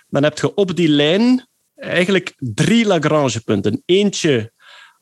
dan 0.10 0.24
heb 0.24 0.40
je 0.40 0.54
op 0.54 0.76
die 0.76 0.90
lijn 0.90 1.50
eigenlijk 1.82 2.34
drie 2.38 2.86
Lagrangepunten. 2.86 3.82
Eentje 3.86 4.52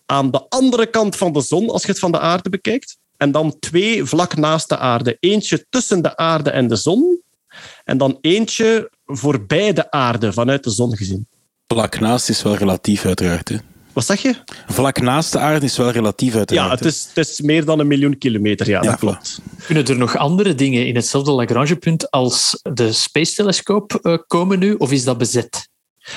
aan 0.06 0.32
de 0.32 0.46
andere 0.50 0.86
kant 0.86 1.16
van 1.16 1.34
de 1.34 1.42
zon, 1.42 1.70
als 1.70 1.82
je 1.82 1.88
het 1.88 2.00
van 2.00 2.12
de 2.12 2.20
aarde 2.20 2.50
bekijkt. 2.50 2.98
En 3.18 3.32
dan 3.32 3.60
twee 3.60 4.06
vlak 4.06 4.36
naast 4.36 4.70
de 4.70 4.78
aarde. 4.78 5.18
Eentje 5.20 5.66
tussen 5.70 6.02
de 6.02 6.18
aarde 6.18 6.50
en 6.50 6.68
de 6.68 6.76
zon. 6.76 7.22
En 7.84 7.98
dan 7.98 8.18
eentje 8.22 8.92
voorbij 9.06 9.74
de 9.74 9.92
aarde, 9.92 10.34
vanuit 10.34 10.64
de 10.64 10.70
zon 10.70 10.98
gezien. 10.98 11.28
Vlak 11.68 12.00
naast 12.00 12.30
is 12.30 12.44
wel 12.44 12.56
relatief, 12.56 13.06
uiteraard. 13.06 13.50
Hè? 13.50 13.56
Wat 13.94 14.06
zeg 14.06 14.22
je? 14.22 14.36
Vlak 14.68 15.02
naast 15.02 15.32
de 15.32 15.40
aarde 15.40 15.66
is 15.66 15.78
wel 15.78 15.92
relatief, 15.92 16.36
uiteraard. 16.36 16.70
Ja, 16.70 16.76
het 16.76 16.86
is, 16.86 17.10
het 17.14 17.30
is 17.30 17.42
meer 17.42 17.66
dan 17.66 17.80
een 17.80 17.88
miljoen 17.88 18.18
kilometer. 18.18 18.68
Ja, 18.68 18.82
Ja, 18.82 18.90
dat 18.90 19.00
klopt. 19.00 19.40
Kunnen 19.66 19.86
er 19.86 19.98
nog 19.98 20.18
andere 20.18 20.56
dingen 20.56 20.88
in 20.88 20.96
hetzelfde 20.96 21.32
Lagrangepunt 21.32 22.12
als 22.12 22.60
de 22.74 22.92
Space-telescoop 22.92 23.94
eh, 23.94 24.18
komen 24.28 24.60
nu, 24.60 24.74
of 24.74 24.92
is 24.92 25.04
dat 25.04 25.18
bezet? 25.18 25.70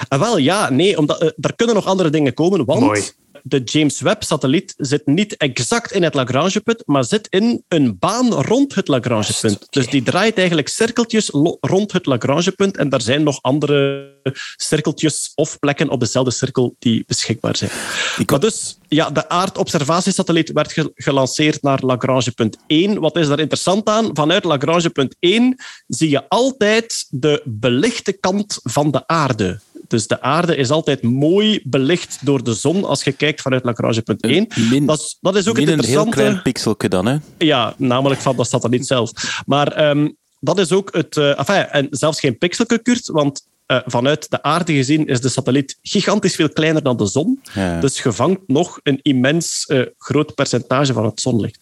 En 0.09 0.19
wel, 0.19 0.37
ja, 0.39 0.71
nee, 0.71 0.99
omdat, 0.99 1.21
eh, 1.21 1.29
er 1.41 1.57
kunnen 1.57 1.75
nog 1.75 1.87
andere 1.87 2.11
dingen 2.11 2.35
komen, 2.35 2.65
want 2.65 2.81
Mooi. 2.81 3.03
de 3.43 3.61
James 3.65 4.01
Webb-satelliet 4.01 4.75
zit 4.77 5.07
niet 5.07 5.37
exact 5.37 5.93
in 5.93 6.03
het 6.03 6.15
Lagrangepunt, 6.15 6.83
maar 6.87 7.05
zit 7.05 7.27
in 7.31 7.65
een 7.69 7.99
baan 7.99 8.33
rond 8.33 8.75
het 8.75 8.89
Lagrangepunt. 8.89 9.67
Dus 9.71 9.89
die 9.89 10.03
draait 10.03 10.37
eigenlijk 10.39 10.69
cirkeltjes 10.69 11.29
rond 11.61 11.93
het 11.93 12.07
Lagrangepunt 12.07 12.77
en 12.77 12.89
daar 12.89 13.01
zijn 13.01 13.23
nog 13.23 13.39
andere 13.43 14.11
cirkeltjes 14.57 15.33
of 15.35 15.59
plekken 15.59 15.89
op 15.89 16.01
dezelfde 16.01 16.31
cirkel 16.31 16.77
die 16.79 17.05
beschikbaar 17.07 17.57
zijn. 17.57 17.71
Ik 18.19 18.31
Maar 18.31 18.41
dus, 18.41 18.79
ja, 18.89 19.11
de 19.11 19.29
aardobservatiesatelliet 19.29 20.53
werd 20.53 20.73
ge- 20.73 20.93
gelanceerd 20.95 21.63
naar 21.63 21.81
Lagrangepunt 21.83 22.57
1. 22.67 23.01
Wat 23.01 23.17
is 23.17 23.29
daar 23.29 23.41
interessant 23.41 23.89
aan? 23.89 24.11
Vanuit 24.13 24.45
Lagrangepunt 24.45 25.17
1 25.19 25.57
zie 25.87 26.11
je 26.11 26.29
altijd 26.29 27.07
de 27.11 27.43
belichte 27.45 28.13
kant 28.13 28.59
van 28.63 28.91
de 28.91 29.07
aarde. 29.07 29.61
Dus 29.93 30.07
de 30.07 30.21
aarde 30.21 30.57
is 30.57 30.71
altijd 30.71 31.03
mooi 31.03 31.61
belicht 31.65 32.19
door 32.21 32.43
de 32.45 32.55
zon 32.55 32.85
als 32.85 33.03
je 33.03 33.13
kijkt 33.13 33.41
vanuit 33.41 33.65
Lagrangepunt 33.65 34.23
1. 34.23 34.47
Min- 34.71 34.87
dat, 34.87 34.99
is, 34.99 35.19
dat 35.21 35.37
is 35.37 35.49
ook 35.49 35.57
Min 35.57 35.69
het 35.69 35.79
een 35.79 35.85
heel 35.85 36.09
klein 36.09 36.43
pixelje 36.43 36.89
dan, 36.89 37.07
hè? 37.07 37.17
Ja, 37.39 37.75
namelijk 37.77 38.21
van 38.21 38.37
de 38.37 38.45
satelliet 38.45 38.87
zelf. 38.87 39.11
Maar 39.47 39.73
ehm, 39.73 40.09
dat 40.41 40.59
is 40.59 40.73
ook 40.73 40.95
het... 40.95 41.17
eh, 41.17 41.39
enfin, 41.39 41.69
en 41.71 41.87
zelfs 41.91 42.21
geen 42.21 42.39
pixelke, 42.39 42.79
Kurt, 42.83 43.07
want 43.07 43.47
eh, 43.67 43.79
vanuit 43.87 44.31
de 44.31 44.43
aarde 44.43 44.73
gezien 44.75 45.07
is 45.07 45.21
de 45.21 45.29
satelliet 45.29 45.79
gigantisch 45.83 46.35
veel 46.35 46.49
kleiner 46.49 46.83
dan 46.83 46.97
de 46.97 47.07
zon. 47.07 47.41
Ja. 47.55 47.81
Dus 47.81 48.03
je 48.03 48.13
vangt 48.13 48.41
nog 48.47 48.81
een 48.83 48.99
immens 49.03 49.65
eh, 49.67 49.81
groot 49.99 50.35
percentage 50.35 50.93
van 50.93 51.05
het 51.05 51.21
zonlicht. 51.21 51.59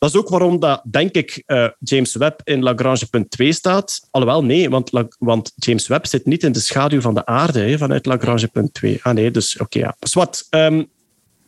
Dat 0.00 0.10
is 0.10 0.16
ook 0.16 0.28
waarom 0.28 0.58
dat, 0.58 0.82
denk 0.90 1.12
ik, 1.14 1.42
eh, 1.46 1.68
James 1.78 2.14
Webb 2.14 2.40
in 2.44 2.62
Lagrange 2.62 3.06
punt 3.10 3.30
2 3.30 3.52
staat. 3.52 4.08
Alhoewel, 4.10 4.44
nee, 4.44 4.70
want, 4.70 4.90
want 5.18 5.52
James 5.56 5.86
Webb 5.86 6.06
zit 6.06 6.26
niet 6.26 6.42
in 6.42 6.52
de 6.52 6.60
schaduw 6.60 7.00
van 7.00 7.14
de 7.14 7.26
aarde 7.26 7.60
hè, 7.60 7.78
vanuit 7.78 8.06
Lagrange 8.06 8.48
punt 8.48 8.74
2. 8.74 9.00
Ah 9.02 9.14
nee, 9.14 9.30
dus 9.30 9.56
oké, 9.58 9.78
ja. 9.78 9.96
Zwat. 10.00 10.46
ehm, 10.50 10.82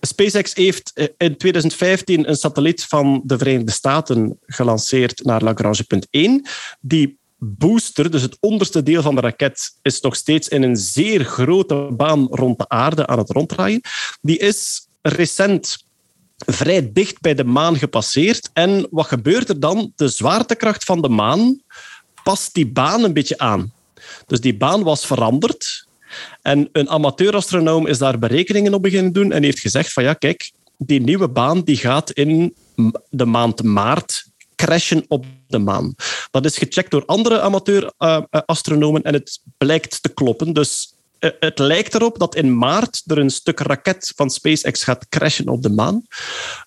SpaceX 0.00 0.54
heeft 0.54 0.90
eh, 0.94 1.06
in 1.16 1.36
2015 1.36 2.28
een 2.28 2.36
satelliet 2.36 2.84
van 2.84 3.22
de 3.24 3.38
Verenigde 3.38 3.72
Staten 3.72 4.38
gelanceerd 4.46 5.24
naar 5.24 5.42
Lagrange 5.42 5.84
punt 5.84 6.06
1. 6.10 6.46
Die 6.80 7.18
booster, 7.38 8.10
dus 8.10 8.22
het 8.22 8.36
onderste 8.40 8.82
deel 8.82 9.02
van 9.02 9.14
de 9.14 9.20
raket, 9.20 9.78
is 9.82 10.00
nog 10.00 10.16
steeds 10.16 10.48
in 10.48 10.62
een 10.62 10.76
zeer 10.76 11.24
grote 11.24 11.88
baan 11.92 12.26
rond 12.30 12.58
de 12.58 12.68
aarde 12.68 13.06
aan 13.06 13.18
het 13.18 13.30
ronddraaien. 13.30 13.80
Die 14.20 14.38
is 14.38 14.86
recent 15.02 15.90
vrij 16.46 16.92
dicht 16.92 17.20
bij 17.20 17.34
de 17.34 17.44
maan 17.44 17.76
gepasseerd. 17.76 18.50
En 18.52 18.86
wat 18.90 19.06
gebeurt 19.06 19.48
er 19.48 19.60
dan? 19.60 19.92
De 19.96 20.08
zwaartekracht 20.08 20.84
van 20.84 21.02
de 21.02 21.08
maan 21.08 21.62
past 22.22 22.54
die 22.54 22.66
baan 22.66 23.04
een 23.04 23.12
beetje 23.12 23.38
aan. 23.38 23.72
Dus 24.26 24.40
die 24.40 24.56
baan 24.56 24.82
was 24.82 25.06
veranderd. 25.06 25.86
En 26.42 26.68
een 26.72 26.88
amateurastronoom 26.88 27.86
is 27.86 27.98
daar 27.98 28.18
berekeningen 28.18 28.74
op 28.74 28.82
beginnen 28.82 29.12
doen 29.12 29.32
en 29.32 29.42
heeft 29.42 29.60
gezegd 29.60 29.92
van 29.92 30.02
ja, 30.02 30.14
kijk, 30.14 30.52
die 30.78 31.00
nieuwe 31.00 31.28
baan 31.28 31.60
die 31.60 31.76
gaat 31.76 32.10
in 32.10 32.54
de 33.10 33.24
maand 33.24 33.62
maart 33.62 34.24
crashen 34.56 35.04
op 35.08 35.24
de 35.46 35.58
maan. 35.58 35.94
Dat 36.30 36.44
is 36.44 36.58
gecheckt 36.58 36.90
door 36.90 37.04
andere 37.06 37.40
amateurastronomen 37.40 39.02
en 39.02 39.12
het 39.12 39.40
blijkt 39.58 40.02
te 40.02 40.08
kloppen. 40.08 40.52
Dus 40.52 40.94
eh, 40.94 41.01
het 41.40 41.58
lijkt 41.58 41.94
erop 41.94 42.18
dat 42.18 42.34
in 42.34 42.58
maart 42.58 43.02
er 43.06 43.18
een 43.18 43.30
stuk 43.30 43.60
raket 43.60 44.12
van 44.16 44.30
SpaceX 44.30 44.84
gaat 44.84 45.08
crashen 45.08 45.48
op 45.48 45.62
de 45.62 45.70
maan. 45.70 46.06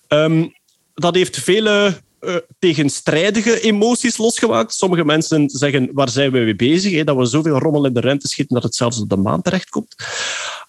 Ehm, 0.08 0.48
dat 0.94 1.14
heeft 1.14 1.38
vele 1.38 2.04
eh, 2.18 2.36
tegenstrijdige 2.58 3.60
emoties 3.60 4.16
losgemaakt. 4.16 4.74
Sommige 4.74 5.04
mensen 5.04 5.50
zeggen, 5.50 5.88
waar 5.92 6.08
zijn 6.08 6.30
we 6.30 6.38
mee 6.38 6.56
bezig? 6.56 6.92
Hè? 6.92 7.04
Dat 7.04 7.16
we 7.16 7.24
zoveel 7.24 7.58
rommel 7.58 7.86
in 7.86 7.92
de 7.92 8.00
ruimte 8.00 8.28
schieten 8.28 8.54
dat 8.54 8.64
het 8.64 8.74
zelfs 8.74 9.00
op 9.00 9.08
de 9.08 9.16
maan 9.16 9.42
terechtkomt. 9.42 9.94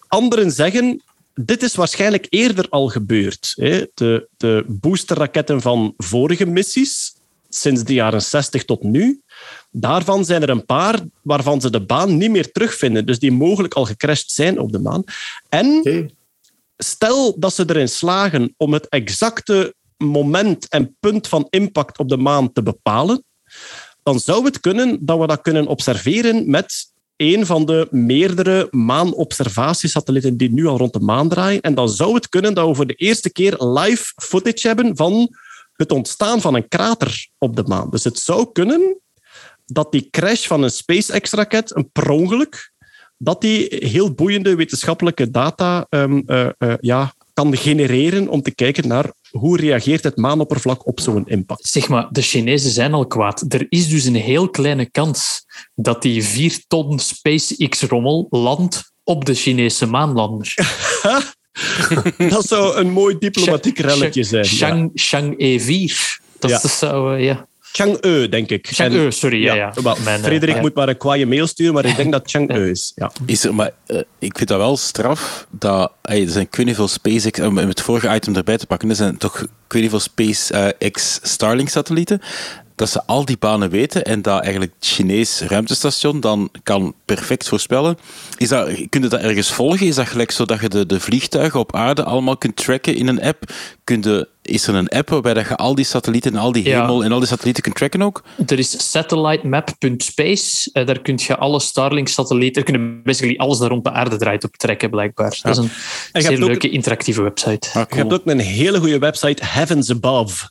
Anderen 0.08 0.50
zeggen, 0.50 1.02
dit 1.34 1.62
is 1.62 1.74
waarschijnlijk 1.74 2.26
eerder 2.28 2.66
al 2.68 2.88
gebeurd. 2.88 3.52
Hè? 3.54 3.86
De, 3.94 4.28
de 4.36 4.64
boosterraketten 4.66 5.60
van 5.60 5.94
vorige 5.96 6.46
missies, 6.46 7.14
sinds 7.48 7.84
de 7.84 7.94
jaren 7.94 8.22
60 8.22 8.64
tot 8.64 8.82
nu, 8.82 9.20
daarvan 9.70 10.24
zijn 10.24 10.42
er 10.42 10.50
een 10.50 10.64
paar 10.64 11.00
waarvan 11.22 11.60
ze 11.60 11.70
de 11.70 11.84
baan 11.84 12.16
niet 12.16 12.30
meer 12.30 12.52
terugvinden. 12.52 13.06
Dus 13.06 13.18
die 13.18 13.32
mogelijk 13.32 13.74
al 13.74 13.84
gecrashed 13.84 14.30
zijn 14.30 14.58
op 14.58 14.72
de 14.72 14.78
maan. 14.78 15.04
En 15.48 15.82
stel 16.76 17.38
dat 17.38 17.54
ze 17.54 17.64
erin 17.66 17.88
slagen 17.88 18.54
om 18.56 18.72
het 18.72 18.88
exacte 18.88 19.74
moment 19.96 20.68
en 20.68 20.96
punt 21.00 21.28
van 21.28 21.46
impact 21.50 21.98
op 21.98 22.08
de 22.08 22.16
maan 22.16 22.52
te 22.52 22.62
bepalen, 22.62 23.24
dan 24.02 24.20
zou 24.20 24.44
het 24.44 24.60
kunnen 24.60 24.98
dat 25.00 25.18
we 25.18 25.26
dat 25.26 25.40
kunnen 25.40 25.66
observeren 25.66 26.50
met 26.50 26.92
een 27.16 27.46
van 27.46 27.66
de 27.66 27.88
meerdere 27.90 28.68
maanobservatiesatellieten 28.70 30.36
die 30.36 30.52
nu 30.52 30.66
al 30.66 30.78
rond 30.78 30.92
de 30.92 31.00
maan 31.00 31.28
draaien. 31.28 31.60
En 31.60 31.74
dan 31.74 31.88
zou 31.88 32.14
het 32.14 32.28
kunnen 32.28 32.54
dat 32.54 32.68
we 32.68 32.74
voor 32.74 32.86
de 32.86 32.94
eerste 32.94 33.32
keer 33.32 33.64
live 33.64 34.12
footage 34.16 34.66
hebben 34.66 34.96
van 34.96 35.36
het 35.72 35.92
ontstaan 35.92 36.40
van 36.40 36.54
een 36.54 36.68
krater 36.68 37.28
op 37.38 37.56
de 37.56 37.62
maan. 37.66 37.90
Dus 37.90 38.04
het 38.04 38.18
zou 38.18 38.52
kunnen 38.52 39.00
dat 39.72 39.92
die 39.92 40.08
crash 40.10 40.46
van 40.46 40.62
een 40.62 40.70
SpaceX-raket, 40.70 41.76
een 41.76 41.90
per 41.92 42.10
ongeluk, 42.10 42.72
dat 43.18 43.40
die 43.40 43.66
heel 43.70 44.12
boeiende 44.12 44.54
wetenschappelijke 44.54 45.30
data 45.30 45.86
ehm, 45.88 46.20
eh, 46.26 46.48
eh, 46.58 46.74
ja, 46.80 47.12
kan 47.32 47.56
genereren 47.56 48.28
om 48.28 48.42
te 48.42 48.54
kijken 48.54 48.88
naar 48.88 49.12
hoe 49.30 49.56
reageert 49.56 50.04
het 50.04 50.16
maanoppervlak 50.16 50.86
op 50.86 51.00
zo'n 51.00 51.26
impact. 51.26 51.68
Zeg 51.68 51.88
maar, 51.88 52.08
de 52.10 52.22
Chinezen 52.22 52.70
zijn 52.70 52.94
al 52.94 53.06
kwaad. 53.06 53.44
Er 53.48 53.66
is 53.68 53.88
dus 53.88 54.04
een 54.04 54.14
heel 54.14 54.50
kleine 54.50 54.90
kans 54.90 55.44
dat 55.74 56.02
die 56.02 56.24
4 56.24 56.64
ton 56.66 56.98
SpaceX-rommel 56.98 58.26
landt 58.30 58.92
op 59.04 59.24
de 59.24 59.34
Chinese 59.34 59.86
maanlander. 59.86 60.54
Dat 62.28 62.46
zou 62.46 62.76
een 62.76 62.90
mooi 62.90 63.18
diplomatiek 63.18 63.78
relletje 63.78 64.22
zijn. 64.22 64.44
Ja. 64.44 64.50
Shang, 64.50 64.90
Shang 64.94 65.32
E4. 65.32 66.22
Dat, 66.38 66.50
Ja. 66.50 66.58
dat 66.58 66.70
zou, 66.70 67.16
eh, 67.16 67.24
ja. 67.24 67.48
Chang'e, 67.78 68.28
denk 68.28 68.50
ik. 68.50 68.66
Chang'e, 68.66 69.10
sorry, 69.10 69.42
ja, 69.42 69.54
ja. 69.54 69.72
Mijn, 69.82 70.18
eh, 70.20 70.24
Frederik 70.24 70.60
moet 70.60 70.74
maar 70.74 70.88
een 70.88 70.96
kwaaie 70.96 71.26
mail 71.26 71.46
sturen, 71.46 71.74
maar 71.74 71.84
ik 71.84 71.96
denk 71.96 72.12
dat 72.18 72.30
Chang'e 72.30 72.70
is. 72.70 72.92
Ja. 72.94 73.12
Is 73.26 73.44
er, 73.44 73.54
maar 73.54 73.70
eh, 73.86 74.00
ik 74.18 74.36
vind 74.36 74.48
dat 74.48 74.58
wel 74.58 74.76
straf 74.76 75.46
dat 75.50 75.92
ey, 76.02 76.22
er 76.22 76.30
zijn 76.30 76.44
ik 76.44 76.56
weet 76.56 76.66
niet 76.66 76.74
veel 76.74 76.88
SpaceX, 76.88 77.40
om 77.40 77.56
het 77.56 77.80
vorige 77.80 78.14
item 78.14 78.36
erbij 78.36 78.56
te 78.56 78.66
pakken, 78.66 78.90
er 78.90 78.96
zijn 78.96 79.16
toch 79.16 79.40
ik 79.40 79.72
weet 79.72 79.82
niet 79.82 79.90
veel 79.90 80.00
SpaceX 80.00 81.18
Starlink-satellieten. 81.22 82.20
dat 82.74 82.90
ze 82.90 83.02
al 83.06 83.24
die 83.24 83.38
banen 83.38 83.70
weten 83.70 84.04
en 84.04 84.22
dat 84.22 84.42
eigenlijk 84.42 84.72
het 84.78 84.88
Chinees 84.88 85.40
ruimtestation 85.40 86.20
dan 86.20 86.50
kan 86.62 86.94
perfect 87.04 87.48
voorspellen. 87.48 87.98
Is 88.36 88.48
dat, 88.48 88.66
kun 88.88 89.02
je 89.02 89.08
dat 89.08 89.20
ergens 89.20 89.52
volgen? 89.52 89.86
Is 89.86 89.94
dat 89.94 90.06
gelijk 90.06 90.30
zodat 90.30 90.60
je 90.60 90.68
de, 90.68 90.86
de 90.86 91.00
vliegtuigen 91.00 91.60
op 91.60 91.74
aarde 91.74 92.04
allemaal 92.04 92.36
kunt 92.36 92.56
tracken 92.56 92.94
in 92.94 93.08
een 93.08 93.22
app? 93.22 93.52
Kun 93.84 94.02
je, 94.02 94.28
is 94.48 94.66
er 94.66 94.74
een 94.74 94.88
app 94.88 95.08
waarbij 95.08 95.34
dat 95.34 95.48
je 95.48 95.56
al 95.56 95.74
die 95.74 95.84
satellieten 95.84 96.32
en 96.32 96.38
al 96.38 96.52
die 96.52 96.64
Ja. 96.68 96.80
hemel 96.80 97.04
en 97.04 97.12
al 97.12 97.18
die 97.18 97.28
satellieten 97.28 97.62
kunt 97.62 97.74
tracken 97.76 98.02
ook? 98.02 98.22
Er 98.46 98.58
is 98.58 98.90
satellitemap.space. 98.90 100.70
Eh, 100.72 100.86
daar 100.86 101.00
kun 101.00 101.18
je 101.26 101.36
alle 101.36 101.60
Starlink-satellieten, 101.60 102.64
daar 102.64 102.72
kun 102.72 102.82
je 102.82 103.00
basically 103.04 103.36
alles 103.36 103.58
dat 103.58 103.68
rond 103.68 103.84
de 103.84 103.90
aarde 103.90 104.16
draait 104.16 104.44
op 104.44 104.56
trekken, 104.56 104.90
blijkbaar. 104.90 105.38
Dat 105.42 105.58
is 105.58 105.70
een 106.12 106.22
zeer 106.22 106.32
ook- 106.32 106.38
leuke 106.48 106.70
interactieve 106.70 107.22
website. 107.22 107.68
Ah, 107.72 107.84
Je 107.88 107.96
hebt 107.96 108.12
ook 108.12 108.22
een 108.24 108.38
hele 108.38 108.78
goede 108.78 108.98
website, 108.98 109.44
Heavens 109.44 109.90
Above. 109.90 110.48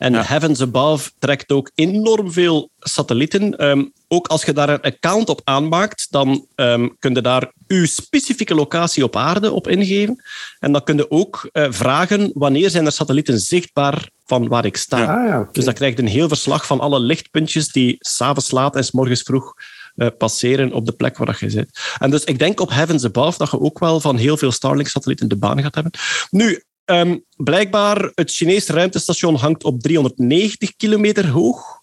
En 0.00 0.14
Heavens 0.14 0.60
Above 0.60 1.10
trekt 1.18 1.52
ook 1.52 1.70
enorm 1.74 2.32
veel 2.32 2.70
satellieten. 2.78 3.56
Ehm, 3.56 3.84
ook 4.08 4.26
als 4.26 4.44
je 4.44 4.52
daar 4.52 4.68
een 4.68 4.80
account 4.80 5.28
op 5.28 5.40
aanmaakt, 5.44 6.06
dan 6.10 6.46
ehm, 6.54 6.88
kun 6.98 7.14
je 7.14 7.20
daar 7.20 7.52
je 7.66 7.86
specifieke 7.86 8.54
locatie 8.54 9.04
op 9.04 9.16
aarde 9.16 9.52
op 9.52 9.68
ingeven. 9.68 10.24
En 10.58 10.72
dan 10.72 10.84
kun 10.84 10.96
je 10.96 11.10
ook 11.10 11.48
eh, 11.52 11.66
vragen 11.70 12.30
wanneer 12.34 12.70
zijn 12.70 12.86
er 12.86 12.92
satellieten 12.92 13.40
zichtbaar 13.40 14.08
van 14.26 14.48
waar 14.48 14.64
ik 14.64 14.76
sta. 14.76 15.04
Ah, 15.04 15.28
ja. 15.28 15.48
Dus 15.52 15.64
dan 15.64 15.74
krijg 15.74 15.96
je 15.96 16.02
een 16.02 16.08
heel 16.08 16.28
verslag 16.28 16.66
van 16.66 16.80
alle 16.80 17.00
lichtpuntjes 17.00 17.68
die 17.68 17.96
s'avonds 17.98 18.50
laat 18.50 18.76
en 18.76 18.84
s 18.84 18.90
morgens 18.90 19.22
vroeg 19.22 19.54
eh, 19.94 20.08
passeren 20.18 20.72
op 20.72 20.86
de 20.86 20.92
plek 20.92 21.16
waar 21.16 21.36
je 21.40 21.50
zit. 21.50 21.80
En 21.98 22.10
dus 22.10 22.24
ik 22.24 22.38
denk 22.38 22.60
op 22.60 22.70
Heavens 22.70 23.04
Above 23.04 23.38
dat 23.38 23.50
je 23.50 23.60
ook 23.60 23.78
wel 23.78 24.00
van 24.00 24.16
heel 24.16 24.36
veel 24.36 24.52
Starlink-satellieten 24.52 25.28
de 25.28 25.36
baan 25.36 25.62
gaat 25.62 25.74
hebben. 25.74 25.92
Nu, 26.30 26.62
ehm, 26.90 27.16
blijkbaar, 27.36 28.10
het 28.14 28.30
Chinese 28.30 28.72
ruimtestation 28.72 29.34
hangt 29.34 29.64
op 29.64 29.80
390 29.80 30.76
kilometer 30.76 31.28
hoog. 31.28 31.80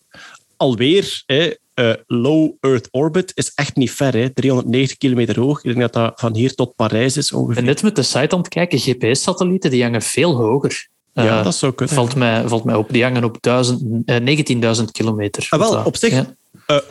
Alweer, 0.57 1.23
hè, 1.25 1.53
eh, 1.73 1.93
low 2.07 2.51
Earth 2.59 2.87
orbit 2.91 3.31
is 3.35 3.51
echt 3.55 3.75
niet 3.75 3.91
ver. 3.91 4.13
Hè, 4.13 4.29
390 4.33 4.97
kilometer 4.97 5.39
hoog. 5.39 5.57
Ik 5.57 5.63
denk 5.63 5.79
dat 5.79 5.93
dat 5.93 6.19
van 6.19 6.35
hier 6.35 6.55
tot 6.55 6.75
Parijs 6.75 7.17
is 7.17 7.31
ongeveer. 7.31 7.55
ben 7.55 7.65
net 7.65 7.83
met 7.83 7.95
de 7.95 8.03
site 8.03 8.35
aan 8.35 8.39
het 8.39 8.47
kijken, 8.47 8.79
GPS-satellieten 8.79 9.71
die 9.71 9.83
hangen 9.83 10.01
veel 10.01 10.35
hoger. 10.35 10.87
Ja, 11.13 11.37
Eh, 11.37 11.43
dat 11.43 11.55
zou 11.55 11.73
kunnen. 11.73 11.95
Valt 11.95 12.15
mij, 12.15 12.47
valt 12.47 12.63
mij 12.63 12.75
op. 12.75 12.89
Die 12.89 13.03
hangen 13.03 13.23
op 13.23 13.37
1000, 13.41 13.81
eh, 14.05 14.17
19.000 14.17 14.91
kilometer. 14.91 15.47
Ah, 15.49 15.59
wel, 15.59 15.83
op 15.83 15.95
zich, 15.97 16.11
ja. 16.11 16.35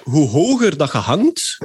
hoe 0.02 0.28
hoger 0.28 0.76
dat 0.76 0.92
je 0.92 0.98
hangt, 0.98 1.58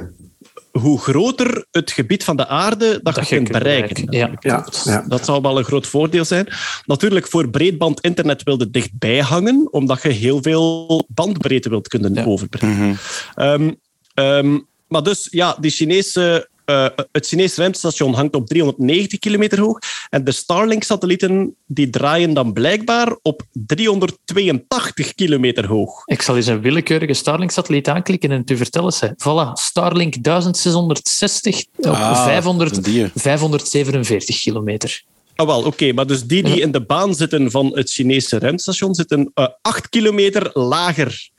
hoe 0.72 1.00
groter 1.00 1.66
het 1.70 1.90
gebied 1.90 2.24
van 2.24 2.36
de 2.36 2.46
aarde 2.46 3.00
dat, 3.02 3.28
je 3.28 3.36
kunt 3.36 3.48
bereiken. 3.52 4.06
Ja. 4.10 4.30
Ja, 4.40 4.66
ja. 4.84 5.04
Dat 5.08 5.24
zou 5.24 5.40
wel 5.42 5.58
een 5.58 5.64
groot 5.64 5.86
voordeel 5.86 6.24
zijn. 6.24 6.48
Natuurlijk, 6.86 7.28
voor 7.28 7.48
breedband 7.48 8.00
internet 8.00 8.42
wil 8.42 8.58
je 8.58 8.70
dichtbij 8.70 9.18
hangen, 9.20 9.68
omdat 9.72 10.02
je 10.02 10.08
heel 10.08 10.42
veel 10.42 11.04
bandbreedte 11.08 11.68
wilt 11.68 11.88
kunnen 11.88 12.14
Ja. 12.14 12.24
overbrengen. 12.24 12.98
Ehm, 13.34 13.70
ehm, 14.14 14.58
maar 14.88 15.02
dus, 15.02 15.28
ja, 15.30 15.56
die 15.60 15.70
Chinese, 15.70 16.48
eh, 16.72 17.04
het 17.12 17.26
Chinese 17.26 17.60
ruimtestation 17.60 18.14
hangt 18.14 18.34
op 18.34 18.46
390 18.46 19.18
kilometer 19.18 19.60
hoog. 19.60 19.78
En 20.10 20.24
de 20.24 20.32
Starlink-satellieten 20.32 21.56
die 21.66 21.90
draaien 21.90 22.34
dan 22.34 22.52
blijkbaar 22.52 23.16
op 23.22 23.42
382 23.52 25.14
kilometer 25.14 25.66
hoog. 25.66 26.02
Ik 26.04 26.22
zal 26.22 26.36
eens 26.36 26.46
een 26.46 26.60
willekeurige 26.60 27.14
Starlink-satelliet 27.14 27.88
aanklikken 27.88 28.30
en 28.30 28.38
het 28.38 28.50
u 28.50 28.56
vertellen. 28.56 28.92
Ze. 28.92 29.14
Voilà, 29.14 29.52
Starlink 29.52 30.22
1660 30.22 31.64
op 31.76 31.86
Ah, 31.86 32.24
500, 32.24 32.84
die. 32.84 33.10
547 33.14 34.40
kilometer. 34.40 35.02
Ah, 35.36 35.46
wel, 35.46 35.62
oké, 35.64 35.92
maar 35.92 36.06
dus 36.06 36.22
die 36.24 36.42
die 36.42 36.60
in 36.60 36.70
de 36.72 36.80
baan 36.84 37.14
zitten 37.14 37.50
van 37.50 37.76
het 37.76 37.90
Chinese 37.90 38.38
ruimtestation 38.38 38.94
zitten 38.94 39.30
eh 39.34 39.46
8 39.62 39.88
kilometer 39.88 40.50
lager. 40.52 41.30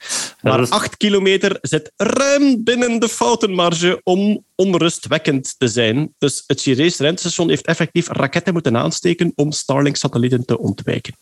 Maar 0.42 0.60
is- 0.60 0.70
8 0.70 0.96
kilometer 0.96 1.58
zit 1.60 1.92
ruim 1.96 2.64
binnen 2.64 3.00
de 3.00 3.08
foutenmarge 3.08 4.00
om 4.02 4.44
onrustwekkend 4.54 5.54
te 5.58 5.68
zijn. 5.68 6.14
Dus 6.18 6.44
het 6.46 6.60
Chinese 6.60 7.02
ruimtestation 7.02 7.48
heeft 7.48 7.66
effectief 7.66 8.08
raketten 8.08 8.52
moeten 8.52 8.76
aansteken 8.76 9.32
om 9.34 9.52
Starlink-satellieten 9.52 10.44
te 10.44 10.58
ontwijken. 10.58 11.16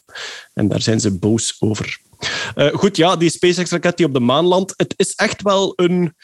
En 0.55 0.69
daar 0.69 0.81
zijn 0.83 1.01
ze 1.01 1.19
boos 1.19 1.57
over. 1.59 1.99
Eh, 2.55 2.69
goed, 2.73 2.97
ja, 2.97 3.17
die 3.17 3.31
SpaceX-raket 3.31 3.97
die 3.97 4.07
op 4.07 4.13
de 4.15 4.21
maan 4.21 4.45
landt, 4.47 4.75
het 4.77 4.95
is 4.97 5.15
echt 5.15 5.43
wel 5.43 5.73
een 5.77 6.15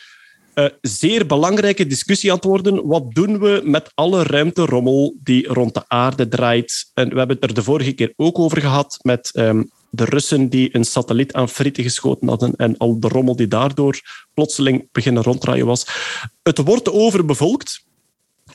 eh, 0.59 0.67
zeer 0.81 1.27
belangrijke 1.27 1.87
discussie 1.87 2.31
aan 2.31 2.37
het 2.37 2.45
worden. 2.45 2.87
Wat 2.87 3.15
doen 3.15 3.39
we 3.39 3.61
met 3.65 3.91
alle 3.95 4.23
ruimterommel 4.23 5.17
die 5.23 5.47
rond 5.47 5.75
de 5.75 5.85
aarde 5.89 6.29
draait? 6.29 6.91
En 6.95 7.09
we 7.09 7.19
hebben 7.19 7.37
het 7.41 7.45
er 7.45 7.55
de 7.55 7.63
vorige 7.63 7.93
keer 7.93 8.13
ook 8.17 8.39
over 8.39 8.61
gehad 8.61 8.99
met 9.03 9.31
ehm, 9.33 9.63
de 9.91 10.05
Russen 10.05 10.49
die 10.49 10.77
een 10.77 10.85
satelliet 10.85 11.33
aan 11.33 11.49
frieten 11.49 11.83
geschoten 11.83 12.29
hadden 12.29 12.57
en 12.57 12.77
al 12.77 13.01
de 13.01 13.09
rommel 13.09 13.37
die 13.37 13.49
daardoor 13.49 14.01
plotseling 14.35 14.89
beginnen 14.93 15.23
ronddraaien 15.23 15.67
was. 15.67 15.87
Het 16.43 16.59
wordt 16.59 16.93
overbevolkt. 16.93 17.87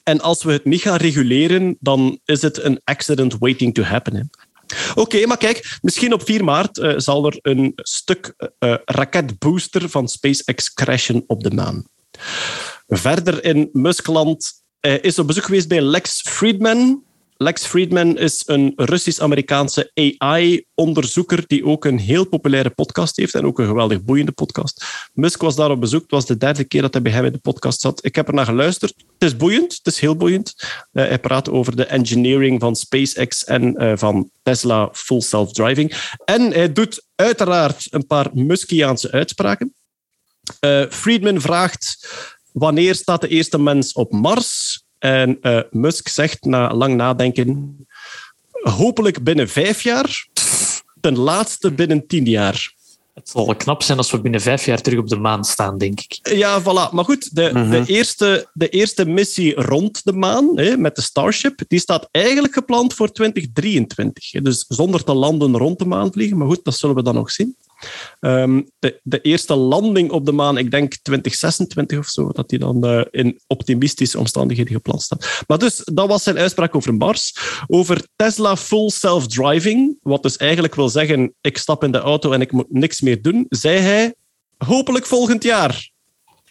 En 0.04 0.22
als 0.22 0.44
we 0.44 0.52
het 0.52 0.66
niet 0.66 0.82
gaan 0.82 0.98
reguleren, 0.98 1.78
dan 1.80 2.20
is 2.26 2.42
het 2.42 2.64
een 2.64 2.82
accident 2.84 3.36
waiting 3.40 3.74
to 3.74 3.84
happen. 3.84 4.30
Oké, 4.96 5.26
maar 5.26 5.38
kijk, 5.38 5.78
misschien 5.82 6.14
op 6.14 6.26
4 6.26 6.44
maart 6.44 6.78
eh, 6.78 6.94
zal 6.98 7.26
er 7.26 7.38
een 7.42 7.72
stuk 7.76 8.34
eh, 8.60 8.76
raketbooster 8.86 9.90
van 9.90 10.08
SpaceX 10.08 10.74
crashen 10.74 11.24
op 11.28 11.44
de 11.44 11.52
maan. 11.52 11.86
Verder 12.88 13.44
in 13.44 13.70
Muskland 13.72 14.52
eh, 14.80 15.04
is 15.04 15.20
op 15.20 15.28
bezoek 15.28 15.44
geweest 15.44 15.68
bij 15.68 15.82
Lex 15.82 16.22
Friedman. 16.22 17.04
Lex 17.44 17.66
Friedman 17.66 18.18
is 18.18 18.44
een 18.46 18.74
Russisch-Amerikaanse 18.76 19.92
AI-onderzoeker 19.94 21.44
die 21.48 21.66
ook 21.66 21.86
een 21.86 21.98
heel 21.98 22.26
populaire 22.26 22.70
podcast 22.70 23.18
heeft 23.18 23.34
en 23.34 23.46
ook 23.46 23.60
een 23.60 23.66
geweldig 23.66 24.04
boeiende 24.04 24.32
podcast. 24.32 24.86
Musk 25.14 25.42
was 25.42 25.56
daar 25.56 25.72
op 25.72 25.80
bezoek. 25.80 26.02
Het 26.02 26.12
was 26.12 26.26
de 26.26 26.38
derde 26.38 26.64
keer 26.64 26.82
dat 26.82 26.94
hij 26.94 27.02
bij 27.02 27.12
hem 27.12 27.26
in 27.26 27.32
de 27.32 27.38
podcast 27.38 27.82
zat. 27.82 28.06
Ik 28.06 28.16
heb 28.16 28.28
er 28.28 28.34
naar 28.34 28.46
geluisterd. 28.46 28.94
Het 28.98 29.30
is 29.30 29.38
boeiend. 29.38 29.74
Het 29.84 29.94
is 29.94 30.00
heel 30.00 30.16
boeiend. 30.16 30.54
Eh, 30.92 31.06
hij 31.06 31.20
praat 31.20 31.50
over 31.50 31.76
de 31.76 31.86
engineering 31.86 32.60
van 32.60 32.76
SpaceX 32.76 33.44
en 33.44 33.76
eh, 33.76 33.92
van 33.96 34.30
Tesla 34.44 34.90
Full 34.94 35.22
Self-Driving. 35.22 36.12
En 36.26 36.42
hij 36.42 36.74
doet 36.74 37.06
uiteraard 37.16 37.88
een 37.90 38.08
paar 38.08 38.30
Muskiaanse 38.34 39.12
uitspraken. 39.12 39.74
Eh, 40.60 40.86
Friedman 40.90 41.42
vraagt 41.42 42.08
wanneer 42.52 42.96
staat 42.96 43.22
de 43.22 43.28
eerste 43.28 43.60
mens 43.60 43.94
op 43.94 44.12
Mars? 44.12 44.82
En 45.04 45.38
eh, 45.42 45.60
Musk 45.72 46.08
zegt 46.08 46.46
na 46.46 46.74
lang 46.74 46.96
nadenken, 46.96 47.78
hopelijk 48.52 49.24
binnen 49.24 49.50
vijf 49.50 49.82
jaar, 49.82 50.28
ten 51.02 51.18
laatste 51.18 51.72
binnen 51.72 52.08
tien 52.08 52.26
jaar. 52.26 52.74
Het 53.14 53.30
zal 53.30 53.46
wel 53.46 53.56
knap 53.56 53.84
zijn 53.84 53.98
als 53.98 54.12
we 54.12 54.22
binnen 54.22 54.42
vijf 54.42 54.66
jaar 54.66 54.82
terug 54.82 55.00
op 55.00 55.08
de 55.08 55.16
maan 55.16 55.46
staan, 55.46 55.78
denk 55.78 56.00
ik. 56.00 56.20
Ja, 56.22 56.62
voilà. 56.62 56.92
Maar 56.92 57.04
goed, 57.04 57.36
de, 57.36 57.68
de, 57.70 57.84
eerste, 57.86 58.50
de 58.54 58.70
eerste 58.70 59.06
missie 59.06 59.56
rond 59.56 60.04
de 60.04 60.14
maan 60.14 60.58
hè, 60.58 60.78
met 60.78 60.96
de 60.96 61.02
Starship, 61.02 61.62
die 61.68 61.80
staat 61.80 62.08
eigenlijk 62.12 62.54
gepland 62.54 62.94
voor 62.94 63.12
2023. 63.12 64.32
hè. 64.32 64.42
Dus 64.42 64.66
zonder 64.68 65.04
te 65.04 65.14
landen 65.14 65.58
rond 65.58 65.80
de 65.80 65.86
maan 65.86 66.12
vliegen. 66.12 66.38
Maar 66.38 66.48
goed, 66.48 66.64
dat 66.64 66.76
zullen 66.76 66.96
we 66.96 67.04
dan 67.04 67.16
nog 67.16 67.32
zien. 67.32 67.56
Ehm, 68.20 68.62
de, 68.80 69.00
de 69.04 69.22
eerste 69.22 69.56
landing 69.56 70.12
op 70.12 70.26
de 70.26 70.32
maan, 70.32 70.58
ik 70.58 70.72
denk 70.72 70.94
2026 71.02 71.98
of 71.98 72.08
zo, 72.08 72.30
dat 72.30 72.50
die 72.50 72.60
dan 72.60 72.84
eh, 72.86 73.02
in 73.12 73.40
optimistische 73.48 74.20
omstandigheden 74.20 74.74
gepland 74.74 75.02
staat. 75.02 75.44
Maar 75.48 75.58
dus, 75.58 75.82
dat 75.84 76.08
was 76.08 76.24
zijn 76.24 76.38
uitspraak 76.38 76.76
over 76.76 76.94
Mars. 76.94 77.36
Over 77.68 78.08
Tesla 78.16 78.58
Full 78.58 78.90
Self-Driving, 78.90 79.98
wat 80.02 80.24
dus 80.24 80.38
eigenlijk 80.38 80.76
wil 80.76 80.90
zeggen, 80.90 81.34
ik 81.42 81.58
stap 81.58 81.84
in 81.84 81.92
de 81.92 81.98
auto 81.98 82.32
en 82.32 82.42
ik 82.42 82.52
moet 82.52 82.72
niks 82.72 83.02
meer 83.02 83.22
doen, 83.22 83.46
zei 83.50 83.78
hij, 83.78 84.16
hopelijk 84.58 85.06
volgend 85.06 85.44
jaar. 85.44 85.92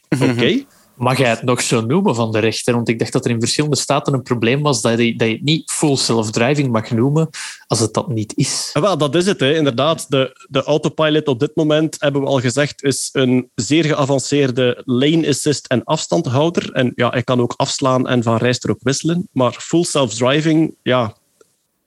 Oké. 0.08 0.64
Mag 0.96 1.18
jij 1.18 1.30
het 1.30 1.42
nog 1.42 1.62
zo 1.62 1.80
noemen 1.80 2.14
van 2.14 2.32
de 2.32 2.38
rechter? 2.38 2.74
Want 2.74 2.88
ik 2.88 2.98
dacht 2.98 3.12
dat 3.12 3.24
er 3.24 3.30
in 3.30 3.40
verschillende 3.40 3.76
staten 3.76 4.12
een 4.12 4.22
probleem 4.22 4.62
was 4.62 4.82
dat 4.82 4.98
je, 4.98 5.16
dat 5.16 5.28
je 5.28 5.34
het 5.34 5.42
niet 5.42 5.70
full 5.70 5.96
self-driving 5.96 6.72
mag 6.72 6.90
noemen 6.90 7.28
als 7.66 7.80
het 7.80 7.94
dat 7.94 8.08
niet 8.08 8.32
is. 8.36 8.70
Wel, 8.72 8.98
dat 8.98 9.14
is 9.14 9.26
het. 9.26 9.40
Hè. 9.40 9.54
Inderdaad, 9.54 10.06
de, 10.08 10.46
de 10.48 10.62
autopilot 10.62 11.28
op 11.28 11.40
dit 11.40 11.56
moment, 11.56 11.96
hebben 11.98 12.20
we 12.20 12.26
al 12.26 12.40
gezegd, 12.40 12.82
is 12.82 13.08
een 13.12 13.50
zeer 13.54 13.84
geavanceerde 13.84 14.82
lane 14.84 15.28
assist 15.28 15.66
en 15.66 15.84
afstandhouder. 15.84 16.72
En 16.72 16.92
ja, 16.94 17.08
hij 17.08 17.22
kan 17.22 17.40
ook 17.40 17.54
afslaan 17.56 18.08
en 18.08 18.22
van 18.22 18.36
rijstrook 18.36 18.78
wisselen. 18.82 19.28
Maar 19.32 19.52
full 19.52 19.84
self-driving, 19.84 20.74
ja... 20.82 21.20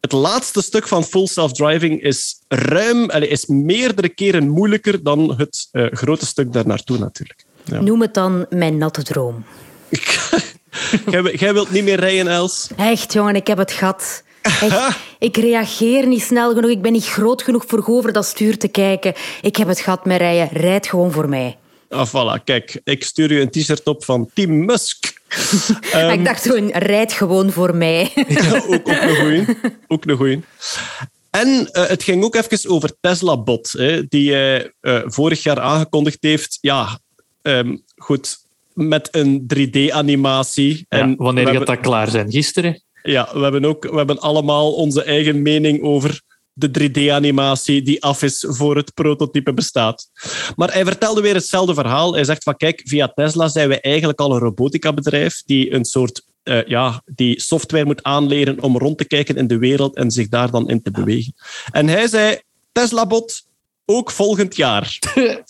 Het 0.00 0.14
laatste 0.14 0.62
stuk 0.62 0.88
van 0.88 1.04
full 1.04 1.26
self-driving 1.26 2.02
is 2.02 2.42
ruim, 2.48 3.10
is 3.10 3.46
meerdere 3.46 4.08
keren 4.08 4.48
moeilijker 4.48 5.02
dan 5.02 5.34
het 5.36 5.68
eh, 5.70 5.86
grote 5.90 6.26
stuk 6.26 6.52
daar 6.52 6.66
naartoe 6.66 6.98
natuurlijk. 6.98 7.45
Ja. 7.66 7.80
Noem 7.80 8.00
het 8.00 8.14
dan 8.14 8.46
mijn 8.50 8.78
natte 8.78 9.02
droom. 9.02 9.44
Jij, 11.10 11.22
wi- 11.22 11.36
jij 11.36 11.52
wilt 11.52 11.70
niet 11.70 11.84
meer 11.84 12.00
rijden, 12.00 12.28
Els? 12.28 12.68
Echt, 12.76 13.12
jongen, 13.12 13.34
ik 13.34 13.46
heb 13.46 13.58
het 13.58 13.72
gehad. 13.72 14.22
Echt, 14.42 14.96
ik 15.18 15.36
reageer 15.36 16.06
niet 16.06 16.22
snel 16.22 16.54
genoeg. 16.54 16.70
Ik 16.70 16.82
ben 16.82 16.92
niet 16.92 17.06
groot 17.06 17.42
genoeg 17.42 17.64
voor 17.66 17.84
over 17.86 18.12
dat 18.12 18.26
stuur 18.26 18.58
te 18.58 18.68
kijken. 18.68 19.14
Ik 19.42 19.56
heb 19.56 19.68
het 19.68 19.80
gehad 19.80 20.04
met 20.04 20.18
rijden. 20.18 20.48
Rijd 20.58 20.86
gewoon 20.86 21.12
voor 21.12 21.28
mij. 21.28 21.56
Ah, 21.88 22.08
voilà, 22.08 22.44
kijk, 22.44 22.80
ik 22.84 23.04
stuur 23.04 23.32
je 23.32 23.40
een 23.40 23.50
t-shirt 23.50 23.86
op 23.86 24.04
van 24.04 24.30
Team 24.34 24.64
Musk. 24.64 25.14
Ik 26.12 26.24
dacht 26.24 26.42
gewoon, 26.42 26.70
rijd 26.70 27.12
gewoon 27.12 27.50
voor 27.52 27.76
mij. 27.76 28.12
ook, 28.54 28.70
ook 28.70 28.88
een 28.88 29.16
goeie. 29.16 29.44
Ook 29.86 30.04
een 30.06 30.16
goeie. 30.16 30.40
En 31.30 31.68
eh, 31.72 31.86
het 31.86 32.02
ging 32.02 32.24
ook 32.24 32.34
even 32.34 32.70
over 32.70 32.90
Tesla 33.00 33.36
Bot, 33.36 33.72
hè, 33.72 34.06
die 34.08 34.32
hij 34.32 34.72
eh, 34.80 35.00
vorig 35.04 35.42
jaar 35.42 35.60
aangekondigd 35.60 36.18
heeft. 36.20 36.58
Ja, 36.60 36.98
ehm, 37.46 37.76
goed, 37.96 38.38
met 38.72 39.08
een 39.10 39.46
3D-animatie. 39.54 40.86
Ja, 40.88 40.98
en 40.98 41.16
wanneer 41.16 41.48
gaat 41.48 41.66
dat 41.66 41.80
klaar 41.80 42.10
zijn? 42.10 42.30
Gisteren? 42.30 42.82
Ja, 43.02 43.28
we 43.32 43.40
hebben 43.40 43.64
ook 43.64 43.90
we 43.90 43.96
hebben 43.96 44.20
allemaal 44.20 44.72
onze 44.72 45.02
eigen 45.02 45.42
mening 45.42 45.82
over 45.82 46.20
de 46.52 46.68
3D-animatie 46.68 47.82
die 47.82 48.02
af 48.02 48.22
is 48.22 48.44
voor 48.48 48.76
het 48.76 48.94
prototype 48.94 49.54
bestaat. 49.54 50.10
Maar 50.56 50.72
hij 50.72 50.84
vertelde 50.84 51.20
weer 51.20 51.34
hetzelfde 51.34 51.74
verhaal. 51.74 52.14
Hij 52.14 52.24
zegt 52.24 52.42
van 52.42 52.56
kijk, 52.56 52.82
via 52.84 53.08
Tesla 53.08 53.48
zijn 53.48 53.68
we 53.68 53.80
eigenlijk 53.80 54.20
al 54.20 54.32
een 54.32 54.38
robotica-bedrijf 54.38 55.42
die 55.46 55.72
een 55.72 55.84
soort 55.84 56.22
eh, 56.42 56.66
ja, 56.66 57.02
die 57.04 57.40
software 57.40 57.84
moet 57.84 58.02
aanleren 58.02 58.62
om 58.62 58.78
rond 58.78 58.98
te 58.98 59.04
kijken 59.04 59.36
in 59.36 59.46
de 59.46 59.58
wereld 59.58 59.96
en 59.96 60.10
zich 60.10 60.28
daar 60.28 60.50
dan 60.50 60.68
in 60.68 60.82
te 60.82 60.90
bewegen. 60.90 61.34
En 61.70 61.88
hij 61.88 62.08
zei, 62.08 62.38
Tesla-bot, 62.72 63.42
ook 63.84 64.10
volgend 64.10 64.56
jaar. 64.56 64.98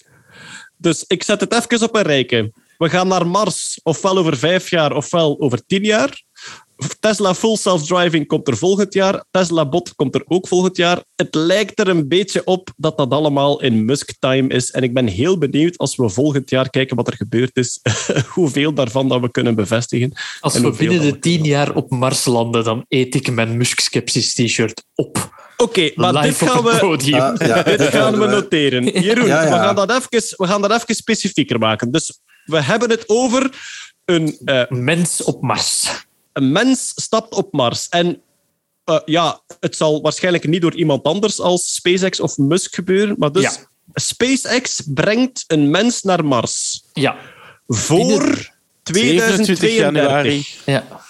dus 0.77 1.05
ik 1.07 1.23
zet 1.23 1.41
het 1.41 1.55
even 1.55 1.89
op 1.89 1.95
een 1.95 2.03
rijke. 2.03 2.53
We 2.79 2.89
gaan 2.89 3.09
naar 3.09 3.27
Mars, 3.27 3.81
ofwel 3.83 4.19
over 4.19 4.37
vijf 4.37 4.71
jaar, 4.71 4.97
ofwel 4.97 5.41
over 5.41 5.67
tien 5.67 5.85
jaar. 5.85 6.25
Tesla 7.01 7.35
Full 7.35 7.57
Self-Driving 7.57 8.27
komt 8.27 8.49
er 8.49 8.57
volgend 8.57 8.93
jaar. 8.93 9.25
Tesla 9.31 9.69
Bot 9.69 9.95
komt 9.95 10.15
er 10.15 10.23
ook 10.27 10.49
volgend 10.49 10.77
jaar. 10.77 11.05
Het 11.15 11.35
lijkt 11.35 11.79
er 11.79 11.89
een 11.89 12.09
beetje 12.09 12.45
op 12.45 12.71
dat 12.77 12.97
dat 12.97 13.11
allemaal 13.11 13.63
in 13.63 13.85
Musk-time 13.85 14.49
is. 14.49 14.71
En 14.71 14.83
ik 14.83 14.95
ben 14.95 15.07
heel 15.07 15.39
benieuwd 15.39 15.79
als 15.79 15.97
we 15.97 16.09
volgend 16.09 16.51
jaar 16.51 16.71
kijken 16.71 16.97
wat 16.97 17.07
er 17.07 17.17
gebeurd 17.17 17.57
is, 17.57 17.81
hoeveel 18.35 18.73
daarvan 18.73 19.09
dat 19.09 19.21
we 19.21 19.31
kunnen 19.31 19.55
bevestigen. 19.55 20.13
Als 20.41 20.59
we 20.59 20.71
binnen 20.71 21.01
de 21.01 21.19
tien 21.19 21.45
jaar 21.45 21.75
op 21.75 21.91
Mars 21.91 22.25
landen, 22.25 22.65
dan 22.65 22.85
eet 22.89 23.15
ik 23.15 23.31
mijn 23.31 23.57
Musk-skepsis 23.57 24.35
t-shirt 24.35 24.85
op. 24.95 25.36
Oké, 25.57 25.91
maar 25.95 26.23
dit 26.23 26.37
gaan 26.37 26.63
we... 26.65 26.81
Ah, 26.81 27.01
ja, 27.01 27.33
Dit 27.33 27.47
gaan 27.47 27.77
we 27.77 27.89
zouden 27.91 28.21
we- 28.21 28.27
noteren. 28.27 29.03
Jeroen, 29.03 29.27
Ja, 29.27 29.43
ja. 29.43 29.49
We, 29.49 29.55
gaan 29.55 29.75
dat 29.75 29.91
even, 29.91 30.37
we 30.37 30.47
gaan 30.47 30.63
dat 30.63 30.71
even 30.73 30.95
specifieker 30.95 31.59
maken. 31.59 31.91
Dus 31.91 32.21
we 32.45 32.63
hebben 32.63 32.91
het 32.91 33.05
over 33.09 33.51
een, 34.05 34.39
eh, 34.45 34.63
Mens 34.69 35.23
op 35.23 35.43
Mars. 35.43 36.05
een 36.33 36.53
mens 36.53 36.93
stapt 36.95 37.35
op 37.35 37.53
Mars. 37.53 37.89
En 37.89 38.21
eh, 38.85 38.99
ja, 39.05 39.41
het 39.61 39.77
zal 39.77 40.03
waarschijnlijk 40.03 40.47
niet 40.47 40.61
door 40.61 40.75
iemand 40.75 41.03
anders 41.05 41.41
als 41.41 41.75
SpaceX 41.75 42.21
of 42.21 42.37
Musk 42.37 42.75
gebeuren. 42.75 43.15
Maar 43.19 43.33
dus 43.33 43.43
Ja. 43.43 43.53
SpaceX 43.95 44.83
brengt 44.87 45.45
een 45.47 45.71
mens 45.71 46.03
naar 46.03 46.25
Mars. 46.25 46.83
Ja. 46.93 47.17
Voor 47.67 48.51
27 48.83 49.75
januari. 49.77 50.43
2032. 50.43 50.65
ja. 50.65 51.05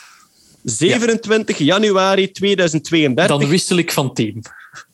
27 0.66 1.58
januari 1.58 2.30
2032. 2.30 3.26
Dan 3.26 3.48
wissel 3.48 3.76
ik 3.76 3.92
van 3.92 4.14
team. 4.14 4.40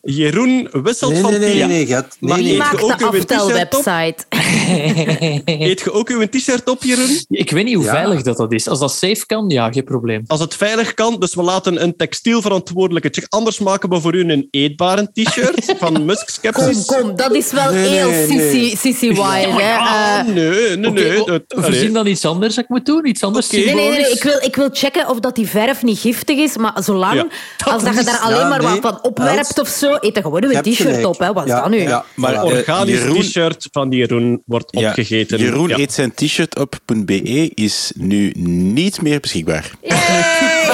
Jeroen 0.05 0.69
wisselt 0.73 1.12
Nee, 1.12 1.20
van 1.20 1.31
nee, 1.31 1.39
nee, 1.41 1.51
team. 1.57 1.69
nee, 1.69 1.77
nee, 1.77 1.87
Gert. 1.87 2.16
Nee, 2.20 2.31
Maar 2.31 2.41
nee. 2.43 2.53
je 2.53 2.59
Maak 2.59 2.83
ook 2.83 2.99
de 2.99 3.05
uw 3.05 3.11
t-shirt 3.11 3.31
op? 3.33 3.39
aftelwebsite. 3.39 4.24
Eet 5.45 5.81
je 5.81 5.93
ook 5.93 6.09
uw 6.09 6.27
t-shirt 6.29 6.70
op, 6.70 6.83
Jeroen? 6.83 7.24
Ik 7.29 7.51
weet 7.51 7.65
niet 7.65 7.74
hoe 7.74 7.85
Ja. 7.85 7.91
veilig 7.91 8.23
dat, 8.23 8.37
dat 8.37 8.53
is. 8.53 8.69
Als 8.69 8.79
dat 8.79 8.93
safe 8.93 9.27
kan, 9.27 9.49
ja, 9.49 9.73
geen 9.73 9.85
probleem. 9.85 10.23
Als 10.27 10.41
het 10.41 10.55
veilig 10.57 10.95
kan, 10.95 11.20
dus 11.20 11.35
we 11.35 11.43
laten 11.43 11.83
een 11.83 11.97
textielverantwoordelijke 11.97 13.09
check. 13.12 13.27
Anders 13.29 13.59
maken 13.59 13.89
we 13.89 14.01
voor 14.01 14.15
u 14.15 14.20
een 14.31 14.49
eetbare 14.51 15.09
t-shirt 15.12 15.74
van 15.79 16.05
Musk 16.05 16.27
Kom, 16.27 16.53
Skepsis. 16.53 16.85
kom, 16.85 17.16
dat 17.16 17.35
is 17.35 17.53
wel 17.53 17.73
Nee, 17.73 17.89
heel 17.89 18.11
nee, 18.11 18.27
nee. 18.27 18.77
sissy, 18.77 19.15
hè. 19.15 19.74
Ah, 19.77 20.19
Eh, 20.19 20.27
nee, 20.27 20.77
nee, 20.77 20.91
Oké, 20.91 21.01
nee. 21.01 21.20
oh, 21.20 21.27
allee. 21.27 21.41
verzin 21.49 21.93
dan 21.93 22.07
iets 22.07 22.24
anders 22.24 22.55
dat 22.55 22.65
ik 22.65 22.70
moet 22.70 22.87
doen. 22.87 23.07
Iets 23.07 23.23
anders. 23.23 23.51
Nee, 23.51 23.65
nee, 23.74 23.91
nee. 23.91 24.11
Ik, 24.11 24.23
wil, 24.23 24.39
ik 24.43 24.57
wil 24.57 24.69
checken 24.73 25.09
of 25.09 25.20
dat 25.20 25.35
die 25.37 25.47
verf 25.47 25.83
niet 25.83 25.99
giftig 25.99 26.37
is, 26.39 26.57
maar 26.57 26.73
zolang 26.83 27.15
Ja, 27.15 27.27
als 27.73 27.85
dat 27.85 27.95
je 27.95 28.05
daar 28.05 28.19
alleen 28.19 28.39
ja, 28.39 28.49
maar 28.49 28.62
nee. 28.62 28.81
wat 28.81 28.93
van 28.93 29.03
opwerpt 29.03 29.61
of 29.61 29.69
zo, 29.69 29.91
eet 30.01 30.16
er 30.16 30.23
gewoon 30.23 30.43
een 30.44 30.62
t-shirt 30.62 31.05
op. 31.05 31.19
Hè. 31.19 31.32
Wat 31.32 31.44
is 31.47 31.51
dat 31.52 31.70
nu? 31.70 31.81
ja. 31.81 32.05
Maar 32.14 32.35
eh, 32.35 32.44
Organisch 32.44 33.27
t-shirt 33.28 33.69
van 33.73 33.90
Jeroen 33.90 34.43
wordt 34.47 34.66
ja, 34.78 34.89
opgegeten. 34.89 35.39
Jeroen 35.39 35.69
Ja. 35.69 35.78
eet 35.78 35.93
zijn 35.93 36.14
t-shirt 36.14 36.59
op.be 36.59 37.51
is 37.55 37.93
nu 37.97 38.31
niet 38.36 39.02
meer 39.02 39.20
beschikbaar. 39.20 39.70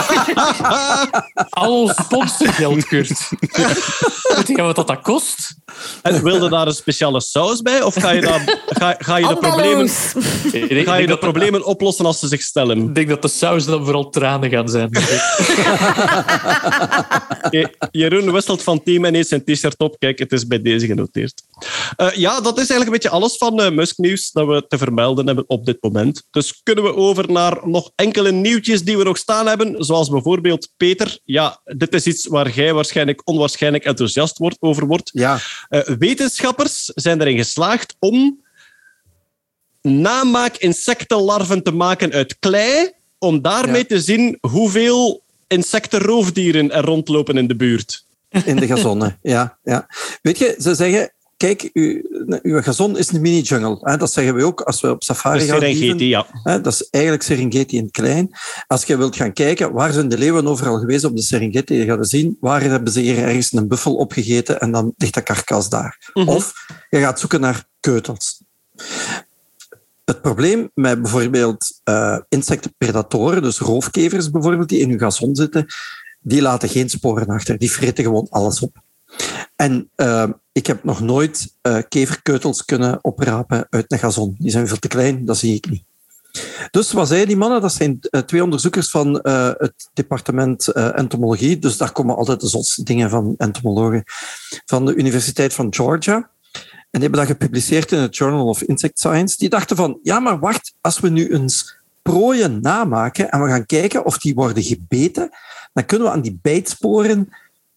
Al 1.51 1.81
ons 1.81 1.95
sponsorgeld, 2.05 2.87
Kurt. 2.87 3.29
Weet 4.35 4.47
je 4.49 4.63
wat 4.63 4.77
dat, 4.77 4.87
dat 4.87 5.01
kost? 5.01 5.55
En 6.03 6.23
wilde 6.23 6.49
daar 6.49 6.67
een 6.67 6.73
speciale 6.73 7.21
saus 7.21 7.63
bij? 7.63 7.83
Of 7.83 7.95
ga 7.95 8.11
je, 8.11 8.21
dan, 8.21 8.41
ga, 8.67 8.95
ga 8.99 9.17
je 9.17 9.27
de 9.29 9.37
problemen, 9.37 9.63
Andaloes. 9.71 10.13
Ik 10.53 10.69
denk, 10.69 10.87
ga 10.87 10.95
je 10.95 11.03
de 11.03 11.09
dat, 11.09 11.21
problemen 11.21 11.65
oplossen 11.65 12.07
als 12.07 12.19
ze 12.19 12.29
zich 12.29 12.43
stellen? 12.43 12.79
ik 12.79 12.95
denk 12.95 13.09
dat 13.09 13.23
de 13.23 13.29
saus 13.29 13.65
dan 13.65 13.85
vooral 13.85 14.11
tranen 14.11 14.51
gaan 14.51 14.69
zijn. 14.69 14.89
Je- 17.51 17.77
Jeroen 17.91 18.33
wisselt 18.33 18.63
van 18.63 18.83
team 18.83 19.05
en 19.05 19.15
eet 19.15 19.29
zijn 19.29 19.45
t-shirt 19.45 19.79
op. 19.79 19.97
Kijk, 19.99 20.19
het 20.19 20.33
is 20.33 20.47
bij 20.47 20.63
deze 20.63 20.87
genoteerd. 20.87 21.43
Eh, 21.97 22.11
ja, 22.13 22.41
dat 22.41 22.53
is 22.59 22.71
eigenlijk 22.71 22.87
een 22.87 22.93
beetje 22.93 23.09
alles 23.11 23.37
van 23.37 23.61
eh 23.61 23.71
Musk 23.71 23.99
Nieuws 23.99 24.31
dat 24.33 24.47
we 24.47 24.65
te 24.69 24.79
vermelden 24.79 25.27
hebben 25.27 25.45
op 25.49 25.67
dit 25.67 25.77
moment. 25.81 26.23
Dus 26.31 26.61
kunnen 26.63 26.85
we 26.85 26.95
over 26.95 27.33
naar 27.33 27.59
nog 27.65 27.91
enkele 27.95 28.33
nieuwtjes 28.33 28.83
die 28.83 28.99
we 28.99 29.05
nog 29.05 29.17
staan 29.19 29.47
hebben. 29.47 29.85
Zoals 29.89 30.09
bijvoorbeeld 30.09 30.69
Peter. 30.77 31.19
Ja, 31.25 31.61
dit 31.65 31.95
is 31.95 32.07
iets 32.07 32.27
waar 32.27 32.51
jij 32.51 32.73
waarschijnlijk 32.75 33.21
onwaarschijnlijk 33.25 33.85
enthousiast 33.85 34.39
wordt, 34.39 34.57
over 34.61 34.87
wordt. 34.87 35.11
Ja, 35.13 35.39
Eh, 35.69 35.81
wetenschappers 35.81 36.85
zijn 36.85 37.21
erin 37.21 37.37
geslaagd 37.37 37.97
om 37.99 38.45
namaak-insectenlarven 39.83 41.63
te 41.63 41.73
maken 41.73 42.13
uit 42.13 42.39
klei, 42.39 42.91
om 43.19 43.43
daarmee 43.43 43.87
te 43.87 44.01
zien 44.01 44.39
hoeveel 44.41 45.23
insectenroofdieren 45.47 46.73
er 46.73 46.85
rondlopen 46.85 47.37
in 47.37 47.47
de 47.47 47.57
buurt. 47.57 48.05
in 48.45 48.57
de 48.57 48.67
gazonne. 48.67 49.19
ja, 49.23 49.59
ja. 49.63 49.87
Weet 50.23 50.39
je, 50.39 50.57
ze 50.59 50.75
zeggen... 50.75 51.13
Kijk, 51.39 51.71
uw, 51.73 52.03
uw 52.43 52.63
gazon 52.63 52.99
is 52.99 53.13
een 53.13 53.21
mini-jungle. 53.21 53.97
Dat 53.97 54.13
zeggen 54.13 54.35
we 54.35 54.45
ook 54.45 54.61
als 54.61 54.81
we 54.81 54.91
op 54.91 55.03
safari 55.03 55.41
gaan. 55.41 55.61
Serengeti, 55.61 56.09
ja. 56.09 56.27
Hè, 56.43 56.61
dat 56.61 56.73
is 56.73 56.89
eigenlijk 56.91 57.25
Serengeti 57.25 57.77
in 57.77 57.83
het 57.83 57.93
klein. 57.93 58.31
Als 58.67 58.85
je 58.85 58.97
wilt 58.97 59.17
gaan 59.17 59.33
kijken, 59.33 59.73
waar 59.73 59.93
zijn 59.93 60.09
de 60.09 60.19
leeuwen 60.19 60.47
overal 60.47 60.79
geweest 60.79 61.05
op 61.05 61.17
de 61.17 61.23
Serengeti? 61.23 61.75
Je 61.75 61.85
gaat 61.85 62.09
zien, 62.09 62.37
waar 62.41 62.63
hebben 62.63 62.93
ze 62.93 63.01
hier 63.01 63.19
ergens 63.19 63.53
een 63.53 63.69
buffel 63.69 63.95
opgegeten 63.95 64.61
en 64.61 64.73
dan 64.73 64.95
ligt 64.97 65.15
dat 65.15 65.23
karkas 65.23 65.69
daar. 65.69 66.11
Of 66.13 66.53
je 66.91 66.99
gaat 66.99 67.21
zoeken 67.21 67.41
naar 67.41 67.65
keutels. 67.81 68.43
Het 70.05 70.23
probleem 70.23 70.71
met 70.75 71.03
bijvoorbeeld 71.03 71.81
eh, 71.85 72.19
insectenpredatoren, 72.29 73.43
dus 73.43 73.59
roofkevers 73.59 74.31
bijvoorbeeld, 74.31 74.69
die 74.69 74.81
in 74.81 74.89
je 74.89 74.99
gazon 74.99 75.37
zitten, 75.37 75.67
die 76.21 76.43
laten 76.43 76.69
geen 76.69 76.89
sporen 76.89 77.27
achter. 77.27 77.59
Die 77.59 77.71
vreten 77.71 78.05
gewoon 78.05 78.27
alles 78.31 78.61
op. 78.61 78.87
En 79.57 79.91
eh, 79.95 80.29
ik 80.59 80.67
heb 80.67 80.85
nog 80.85 81.01
nooit 81.01 81.55
eh, 81.63 81.79
keverkeutels 81.89 82.65
kunnen 82.65 82.99
oprapen 83.05 83.67
uit 83.71 83.93
een 83.93 83.99
gazon. 83.99 84.37
Die 84.39 84.51
zijn 84.51 84.69
veel 84.69 84.79
te 84.79 84.89
klein, 84.89 85.25
dat 85.25 85.37
zie 85.37 85.55
ik 85.55 85.71
niet. 85.71 85.83
Dus 86.71 86.93
wat 86.93 87.09
zeiden 87.09 87.29
die 87.29 87.37
mannen? 87.37 87.61
Dat 87.61 87.73
zijn 87.73 87.99
eh, 88.01 88.21
twee 88.21 88.43
onderzoekers 88.43 88.91
van 88.91 89.21
eh, 89.21 89.51
het 89.57 89.91
departement 89.95 90.73
entomologie. 90.73 91.59
Dus 91.59 91.77
daar 91.77 91.93
komen 91.93 92.17
altijd 92.17 92.41
de 92.41 92.49
zotste 92.49 92.83
dingen 92.83 93.11
van 93.11 93.35
entomologen. 93.37 94.03
Van 94.65 94.87
de 94.87 94.95
Universiteit 94.95 95.55
van 95.55 95.75
Georgia. 95.75 96.31
En 96.91 97.01
die 97.01 97.01
hebben 97.01 97.21
dat 97.21 97.29
gepubliceerd 97.29 97.93
in 97.93 97.99
het 97.99 98.17
Journal 98.17 98.47
of 98.47 98.63
Insect 98.63 98.99
Science. 98.99 99.37
Die 99.39 99.49
dachten 99.49 99.77
van, 99.77 99.99
ja, 100.03 100.21
maar 100.21 100.39
wacht, 100.39 100.75
als 100.81 101.01
we 101.01 101.09
nu 101.09 101.33
eens 101.33 101.77
prooien 102.03 102.61
namaken 102.61 103.31
en 103.31 103.43
we 103.43 103.49
gaan 103.49 103.67
kijken 103.67 104.05
of 104.05 104.19
die 104.19 104.35
worden 104.35 104.63
gebeten, 104.63 105.31
dan 105.73 105.85
kunnen 105.85 106.07
we 106.07 106.13
aan 106.13 106.23
die 106.23 106.39
bijtsporen 106.43 107.29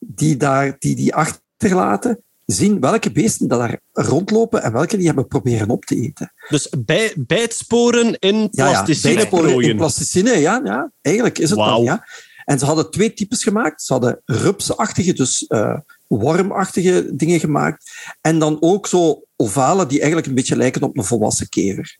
die 0.06 0.38
daar, 0.38 0.76
die, 0.80 0.96
die 0.96 1.16
achterlaten, 1.16 2.24
zien 2.46 2.80
welke 2.80 3.12
beesten 3.12 3.48
dat 3.48 3.60
daar 3.60 3.80
rondlopen 3.92 4.64
en 4.64 4.72
welke 4.72 4.98
die 4.98 5.06
hebben 5.06 5.28
proberen 5.28 5.70
op 5.70 5.86
te 5.86 5.96
eten. 5.96 6.34
Dus 6.50 6.70
bij, 6.86 7.14
bijtsporen 7.18 8.20
in 8.20 8.36
Ja, 8.36 8.48
ja, 8.52 8.72
plasticine 8.72 9.16
bijtsporen 9.16 9.62
in 9.62 9.78
plasticine, 9.78 10.38
ja, 10.38 10.62
ja, 10.64 10.92
eigenlijk 11.02 11.38
is 11.38 11.50
het 11.50 11.60
dan, 11.60 11.84
ja. 11.84 12.06
En 12.46 12.60
ze 12.60 12.66
hadden 12.66 12.92
twee 12.92 13.14
types 13.14 13.44
gemaakt. 13.44 13.82
Ze 13.82 13.94
hadden 13.94 14.22
rupsachtige, 14.26 15.14
dus 15.14 15.48
eh, 15.48 15.78
wormachtige 16.08 17.12
dingen 17.16 17.40
gemaakt. 17.40 17.92
En 18.22 18.40
dan 18.40 18.58
ook 18.60 18.88
zo 18.88 19.24
ovale, 19.36 19.86
die 19.86 19.98
eigenlijk 19.98 20.28
een 20.28 20.36
beetje 20.36 20.56
lijken 20.56 20.82
op 20.82 20.98
een 20.98 21.04
volwassen 21.04 21.50
kever. 21.50 21.98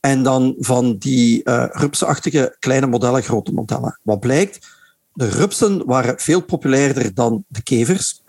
En 0.00 0.22
dan 0.22 0.54
van 0.58 0.96
die 0.98 1.42
eh 1.42 1.66
rupsachtige 1.70 2.56
kleine 2.58 2.86
modellen, 2.86 3.22
grote 3.22 3.52
modellen. 3.52 4.00
Wat 4.02 4.20
blijkt? 4.20 4.66
De 5.16 5.28
rupsen 5.28 5.86
waren 5.86 6.18
veel 6.18 6.42
populairder 6.42 7.14
dan 7.14 7.44
de 7.48 7.62
kevers. 7.62 8.22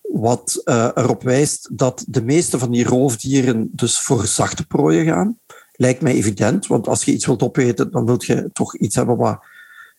Wat 0.00 0.60
eh, 0.64 0.90
erop 0.94 1.22
wijst 1.22 1.70
dat 1.72 2.04
de 2.08 2.22
meeste 2.22 2.58
van 2.58 2.70
die 2.70 2.84
roofdieren 2.84 3.68
dus 3.72 4.00
voor 4.00 4.26
zachte 4.26 4.66
prooien 4.66 5.04
gaan. 5.04 5.38
Lijkt 5.72 6.02
mij 6.02 6.12
evident, 6.12 6.66
want 6.66 6.88
als 6.88 7.04
je 7.04 7.12
iets 7.12 7.26
wilt 7.26 7.42
opeten, 7.42 7.90
dan 7.90 8.06
wil 8.06 8.16
je 8.18 8.50
toch 8.52 8.76
iets 8.76 8.94
hebben 8.94 9.16
wat 9.16 9.38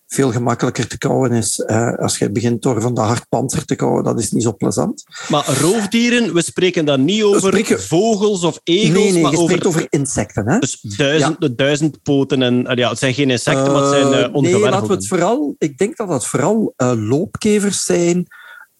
veel 0.06 0.32
gemakkelijker 0.32 0.86
te 0.86 0.98
kauwen 0.98 1.32
is. 1.32 1.60
Eh, 1.60 1.94
als 1.94 2.18
je 2.18 2.30
begint 2.30 2.62
door 2.62 2.80
van 2.80 2.94
de 2.94 3.00
hardpanzer 3.00 3.64
te 3.64 3.74
kauwen, 3.74 4.04
dat 4.04 4.18
is 4.20 4.30
niet 4.30 4.42
zo 4.42 4.54
plezant. 4.54 5.04
Maar 5.28 5.58
roofdieren, 5.60 6.34
we 6.34 6.42
spreken 6.42 6.84
dan 6.84 7.04
niet 7.04 7.22
over 7.22 7.40
spreken- 7.40 7.82
vogels 7.82 8.42
of 8.44 8.60
egels, 8.62 8.92
nee, 9.02 9.12
nee, 9.12 9.22
maar 9.22 9.30
je 9.30 9.36
over, 9.36 9.48
spreekt 9.48 9.66
over 9.66 9.86
insecten. 9.90 10.48
Hè? 10.48 10.58
dus 10.58 10.80
duizend, 10.80 11.40
de 11.40 11.54
duizend 11.54 12.02
poten. 12.02 12.42
En, 12.42 12.66
ja, 12.74 12.88
het 12.88 12.98
zijn 12.98 13.14
geen 13.14 13.30
insecten, 13.30 13.72
maar 13.72 13.82
het 13.82 13.90
zijn 13.90 14.04
Eh, 14.06 14.10
uh, 14.10 14.12
nee, 14.12 14.22
laten 14.22 14.32
we 14.32 14.36
ongewervelden. 14.38 14.90
het 14.96 15.06
vooral... 15.06 15.54
Ik 15.58 15.78
denk 15.78 15.96
dat 15.96 16.08
dat 16.08 16.26
vooral 16.26 16.72
eh, 16.76 16.92
loopkevers 16.96 17.84
zijn 17.84 18.26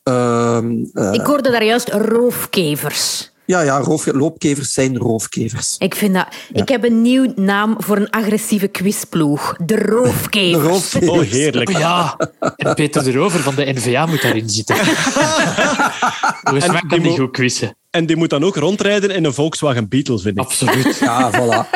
ehm, 0.03 0.85
eh, 0.93 1.13
Ik 1.13 1.21
hoorde 1.27 1.51
daar 1.51 1.65
juist 1.65 1.89
roofkevers. 1.89 3.31
Ja, 3.47 3.61
ja, 3.61 3.79
roof, 3.79 4.07
loopkevers 4.07 4.73
zijn 4.73 4.97
roofkevers. 4.97 5.75
Ik, 5.79 5.95
vind 5.95 6.15
dat, 6.15 6.27
ik 6.53 6.69
heb 6.69 6.85
een 6.85 7.03
nieuw 7.03 7.33
naam 7.37 7.75
voor 7.79 7.97
een 7.97 8.11
agressieve 8.11 8.69
quizploeg. 8.69 9.57
De 9.57 9.65
De 9.65 9.77
roofkevers. 9.77 10.63
roofkevers. 10.63 11.11
Oh, 11.11 11.21
heerlijk. 11.21 11.71
Ja, 11.71 12.17
en 12.57 12.75
Peter 12.75 13.05
de 13.05 13.13
Rover 13.13 13.41
van 13.41 13.55
de 13.55 13.73
NVA 13.75 14.07
moet 14.07 14.23
daarin 14.23 14.49
zitten. 14.49 14.77
Volgens 14.77 16.65
En 16.65 16.73
mij 16.73 16.81
die 16.81 16.89
kan 16.89 17.01
die 17.01 17.19
goed 17.19 17.31
quizzen. 17.31 17.77
En 17.91 18.07
die 18.07 18.17
moet 18.17 18.31
dan 18.31 18.45
ook 18.45 18.57
rondrijden 18.57 19.11
in 19.11 19.25
een 19.25 19.35
Volkswagen 19.35 19.89
Beetle, 19.89 20.19
vind 20.19 20.39
ik. 20.39 20.45
Absoluut. 20.45 20.97
Ja, 20.99 21.31
voilà. 21.31 21.69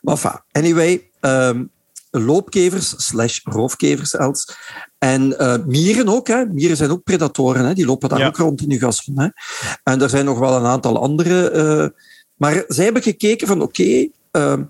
maar 0.00 0.14
enfin, 0.14 0.40
anyway, 0.52 1.10
ehm, 1.20 1.64
loopkevers 2.10 2.94
slash 2.96 3.40
roofkevers 3.44 4.14
Els. 4.14 4.56
En 5.00 5.38
eh, 5.38 5.56
mieren 5.66 6.08
ook. 6.08 6.28
Hè. 6.28 6.44
Mieren 6.44 6.76
zijn 6.76 6.90
ook 6.90 7.02
predatoren. 7.02 7.64
Hè. 7.64 7.74
Die 7.74 7.86
lopen 7.86 8.08
daar 8.08 8.18
Ja. 8.18 8.26
ook 8.26 8.36
rond 8.36 8.60
in 8.62 8.70
uw 8.70 8.78
gazon. 8.78 9.18
Hè. 9.20 9.28
En 9.82 10.02
er 10.02 10.08
zijn 10.08 10.24
nog 10.24 10.38
wel 10.38 10.56
een 10.56 10.64
aantal 10.66 11.02
andere. 11.02 11.50
eh, 11.50 11.86
maar 12.36 12.64
zij 12.68 12.84
hebben 12.84 13.02
gekeken 13.02 13.46
van 13.46 13.62
oké, 13.62 14.08
ehm, 14.30 14.62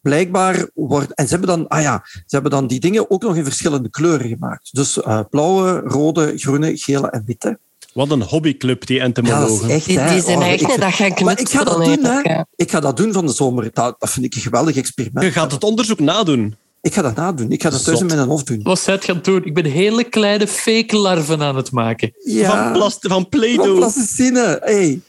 blijkbaar 0.00 0.68
wordt... 0.74 1.14
En 1.14 1.24
ze 1.24 1.30
hebben, 1.30 1.48
dan, 1.58 1.68
ah 1.68 1.82
ja, 1.82 2.00
ze 2.04 2.20
hebben 2.26 2.50
dan 2.50 2.66
die 2.66 2.80
dingen 2.80 3.10
ook 3.10 3.22
nog 3.22 3.36
in 3.36 3.44
verschillende 3.44 3.90
kleuren 3.90 4.28
gemaakt. 4.28 4.68
Dus 4.74 5.00
eh, 5.02 5.20
blauwe, 5.30 5.78
rode, 5.84 6.32
groene, 6.38 6.76
gele 6.76 7.10
en 7.10 7.22
witte. 7.26 7.58
Wat 7.94 8.10
een 8.10 8.22
hobbyclub, 8.22 8.86
die 8.86 9.00
entomologen. 9.00 9.68
echt, 9.70 9.86
Die, 9.86 10.04
die 10.08 10.20
zijn 10.22 10.38
Oh, 10.38 10.46
echt 10.46 10.60
ik 10.60 10.80
dat 10.80 10.92
gaan 10.92 11.24
Maar 11.24 11.40
ik 11.40 11.48
ga 11.48 11.64
dat 11.64 11.74
knutselen, 11.74 12.22
doen, 12.22 12.32
hè. 12.32 12.42
Ik 12.56 12.70
ga 12.70 12.80
dat 12.80 12.96
doen 12.96 13.12
van 13.12 13.26
de 13.26 13.32
zomer. 13.32 13.70
Dat, 13.72 13.96
dat 13.98 14.10
vind 14.10 14.24
ik 14.26 14.34
een 14.34 14.40
geweldig 14.40 14.76
experiment. 14.76 15.24
Je 15.26 15.32
gaat 15.32 15.52
het 15.52 15.64
onderzoek 15.64 16.00
nadoen. 16.00 16.56
Ik 16.82 16.94
ga 16.94 17.02
dat 17.02 17.16
nadoen. 17.16 17.50
Ik 17.50 17.62
ga 17.62 17.70
dat 17.70 17.84
thuis 17.84 18.00
in 18.00 18.06
mijn 18.06 18.18
hoofd 18.28 18.46
doen. 18.46 18.62
Wat 18.62 18.80
zij 18.80 18.94
het 18.94 19.04
gaan 19.04 19.20
doen? 19.22 19.44
Ik 19.44 19.54
ben 19.54 19.64
hele 19.64 20.04
kleine 20.04 20.46
fake 20.46 20.96
larven 20.96 21.42
aan 21.42 21.56
het 21.56 21.70
maken. 21.70 22.12
Ja, 22.24 22.62
Van, 22.64 22.72
plast 22.72 22.98
van 23.00 23.10
van 23.10 23.28
Play-Doh. 23.28 23.76
plasticine. 23.76 24.58
Hey. 24.62 25.00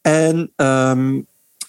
En 0.00 0.52
ehm, 0.56 1.20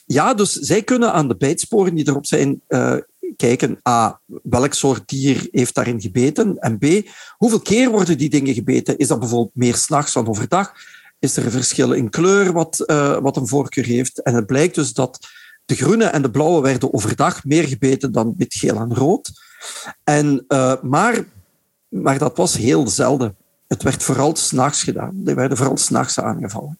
ja, 0.05 0.33
dus 0.33 0.51
zij 0.53 0.83
kunnen 0.83 1.13
aan 1.13 1.27
de 1.27 1.35
bijtsporen 1.35 1.95
die 1.95 2.07
erop 2.07 2.25
zijn 2.25 2.61
eh, 2.67 2.95
kijken. 3.35 3.79
A, 3.89 4.19
welk 4.43 4.73
soort 4.73 5.07
dier 5.09 5.47
heeft 5.51 5.75
daarin 5.75 6.01
gebeten? 6.01 6.57
En 6.59 6.77
B, 6.77 7.09
hoeveel 7.37 7.59
keer 7.59 7.89
worden 7.89 8.17
die 8.17 8.29
dingen 8.29 8.53
gebeten? 8.53 8.97
Is 8.97 9.07
dat 9.07 9.19
bijvoorbeeld 9.19 9.55
meer 9.55 9.75
s'nachts 9.75 10.13
dan 10.13 10.27
overdag? 10.27 10.73
Is 11.19 11.37
er 11.37 11.45
een 11.45 11.51
verschil 11.51 11.91
in 11.91 12.09
kleur 12.09 12.53
wat, 12.53 12.79
eh, 12.79 13.17
wat 13.17 13.37
een 13.37 13.47
voorkeur 13.47 13.85
heeft? 13.85 14.21
En 14.21 14.33
het 14.33 14.45
blijkt 14.45 14.75
dus 14.75 14.93
dat 14.93 15.19
de 15.65 15.75
groene 15.75 16.03
en 16.03 16.21
de 16.21 16.31
blauwe 16.31 16.61
werden 16.61 16.93
overdag 16.93 17.43
meer 17.43 17.67
gebeten 17.67 18.11
dan 18.11 18.33
wit, 18.37 18.53
geel 18.53 18.75
en 18.75 18.95
rood. 18.95 19.31
En, 20.03 20.45
eh, 20.47 20.73
maar, 20.81 21.25
maar 21.87 22.17
dat 22.17 22.37
was 22.37 22.57
heel 22.57 22.87
zelden. 22.87 23.35
Het 23.67 23.83
werd 23.83 24.03
vooral 24.03 24.35
s'nachts 24.35 24.83
gedaan. 24.83 25.11
Die 25.13 25.35
werden 25.35 25.57
vooral 25.57 25.77
s'nachts 25.77 26.19
aangevallen. 26.19 26.79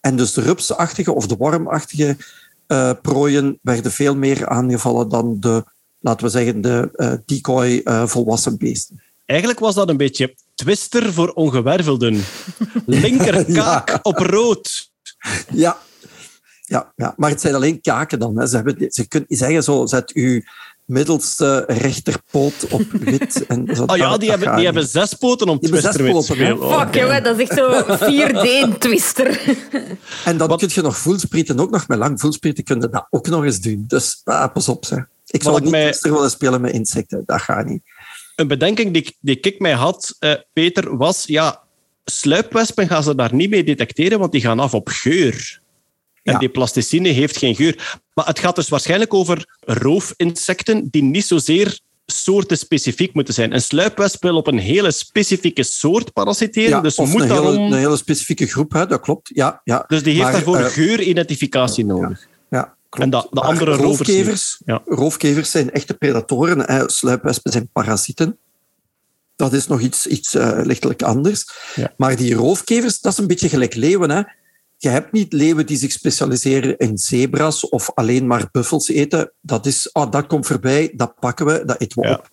En 0.00 0.16
dus 0.16 0.32
de 0.32 0.40
rupsachtige 0.40 1.12
of 1.12 1.26
de 1.26 1.36
wormachtige 1.36 2.16
eh, 2.66 2.90
prooien 3.02 3.58
werden 3.62 3.92
veel 3.92 4.16
meer 4.16 4.48
aangevallen 4.48 5.08
dan 5.08 5.40
de, 5.40 5.64
laten 6.00 6.26
we 6.26 6.32
zeggen, 6.32 6.60
de 6.60 6.90
eh, 6.94 7.12
decoy 7.24 7.82
volwassen 7.84 8.58
beesten. 8.58 9.02
Eigenlijk 9.24 9.58
was 9.60 9.74
dat 9.74 9.88
een 9.88 9.96
beetje 9.96 10.34
twister 10.54 11.12
voor 11.12 11.28
ongewervelden. 11.28 12.24
Linkerkaak 12.86 13.98
op 14.02 14.18
rood. 14.18 14.90
Ja. 15.52 15.78
Ja, 16.68 16.92
ja, 16.96 17.14
maar 17.16 17.30
het 17.30 17.40
zijn 17.40 17.54
alleen 17.54 17.80
kaken 17.80 18.18
dan. 18.18 18.38
Hè. 18.38 18.46
Ze, 18.46 18.56
hebben, 18.56 18.76
ze 18.90 19.08
kunnen 19.08 19.28
zeggen 19.36 19.62
zo, 19.62 19.86
zet 19.86 20.12
uw 20.12 20.40
middelste 20.84 21.64
rechterpoot 21.66 22.66
op 22.70 22.82
wit. 22.90 23.46
En 23.46 23.68
zo, 23.76 23.84
Oh 23.84 23.96
ja, 23.96 24.16
die 24.18 24.30
hebben, 24.30 24.56
die 24.56 24.64
hebben 24.64 24.86
zes 24.86 25.14
poten 25.14 25.48
om 25.48 25.58
Die 25.58 25.70
hebben 25.72 25.90
twister 25.90 26.04
zes 26.04 26.12
mee 26.14 26.22
te 26.22 26.32
spelen. 26.32 26.62
Oh, 26.62 26.80
Fuck, 26.80 26.94
jongen, 26.94 27.22
dat 27.22 27.38
is 27.38 27.48
echt 27.48 27.58
zo 27.58 27.82
4D-twister. 28.10 29.40
En 30.24 30.36
dan 30.36 30.48
Wat- 30.48 30.58
kun 30.58 30.68
je 30.72 30.82
nog 30.82 30.96
voelsprieten, 30.98 31.60
ook 31.60 31.70
nog 31.70 31.88
met 31.88 31.98
lang 31.98 32.20
voelsprieten, 32.20 32.64
kun 32.64 32.80
je 32.80 32.88
dat 32.88 33.06
ook 33.10 33.28
nog 33.28 33.44
eens 33.44 33.60
doen. 33.60 33.84
Dus 33.88 34.20
ah, 34.24 34.52
pas 34.52 34.68
op, 34.68 34.84
zeg. 34.84 35.06
Ik 35.26 35.42
zou 35.42 35.60
niet 35.60 35.70
mij- 35.70 35.82
twister 35.84 36.12
willen 36.12 36.30
spelen 36.30 36.60
met 36.60 36.72
insecten. 36.72 37.22
Dat 37.26 37.40
gaat 37.40 37.66
niet. 37.66 37.82
Een 38.36 38.48
bedenking 38.48 38.92
die, 38.92 39.02
ik- 39.02 39.16
die 39.20 39.40
ik 39.40 39.60
mij 39.60 39.72
had, 39.72 40.16
eh, 40.18 40.32
Peter, 40.52 40.96
was... 40.96 41.24
Ja, 41.26 41.60
sluipwespen 42.04 42.88
gaan 42.88 43.02
ze 43.02 43.14
daar 43.14 43.34
niet 43.34 43.50
mee 43.50 43.64
detecteren, 43.64 44.18
want 44.18 44.32
die 44.32 44.40
gaan 44.40 44.60
af 44.60 44.74
op 44.74 44.88
geur. 44.88 45.60
En 46.26 46.32
Ja. 46.32 46.38
die 46.38 46.48
plasticine 46.48 47.08
heeft 47.08 47.36
geen 47.36 47.54
geur. 47.54 47.98
Maar 48.14 48.26
het 48.26 48.38
gaat 48.38 48.56
dus 48.56 48.68
waarschijnlijk 48.68 49.14
over 49.14 49.56
roofinsecten 49.60 50.88
die 50.90 51.02
niet 51.02 51.24
zozeer 51.24 51.80
soortenspecifiek 52.06 53.14
moeten 53.14 53.34
zijn. 53.34 53.52
Een 53.52 53.60
sluipwesp 53.62 54.22
wil 54.22 54.36
op 54.36 54.46
een 54.46 54.58
hele 54.58 54.90
specifieke 54.90 55.62
soort 55.62 56.12
parasiteren, 56.12 56.70
Ja, 56.70 56.80
dus 56.80 56.96
of 56.96 57.12
moet 57.12 57.22
een, 57.22 57.28
daarom... 57.28 57.46
hele, 57.50 57.60
een 57.60 57.72
hele 57.72 57.96
specifieke 57.96 58.46
groep, 58.46 58.72
hè, 58.72 58.86
dat 58.86 59.00
klopt. 59.00 59.30
Ja, 59.34 59.60
ja. 59.64 59.84
Dus 59.86 60.02
die 60.02 60.12
heeft 60.12 60.24
Maar, 60.24 60.32
daarvoor 60.32 60.56
eh, 60.56 60.64
geuridentificatie 60.64 61.84
nodig. 61.84 62.26
Ja, 62.50 62.74
klopt. 62.88 63.04
En 63.04 63.10
de 63.30 63.40
andere 63.40 63.74
roofkevers, 63.76 64.60
Ja. 64.64 64.82
roofkevers 64.86 65.50
zijn 65.50 65.70
echte 65.70 65.94
predatoren. 65.94 66.60
Hè. 66.60 66.90
Sluipwespen 66.90 67.52
zijn 67.52 67.68
parasieten. 67.72 68.38
Dat 69.36 69.52
is 69.52 69.66
nog 69.66 69.80
iets, 69.80 70.06
iets 70.06 70.34
eh, 70.34 70.60
lichtelijk 70.62 71.02
anders. 71.02 71.46
Maar 71.96 72.16
die 72.16 72.34
roofkevers, 72.34 73.00
dat 73.00 73.12
is 73.12 73.18
een 73.18 73.26
beetje 73.26 73.48
gelijk 73.48 73.74
leeuwen. 73.74 74.10
Hè. 74.10 74.22
Je 74.76 74.88
hebt 74.88 75.12
niet 75.12 75.32
leeuwen 75.32 75.66
die 75.66 75.76
zich 75.76 75.92
specialiseren 75.92 76.76
in 76.76 76.98
zebra's 76.98 77.68
of 77.68 77.90
alleen 77.94 78.26
maar 78.26 78.48
buffels 78.52 78.88
eten. 78.88 79.32
Dat 79.40 79.66
is, 79.66 79.92
oh, 79.92 80.10
dat 80.10 80.26
komt 80.26 80.46
voorbij, 80.46 80.92
dat 80.96 81.14
pakken 81.20 81.46
we, 81.46 81.64
dat 81.64 81.80
eten 81.80 82.02
we 82.02 82.08
Ja. 82.08 82.14
op. 82.14 82.28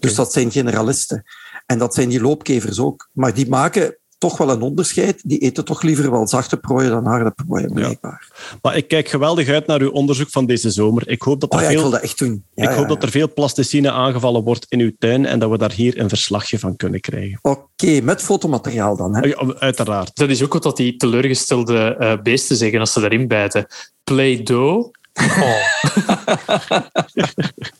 Dus 0.00 0.14
dat 0.14 0.32
zijn 0.32 0.50
generalisten. 0.50 1.24
En 1.66 1.78
dat 1.78 1.94
zijn 1.94 2.08
die 2.08 2.20
loopkevers 2.20 2.80
ook. 2.80 3.08
Maar 3.12 3.34
die 3.34 3.48
maken 3.48 3.98
toch 4.18 4.38
wel 4.38 4.50
een 4.50 4.62
onderscheid. 4.62 5.20
Die 5.24 5.38
eten 5.38 5.64
toch 5.64 5.82
liever 5.82 6.10
wel 6.10 6.28
zachte 6.28 6.56
prooien 6.56 6.90
dan 6.90 7.06
harde 7.06 7.30
prooien, 7.30 7.72
blijkbaar. 7.72 8.28
Maar 8.62 8.76
ik 8.76 8.88
kijk 8.88 9.08
geweldig 9.08 9.48
uit 9.48 9.66
naar 9.66 9.80
uw 9.80 9.90
onderzoek 9.90 10.30
van 10.30 10.46
deze 10.46 10.70
zomer. 10.70 11.08
Ik 11.08 11.22
hoop 11.22 11.40
dat 11.40 11.52
er, 11.52 11.58
Oh 11.58 11.64
ja, 11.64 11.70
veel, 11.70 11.80
wil 11.80 11.90
dat 11.90 12.00
echt 12.00 12.18
doen. 12.18 12.44
Ja, 12.54 12.62
ik 12.62 12.76
hoop 12.76 12.88
ja, 12.88 12.94
dat 12.94 13.02
er 13.02 13.10
veel 13.10 13.32
plasticine 13.32 13.90
aangevallen 13.90 14.44
wordt 14.44 14.66
in 14.68 14.80
uw 14.80 14.92
tuin 14.98 15.26
en 15.26 15.38
dat 15.38 15.50
we 15.50 15.58
daar 15.58 15.72
hier 15.72 16.00
een 16.00 16.08
verslagje 16.08 16.58
van 16.58 16.76
kunnen 16.76 17.00
krijgen. 17.00 17.38
Oké, 17.42 18.00
met 18.00 18.22
fotomateriaal 18.22 18.96
dan. 18.96 19.16
Hè? 19.16 19.26
Ja, 19.26 19.54
uiteraard. 19.58 20.16
Dat 20.16 20.28
is 20.28 20.42
ook 20.42 20.62
wat 20.62 20.76
die 20.76 20.96
teleurgestelde 20.96 21.96
eh, 21.98 22.22
beesten 22.22 22.56
zeggen 22.56 22.80
als 22.80 22.92
ze 22.92 23.00
daarin 23.00 23.28
bijten. 23.28 23.66
Play-Doh. 24.04 24.92
Oh. 25.14 25.62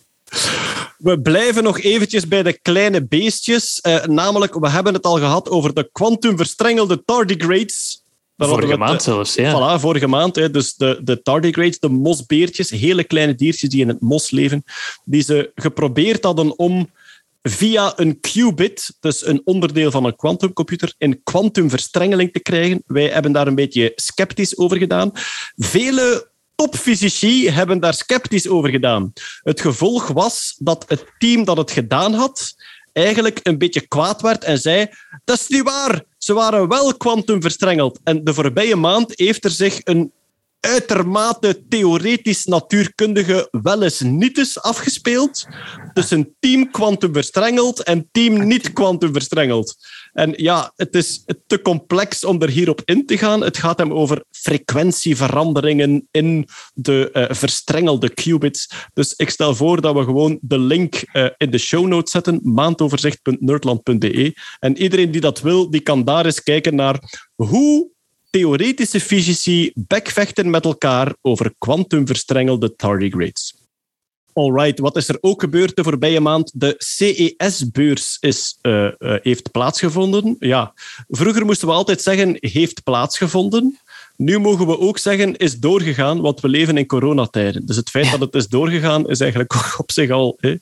We 0.98 1.20
blijven 1.20 1.62
nog 1.62 1.80
eventjes 1.80 2.28
bij 2.28 2.42
de 2.42 2.58
kleine 2.58 3.06
beestjes. 3.06 3.80
Eh, 3.80 4.04
namelijk, 4.04 4.54
we 4.54 4.68
hebben 4.68 4.94
het 4.94 5.04
al 5.04 5.16
gehad 5.16 5.48
over 5.48 5.74
de 5.74 5.88
kwantumverstrengelde 5.92 7.04
tardigrades. 7.04 8.02
Vorige 8.36 8.70
het, 8.70 8.78
maand 8.78 8.98
eh, 8.98 9.04
zelfs, 9.04 9.34
ja. 9.34 9.52
Voilà, 9.52 9.80
vorige 9.80 10.06
maand. 10.06 10.36
Hè, 10.36 10.50
dus 10.50 10.74
de, 10.74 11.00
de 11.02 11.22
tardigrades, 11.22 11.78
de 11.78 11.88
mosbeertjes, 11.88 12.70
hele 12.70 13.04
kleine 13.04 13.34
diertjes 13.34 13.70
die 13.70 13.80
in 13.80 13.88
het 13.88 14.00
mos 14.00 14.30
leven, 14.30 14.64
die 15.04 15.22
ze 15.22 15.50
geprobeerd 15.54 16.24
hadden 16.24 16.58
om 16.58 16.90
via 17.42 17.92
een 17.96 18.20
qubit, 18.20 18.96
dus 19.00 19.26
een 19.26 19.40
onderdeel 19.44 19.90
van 19.90 20.04
een 20.04 20.16
kwantumcomputer, 20.16 20.94
in 20.98 21.22
kwantumverstrengeling 21.22 22.32
te 22.32 22.40
krijgen. 22.40 22.82
Wij 22.86 23.08
hebben 23.08 23.32
daar 23.32 23.46
een 23.46 23.54
beetje 23.54 23.92
sceptisch 23.94 24.58
over 24.58 24.76
gedaan. 24.76 25.10
Vele 25.56 26.27
topfysici 26.58 27.50
hebben 27.50 27.80
daar 27.80 27.94
sceptisch 27.94 28.48
over 28.48 28.70
gedaan. 28.70 29.12
Het 29.42 29.60
gevolg 29.60 30.08
was 30.08 30.54
dat 30.58 30.84
het 30.88 31.06
team 31.18 31.44
dat 31.44 31.56
het 31.56 31.70
gedaan 31.70 32.14
had 32.14 32.54
eigenlijk 32.92 33.40
een 33.42 33.58
beetje 33.58 33.86
kwaad 33.88 34.20
werd 34.20 34.44
en 34.44 34.58
zei 34.58 34.86
dat 35.24 35.38
is 35.40 35.48
niet 35.48 35.62
waar, 35.62 36.02
ze 36.18 36.32
waren 36.32 36.68
wel 36.68 36.96
kwantumverstrengeld. 36.96 38.00
En 38.04 38.24
de 38.24 38.34
voorbije 38.34 38.76
maand 38.76 39.12
heeft 39.14 39.44
er 39.44 39.50
zich 39.50 39.80
een 39.84 40.12
uitermate 40.60 41.64
theoretisch 41.68 42.44
natuurkundige 42.44 43.48
wel 43.50 43.82
eens 43.82 44.00
niet 44.00 44.38
eens 44.38 44.62
afgespeeld 44.62 45.46
tussen 45.92 46.36
team 46.40 46.70
kwantumverstrengeld 46.70 47.82
en 47.82 48.08
team 48.12 48.46
niet 48.46 48.72
kwantumverstrengeld. 48.72 49.76
En 50.18 50.32
ja, 50.36 50.72
het 50.76 50.94
is 50.94 51.24
te 51.46 51.62
complex 51.62 52.24
om 52.24 52.42
er 52.42 52.48
hierop 52.48 52.82
in 52.84 53.06
te 53.06 53.18
gaan. 53.18 53.40
Het 53.40 53.56
gaat 53.56 53.78
hem 53.78 53.92
over 53.92 54.24
frequentieveranderingen 54.30 56.08
in 56.10 56.48
de 56.74 57.10
eh, 57.12 57.34
verstrengelde 57.34 58.14
qubits. 58.14 58.70
Dus 58.92 59.14
ik 59.16 59.30
stel 59.30 59.54
voor 59.54 59.80
dat 59.80 59.94
we 59.94 60.02
gewoon 60.02 60.38
de 60.40 60.58
link 60.58 60.94
eh, 60.94 61.26
in 61.36 61.50
de 61.50 61.58
show 61.58 61.86
notes 61.86 62.10
zetten, 62.10 62.40
maandoverzicht.nerdland.be. 62.42 64.36
En 64.58 64.78
iedereen 64.78 65.10
die 65.10 65.20
dat 65.20 65.40
wil, 65.40 65.70
die 65.70 65.80
kan 65.80 66.04
daar 66.04 66.24
eens 66.24 66.42
kijken 66.42 66.74
naar 66.74 67.22
hoe 67.34 67.90
theoretische 68.30 69.00
fysici 69.00 69.72
bekvechten 69.74 70.50
met 70.50 70.64
elkaar 70.64 71.14
over 71.22 71.54
kwantumverstrengelde 71.58 72.76
tardigrades. 72.76 73.57
Alright, 74.38 74.78
wat 74.78 74.96
is 74.96 75.08
er 75.08 75.18
ook 75.20 75.40
gebeurd 75.40 75.76
de 75.76 75.82
voorbije 75.82 76.20
maand? 76.20 76.50
De 76.54 76.74
CES-beurs 76.78 78.16
is, 78.20 78.58
eh, 78.60 78.86
eh, 78.86 78.92
heeft 79.22 79.50
plaatsgevonden. 79.50 80.36
Ja, 80.38 80.72
vroeger 81.08 81.44
moesten 81.44 81.68
we 81.68 81.74
altijd 81.74 82.02
zeggen 82.02 82.36
heeft 82.40 82.82
plaatsgevonden. 82.82 83.78
Nu 84.18 84.38
mogen 84.38 84.66
we 84.66 84.78
ook 84.78 84.98
zeggen, 84.98 85.36
is 85.36 85.58
doorgegaan, 85.58 86.20
want 86.20 86.40
we 86.40 86.48
leven 86.48 86.76
in 86.76 86.86
coronatijden. 86.86 87.66
Dus 87.66 87.76
het 87.76 87.90
feit 87.90 88.10
dat 88.10 88.20
het 88.20 88.34
is 88.34 88.48
doorgegaan, 88.48 89.08
is 89.08 89.20
eigenlijk 89.20 89.54
op 89.78 89.92
zich 89.92 90.10
al 90.10 90.36
hè, 90.40 90.54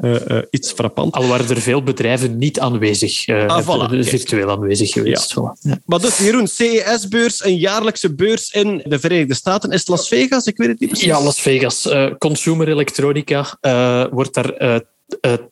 eh, 0.00 0.30
eh, 0.30 0.44
iets 0.50 0.72
frappant. 0.72 1.14
Al 1.14 1.26
waren 1.26 1.48
er 1.48 1.60
veel 1.60 1.82
bedrijven 1.82 2.38
niet 2.38 2.60
aanwezig, 2.60 3.26
eh, 3.26 3.46
Ah, 3.46 3.62
voilà, 3.62 3.90
kijk. 3.90 4.04
virtueel 4.04 4.50
aanwezig 4.50 4.90
geweest. 4.90 5.34
Voilà. 5.34 5.60
Ja. 5.60 5.78
Maar 5.84 6.00
dus, 6.00 6.18
Jeroen, 6.18 6.46
CES-beurs, 6.48 7.44
een 7.44 7.56
jaarlijkse 7.56 8.14
beurs 8.14 8.50
in 8.50 8.82
de 8.84 8.98
Verenigde 8.98 9.34
Staten. 9.34 9.70
Is 9.70 9.86
Las 9.86 10.08
Vegas? 10.08 10.46
Ik 10.46 10.56
weet 10.56 10.68
het 10.68 10.80
niet 10.80 10.88
precies. 10.88 11.08
Ja, 11.08 11.22
Las 11.22 11.40
Vegas. 11.40 11.88
Consumer 12.18 12.68
elektronica 12.68 13.58
wordt 14.10 14.34
daar 14.34 14.82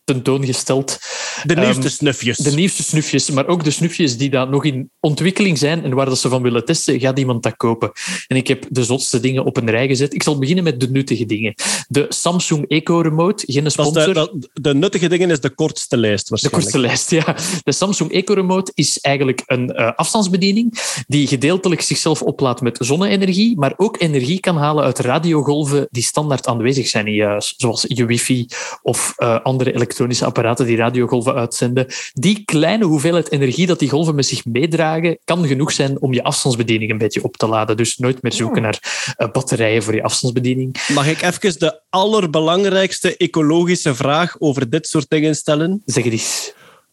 tentoongesteld. 0.05 0.99
De 1.45 1.55
nieuwste 1.55 1.81
Ehm, 1.83 1.91
snufjes. 1.91 2.37
De 2.37 2.51
nieuwste 2.51 2.83
snufjes, 2.83 3.31
maar 3.31 3.47
ook 3.47 3.65
de 3.65 3.71
snufjes 3.71 4.17
die 4.17 4.31
daar 4.31 4.49
nog 4.49 4.65
in 4.65 4.91
ontwikkeling 5.01 5.59
zijn 5.59 5.85
en 5.85 5.95
waar 5.95 6.07
dat 6.07 6.19
ze 6.19 6.29
van 6.29 6.43
willen 6.43 6.65
testen, 6.65 7.01
gaat 7.01 7.19
iemand 7.19 7.43
dat 7.43 7.57
kopen. 7.57 7.93
En 8.27 8.37
ik 8.37 8.49
heb 8.49 8.65
de 8.69 8.85
zotste 8.85 9.21
dingen 9.21 9.45
op 9.45 9.57
een 9.57 9.71
rij 9.71 9.87
gezet. 9.87 10.15
Ik 10.15 10.23
zal 10.23 10.39
beginnen 10.39 10.65
met 10.65 10.81
de 10.81 10.91
nuttige 10.91 11.27
dingen. 11.27 11.55
De 11.89 12.07
Samsung 12.09 12.69
Eco 12.69 13.01
Remote, 13.01 13.45
geen 13.53 13.63
Dat 13.65 13.73
sponsor. 13.73 14.07
de, 14.07 14.13
dat- 14.13 14.49
de 14.53 14.75
nuttige 14.75 15.09
dingen 15.09 15.31
is 15.31 15.41
de 15.41 15.51
kortste 15.55 15.97
lijst 15.97 16.25
De 16.25 16.31
waarschijnlijk. 16.31 16.73
kortste 16.73 16.79
lijst, 16.79 17.11
ja. 17.27 17.37
De 17.63 17.73
Samsung 17.73 18.13
Eco 18.13 18.35
Remote 18.35 18.71
is 18.75 18.99
eigenlijk 19.01 19.43
een 19.47 19.71
eh, 19.73 19.93
afstandsbediening 19.97 20.81
die 21.07 21.27
gedeeltelijk 21.27 21.81
zichzelf 21.81 22.23
oplaadt 22.23 22.61
met 22.61 22.79
zonne-energie, 22.81 23.59
maar 23.59 23.75
ook 23.77 24.01
energie 24.01 24.41
kan 24.41 24.57
halen 24.57 24.85
uit 24.85 24.99
radiogolven 24.99 25.87
die 25.91 26.03
standaard 26.03 26.47
aanwezig 26.47 26.89
zijn 26.89 27.07
in 27.07 27.13
je 27.15 27.25
huis, 27.25 27.55
zoals 27.57 27.85
je 27.89 28.05
wifi 28.07 28.47
of 28.83 29.13
eh, 29.17 29.39
andere 29.53 29.75
elektronische 29.75 30.25
apparaten 30.25 30.67
die 30.67 30.77
radiogolven 30.77 31.35
uitzenden. 31.35 31.87
Die 32.13 32.43
kleine 32.45 32.85
hoeveelheid 32.85 33.31
energie 33.31 33.67
dat 33.67 33.79
die 33.79 33.89
golven 33.89 34.15
met 34.15 34.27
zich 34.27 34.45
meedragen, 34.45 35.19
kan 35.25 35.47
genoeg 35.47 35.73
zijn 35.73 36.01
om 36.01 36.13
je 36.13 36.23
afstandsbediening 36.23 36.91
een 36.91 36.99
beetje 36.99 37.23
op 37.23 37.37
te 37.37 37.47
laden. 37.47 37.77
Dus 37.77 37.97
nooit 37.97 38.23
meer 38.23 38.33
zoeken 38.33 38.63
naar 38.63 39.15
eh, 39.17 39.31
batterijen 39.31 39.83
voor 39.83 39.95
je 39.95 40.03
afstandsbediening. 40.03 40.77
Mag 40.95 41.09
ik 41.09 41.23
even 41.23 41.59
de 41.59 41.81
allerbelangrijkste 41.91 43.17
ecologische 43.17 43.95
vraag 43.95 44.37
over 44.39 44.71
dit 44.71 44.87
soort 44.87 45.09
dingen 45.09 45.35
stellen? 45.35 45.83
Zeg 45.85 46.05
het 46.05 46.13
eens. 46.13 46.53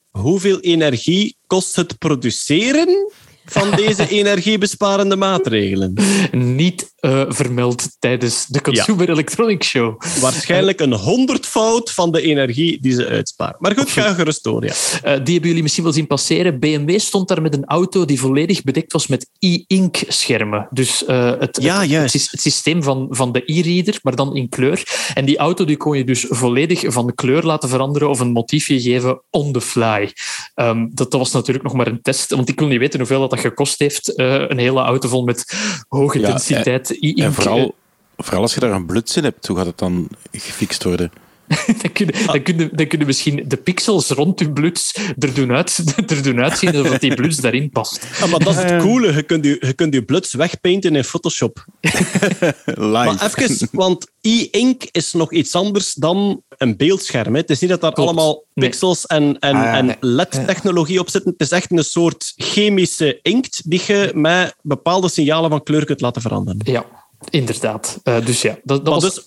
Hoeveel 0.10 0.60
energie 0.60 1.38
kost 1.48 1.76
het 1.76 1.98
produceren 1.98 3.12
van 3.50 3.72
deze 3.76 4.08
energiebesparende 4.20 5.16
maatregelen? 5.16 5.94
Niet 6.32 6.94
eh, 7.00 7.24
vermeld 7.28 7.88
tijdens 8.00 8.46
de 8.46 8.62
Consumer 8.62 9.10
Electronics 9.10 9.68
Show. 9.68 10.02
Waarschijnlijk 10.22 10.80
een 10.80 10.94
honderdvoud 10.94 11.92
van 11.92 12.12
de 12.12 12.22
energie 12.22 12.82
die 12.82 12.94
ze 12.94 13.08
uitsparen. 13.08 13.56
Maar 13.60 13.76
goed, 13.78 13.90
ga 13.90 14.14
gerust 14.14 14.44
door. 14.44 14.64
Ja. 14.66 14.70
Eh, 14.70 15.02
die 15.02 15.12
hebben 15.12 15.48
jullie 15.48 15.62
misschien 15.62 15.84
wel 15.84 15.94
zien 15.94 16.08
passeren. 16.08 16.60
BMW 16.60 17.00
stond 17.00 17.28
daar 17.28 17.42
met 17.42 17.54
een 17.54 17.66
auto 17.66 18.06
die 18.06 18.20
volledig 18.20 18.64
bedekt 18.64 18.92
was 18.94 19.08
met 19.08 19.30
e-ink-schermen. 19.40 20.68
Dus 20.72 21.06
eh, 21.06 21.32
het, 21.40 21.58
Ja, 21.62 21.82
het, 21.82 21.92
het, 21.92 22.12
sys- 22.12 22.32
het 22.32 22.42
systeem 22.42 22.84
van, 22.84 23.08
van 23.10 23.32
de 23.32 23.44
e-reader, 23.46 24.00
maar 24.04 24.16
dan 24.16 24.36
in 24.36 24.50
kleur. 24.50 24.84
En 25.14 25.26
die 25.26 25.38
auto 25.38 25.66
die 25.66 25.78
kon 25.78 25.98
je 25.98 26.04
dus 26.04 26.26
volledig 26.30 26.84
van 26.88 27.16
kleur 27.16 27.44
laten 27.44 27.70
veranderen 27.70 28.10
of 28.10 28.20
een 28.20 28.32
motiefje 28.32 28.82
geven 28.82 29.22
on 29.30 29.52
the 29.52 29.62
fly. 29.62 30.14
Ehm, 30.56 30.88
dat, 30.92 31.12
dat 31.12 31.20
was 31.20 31.32
natuurlijk 31.32 31.66
nog 31.66 31.74
maar 31.74 31.88
een 31.88 32.02
test, 32.02 32.30
want 32.30 32.50
ik 32.50 32.60
wil 32.60 32.68
niet 32.68 32.80
weten 32.80 33.00
hoeveel 33.00 33.20
dat 33.20 33.39
gekost 33.40 33.80
heeft. 33.80 34.16
Eh, 34.16 34.34
een 34.48 34.58
hele 34.58 34.80
auto 34.80 35.10
vol 35.10 35.24
met 35.24 35.54
hoge 35.88 36.20
Ja, 36.20 36.28
densiteit 36.28 36.92
e-ink. 36.92 37.18
En 37.18 37.34
vooral, 37.34 37.76
vooral 38.18 38.42
als 38.42 38.54
je 38.54 38.60
daar 38.60 38.72
een 38.72 38.86
bluts 38.86 39.18
in 39.18 39.24
hebt, 39.24 39.48
hoe 39.48 39.58
gaat 39.58 39.66
het 39.66 39.78
dan 39.78 40.10
gefixt 40.32 40.84
worden? 40.84 41.12
Dan 41.82 41.92
kunnen, 41.94 42.26
dan, 42.26 42.44
kunnen, 42.44 42.70
dan 42.76 42.88
kunnen 42.88 43.08
misschien 43.08 43.44
de 43.48 43.58
pixels 43.58 44.10
rond 44.10 44.40
je 44.40 44.52
bluts 44.52 44.96
er 45.18 45.34
doen, 45.34 45.52
uit, 45.52 45.84
er 46.08 46.24
doen 46.24 46.40
uitzien 46.42 46.70
alsof 46.76 46.92
dat 46.92 47.02
die 47.02 47.16
bluts 47.16 47.38
daarin 47.38 47.70
past. 47.70 48.08
Ah, 48.22 48.30
maar 48.32 48.40
dat 48.40 48.56
is 48.58 48.64
het 48.64 48.82
coole. 48.82 49.14
Je 49.14 49.24
kunt 49.24 49.46
je, 49.46 49.58
je, 49.60 49.74
kunt 49.74 49.94
je 49.94 50.04
bluts 50.04 50.34
wegpainten 50.34 50.96
in 50.96 51.04
Photoshop. 51.04 51.66
Live. 52.66 52.90
Maar 52.90 53.34
even, 53.38 53.68
want 53.72 54.08
e-ink 54.22 54.84
is 54.92 55.14
nog 55.14 55.32
iets 55.34 55.56
anders 55.56 55.94
dan 55.94 56.42
een 56.58 56.78
beeldscherm. 56.78 57.34
hè. 57.34 57.40
Het 57.40 57.50
is 57.50 57.60
niet 57.60 57.70
dat 57.70 57.82
daar 57.82 57.94
Klopt. 57.94 58.10
allemaal 58.10 58.44
Nee. 58.54 58.70
pixels 58.70 59.06
en, 59.06 59.40
en, 59.40 59.56
Ah, 59.56 59.64
ja, 59.64 59.78
en 59.78 59.86
nee. 59.86 59.96
LED-technologie 60.00 61.00
op 61.00 61.10
zitten. 61.10 61.32
Het 61.32 61.42
is 61.42 61.52
echt 61.52 61.72
een 61.72 61.84
soort 61.84 62.34
chemische 62.36 63.20
inkt 63.22 63.62
die 63.70 63.82
je 63.88 64.12
met 64.16 64.56
bepaalde 64.62 65.10
signalen 65.10 65.50
van 65.50 65.64
kleur 65.64 65.86
kunt 65.86 66.02
laten 66.02 66.22
veranderen. 66.22 66.60
Ja, 66.64 66.86
inderdaad. 67.30 68.00
Eh, 68.04 68.26
dus 68.26 68.42
ja, 68.42 68.58
dat, 68.64 68.86
dat, 68.86 68.94
was, 69.02 69.14
dus- 69.16 69.24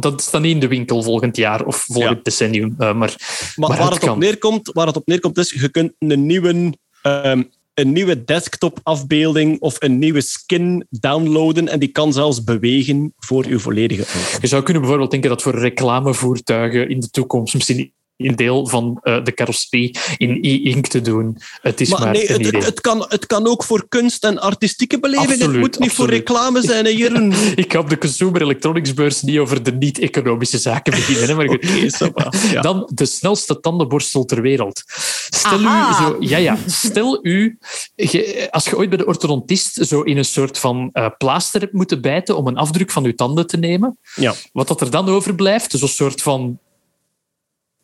dat 0.00 0.20
staat 0.22 0.40
niet 0.40 0.54
in 0.54 0.60
de 0.60 0.68
winkel 0.68 1.02
volgend 1.02 1.36
jaar 1.36 1.64
of 1.64 1.76
volgend 1.76 2.16
Ja. 2.16 2.22
decennium. 2.22 2.74
eh, 2.78 2.78
maar, 2.78 2.94
Maar, 2.94 3.16
maar 3.56 3.68
waar, 3.68 3.78
het 3.78 3.94
het 3.94 4.02
op 4.02 4.08
kan. 4.08 4.18
neerkomt, 4.18 4.70
waar 4.72 4.86
het 4.86 4.96
op 4.96 5.06
neerkomt 5.06 5.38
is, 5.38 5.50
je 5.50 5.68
kunt 5.68 5.92
een 5.98 6.26
nieuwe, 6.26 6.72
ehm, 7.02 7.42
een 7.74 7.92
nieuwe 7.92 8.24
desktop-afbeelding 8.24 9.60
of 9.60 9.76
een 9.78 9.98
nieuwe 9.98 10.20
skin 10.20 10.86
downloaden 10.90 11.68
en 11.68 11.78
die 11.78 11.88
kan 11.88 12.12
zelfs 12.12 12.44
bewegen 12.44 13.12
voor 13.18 13.48
je 13.48 13.58
volledige 13.58 14.04
auto. 14.14 14.38
Je 14.40 14.46
zou 14.46 14.62
kunnen 14.62 14.82
bijvoorbeeld 14.82 15.10
denken 15.10 15.30
dat 15.30 15.42
voor 15.42 15.58
reclamevoertuigen 15.58 16.88
in 16.88 17.00
de 17.00 17.10
toekomst 17.10 17.54
misschien 17.54 17.92
een 18.18 18.36
deel 18.36 18.66
van 18.66 18.98
eh, 19.02 19.24
de 19.24 19.34
carrosserie 19.34 19.96
in 20.16 20.38
e-ink 20.42 20.86
te 20.86 21.00
doen. 21.00 21.38
Het 21.62 21.80
is 21.80 21.88
maar, 21.90 22.00
Maar 22.00 22.12
nee, 22.12 22.30
een 22.30 22.36
het, 22.38 22.46
idee. 22.46 22.62
het, 22.62 22.80
kan, 22.80 23.04
het 23.08 23.26
kan 23.26 23.46
ook 23.46 23.64
voor 23.64 23.88
kunst 23.88 24.24
en 24.24 24.38
artistieke 24.40 24.98
beleving. 25.00 25.28
het 25.30 25.40
Absoluut, 25.40 25.60
moet 25.60 25.78
niet 25.78 25.92
voor 25.92 26.08
reclame 26.08 26.62
zijn, 26.62 26.84
hè, 26.84 26.90
Jeroen. 26.90 27.32
Ik 27.54 27.72
ga 27.72 27.78
op 27.78 27.88
de 27.90 27.98
Consumer 27.98 28.42
Electronics 28.42 28.94
beurs 28.94 29.22
niet 29.22 29.38
over 29.38 29.62
de 29.62 29.72
niet-economische 29.72 30.58
zaken 30.58 30.92
beginnen. 30.92 31.28
Hè, 31.28 31.34
maar 31.34 31.58
ja. 32.52 32.60
Dan 32.60 32.90
de 32.94 33.06
snelste 33.06 33.60
tandenborstel 33.60 34.24
ter 34.24 34.42
wereld. 34.42 34.82
Stel 35.30 35.64
Aha. 35.64 35.90
u, 35.90 36.04
zo, 36.04 36.16
ja, 36.20 36.36
ja, 36.38 36.56
stel 36.66 37.18
u, 37.22 37.58
ge- 37.96 38.48
als 38.50 38.64
je 38.64 38.76
ooit 38.76 38.88
bij 38.88 38.98
de 38.98 39.06
orthodontist 39.06 39.86
zo 39.86 40.00
in 40.02 40.16
een 40.16 40.24
soort 40.24 40.58
van 40.58 40.90
eh, 40.92 41.06
plaaster 41.18 41.60
hebt 41.60 41.72
moeten 41.72 42.00
bijten 42.00 42.36
om 42.36 42.46
een 42.46 42.56
afdruk 42.56 42.90
van 42.90 43.04
uw 43.04 43.14
tanden 43.14 43.46
te 43.46 43.56
nemen, 43.56 43.98
Ja. 44.14 44.34
wat 44.52 44.68
dat 44.68 44.80
er 44.80 44.90
dan 44.90 45.08
overblijft, 45.08 45.70
dus 45.70 45.82
een 45.82 45.88
soort 45.88 46.22
van 46.22 46.58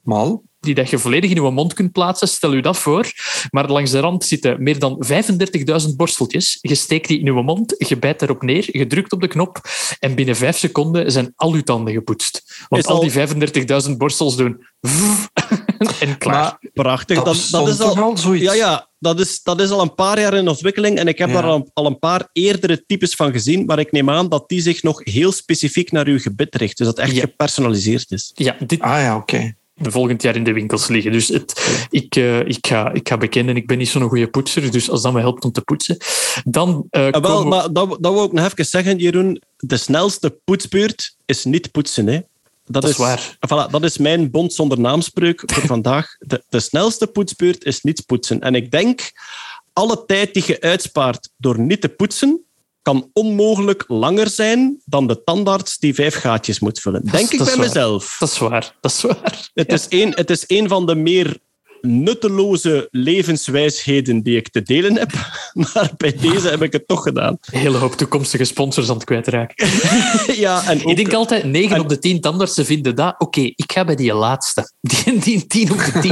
Mal. 0.04 0.42
die 0.60 0.74
dat 0.74 0.90
je 0.90 0.98
volledig 0.98 1.30
in 1.30 1.42
je 1.42 1.50
mond 1.50 1.74
kunt 1.74 1.92
plaatsen, 1.92 2.28
stel 2.28 2.54
u 2.54 2.60
dat 2.60 2.76
voor. 2.76 3.12
Maar 3.50 3.70
langs 3.70 3.90
de 3.90 3.98
rand 4.00 4.24
zitten 4.24 4.62
meer 4.62 4.78
dan 4.78 5.04
35.000 5.88 5.96
borsteltjes. 5.96 6.58
Je 6.60 6.74
steekt 6.74 7.08
die 7.08 7.18
in 7.18 7.24
je 7.24 7.32
mond, 7.32 7.74
je 7.88 7.96
bijt 7.98 8.18
daarop 8.18 8.42
neer, 8.42 8.64
je 8.78 8.86
drukt 8.86 9.12
op 9.12 9.20
de 9.20 9.28
knop 9.28 9.60
en 9.98 10.14
binnen 10.14 10.36
vijf 10.36 10.56
seconden 10.58 11.12
zijn 11.12 11.32
al 11.36 11.52
uw 11.52 11.62
tanden 11.62 11.94
gepoetst. 11.94 12.64
Want 12.68 12.82
Is 12.84 12.88
al- 12.90 12.94
al 12.96 13.00
die 13.00 13.10
35.000 13.90 13.96
borstels 13.96 14.36
doen 14.36 14.66
en 16.00 16.18
klaar. 16.18 16.42
Maar 16.60 16.70
Prachtig. 16.72 17.16
dat, 17.16 17.24
Dat, 17.50 17.68
is 17.68 17.76
toch 17.76 17.96
al, 17.98 18.02
al 18.02 18.16
zoiets? 18.16 18.44
ja, 18.44 18.52
ja, 18.54 18.88
dat 18.98 19.20
is, 19.20 19.42
dat 19.42 19.60
is 19.60 19.70
al 19.70 19.80
een 19.82 19.94
paar 19.94 20.20
jaar 20.20 20.34
in 20.34 20.48
ontwikkeling 20.48 20.98
en 20.98 21.08
ik 21.08 21.18
heb 21.18 21.28
Ja. 21.28 21.34
daar 21.34 21.44
al, 21.50 21.70
al 21.72 21.86
een 21.86 21.98
paar 21.98 22.28
eerdere 22.32 22.84
types 22.86 23.14
van 23.14 23.32
gezien, 23.32 23.64
maar 23.64 23.78
ik 23.78 23.92
neem 23.92 24.10
aan 24.10 24.28
dat 24.28 24.48
die 24.48 24.60
zich 24.60 24.82
nog 24.82 25.00
heel 25.04 25.32
specifiek 25.32 25.92
naar 25.92 26.06
uw 26.06 26.18
gebit 26.18 26.54
richt. 26.54 26.76
Dus 26.78 26.86
dat 26.86 26.96
het 26.96 27.06
echt 27.06 27.14
Ja. 27.14 27.20
gepersonaliseerd 27.20 28.10
is. 28.10 28.30
ja, 28.34 28.56
dit 28.66 28.80
Ah 28.80 29.00
ja, 29.00 29.16
oké. 29.16 29.54
Volgend 29.74 30.22
jaar 30.22 30.36
in 30.36 30.44
de 30.44 30.52
winkels 30.52 30.88
liggen. 30.88 31.12
Dus 31.12 31.28
het, 31.28 31.86
ik, 31.90 32.16
eh, 32.16 32.38
ik, 32.40 32.66
ga, 32.66 32.92
ik 32.92 33.08
ga 33.08 33.16
bekennen, 33.16 33.56
ik 33.56 33.66
ben 33.66 33.78
niet 33.78 33.88
zo'n 33.88 34.08
goede 34.08 34.28
poetser, 34.28 34.70
dus 34.70 34.90
als 34.90 35.02
dat 35.02 35.12
me 35.12 35.20
helpt 35.20 35.44
om 35.44 35.52
te 35.52 35.60
poetsen, 35.60 35.96
dan 36.44 36.86
Ah, 36.90 37.20
wel, 37.22 37.42
we- 37.42 37.48
maar 37.48 37.72
dat, 37.72 37.96
dat 38.00 38.12
wil 38.12 38.24
ik 38.24 38.32
nog 38.32 38.44
even 38.44 38.66
zeggen, 38.66 38.98
Jeroen. 38.98 39.42
De 39.56 39.76
snelste 39.76 40.38
poetsbeurt 40.44 41.16
is 41.26 41.44
niet 41.44 41.70
poetsen. 41.70 42.06
Hè. 42.06 42.20
Dat, 42.66 42.84
is 42.88 42.96
waar. 42.96 43.36
Voilà, 43.36 43.70
dat 43.70 43.82
is 43.84 43.98
mijn 43.98 44.30
bond 44.30 44.52
zonder 44.52 44.80
naamspreuk 44.80 45.42
voor 45.46 45.66
vandaag. 45.66 46.16
De, 46.18 46.44
de 46.48 46.60
snelste 46.60 47.06
poetsbeurt 47.06 47.64
is 47.64 47.80
niet 47.82 48.06
poetsen. 48.06 48.40
En 48.40 48.54
ik 48.54 48.70
denk, 48.70 49.12
alle 49.72 50.04
tijd 50.06 50.34
die 50.34 50.42
je 50.46 50.60
uitspaart 50.60 51.30
door 51.36 51.60
niet 51.60 51.80
te 51.80 51.88
poetsen, 51.88 52.43
kan 52.84 53.10
onmogelijk 53.12 53.84
langer 53.88 54.28
zijn 54.28 54.80
dan 54.84 55.06
de 55.06 55.24
tandarts 55.24 55.78
die 55.78 55.94
vijf 55.94 56.14
gaatjes 56.14 56.58
moet 56.60 56.80
vullen. 56.80 57.04
Denk 57.04 57.30
ik 57.30 57.38
bij 57.38 57.46
waar. 57.46 57.58
mezelf. 57.58 58.16
Dat 58.18 58.28
is 58.28 58.38
waar, 58.38 58.76
dat 58.80 58.90
is 58.90 59.00
waar. 59.02 59.50
Het, 59.54 59.72
is 59.72 59.86
een, 59.88 60.12
het 60.16 60.30
is 60.30 60.44
een 60.46 60.68
van 60.68 60.86
de 60.86 60.94
meer 60.94 61.38
nutteloze 61.86 62.88
levenswijsheden 62.90 64.22
die 64.22 64.36
ik 64.36 64.48
te 64.48 64.62
delen 64.62 64.98
heb. 64.98 65.10
Maar 65.54 65.90
bij 65.96 66.16
deze 66.20 66.48
heb 66.48 66.62
ik 66.62 66.72
het 66.72 66.88
toch 66.88 67.02
gedaan. 67.02 67.36
Een 67.40 67.58
hele 67.58 67.76
hoop 67.76 67.96
toekomstige 67.96 68.44
sponsors 68.44 68.88
aan 68.88 68.94
het 68.94 69.04
kwijtraken. 69.04 69.66
Ja, 70.44 70.62
en 70.66 70.80
Ik 70.84 70.96
denk 70.96 71.12
altijd, 71.12 71.44
9 71.44 71.74
en- 71.76 71.80
op 71.82 71.88
de 71.88 71.98
10 71.98 72.20
tandartsen 72.20 72.64
vinden 72.64 72.94
dat. 72.96 73.14
Oké, 73.18 73.40
ik 73.40 73.72
ga 73.72 73.84
bij 73.84 73.94
die 73.94 74.14
laatste. 74.14 74.72
Die, 75.04 75.18
die 75.18 75.46
10 75.46 75.72
op 75.72 75.78
de 75.78 75.98
10. 76.00 76.10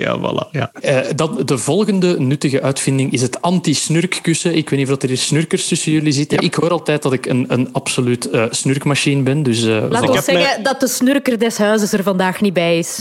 Ja, 0.00 0.18
voilà. 0.18 0.50
Ja. 0.50 0.72
Eh, 0.72 0.98
dan, 1.16 1.42
de 1.44 1.58
volgende 1.58 2.20
nuttige 2.20 2.62
uitvinding 2.62 3.12
is 3.12 3.22
het 3.22 3.42
anti-snurkkussen. 3.42 4.54
Ik 4.56 4.70
weet 4.70 4.78
niet 4.78 4.90
of 4.90 5.02
er 5.02 5.08
hier 5.08 5.18
snurkers 5.18 5.68
tussen 5.68 5.92
jullie 5.92 6.12
zitten. 6.12 6.38
Ik 6.38 6.54
hoor 6.54 6.70
altijd 6.70 7.02
dat 7.02 7.12
ik 7.12 7.26
een, 7.26 7.44
een 7.48 7.68
absoluut 7.72 8.30
eh, 8.30 8.44
snurkmachine 8.50 9.22
ben. 9.22 9.42
Dus, 9.42 9.64
eh, 9.64 9.84
Laat 9.90 10.06
voilà. 10.06 10.10
ons 10.10 10.24
zeggen 10.24 10.62
dat 10.62 10.80
de 10.80 10.88
snurker 10.88 11.38
des 11.38 11.58
huizes 11.58 11.92
er 11.92 12.02
vandaag 12.02 12.40
niet 12.40 12.52
bij 12.52 12.78
is. 12.78 13.00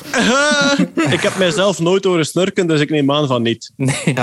ik 1.12 1.22
heb 1.22 1.38
mijzelf 1.38 1.80
nooit 1.80 1.95
horen 2.04 2.26
snurken, 2.26 2.68
dus 2.68 2.80
ik 2.80 2.90
neem 2.90 3.12
aan 3.12 3.28
van 3.28 3.42
niet. 3.42 3.72
Nee, 3.76 4.14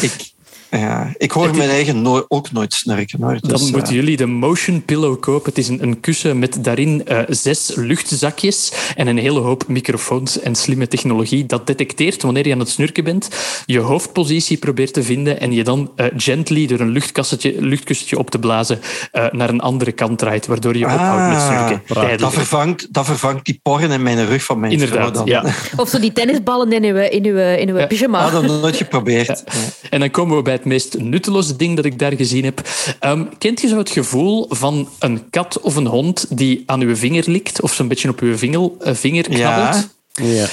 ik, 0.00 0.34
Ja, 0.70 1.12
ik 1.16 1.30
hoor 1.30 1.56
mijn 1.56 1.70
eigen 1.70 2.02
no 2.02 2.24
ook 2.28 2.52
nooit 2.52 2.74
snurken. 2.74 3.22
Hoor. 3.22 3.38
Dan 3.40 3.50
Dus, 3.50 3.70
moeten 3.70 3.88
eh, 3.88 3.94
jullie 3.94 4.16
de 4.16 4.26
Motion 4.26 4.84
Pillow 4.84 5.20
kopen. 5.20 5.48
Het 5.48 5.58
is 5.58 5.68
een, 5.68 5.82
een 5.82 6.00
kussen 6.00 6.38
met 6.38 6.64
daarin 6.64 7.06
eh, 7.06 7.18
zes 7.28 7.72
luchtzakjes 7.74 8.72
en 8.96 9.06
een 9.06 9.18
hele 9.18 9.40
hoop 9.40 9.68
microfoons 9.68 10.40
en 10.40 10.54
slimme 10.54 10.88
technologie 10.88 11.46
dat 11.46 11.66
detecteert 11.66 12.22
wanneer 12.22 12.46
je 12.46 12.52
aan 12.52 12.58
het 12.58 12.68
snurken 12.68 13.04
bent, 13.04 13.28
je 13.66 13.78
hoofdpositie 13.78 14.56
probeert 14.56 14.92
te 14.92 15.02
vinden 15.02 15.40
en 15.40 15.52
je 15.52 15.64
dan 15.64 15.90
eh, 15.96 16.06
gently 16.16 16.66
door 16.66 16.80
een 16.80 16.88
luchtkussentje, 16.88 17.54
luchtkussentje 17.58 18.18
op 18.18 18.30
te 18.30 18.38
blazen 18.38 18.80
eh, 19.12 19.26
naar 19.30 19.48
een 19.48 19.60
andere 19.60 19.92
kant 19.92 20.18
draait, 20.18 20.46
waardoor 20.46 20.76
je 20.76 20.84
ophoudt 20.84 21.32
met 21.32 21.42
snurken. 21.42 22.18
dat, 22.18 22.32
vervangt, 22.32 22.92
dat 22.94 23.04
vervangt 23.04 23.44
die 23.44 23.60
porren 23.62 23.90
in 23.90 24.02
mijn 24.02 24.26
rug 24.26 24.44
van 24.44 24.60
mijn 24.60 24.80
vrouw 24.80 24.88
Inderdaad, 24.88 25.14
dan. 25.14 25.26
ja. 25.26 25.44
Of 25.76 25.88
zo 25.88 25.98
die 26.00 26.12
tennisballen 26.12 26.72
in 26.72 26.84
uw, 26.84 26.96
in 26.96 27.24
uw, 27.24 27.36
in 27.36 27.68
uw 27.68 27.86
pyjama. 27.86 28.18
Ah, 28.18 28.32
dat 28.32 28.42
heb 28.42 28.50
ik 28.50 28.60
nooit 28.60 28.76
geprobeerd. 28.76 29.44
En 29.90 30.00
dan 30.00 30.10
komen 30.10 30.36
we 30.36 30.42
bij 30.42 30.55
het 30.56 30.64
meest 30.64 30.98
nutteloze 30.98 31.56
ding 31.56 31.76
dat 31.76 31.84
ik 31.84 31.98
daar 31.98 32.12
gezien 32.16 32.44
heb. 32.44 32.68
Ehm, 33.00 33.24
kent 33.38 33.60
je 33.60 33.68
zo 33.68 33.78
het 33.78 33.90
gevoel 33.90 34.46
van 34.48 34.88
een 34.98 35.30
kat 35.30 35.60
of 35.60 35.76
een 35.76 35.86
hond 35.86 36.26
die 36.38 36.62
aan 36.66 36.80
uw 36.80 36.96
vinger 36.96 37.24
likt 37.26 37.60
of 37.60 37.72
zo'n 37.74 37.88
beetje 37.88 38.08
op 38.08 38.20
uw 38.20 38.36
vinger, 38.36 38.70
eh, 38.80 38.94
vinger 38.94 39.30
Ja. 39.30 39.36
knabbelt? 39.54 39.74
Ja. 39.82 39.94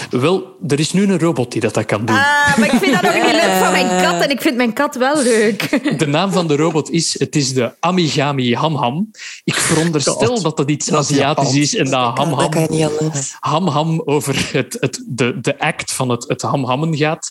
Wel, 0.09 0.55
er 0.67 0.79
is 0.79 0.93
nu 0.93 1.03
een 1.03 1.19
robot 1.19 1.51
die 1.51 1.61
dat, 1.61 1.73
dat 1.73 1.85
kan 1.85 2.05
doen. 2.05 2.15
Ah, 2.15 2.57
maar 2.57 2.73
ik 2.73 2.79
vind 2.79 2.93
dat 2.93 3.01
nog 3.01 3.13
niet 3.13 3.31
leuk 3.31 3.57
van 3.59 3.71
mijn 3.71 4.03
kat 4.03 4.21
en 4.23 4.29
ik 4.29 4.41
vind 4.41 4.55
mijn 4.55 4.73
kat 4.73 4.95
wel 4.95 5.23
leuk. 5.23 5.81
De 5.97 6.07
naam 6.07 6.31
van 6.31 6.47
de 6.47 6.55
robot 6.55 6.91
is, 6.91 7.19
het 7.19 7.35
is 7.35 7.53
de 7.53 7.71
Amigami 7.79 8.55
Ham 8.55 8.75
Ham. 8.75 9.11
Ik 9.43 9.53
veronderstel 9.53 10.41
dat 10.41 10.57
dat 10.57 10.69
iets 10.69 10.93
Aziatisch 10.93 11.55
is 11.55 11.75
en 11.75 11.85
dat 11.85 12.17
Ham 12.17 12.29
Dat 12.29 12.53
Ham 12.53 13.11
ham 13.39 13.67
ham 13.67 14.01
over 14.05 14.49
het, 14.51 14.77
het, 14.79 15.03
de, 15.07 15.39
de 15.41 15.59
act 15.59 15.93
van 15.93 16.09
het, 16.09 16.27
het 16.27 16.41
ham 16.41 16.65
hammen 16.65 16.97
gaat. 16.97 17.29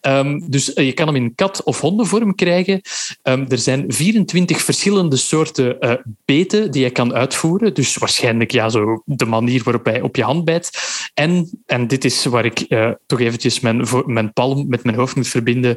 Ehm, 0.00 0.40
dus 0.46 0.72
eh, 0.72 0.86
je 0.86 0.92
kan 0.92 1.06
hem 1.06 1.16
in 1.16 1.34
kat- 1.34 1.62
of 1.62 1.80
hondenvorm 1.80 2.34
krijgen. 2.34 2.80
Ehm, 3.22 3.44
er 3.48 3.58
zijn 3.58 3.84
24 3.92 4.62
verschillende 4.62 5.16
soorten 5.16 5.80
eh, 5.80 5.92
beten 6.24 6.70
die 6.70 6.82
je 6.82 6.90
kan 6.90 7.14
uitvoeren. 7.14 7.74
Dus 7.74 7.96
waarschijnlijk 7.96 8.50
ja, 8.50 8.68
zo 8.68 9.02
de 9.04 9.26
manier 9.26 9.62
waarop 9.62 9.84
hij 9.84 10.00
op 10.00 10.16
je 10.16 10.22
hand 10.22 10.44
bijt. 10.44 10.70
En, 11.14 11.62
en 11.72 11.86
dit 11.86 12.04
is 12.04 12.24
waar 12.24 12.44
ik 12.44 12.60
eh, 12.60 12.90
toch 13.06 13.20
eventjes 13.20 13.60
mijn, 13.60 13.86
mijn 14.06 14.32
palm 14.32 14.68
met 14.68 14.84
mijn 14.84 14.96
hoofd 14.96 15.16
moet 15.16 15.28
verbinden. 15.28 15.76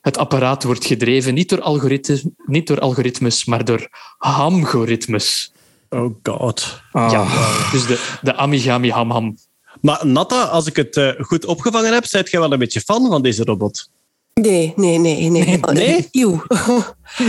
Het 0.00 0.18
apparaat 0.18 0.64
wordt 0.64 0.86
gedreven 0.86 1.34
niet 1.34 1.48
door, 1.48 1.60
algoritmes, 1.60 2.24
niet 2.46 2.66
door 2.66 2.80
algoritmes, 2.80 3.44
maar 3.44 3.64
door 3.64 3.88
hamgoritmes. 4.18 5.52
Oh 5.88 6.14
god. 6.22 6.80
Ah. 6.92 7.10
Ja, 7.10 7.26
dus 7.72 7.86
de, 7.86 8.16
de 8.22 8.36
Amigami 8.36 8.90
Ham 8.90 9.10
Ham. 9.10 9.36
Maar 9.80 10.06
Natta, 10.06 10.42
als 10.42 10.66
ik 10.66 10.76
het 10.76 10.96
eh, 10.96 11.10
goed 11.18 11.44
opgevangen 11.44 11.92
heb, 11.92 12.04
zijt 12.04 12.30
jij 12.30 12.40
wel 12.40 12.52
een 12.52 12.58
beetje 12.58 12.80
fan 12.80 13.06
van 13.06 13.22
deze 13.22 13.44
robot? 13.44 13.90
Nee, 14.34 14.72
nee, 14.76 14.98
nee. 14.98 15.30
Nee? 15.30 15.60
Nee? 15.72 16.08
Eeuw. 16.10 16.42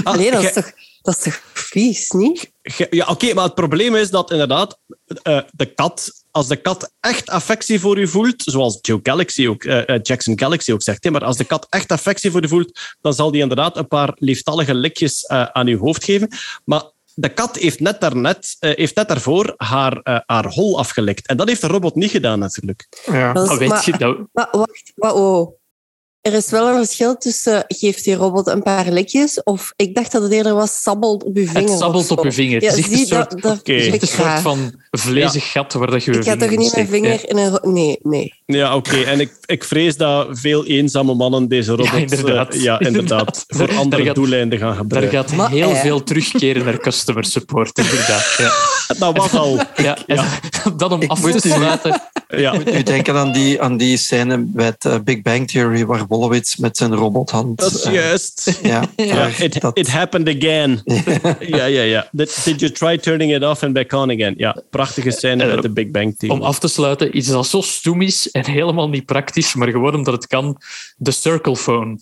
Allee, 0.03 0.31
dat, 0.31 0.43
is 0.43 0.53
jij- 0.53 0.61
toch, 0.61 0.71
dat 1.05 1.17
is 1.17 1.23
toch 1.23 1.41
vies, 1.53 2.09
niet? 2.11 2.51
Ja, 2.89 3.05
oké, 3.07 3.33
maar 3.33 3.43
het 3.43 3.53
probleem 3.55 3.95
is 3.95 4.09
dat 4.09 4.31
inderdaad 4.31 4.77
eh, 5.23 5.39
de 5.51 5.65
kat, 5.73 6.11
als 6.31 6.47
de 6.47 6.55
kat 6.55 6.91
echt 6.99 7.29
affectie 7.29 7.79
voor 7.79 7.97
u 7.97 8.07
voelt, 8.07 8.41
zoals 8.45 8.77
Joe 8.81 8.99
Galaxy 9.03 9.47
ook, 9.47 9.63
eh, 9.63 9.89
eh, 9.89 9.99
Jackson 10.03 10.39
Galaxy 10.39 10.71
ook 10.71 10.81
zegt, 10.83 11.03
hè, 11.03 11.11
maar 11.11 11.23
als 11.23 11.37
de 11.37 11.43
kat 11.43 11.67
echt 11.69 11.91
affectie 11.91 12.31
voor 12.31 12.43
u 12.43 12.47
voelt, 12.47 12.79
dan 13.01 13.13
zal 13.13 13.31
die 13.31 13.41
inderdaad 13.41 13.77
een 13.77 13.87
paar 13.87 14.11
lieftallige 14.15 14.73
likjes 14.75 15.23
eh, 15.25 15.43
aan 15.43 15.67
uw 15.67 15.77
hoofd 15.79 16.03
geven. 16.03 16.29
Maar 16.65 16.83
de 17.13 17.29
kat 17.29 17.55
heeft 17.55 17.79
net, 17.79 18.01
daarnet, 18.01 18.55
eh, 18.59 18.75
heeft 18.75 18.95
net 18.95 19.07
daarvoor 19.07 19.53
haar, 19.57 19.97
eh, 20.03 20.19
haar 20.25 20.45
hol 20.53 20.77
afgelikt. 20.77 21.27
En 21.27 21.37
dat 21.37 21.47
heeft 21.47 21.61
de 21.61 21.67
robot 21.67 21.95
niet 21.95 22.11
gedaan, 22.11 22.39
natuurlijk. 22.39 22.87
Ja. 23.05 23.33
Dat 23.33 23.43
is- 23.43 23.49
Maar 23.49 23.57
weet 23.59 23.69
maar- 23.69 23.83
je, 23.85 23.97
dat, 23.97 24.17
Maar 24.33 24.47
wacht, 24.51 24.91
maar 24.95 25.13
oh. 25.13 25.57
Er 26.25 26.33
is 26.33 26.49
wel 26.49 26.67
een 26.67 26.85
verschil 26.85 27.17
tussen 27.17 27.63
geeft 27.67 28.03
die 28.03 28.15
robot 28.15 28.47
een 28.47 28.63
paar 28.63 28.91
likjes 28.91 29.43
of 29.43 29.73
ik 29.75 29.95
dacht 29.95 30.11
dat 30.11 30.21
het 30.21 30.31
eerder 30.31 30.53
was 30.53 30.81
sabbelt 30.81 31.23
op 31.23 31.35
uw 31.35 31.45
vinger. 31.47 31.69
Het 31.69 31.79
sabbelt 31.79 32.11
op 32.11 32.23
je 32.23 32.31
vinger. 32.31 32.61
Ja, 32.61 32.69
het 32.69 32.77
is 32.77 32.83
echt 32.83 32.91
een 32.91 32.97
zie, 32.97 33.07
soort, 33.07 33.41
dat, 33.41 33.61
echt 33.63 33.93
ik 33.93 34.01
een 34.01 34.07
soort 34.07 34.39
van 34.39 34.73
vlezig 34.91 35.51
gat 35.51 35.73
waar 35.73 35.91
dat 35.91 36.03
je 36.03 36.11
je 36.11 36.17
Ik 36.17 36.23
ga 36.23 36.35
toch 36.35 36.49
niet 36.49 36.73
mijn 36.75 36.85
hè. 36.85 36.91
vinger 36.91 37.29
in 37.29 37.37
een... 37.37 37.59
Nee, 37.73 37.97
nee. 38.01 38.33
Ja, 38.45 38.75
oké. 38.75 39.01
En 39.01 39.19
ik, 39.19 39.31
ik 39.45 39.63
vrees 39.63 39.97
dat 39.97 40.27
veel 40.31 40.65
eenzame 40.65 41.13
mannen 41.13 41.47
deze 41.47 41.71
robot 41.71 41.85
Ja, 41.87 41.93
inderdaad. 41.97 42.53
eh, 42.53 42.61
ja, 42.61 42.79
inderdaad, 42.79 42.87
Inderdaad. 43.19 43.43
voor 43.47 43.67
Daar- 43.67 43.77
andere 43.77 43.97
daar 43.97 44.05
gaat- 44.05 44.15
doeleinden 44.15 44.59
gaan 44.59 44.67
Daar 44.67 44.77
gebruiken. 44.77 45.17
gaat 45.17 45.31
Maar, 45.35 45.49
heel 45.49 45.69
eh. 45.69 45.81
veel 45.81 46.03
terugkeren 46.03 46.65
naar 46.65 46.77
customer 46.77 47.25
support, 47.25 47.77
inderdaad. 47.77 48.35
Ja, 48.37 48.51
Dat 48.99 49.17
was 49.17 49.33
al. 49.33 49.59
ja, 49.75 49.97
dat 50.77 50.91
om 50.91 51.01
Ik 51.01 51.09
af 51.09 51.21
te 51.21 51.39
sluiten. 51.39 52.01
Ja. 52.27 52.51
Ik 52.53 52.63
moet 52.65 52.73
nu 52.73 52.83
denken 52.83 53.15
aan 53.15 53.31
die, 53.31 53.61
aan 53.61 53.77
die 53.77 53.97
scène 53.97 54.45
met 54.53 54.85
eh, 54.85 54.99
Big 54.99 55.21
Bang 55.21 55.47
Theory, 55.47 55.85
waar 55.85 56.05
Wolowitz 56.07 56.55
met 56.55 56.77
zijn 56.77 56.95
robothand... 56.95 57.59
Dat 57.59 57.73
is 57.73 57.81
eh, 57.81 57.93
juist. 57.93 58.59
ja, 58.63 58.87
it, 59.39 59.61
dat- 59.61 59.77
it 59.77 59.87
happened 59.87 60.27
again. 60.35 60.81
ja, 61.57 61.65
ja, 61.65 61.81
ja. 61.81 62.07
Did, 62.11 62.43
did 62.43 62.59
you 62.59 62.71
try 62.71 62.97
turning 62.97 63.35
it 63.35 63.43
off 63.43 63.63
and 63.63 63.73
back 63.73 63.93
on 63.93 64.11
again? 64.11 64.33
Ja, 64.37 64.61
prachtige 64.69 65.11
scène 65.11 65.43
uit 65.43 65.61
de 65.61 65.69
Big 65.69 65.91
Bang 65.91 66.17
Theory. 66.17 66.39
Om 66.39 66.45
af 66.45 66.59
te 66.59 66.67
sluiten, 66.67 67.17
iets 67.17 67.27
dat 67.27 67.47
zo 67.47 67.61
stoem 67.61 68.01
is 68.01 68.31
en 68.31 68.45
helemaal 68.45 68.89
niet 68.89 69.05
praktisch, 69.05 69.55
maar 69.55 69.67
gewoon 69.69 69.95
omdat 69.95 70.13
het 70.13 70.27
kan. 70.27 70.61
De 70.97 71.11
Circle 71.11 71.55
Phone. 71.55 71.99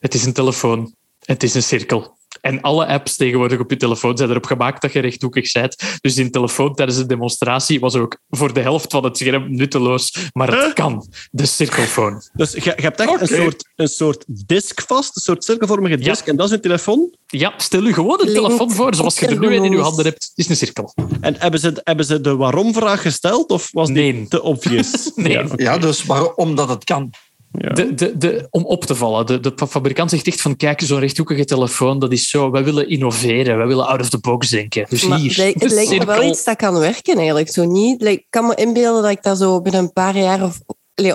Het 0.00 0.14
is 0.14 0.24
een 0.24 0.32
telefoon. 0.32 0.94
Het 1.24 1.42
is 1.42 1.54
een 1.54 1.62
cirkel. 1.62 2.13
En 2.44 2.60
alle 2.60 2.86
apps 2.86 3.16
tegenwoordig 3.16 3.58
op 3.60 3.70
je 3.70 3.76
telefoon 3.76 4.16
zijn 4.16 4.30
erop 4.30 4.44
gemaakt 4.46 4.82
dat 4.82 4.92
je 4.92 5.00
rechthoekig 5.00 5.52
bent. 5.52 5.76
Dus 6.00 6.14
die 6.14 6.30
telefoon 6.30 6.74
tijdens 6.74 6.98
de 6.98 7.06
demonstratie 7.06 7.80
was 7.80 7.94
ook 7.94 8.18
voor 8.30 8.52
de 8.52 8.60
helft 8.60 8.90
van 8.92 9.04
het 9.04 9.16
scherm 9.16 9.54
nutteloos. 9.56 10.28
Maar 10.32 10.62
het 10.64 10.72
kan. 10.72 11.06
De 11.30 11.46
cirkelfoon. 11.46 12.22
Dus 12.32 12.52
je, 12.52 12.60
je 12.76 12.82
hebt 12.82 13.00
echt 13.00 13.20
een, 13.20 13.26
soort, 13.26 13.68
een 13.76 13.88
soort 13.88 14.24
disk 14.46 14.82
vast, 14.86 15.16
een 15.16 15.22
soort 15.22 15.44
cirkelvormige 15.44 15.98
Ja. 15.98 16.04
disk, 16.04 16.26
en 16.26 16.36
dat 16.36 16.46
is 16.46 16.52
een 16.52 16.60
telefoon. 16.60 17.14
Ja, 17.26 17.52
stel 17.56 17.82
je 17.82 17.92
gewoon 17.92 18.20
een 18.20 18.32
telefoon 18.34 18.70
voor, 18.72 18.94
zoals 18.94 19.18
je 19.18 19.26
er 19.26 19.38
nu 19.38 19.46
in 19.46 19.52
je 19.52 19.56
ergonomisch. 19.58 19.82
handen 19.86 20.04
hebt. 20.04 20.24
Het 20.24 20.32
is 20.34 20.48
een 20.48 20.56
cirkel. 20.56 20.94
En 21.20 21.34
hebben 21.38 21.60
ze, 21.60 21.80
hebben 21.84 22.04
ze 22.04 22.20
de 22.20 22.36
waarom-vraag 22.36 23.02
gesteld, 23.02 23.50
of 23.50 23.68
was 23.72 23.88
die 23.88 24.12
Nee. 24.12 24.28
te 24.28 24.42
obvious? 24.42 25.10
Nee. 25.14 25.40
Ja, 25.56 25.78
dus 25.78 26.04
waarom? 26.04 26.32
Omdat 26.36 26.68
het 26.68 26.84
kan. 26.84 27.10
Ja. 27.58 27.68
De, 27.68 27.94
de, 27.94 28.18
de, 28.18 28.46
om 28.50 28.64
op 28.64 28.84
te 28.84 28.94
vallen. 28.94 29.26
De, 29.26 29.40
de 29.40 29.66
fabrikant 29.68 30.10
zegt 30.10 30.26
echt 30.26 30.40
van, 30.40 30.56
kijk, 30.56 30.80
zo'n 30.80 30.98
rechthoekige 30.98 31.44
telefoon, 31.44 31.98
dat 31.98 32.12
is 32.12 32.28
zo... 32.28 32.50
Wij 32.50 32.64
willen 32.64 32.88
innoveren, 32.88 33.56
wij 33.56 33.66
willen 33.66 33.86
out 33.86 34.00
of 34.00 34.08
the 34.08 34.18
box 34.18 34.48
denken. 34.48 34.86
Dus 34.88 35.06
Maar 35.06 35.18
hier, 35.18 35.28
het 35.28 35.36
lijkt, 35.36 35.62
het 35.62 35.72
lijkt 35.72 35.90
me 35.90 35.96
wel 35.96 36.06
cirkel. 36.14 36.30
iets 36.30 36.44
dat 36.44 36.56
kan 36.56 36.78
werken 36.78 37.16
eigenlijk. 37.16 37.48
Zo 37.50 37.64
niet. 37.64 38.04
Ik 38.04 38.26
kan 38.30 38.46
me 38.46 38.54
inbeelden 38.54 39.02
dat 39.02 39.10
ik 39.10 39.22
dat 39.22 39.38
zo 39.38 39.60
binnen 39.60 39.80
een 39.82 39.92
paar 39.92 40.18
jaar 40.18 40.42
of, 40.42 40.60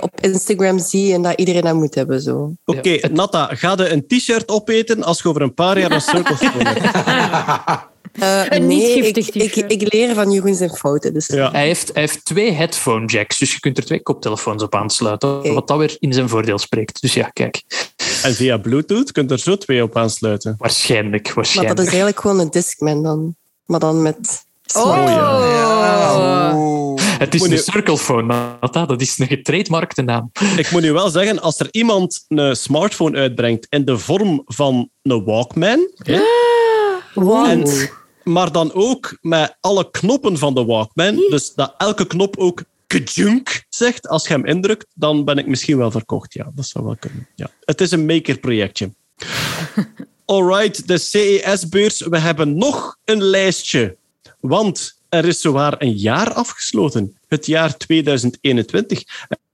op 0.00 0.20
Instagram 0.20 0.78
zie 0.78 1.14
en 1.14 1.22
dat 1.22 1.38
iedereen 1.38 1.62
dat 1.62 1.74
moet 1.74 1.94
hebben. 1.94 2.20
Zo. 2.20 2.52
Oké, 2.64 2.98
Natta, 3.12 3.48
ga 3.54 3.74
je 3.76 3.88
een 3.88 4.06
t-shirt 4.06 4.48
opeten 4.48 5.02
als 5.02 5.22
je 5.22 5.28
over 5.28 5.42
een 5.42 5.54
paar 5.54 5.78
jaar 5.78 5.90
een 5.92 6.00
cirkelfoon 6.00 6.66
hebt? 6.66 7.88
Eh, 8.12 8.42
Een 8.48 8.66
nee, 8.66 8.76
niet 8.76 9.16
ik, 9.16 9.24
giftig 9.24 9.56
ik, 9.56 9.70
ik 9.70 9.92
leer 9.92 10.14
van 10.14 10.30
Jeroen 10.30 10.54
zijn 10.54 10.70
fouten. 10.70 11.14
Dus 11.14 11.26
Ja. 11.26 11.50
Hij 11.50 11.66
heeft, 11.66 11.90
hij 11.92 12.02
heeft 12.02 12.24
twee 12.24 12.52
headphone 12.52 13.06
jacks, 13.06 13.38
dus 13.38 13.52
je 13.52 13.60
kunt 13.60 13.78
er 13.78 13.84
twee 13.84 14.02
koptelefoons 14.02 14.62
op 14.62 14.74
aansluiten, 14.74 15.54
wat 15.54 15.68
dat 15.68 15.78
weer 15.78 15.96
in 15.98 16.12
zijn 16.12 16.28
voordeel 16.28 16.58
spreekt. 16.58 17.00
Dus 17.00 17.14
ja, 17.14 17.28
kijk, 17.28 17.62
En 18.22 18.34
via 18.34 18.56
Bluetooth 18.58 19.12
kunt 19.12 19.30
er 19.30 19.38
zo 19.38 19.56
twee 19.56 19.82
op 19.82 19.96
aansluiten. 19.96 20.54
waarschijnlijk, 20.58 21.24
maar 21.26 21.34
waarschijnlijk. 21.34 21.76
dat 21.76 21.86
is 21.86 21.92
eigenlijk 21.92 22.20
gewoon 22.20 22.40
een 22.40 22.50
Discman 22.50 23.02
dan. 23.02 23.34
Maar 23.66 23.80
dan 23.80 24.02
met... 24.02 24.44
Oh. 24.76 26.94
Het 27.18 27.34
is 27.34 27.42
een 27.42 27.50
je- 27.50 27.56
circlephone, 27.56 28.56
dat 28.60 29.00
is 29.00 29.18
een 29.18 29.26
getrademarkte 29.26 30.02
naam. 30.02 30.30
Ik 30.56 30.70
moet 30.70 30.82
nu 30.82 30.92
wel 30.92 31.10
zeggen, 31.10 31.40
als 31.40 31.60
er 31.60 31.68
iemand 31.70 32.24
een 32.28 32.56
smartphone 32.56 33.18
uitbrengt 33.18 33.66
in 33.70 33.84
de 33.84 33.98
vorm 33.98 34.42
van 34.46 34.88
een 35.02 35.24
Walkman, 35.24 35.88
Want... 37.14 37.92
maar 38.24 38.52
dan 38.52 38.72
ook 38.72 39.18
met 39.20 39.56
alle 39.60 39.90
knoppen 39.90 40.38
van 40.38 40.54
de 40.54 40.64
Walkman, 40.64 41.16
dus 41.16 41.54
dat 41.54 41.74
elke 41.78 42.06
knop 42.06 42.36
ook 42.36 42.62
kajunk 42.86 43.64
zegt 43.68 44.08
als 44.08 44.26
je 44.26 44.32
hem 44.32 44.46
indrukt, 44.46 44.86
dan 44.94 45.24
ben 45.24 45.38
ik 45.38 45.46
misschien 45.46 45.76
wel 45.76 45.90
verkocht. 45.90 46.32
Ja, 46.32 46.50
dat 46.54 46.66
zou 46.66 46.84
wel 46.84 46.96
kunnen. 46.96 47.28
Ja. 47.34 47.50
Het 47.64 47.80
is 47.80 47.90
een 47.90 48.06
maker-projectje. 48.06 48.90
Alright, 50.24 50.88
de 50.88 50.98
CES-beurs. 50.98 52.00
We 52.00 52.18
hebben 52.18 52.56
nog 52.56 52.96
een 53.04 53.22
lijstje. 53.22 53.96
Want 54.40 55.00
er 55.08 55.24
is 55.24 55.40
zowaar 55.40 55.74
een 55.78 55.96
jaar 55.96 56.32
afgesloten. 56.32 57.16
Het 57.28 57.46
jaar 57.46 57.76
2021. 57.76 59.02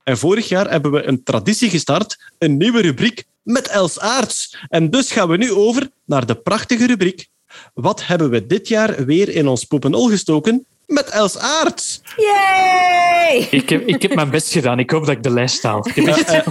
En 0.02 0.18
vorig 0.18 0.48
jaar 0.48 0.70
hebben 0.70 0.90
we 0.90 1.06
een 1.06 1.22
traditie 1.22 1.70
gestart. 1.70 2.32
Een 2.38 2.56
nieuwe 2.56 2.80
rubriek 2.80 3.24
met 3.42 3.68
Els 3.68 3.98
Aarts. 3.98 4.58
En 4.68 4.90
dus 4.90 5.12
gaan 5.12 5.28
we 5.28 5.36
nu 5.36 5.52
over 5.52 5.90
naar 6.04 6.26
de 6.26 6.34
prachtige 6.34 6.86
rubriek. 6.86 7.28
Wat 7.74 8.06
hebben 8.06 8.30
we 8.30 8.46
dit 8.46 8.68
jaar 8.68 9.04
weer 9.04 9.28
in 9.28 9.48
ons 9.48 9.64
poepenol 9.64 10.08
gestoken 10.08 10.66
met 10.86 11.08
Els 11.08 11.38
Aarts? 11.38 12.00
Yay! 12.16 13.46
Ik 13.50 13.68
heb, 13.68 13.86
ik 13.86 14.02
heb 14.02 14.14
mijn 14.14 14.30
best 14.30 14.52
gedaan. 14.52 14.78
Ik 14.78 14.90
hoop 14.90 15.06
dat 15.06 15.16
ik 15.16 15.22
de 15.22 15.30
lijst 15.30 15.62
haal. 15.62 15.88
Ik 15.88 15.94
heb 15.94 16.06
echt- 16.06 16.44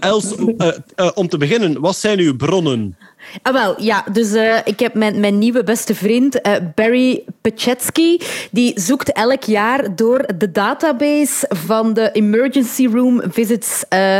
Els, 0.00 0.34
eh, 0.56 0.68
eh, 0.94 1.10
om 1.14 1.28
te 1.28 1.36
beginnen, 1.38 1.80
wat 1.80 1.96
zijn 1.96 2.18
uw 2.18 2.36
bronnen? 2.36 2.96
Ah, 3.42 3.52
wel, 3.52 3.82
ja, 3.82 4.04
dus 4.12 4.32
eh, 4.32 4.56
ik 4.64 4.80
heb 4.80 4.94
mijn, 4.94 5.20
mijn 5.20 5.38
nieuwe 5.38 5.64
beste 5.64 5.94
vriend, 5.94 6.40
eh, 6.40 6.52
Barry 6.74 7.24
Pachetsky, 7.40 8.18
die 8.50 8.80
zoekt 8.80 9.12
elk 9.12 9.42
jaar 9.44 9.96
door 9.96 10.26
de 10.36 10.50
database 10.50 11.46
van 11.48 11.94
de 11.94 12.10
emergency 12.12 12.86
room 12.86 13.22
visits 13.30 13.84
eh, 13.88 14.18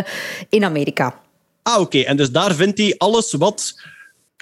in 0.48 0.65
Amerika. 0.65 1.15
Ah, 1.62 1.81
oké. 1.81 1.98
En 1.98 2.16
dus 2.16 2.31
daar 2.31 2.55
vindt 2.55 2.78
hij 2.78 2.94
alles 2.98 3.32
wat 3.32 3.74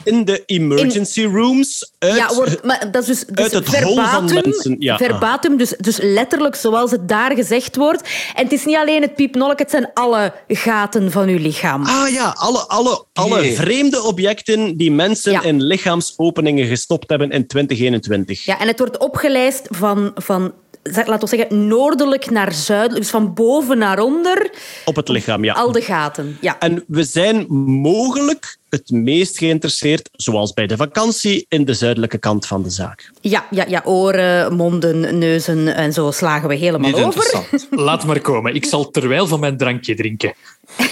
in 0.04 0.24
de 0.24 0.42
emergency 0.46 1.24
rooms 1.24 1.92
uit, 1.98 2.16
ja, 2.16 2.34
wordt, 2.34 2.64
maar 2.64 2.88
dat 2.90 3.08
is 3.08 3.24
dus, 3.24 3.24
dus 3.26 3.38
uit 3.38 3.52
het 3.52 3.82
hol 3.82 3.94
van 3.94 4.04
verbatim, 4.28 4.50
mensen. 4.50 4.76
Ja. 4.78 4.96
verbatim 4.96 5.56
dus, 5.56 5.74
dus 5.78 5.98
letterlijk 6.02 6.54
zoals 6.54 6.90
het 6.90 7.08
daar 7.08 7.34
gezegd 7.34 7.76
wordt. 7.76 8.02
En 8.34 8.42
het 8.44 8.52
is 8.52 8.64
niet 8.64 8.76
alleen 8.76 9.02
het 9.02 9.14
piepnolk, 9.14 9.58
het 9.58 9.70
zijn 9.70 9.90
alle 9.94 10.32
gaten 10.48 11.10
van 11.10 11.28
uw 11.28 11.38
lichaam. 11.38 11.84
Ah 11.84 12.08
ja, 12.08 12.34
alle, 12.38 12.58
alle, 12.58 13.04
alle 13.12 13.52
vreemde 13.52 14.02
objecten 14.02 14.76
die 14.76 14.92
mensen 14.92 15.32
Ja. 15.32 15.42
in 15.42 15.62
lichaamsopeningen 15.62 16.66
gestopt 16.66 17.08
hebben 17.10 17.30
in 17.30 17.46
2021. 17.46 18.44
Ja, 18.44 18.60
en 18.60 18.66
het 18.66 18.78
wordt 18.78 18.98
opgelijst 18.98 19.66
van, 19.70 20.10
van 20.14 20.52
laten 20.94 21.18
we 21.20 21.36
zeggen, 21.36 21.66
noordelijk 21.68 22.30
naar 22.30 22.52
zuidelijk. 22.52 23.00
Dus 23.00 23.10
van 23.10 23.34
boven 23.34 23.78
naar 23.78 23.98
onder, 23.98 24.50
Op 24.84 24.96
het 24.96 25.08
lichaam, 25.08 25.44
ja. 25.44 25.52
al 25.54 25.72
de 25.72 25.80
gaten. 25.80 26.38
Ja. 26.40 26.56
En 26.58 26.84
we 26.86 27.04
zijn 27.04 27.46
mogelijk 27.80 28.56
het 28.68 28.90
meest 28.90 29.38
geïnteresseerd, 29.38 30.08
zoals 30.12 30.52
bij 30.52 30.66
de 30.66 30.76
vakantie, 30.76 31.46
in 31.48 31.64
de 31.64 31.74
zuidelijke 31.74 32.18
kant 32.18 32.46
van 32.46 32.62
de 32.62 32.70
zaak. 32.70 33.10
Ja, 33.20 33.46
ja, 33.50 33.64
ja, 33.68 33.82
oren, 33.84 34.54
monden, 34.56 35.18
neuzen 35.18 35.74
en 35.74 35.92
zo 35.92 36.10
slagen 36.10 36.48
we 36.48 36.54
helemaal 36.54 36.90
Niet 36.90 37.00
over. 37.04 37.22
interessant. 37.22 37.66
Laat 37.86 38.04
maar 38.04 38.20
komen. 38.20 38.54
Ik 38.54 38.64
zal 38.64 38.90
terwijl 38.90 39.26
van 39.26 39.40
mijn 39.40 39.56
drankje 39.56 39.94
drinken. 39.94 40.32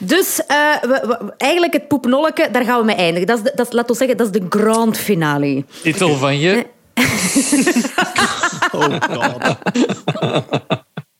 Dus 0.00 0.40
eh, 0.46 0.56
we- 0.80 1.04
we- 1.06 1.32
eigenlijk 1.36 1.72
het 1.72 1.88
poepnolken, 1.88 2.52
daar 2.52 2.64
gaan 2.64 2.78
we 2.80 2.84
mee 2.84 2.96
eindigen. 2.96 3.26
Dat 3.26 3.36
is, 3.38 3.42
de, 3.44 3.52
dat 3.54 3.66
is, 3.66 3.72
laten 3.72 3.90
we 3.90 3.96
zeggen, 3.98 4.16
dat 4.16 4.26
is 4.34 4.40
de 4.40 4.46
grand 4.58 4.98
finale. 4.98 5.64
Titel 5.82 6.16
van 6.16 6.38
je. 6.38 6.66
Oh 8.72 8.96
god. 9.00 9.56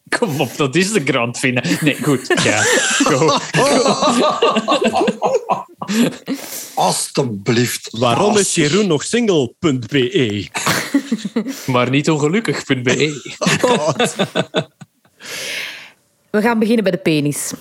Kom 0.19 0.41
op, 0.41 0.57
dat 0.57 0.75
is 0.75 0.93
de 0.93 1.01
grand 1.05 1.39
finale. 1.39 1.77
Nee, 1.81 2.03
goed. 2.03 2.43
Ja, 2.43 2.63
go. 3.05 3.39
Alsjeblieft. 6.75 7.89
Waarom 7.91 8.37
is 8.37 8.55
Jeroen 8.55 8.87
nog 8.87 9.03
single.be? 9.03 10.47
Maar 11.67 11.91
niet 11.91 12.11
ongelukkig.be. 12.11 13.35
We 16.31 16.41
gaan 16.41 16.59
beginnen 16.59 16.85
bij 16.85 16.93
de 16.93 16.99
penis. 16.99 17.53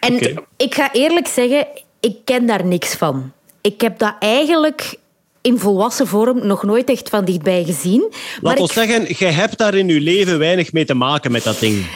En 0.00 0.44
ik 0.56 0.74
ga 0.74 0.92
eerlijk 0.92 1.26
zeggen, 1.26 1.66
ik 2.00 2.16
ken 2.24 2.46
daar 2.46 2.66
niks 2.66 2.94
van. 2.94 3.32
Ik 3.60 3.80
heb 3.80 3.98
dat 3.98 4.14
eigenlijk 4.18 4.98
in 5.46 5.58
volwassen 5.58 6.06
vorm 6.06 6.46
nog 6.46 6.62
nooit 6.62 6.90
echt 6.90 7.08
van 7.08 7.24
dichtbij 7.24 7.64
gezien. 7.64 8.12
Laat 8.40 8.58
ons 8.58 8.76
ik, 8.76 8.76
zeggen, 8.76 9.12
jij 9.12 9.32
hebt 9.32 9.58
daar 9.58 9.74
in 9.74 9.88
je 9.88 10.00
leven 10.00 10.38
weinig 10.38 10.72
mee 10.72 10.84
te 10.84 10.94
maken 10.94 11.32
met 11.32 11.44
dat 11.44 11.58
ding. 11.58 11.86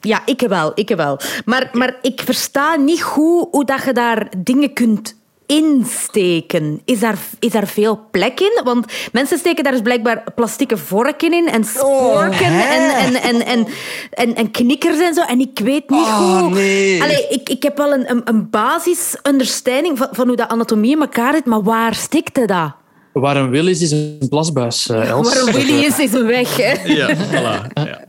ja, 0.00 0.22
ik 0.24 0.40
wel, 0.40 0.72
ik 0.74 0.88
wel. 0.88 1.18
Maar, 1.44 1.68
maar 1.72 1.96
ik 2.02 2.20
versta 2.24 2.76
niet 2.76 3.02
goed 3.02 3.48
hoe 3.50 3.64
dat 3.64 3.84
je 3.84 3.92
daar 3.92 4.28
dingen 4.36 4.72
kunt 4.72 5.16
insteken. 5.52 6.80
Is 6.84 7.00
daar, 7.00 7.18
is 7.38 7.50
daar 7.50 7.66
veel 7.66 8.00
plek 8.10 8.40
in? 8.40 8.60
Want 8.64 8.92
mensen 9.12 9.38
steken 9.38 9.64
daar 9.64 9.72
dus 9.72 9.82
blijkbaar 9.82 10.24
plastieke 10.34 10.76
vorken 10.76 11.32
in 11.32 11.48
en 11.48 11.64
sporken 11.64 12.46
en, 12.46 12.90
en, 12.96 13.14
en, 13.14 13.46
en, 13.46 13.66
en, 14.10 14.34
en 14.34 14.50
knikkers 14.50 14.98
en 14.98 15.14
zo. 15.14 15.22
En 15.22 15.40
ik 15.40 15.58
weet 15.58 15.90
niet 15.90 16.00
Oh, 16.00 16.38
hoe... 16.40 16.50
nee. 16.50 17.02
Allee, 17.02 17.26
ik, 17.28 17.48
ik 17.48 17.62
heb 17.62 17.76
wel 17.76 17.92
een, 17.92 18.10
een, 18.10 18.20
een 18.24 18.50
basis-understanding 18.50 19.98
van, 19.98 20.08
van 20.10 20.26
hoe 20.26 20.36
dat 20.36 20.48
anatomie 20.48 20.94
in 20.94 21.00
elkaar 21.00 21.34
zit, 21.34 21.44
maar 21.44 21.62
waar 21.62 21.94
stikte 21.94 22.44
dat? 22.46 22.72
Waar 23.12 23.36
een 23.36 23.50
wil 23.50 23.66
is, 23.66 23.80
is 23.80 23.90
een 23.90 24.26
plasbuis, 24.28 24.88
eh, 24.88 25.08
Els. 25.08 25.34
Waar 25.34 25.46
een 25.48 25.54
Willy 25.54 25.84
is, 25.84 25.98
is 25.98 26.12
een 26.12 26.26
weg. 26.26 26.56
Hè? 26.56 26.72
Ja, 26.94 27.16
voilà. 27.16 27.72
Ja. 27.74 28.04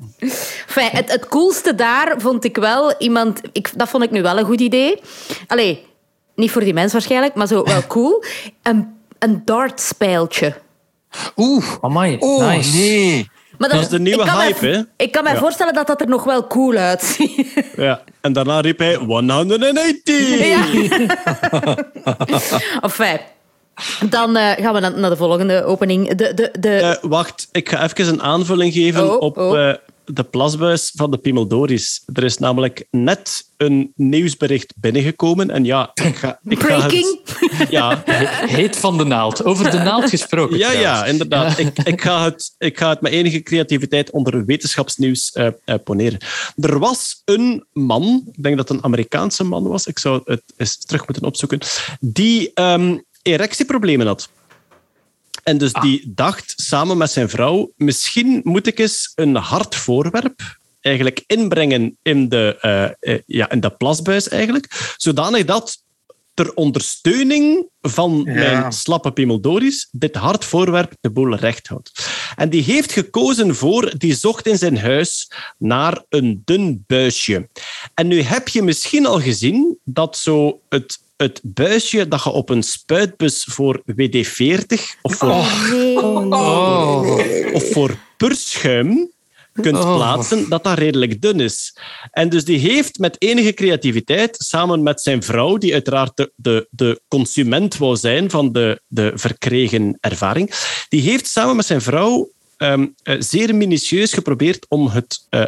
Enfin, 0.68 0.90
het, 0.92 1.12
het 1.12 1.28
coolste 1.28 1.76
daar 1.76 2.16
vond 2.18 2.44
ik 2.44 2.58
wel 2.58 2.94
iemand... 2.98 3.42
Ik, 3.52 3.72
dat 3.76 3.90
vond 3.90 4.04
ik 4.04 4.12
nu 4.12 4.22
wel 4.22 4.38
een 4.38 4.46
goed 4.46 4.62
idee. 4.62 5.00
Allee, 5.48 5.86
niet 6.36 6.52
voor 6.52 6.64
die 6.64 6.74
mens 6.74 6.92
waarschijnlijk, 6.92 7.36
maar 7.36 7.48
zo 7.48 7.64
wel 7.64 7.88
cool. 7.96 8.24
Een, 8.64 8.88
een 9.20 9.42
dartspijltje. 9.46 10.54
Oeh, 11.38 11.66
amai. 11.82 12.18
Oh, 12.20 12.48
nice. 12.48 12.76
nee. 12.78 13.32
Maar 13.58 13.70
Dat 13.70 13.82
is 13.82 13.88
de 13.90 14.00
nieuwe 14.00 14.32
hype, 14.32 14.66
hè? 14.66 14.82
Ik 14.98 15.12
kan 15.12 15.24
mij 15.24 15.34
Ja. 15.34 15.40
voorstellen 15.40 15.74
dat 15.74 15.88
dat 15.88 16.02
er 16.02 16.08
nog 16.08 16.24
wel 16.24 16.48
cool 16.48 16.76
uitziet. 16.76 17.54
Ja. 17.76 18.02
En 18.22 18.34
daarna 18.34 18.60
riep 18.60 18.80
hij 18.80 18.96
180! 18.96 20.40
Ja. 20.40 20.66
enfin, 22.82 23.20
dan 24.10 24.36
eh, 24.36 24.64
gaan 24.64 24.74
we 24.74 24.80
naar 24.80 25.10
de 25.10 25.18
volgende 25.18 25.64
opening. 25.64 26.14
De, 26.16 26.34
de, 26.34 26.50
de... 26.60 26.76
Eh, 26.78 27.10
wacht, 27.10 27.48
ik 27.52 27.70
ga 27.70 27.84
even 27.84 28.08
een 28.08 28.22
aanvulling 28.22 28.74
geven 28.74 29.12
Oh, 29.16 29.22
op 29.22 29.38
oh. 29.38 29.70
eh, 29.70 29.76
de 30.06 30.24
plasbuis 30.24 30.92
van 30.96 31.12
de 31.12 31.18
Pimeldoris. 31.18 32.04
Er 32.14 32.24
is 32.24 32.38
namelijk 32.38 32.88
net 32.92 33.48
een 33.58 33.92
nieuwsbericht 33.96 34.74
binnengekomen. 34.78 35.50
En 35.50 35.66
ja, 35.66 35.92
ik 35.94 36.16
ga, 36.16 36.40
ik 36.48 36.60
ga 36.60 36.66
Breaking. 36.66 37.20
het... 37.24 37.70
Ja, 37.70 38.04
Heet 38.58 38.78
van 38.78 38.98
de 38.98 39.04
naald. 39.04 39.44
Over 39.44 39.72
de 39.72 39.78
naald 39.78 40.10
gesproken. 40.10 40.58
ja, 40.58 40.72
ja, 40.72 41.06
inderdaad. 41.06 41.58
Ik, 41.58 41.80
ik, 41.84 42.02
ga 42.02 42.24
het, 42.24 42.56
ik 42.58 42.78
ga 42.78 42.90
het 42.90 43.02
met 43.02 43.12
enige 43.12 43.44
creativiteit 43.44 44.12
onder 44.12 44.46
wetenschapsnieuws 44.46 45.32
eh, 45.32 45.48
eh, 45.66 45.76
poneren. 45.84 46.20
Er 46.56 46.80
was 46.80 47.22
een 47.26 47.66
man, 47.74 48.24
ik 48.34 48.44
denk 48.44 48.58
dat 48.58 48.68
het 48.68 48.78
een 48.78 48.84
Amerikaanse 48.84 49.44
man 49.44 49.68
was, 49.68 49.88
ik 49.88 50.00
zou 50.00 50.22
het 50.26 50.42
eens 50.58 50.86
terug 50.86 51.08
moeten 51.08 51.26
opzoeken, 51.26 51.60
die 52.00 52.52
ehm, 52.54 52.98
erectieproblemen 53.22 54.08
had. 54.08 54.30
En 55.44 55.58
dus 55.58 55.74
die 55.74 56.12
dacht 56.16 56.54
samen 56.56 56.98
met 56.98 57.12
zijn 57.12 57.30
vrouw, 57.30 57.72
misschien 57.76 58.42
moet 58.44 58.68
ik 58.68 58.80
eens 58.80 59.12
een 59.16 59.36
hard 59.36 59.76
voorwerp 59.76 60.42
eigenlijk 60.82 61.24
inbrengen 61.28 61.98
in 62.02 62.30
de, 62.30 62.58
eh, 62.62 63.14
eh, 63.14 63.22
ja, 63.26 63.52
in 63.52 63.60
de 63.60 63.70
plasbuis 63.70 64.30
eigenlijk, 64.30 64.94
zodanig 64.98 65.46
dat 65.46 65.82
ter 66.34 66.54
ondersteuning 66.54 67.68
van 67.82 68.24
mijn 68.24 68.72
slappe 68.72 69.12
pimeldoris 69.12 69.88
dit 69.92 70.16
hard 70.16 70.46
voorwerp 70.46 70.96
de 71.02 71.10
boel 71.10 71.36
recht 71.36 71.68
houdt. 71.68 71.92
En 72.36 72.50
die 72.50 72.64
heeft 72.64 72.92
gekozen 72.92 73.56
voor, 73.56 73.94
die 73.98 74.16
zocht 74.16 74.48
in 74.48 74.58
zijn 74.58 74.78
huis 74.78 75.32
naar 75.58 76.04
een 76.10 76.42
dun 76.46 76.84
buisje. 76.88 77.50
En 77.94 78.08
nu 78.08 78.22
heb 78.22 78.48
je 78.48 78.62
misschien 78.62 79.06
al 79.06 79.20
gezien 79.20 79.78
dat 79.84 80.18
zo 80.18 80.62
het, 80.70 81.00
het 81.16 81.40
buisje 81.44 82.08
dat 82.08 82.24
je 82.24 82.30
op 82.30 82.50
een 82.50 82.64
spuitbus 82.64 83.44
voor 83.44 83.82
WD-40 83.86 85.00
of 85.02 85.16
voor, 85.16 85.30
of 87.54 87.72
voor 87.72 87.98
purschuim 88.18 89.12
kunt 89.62 89.80
plaatsen, 89.80 90.50
dat 90.50 90.64
dat 90.64 90.78
redelijk 90.78 91.22
dun 91.22 91.40
is. 91.40 91.78
En 92.12 92.30
dus 92.30 92.46
die 92.46 92.58
heeft 92.58 93.00
met 93.00 93.16
enige 93.22 93.54
creativiteit, 93.54 94.36
samen 94.40 94.84
met 94.84 95.02
zijn 95.02 95.24
vrouw, 95.24 95.58
die 95.58 95.74
uiteraard 95.74 96.12
de, 96.16 96.32
de, 96.36 96.68
de 96.70 97.02
consument 97.08 97.78
wou 97.78 97.96
zijn 97.96 98.30
van 98.30 98.52
de, 98.52 98.82
de 98.88 99.12
verkregen 99.16 99.98
ervaring, 100.00 100.52
die 100.90 101.02
heeft 101.02 101.28
samen 101.28 101.56
met 101.56 101.66
zijn 101.66 101.82
vrouw 101.82 102.30
ehm, 102.58 102.88
eh, 103.04 103.16
zeer 103.20 103.56
minutieus 103.56 104.14
geprobeerd 104.14 104.66
om 104.70 104.88
het 104.88 105.26
eh, 105.30 105.44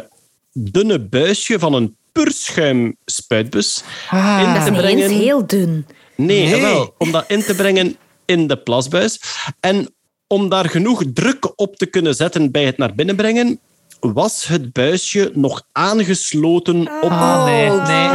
dunne 0.52 1.00
buisje 1.00 1.58
van 1.58 1.74
een 1.74 1.96
purschuimspuitbus 2.22 3.82
in 4.12 4.18
Dat 4.54 4.54
te 4.54 4.58
is 4.58 4.64
niet 4.70 4.78
brengen... 4.78 5.10
eens 5.10 5.12
heel 5.22 5.46
dun. 5.46 5.86
Nee, 6.14 6.40
Nee. 6.40 6.48
jawel, 6.48 6.94
om 6.98 7.12
dat 7.12 7.24
in 7.28 7.42
te 7.42 7.54
brengen 7.54 7.96
in 8.24 8.46
de 8.46 8.56
plasbuis. 8.58 9.20
En 9.60 9.94
om 10.26 10.48
daar 10.48 10.68
genoeg 10.70 11.02
druk 11.12 11.52
op 11.60 11.76
te 11.76 11.86
kunnen 11.86 12.14
zetten 12.14 12.50
bij 12.50 12.64
het 12.64 12.78
naar 12.78 12.94
binnen 12.94 13.16
brengen, 13.16 13.60
was 14.00 14.46
het 14.46 14.72
buisje 14.72 15.30
nog 15.34 15.62
aangesloten 15.72 16.80
op, 17.00 17.10
Ah, 17.10 17.44
nee, 17.44 17.70
nee. 17.70 18.08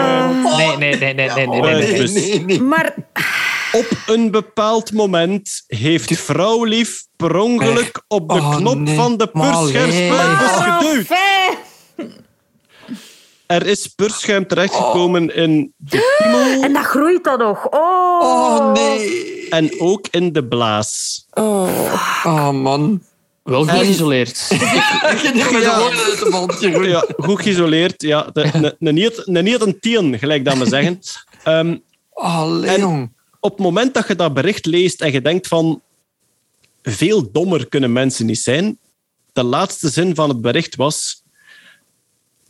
Nee, 0.58 0.78
nee, 0.78 0.96
nee, 1.00 1.14
nee, 1.14 1.30
nee, 1.30 1.48
nee, 1.48 1.62
nee, 1.62 2.08
nee. 2.08 2.08
Nee, 2.08 2.44
nee. 2.46 2.62
Maar 2.62 2.96
op 3.72 3.86
een 4.06 4.32
bepaald 4.32 4.92
moment 4.92 5.64
heeft 5.68 6.18
vrouwlief 6.20 7.06
per 7.16 7.36
ongeluk 7.36 8.04
op 8.08 8.30
de 8.30 8.36
Oh, 8.36 8.56
knop 8.56 8.90
van 8.90 9.18
de 9.18 9.30
Oh, 9.34 9.64
geduwd. 9.64 11.08
Er 13.52 13.66
is 13.66 13.88
purschuim 13.88 14.48
terechtgekomen 14.48 15.36
in 15.36 15.74
de 15.78 16.16
piemel 16.18 16.64
En 16.64 16.74
dat 16.74 16.84
groeit 16.86 17.24
dan 17.24 17.38
nog. 17.40 17.68
Oh, 17.70 18.20
Oh, 18.22 18.72
nee. 18.74 19.50
en 19.50 19.80
ook 19.82 20.08
in 20.12 20.32
de 20.34 20.46
blaas. 20.46 21.26
Oh, 21.34 22.50
man. 22.52 23.02
Wel 23.44 23.62
goed 23.68 23.80
geïsoleerd. 23.80 24.46
Je 24.50 25.32
neemt 25.34 25.52
me 25.52 25.60
de 25.60 25.76
woorden 25.80 26.04
uit 26.04 26.20
de 26.20 26.28
mond, 26.32 26.60
Jeroen. 26.62 26.88
Ja, 26.90 27.06
goed 27.18 27.42
geïsoleerd. 27.42 28.02
Ja, 28.02 28.30
de- 28.34 28.50
ne- 28.54 28.76
ne- 29.26 29.42
niet, 29.42 29.62
een 29.62 29.80
tien, 29.80 30.20
gelijk 30.20 30.46
dat 30.46 30.58
we 30.58 30.66
zeggen. 30.66 31.00
Ehm, 31.44 31.78
Oh, 32.14 32.44
En- 32.46 32.60
Leon. 32.60 33.14
op 33.40 33.52
het 33.52 33.60
moment 33.60 33.94
dat 33.94 34.08
je 34.08 34.16
dat 34.16 34.34
bericht 34.34 34.66
leest 34.66 35.02
en 35.02 35.12
je 35.12 35.22
denkt 35.22 35.48
van 35.48 35.82
veel 36.84 37.32
dommer 37.32 37.68
kunnen 37.68 37.92
mensen 37.92 38.26
niet 38.26 38.40
zijn, 38.40 38.78
de 39.34 39.44
laatste 39.44 39.90
zin 39.90 40.16
van 40.16 40.30
het 40.30 40.42
bericht 40.42 40.76
was 40.76 41.21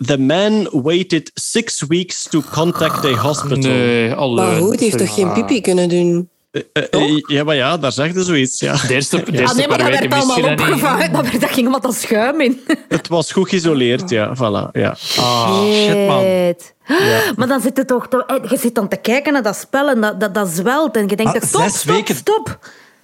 The 0.06 0.18
man 0.18 0.70
waited 0.72 1.32
six 1.34 1.84
weeks 1.88 2.28
to 2.30 2.42
contact 2.52 3.06
a 3.06 3.16
hospital. 3.16 3.58
Nee, 3.72 4.14
alle... 4.14 4.36
Maar 4.36 4.58
hoe, 4.58 4.78
die 4.78 4.86
heeft 4.86 4.98
toch 4.98 5.14
geen 5.14 5.34
pipi 5.34 5.62
kunnen 5.62 5.90
doen? 5.90 6.30
Eh, 6.52 6.84
eh, 6.92 7.18
ja, 7.28 7.44
maar 7.44 7.56
ja, 7.56 7.78
daar 7.78 7.92
zeg 7.92 8.14
je 8.14 8.24
zoiets. 8.24 8.60
Ja. 8.60 8.76
De 8.88 8.94
eerste, 8.94 9.18
de 9.18 9.32
Ah, 9.32 9.40
eerste 9.40 9.58
nee, 9.58 9.68
maar 9.68 9.78
dat 9.78 9.90
werd 9.90 10.14
allemaal 10.14 10.52
opgevangen. 10.52 11.12
Dat, 11.14 11.30
werd, 11.30 11.42
dat 11.42 11.50
ging 11.50 11.72
wat 11.72 11.86
als 11.86 12.02
schuim 12.02 12.42
in. 12.42 12.62
Het 12.90 13.08
was 13.08 13.32
goed 13.32 13.50
geïsoleerd, 13.50 14.10
ja. 14.10 14.36
Voilà, 14.36 14.72
ja. 14.72 14.96
shit, 14.96 16.08
man. 16.08 16.54
Maar 17.38 17.48
dan 17.48 17.62
zit 17.62 17.78
je 17.78 17.86
toch... 17.86 18.08
Je 18.50 18.58
zit 18.58 18.76
dan 18.76 18.88
te 18.88 18.96
kijken 18.98 19.34
naar 19.34 19.44
dat 19.44 19.56
spel 19.56 19.90
en 19.90 20.02
dat, 20.02 20.20
dat, 20.20 20.34
dat 20.34 20.50
zwelt. 20.50 20.96
En 20.96 21.08
je 21.08 21.16
denkt, 21.16 21.36
Ah, 21.36 21.42
toch, 21.42 21.70
stop, 21.70 21.96
weken. 21.96 22.16
stop. 22.16 22.60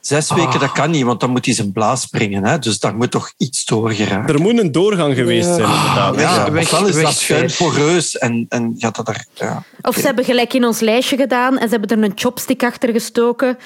Zes 0.08 0.34
weken, 0.34 0.60
dat 0.60 0.72
kan 0.72 0.92
niet, 0.92 1.04
want 1.04 1.20
dan 1.20 1.30
moet 1.30 1.46
hij 1.46 1.54
zijn 1.54 1.72
blaas 1.72 2.02
springen. 2.02 2.44
Hè? 2.46 2.60
Dus 2.60 2.80
daar 2.80 2.96
moet 2.96 3.12
toch 3.12 3.34
iets 3.38 3.66
doorgeraken. 3.66 4.34
Er 4.36 4.42
moet 4.42 4.60
een 4.60 4.72
doorgang 4.72 5.16
geweest 5.16 5.46
zijn, 5.48 5.60
inderdaad. 5.70 6.20
Ja, 6.20 6.52
weg- 6.52 6.82
is 6.88 7.02
dat 7.02 7.14
schuin 7.14 7.50
poreus 7.58 8.18
en, 8.18 8.46
en 8.50 8.76
gaat 8.78 8.96
dat 8.96 9.08
er... 9.08 9.26
Ja. 9.34 9.64
Of 9.82 9.96
ze 9.96 10.02
hebben 10.06 10.26
gelijk 10.26 10.54
in 10.54 10.66
ons 10.66 10.80
lijstje 10.80 11.18
gedaan 11.18 11.58
en 11.58 11.70
ze 11.70 11.78
hebben 11.78 11.98
er 11.98 12.04
een 12.04 12.12
chopstick 12.16 12.64
achter 12.64 12.90
gestoken. 12.92 13.58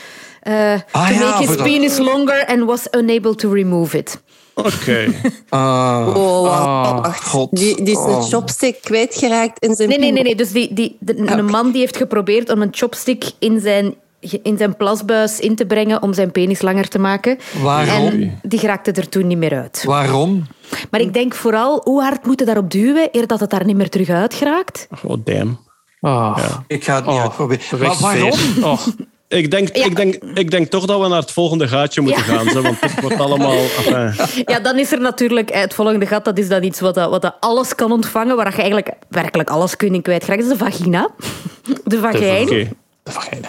eh 0.42 0.74
Ah, 0.92 1.08
to 1.08 1.14
ja, 1.14 1.20
make 1.20 1.38
his 1.48 1.48
dat- 1.58 1.64
penis 1.66 1.98
longer 1.98 2.46
and 2.46 2.64
was 2.64 2.88
unable 2.92 3.36
to 3.36 3.52
remove 3.54 3.98
it. 3.98 4.22
Oké. 4.54 5.08
Ah, 5.50 6.08
Oh, 6.16 6.42
wacht, 6.42 7.06
wacht. 7.06 7.24
God. 7.28 7.50
Die, 7.52 7.76
die 7.76 7.86
is 7.98 8.04
een 8.04 8.10
Oh. 8.10 8.24
chopstick 8.24 8.82
kwijtgeraakt 8.82 9.60
in 9.66 9.76
zijn 9.76 9.90
Nee, 9.90 10.00
nee, 10.00 10.12
nee. 10.12 10.24
nee. 10.24 10.36
Dus 10.36 10.52
die, 10.52 10.74
die, 10.74 10.98
de- 11.00 11.18
een 11.18 11.46
man 11.46 11.72
die 11.72 11.80
heeft 11.82 11.98
geprobeerd 11.98 12.50
om 12.52 12.62
een 12.62 12.68
chopstick 12.72 13.32
in 13.40 13.60
zijn, 13.60 13.94
in 14.44 14.58
zijn 14.58 14.76
plasbuis 14.76 15.40
in 15.40 15.56
te 15.56 15.66
brengen 15.66 16.02
om 16.02 16.14
zijn 16.14 16.32
penis 16.32 16.62
langer 16.62 16.88
te 16.88 17.00
maken. 17.00 17.38
Waarom? 17.62 18.08
En 18.08 18.40
die 18.42 18.60
geraakte 18.60 18.92
er 18.92 19.10
toen 19.10 19.28
niet 19.28 19.38
meer 19.38 19.56
uit. 19.56 19.84
Waarom? 19.86 20.48
Maar 20.92 21.00
ik 21.02 21.14
denk 21.14 21.34
vooral, 21.36 21.82
hoe 21.84 22.02
hard 22.02 22.26
moeten 22.26 22.46
daarop 22.46 22.72
duwen 22.72 23.10
eer 23.12 23.28
dat 23.28 23.40
het 23.40 23.50
daar 23.50 23.66
niet 23.66 23.76
meer 23.76 23.90
terug 23.90 24.10
uit 24.10 24.34
geraakt? 24.34 24.88
Oh, 25.04 25.16
damn. 25.24 25.60
Ah, 26.00 26.38
Ik 26.68 26.84
ga 26.84 26.96
het 26.96 27.06
niet 27.06 27.16
Oh, 27.16 27.22
uitproberen. 27.22 27.64
Maar 27.72 27.80
wegsfeer. 27.80 28.20
waarom? 28.20 28.40
Oh. 28.72 28.88
Ik 29.28 29.52
denk, 29.52 29.76
Ja. 29.76 29.86
ik, 29.86 29.96
denk, 29.96 30.16
ik 30.16 30.52
denk 30.52 30.68
toch 30.68 30.86
dat 30.86 31.02
we 31.02 31.08
naar 31.08 31.20
het 31.22 31.32
volgende 31.32 31.68
gaatje 31.68 32.02
moeten 32.02 32.24
Ja. 32.26 32.34
gaan. 32.38 32.50
Zo, 32.50 32.62
want 32.62 32.80
het 32.82 33.02
wordt 33.02 33.20
allemaal... 33.20 33.58
enfin, 33.78 34.44
Ja, 34.46 34.60
dan 34.60 34.78
is 34.80 34.92
er 34.92 35.02
natuurlijk 35.02 35.50
eh, 35.50 35.62
het 35.62 35.74
volgende 35.74 36.06
gat. 36.06 36.26
Dat 36.26 36.38
is 36.38 36.48
dan 36.48 36.64
iets 36.64 36.80
wat, 36.80 36.96
dat- 36.96 37.10
wat 37.10 37.22
dat 37.22 37.36
alles 37.40 37.76
kan 37.76 37.92
ontvangen, 37.92 38.36
waar 38.36 38.50
je 38.52 38.58
eigenlijk 38.62 38.90
werkelijk 39.10 39.50
alles 39.50 39.76
kunt 39.76 39.94
in 39.94 40.02
kwijtraakt. 40.02 40.42
Dat 40.42 40.52
is 40.52 40.58
de 40.58 40.64
vagina. 40.66 41.10
De 41.84 42.00
vagijn. 42.00 42.42
Oké. 42.44 42.68
De 43.04 43.12
vagina. 43.12 43.48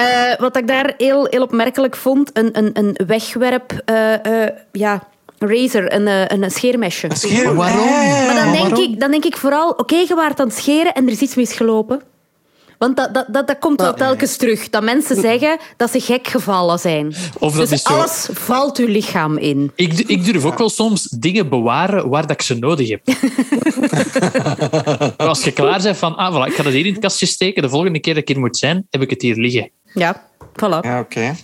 Eh, 0.00 0.38
wat 0.38 0.56
ik 0.56 0.66
daar 0.66 0.94
heel, 0.96 1.26
heel 1.30 1.42
opmerkelijk 1.42 1.96
vond, 1.96 2.30
een, 2.32 2.48
een, 2.52 2.70
een 2.72 2.96
wegwerp... 3.06 3.82
eh, 3.84 4.44
eh, 4.44 4.50
ja, 4.72 5.02
razor, 5.38 5.92
een, 5.92 6.06
een 6.42 6.50
scheermesje. 6.50 7.08
Scheer- 7.12 7.54
Waarom? 7.54 7.88
Maar 8.26 8.34
dan 8.44 8.52
denk, 8.52 8.76
ik, 8.78 9.00
dan 9.00 9.10
denk 9.10 9.24
ik 9.24 9.36
vooral, 9.36 9.70
oké, 9.70 9.94
je 9.96 10.14
waart 10.14 10.40
aan 10.40 10.46
het 10.46 10.56
scheren 10.56 10.92
en 10.94 11.06
er 11.06 11.12
is 11.12 11.20
iets 11.20 11.34
misgelopen. 11.34 12.02
Want 12.80 12.96
dat, 12.96 13.14
dat, 13.14 13.26
dat, 13.28 13.46
dat 13.46 13.58
komt 13.58 13.80
wel 13.80 13.94
telkens 13.94 14.36
terug. 14.36 14.70
Dat 14.70 14.82
mensen 14.82 15.16
zeggen 15.16 15.58
dat 15.76 15.90
ze 15.90 16.00
gek 16.00 16.26
gevallen 16.26 16.78
zijn. 16.78 17.14
Of 17.38 17.52
dat 17.52 17.68
dus 17.68 17.70
is 17.70 17.82
zo- 17.82 17.92
alles 17.92 18.28
valt 18.32 18.78
uw 18.78 18.86
lichaam 18.86 19.36
in. 19.38 19.72
Ik, 19.74 19.92
ik 19.98 20.24
durf 20.24 20.44
ook 20.44 20.58
wel 20.58 20.68
soms 20.68 21.02
dingen 21.02 21.48
bewaren 21.48 22.08
waar 22.08 22.22
dat 22.22 22.30
ik 22.30 22.42
ze 22.42 22.54
nodig 22.54 22.88
heb. 22.88 23.00
Als 25.16 25.44
je 25.44 25.52
klaar 25.52 25.82
bent 25.82 25.96
van, 25.96 26.16
ah, 26.16 26.34
voilà, 26.34 26.50
ik 26.50 26.54
ga 26.54 26.62
dat 26.62 26.72
hier 26.72 26.86
in 26.86 26.92
het 26.92 27.02
kastje 27.02 27.26
steken, 27.26 27.62
de 27.62 27.68
volgende 27.68 28.00
keer 28.00 28.14
dat 28.14 28.22
ik 28.22 28.28
hier 28.28 28.38
moet 28.38 28.56
zijn, 28.56 28.86
heb 28.90 29.02
ik 29.02 29.10
het 29.10 29.22
hier 29.22 29.36
liggen. 29.36 29.70
Ja, 29.94 30.28
voilà. 30.52 30.80
Ja, 30.80 31.00
oké. 31.00 31.34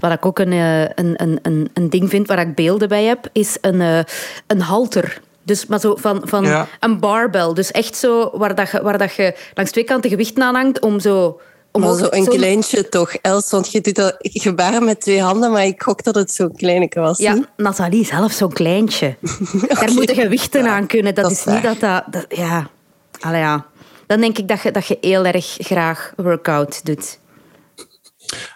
Wat 0.00 0.12
ik 0.12 0.26
ook 0.26 0.38
een, 0.38 0.52
eh, 0.52 0.80
een, 0.82 1.22
een, 1.22 1.38
een, 1.42 1.70
een 1.74 1.90
ding 1.90 2.08
vind 2.10 2.26
waar 2.26 2.40
ik 2.40 2.54
beelden 2.54 2.88
bij 2.88 3.04
heb, 3.04 3.28
is 3.32 3.58
een, 3.60 3.80
eh, 3.80 3.98
een 4.46 4.60
halter. 4.60 5.20
Dus, 5.46 5.66
maar 5.66 5.80
zo 5.80 5.96
van, 5.96 6.20
van 6.24 6.44
Ja. 6.44 6.66
een 6.80 6.98
barbell. 7.00 7.52
Dus 7.52 7.70
echt 7.70 7.96
zo 7.96 8.30
waar, 8.38 8.54
dat 8.54 8.70
je, 8.70 8.82
waar 8.82 8.98
dat 8.98 9.14
je 9.14 9.34
langs 9.54 9.70
twee 9.70 9.84
kanten 9.84 10.10
gewichten 10.10 10.42
aan 10.42 10.54
hangt 10.54 10.80
om 10.80 11.00
zo... 11.00 11.40
Om 11.72 11.80
Maar 11.82 11.90
ook 11.90 11.98
zo 11.98 12.06
een 12.10 12.24
zo'n- 12.24 12.34
kleintje 12.34 12.88
toch, 12.88 13.12
Els? 13.14 13.50
Want 13.50 13.72
je 13.72 13.80
doet 13.80 13.94
dat 13.94 14.14
gebaren 14.18 14.84
met 14.84 15.00
twee 15.00 15.22
handen, 15.22 15.50
maar 15.52 15.64
ik 15.64 15.82
gok 15.82 16.02
dat 16.02 16.14
het 16.14 16.30
zo'n 16.32 16.56
kleineke 16.56 17.00
was. 17.00 17.18
Ja, 17.18 17.32
niet? 17.32 17.46
Nathalie, 17.56 18.04
zelf 18.04 18.32
zo'n 18.32 18.52
kleintje. 18.52 19.16
Daar 19.80 19.92
moeten 19.92 20.14
gewichten 20.14 20.66
aan 20.66 20.86
kunnen. 20.86 21.14
Dat, 21.14 21.24
dat 21.24 21.32
is 21.32 21.44
niet 21.44 21.62
dat... 21.62 21.80
dat 22.10 22.24
ja. 22.28 22.68
Allee, 23.20 23.40
ja. 23.40 23.66
Dan 24.06 24.20
denk 24.20 24.38
ik 24.38 24.48
dat 24.48 24.60
je, 24.62 24.70
dat 24.70 24.86
je 24.86 24.98
heel 25.00 25.24
erg 25.24 25.54
graag 25.58 26.12
workout 26.16 26.84
doet. 26.84 27.18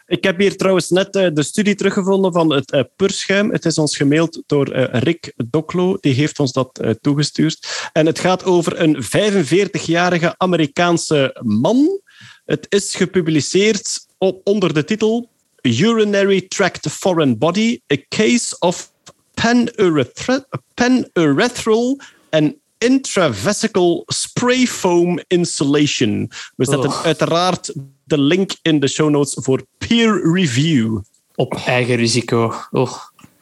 Ik 0.07 0.25
heb 0.25 0.39
hier 0.39 0.57
trouwens 0.57 0.91
net 0.91 1.17
eh, 1.17 1.29
de 1.33 1.43
studie 1.43 1.75
teruggevonden 1.75 2.33
van 2.33 2.53
het 2.53 2.71
eh, 2.71 2.83
purschuim. 2.97 3.51
Het 3.51 3.65
is 3.65 3.79
ons 3.79 3.97
gemaild 3.97 4.43
door 4.47 4.69
eh, 4.71 5.01
Rick 5.01 5.33
Doklo. 5.37 5.97
Die 6.01 6.15
heeft 6.15 6.39
ons 6.39 6.53
dat 6.53 6.99
toegestuurd. 7.01 7.89
En 7.93 8.07
het 8.07 8.19
gaat 8.19 8.45
over 8.45 8.81
een 8.81 9.05
45-jarige 9.05 10.35
Amerikaanse 10.37 11.41
man. 11.43 12.01
Het 12.45 12.67
is 12.69 12.95
gepubliceerd 12.95 14.07
op, 14.19 14.41
onder 14.45 14.75
de 14.75 14.85
titel 14.85 15.29
Urinary 15.63 16.41
Tract 16.41 16.89
Foreign 16.91 17.39
Body, 17.39 17.81
a 17.93 17.97
case 18.09 18.57
of 18.59 18.93
panurethr- 19.35 20.45
panurethral 20.75 22.01
and 22.31 22.55
intravesical 22.79 24.03
spray 24.41 24.67
foam 24.67 25.19
insulation. 25.27 26.31
We 26.57 26.65
zetten 26.65 26.91
Oh. 26.91 27.05
uiteraard 27.05 27.73
de 28.05 28.19
link 28.19 28.51
in 28.63 28.81
de 28.81 28.89
show 28.89 29.11
notes 29.11 29.37
voor 29.45 29.63
peer 29.79 30.33
review. 30.33 30.99
Op 31.35 31.55
eigen 31.67 31.97
risico. 31.97 32.55
Oh. 32.71 32.93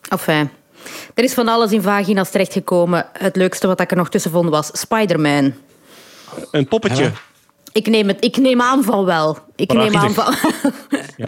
Enfin, 0.08 0.50
er 1.14 1.24
is 1.24 1.34
van 1.34 1.48
alles 1.48 1.72
in 1.72 1.82
vagina's 1.82 2.30
terechtgekomen. 2.30 3.06
Het 3.12 3.36
leukste 3.36 3.66
wat 3.66 3.80
ik 3.80 3.90
er 3.90 3.96
nog 3.96 4.08
tussen 4.08 4.30
vond 4.30 4.48
was 4.48 4.70
Spider-Man. 4.72 5.52
Een 6.50 6.68
poppetje. 6.68 7.12
Ik 7.78 7.86
neem, 7.86 8.08
het, 8.08 8.16
ik 8.24 8.36
neem 8.36 8.60
aan 8.60 8.84
van 8.84 9.04
wel. 9.04 9.38
Ik 9.56 9.72
neem 9.72 9.96
aan 9.96 10.10
van... 10.10 10.34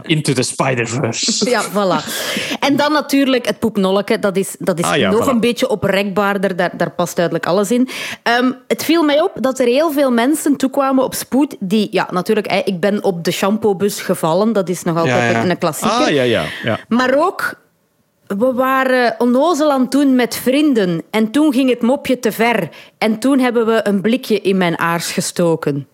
Into 0.02 0.32
the 0.32 0.43
Spider-Verse. 0.43 1.51
Ja, 1.51 1.62
voilà. 1.62 2.05
En 2.60 2.77
dan 2.77 2.93
natuurlijk 2.93 3.47
het 3.47 3.59
poepnolleke. 3.59 4.18
Dat 4.18 4.36
is, 4.36 4.56
dat 4.59 4.78
is 4.78 4.85
Ah 4.85 4.97
ja, 4.97 5.10
nog 5.10 5.27
voilà. 5.27 5.28
een 5.28 5.40
beetje 5.40 5.68
oprekbaarder. 5.68 6.56
Daar, 6.56 6.77
daar 6.77 6.90
past 6.90 7.16
duidelijk 7.16 7.47
alles 7.47 7.70
in. 7.70 7.89
Ehm, 8.22 8.52
het 8.68 8.85
viel 8.85 9.02
mij 9.02 9.20
op 9.20 9.32
dat 9.35 9.59
er 9.59 9.66
heel 9.66 9.93
veel 9.93 10.10
mensen 10.10 10.56
toekwamen 10.56 11.05
op 11.05 11.14
spoed 11.14 11.56
die... 11.60 11.89
Ja, 11.90 12.09
natuurlijk, 12.10 12.52
ik 12.64 12.81
ben 12.81 13.05
op 13.05 13.24
de 13.24 13.31
shampoobus 13.31 14.01
gevallen. 14.01 14.52
Dat 14.52 14.68
is 14.68 14.82
nog 14.82 14.97
altijd 14.97 15.32
Ja, 15.32 15.44
een 15.44 15.59
klassieker. 15.59 15.98
Ah, 15.98 16.10
ja, 16.10 16.22
ja. 16.22 16.44
ja. 16.62 16.78
Maar 16.89 17.14
ook, 17.14 17.55
we 18.27 18.52
waren 18.52 19.14
onnozel 19.18 19.72
aan 19.72 19.81
het 19.81 19.90
doen 19.90 20.14
met 20.14 20.36
vrienden. 20.36 21.02
En 21.10 21.31
toen 21.31 21.52
ging 21.52 21.70
het 21.70 21.82
mopje 21.82 22.18
te 22.18 22.32
ver. 22.32 22.68
En 22.98 23.18
toen 23.18 23.39
hebben 23.39 23.66
we 23.66 23.81
een 23.82 24.01
blikje 24.01 24.40
in 24.40 24.56
mijn 24.56 24.78
aars 24.78 25.12
gestoken. 25.12 25.86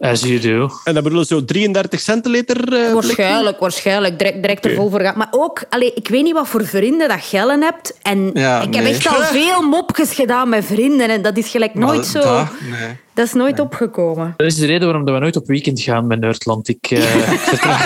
As 0.00 0.20
you 0.22 0.38
do. 0.38 0.68
En 0.84 0.94
dat 0.94 1.02
bedoel 1.02 1.18
je 1.18 1.24
zo 1.26 1.44
33 1.44 2.00
centiliter? 2.00 2.56
eh, 2.62 2.68
blik? 2.80 2.92
Waarschijnlijk, 2.92 3.60
waarschijnlijk. 3.60 4.18
Direct, 4.18 4.42
direct 4.42 4.64
er 4.64 4.70
Oké. 4.70 4.80
vol 4.80 4.90
voor 4.90 5.00
gaan. 5.00 5.18
Maar 5.18 5.28
ook, 5.30 5.62
allee, 5.68 5.92
ik 5.94 6.08
weet 6.08 6.22
niet 6.22 6.32
wat 6.32 6.48
voor 6.48 6.66
vrienden 6.66 7.08
dat 7.08 7.18
Gellen 7.20 7.62
hebt. 7.62 7.98
En 8.02 8.30
Ja, 8.34 8.60
ik 8.62 8.74
heb 8.74 8.84
echt 8.84 9.06
al 9.08 9.22
veel 9.40 9.62
mopjes 9.62 10.14
gedaan 10.14 10.48
met 10.48 10.64
vrienden. 10.64 11.08
En 11.10 11.22
dat 11.22 11.36
is 11.36 11.48
gelijk 11.48 11.74
nooit 11.74 12.06
zo... 12.06 12.20
Dat- 12.20 12.46
nee. 12.70 12.96
Dat 13.16 13.26
is 13.26 13.32
nooit 13.32 13.60
opgekomen. 13.60 14.34
Dat 14.36 14.46
is 14.46 14.56
de 14.56 14.66
reden 14.66 14.84
waarom 14.84 15.04
dat 15.04 15.14
we 15.14 15.20
nooit 15.20 15.36
op 15.36 15.46
weekend 15.46 15.80
gaan 15.80 16.06
met 16.06 16.20
Nerdland. 16.20 16.68
Ik 16.76 16.90
eh, 16.90 17.00
vertrouw, 17.00 17.76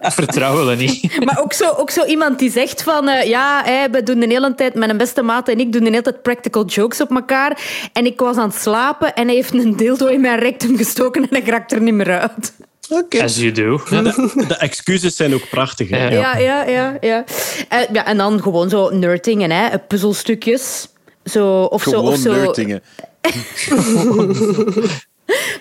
ik 0.00 0.12
vertrouw 0.12 0.64
dat 0.64 0.78
niet. 0.78 1.24
Maar 1.24 1.40
ook 1.42 1.52
zo, 1.52 1.70
ook 1.76 1.90
zo 1.90 2.04
iemand 2.04 2.38
die 2.38 2.50
zegt 2.50 2.82
van... 2.82 3.08
eh, 3.08 3.28
ja, 3.28 3.64
we 3.90 4.02
doen 4.02 4.20
de 4.20 4.26
hele 4.26 4.54
tijd... 4.54 4.74
Mijn 4.74 4.96
beste 4.96 5.22
maat 5.22 5.48
en 5.48 5.58
ik 5.60 5.72
doen 5.72 5.84
de 5.84 5.90
hele 5.90 6.02
tijd 6.02 6.22
practical 6.22 6.66
jokes 6.66 7.00
op 7.00 7.10
elkaar. 7.10 7.60
En 7.92 8.06
ik 8.06 8.20
was 8.20 8.36
aan 8.36 8.48
het 8.48 8.58
slapen 8.60 9.14
en 9.14 9.26
hij 9.26 9.34
heeft 9.34 9.54
een 9.54 9.76
dildo 9.76 10.06
in 10.06 10.20
mijn 10.20 10.38
rectum 10.38 10.76
gestoken 10.76 11.22
en 11.22 11.28
hij 11.30 11.42
raakt 11.50 11.72
er 11.72 11.80
niet 11.80 11.94
meer 11.94 12.18
uit. 12.18 12.52
Oké. 12.88 13.22
As 13.22 13.36
you 13.36 13.52
do. 13.52 13.80
De, 13.90 14.44
de 14.48 14.56
excuses 14.56 15.16
zijn 15.16 15.34
ook 15.34 15.48
prachtig. 15.50 15.88
Hè? 15.88 16.08
Ja. 16.08 16.36
Ja, 16.36 16.38
ja, 16.38 16.64
ja. 16.64 16.96
ja. 17.00 17.24
Eh, 17.68 17.78
ja 17.92 18.06
en 18.06 18.16
dan 18.16 18.42
gewoon 18.42 18.68
zo 18.68 18.90
nerdingen, 18.90 19.50
hè. 19.50 19.78
puzzelstukjes. 19.78 20.88
Zo, 21.24 21.62
of 21.62 21.82
zo, 21.82 21.90
Gewoon 21.90 22.12
of 22.12 22.18
zo. 22.18 22.32
nerdingen. 22.32 22.82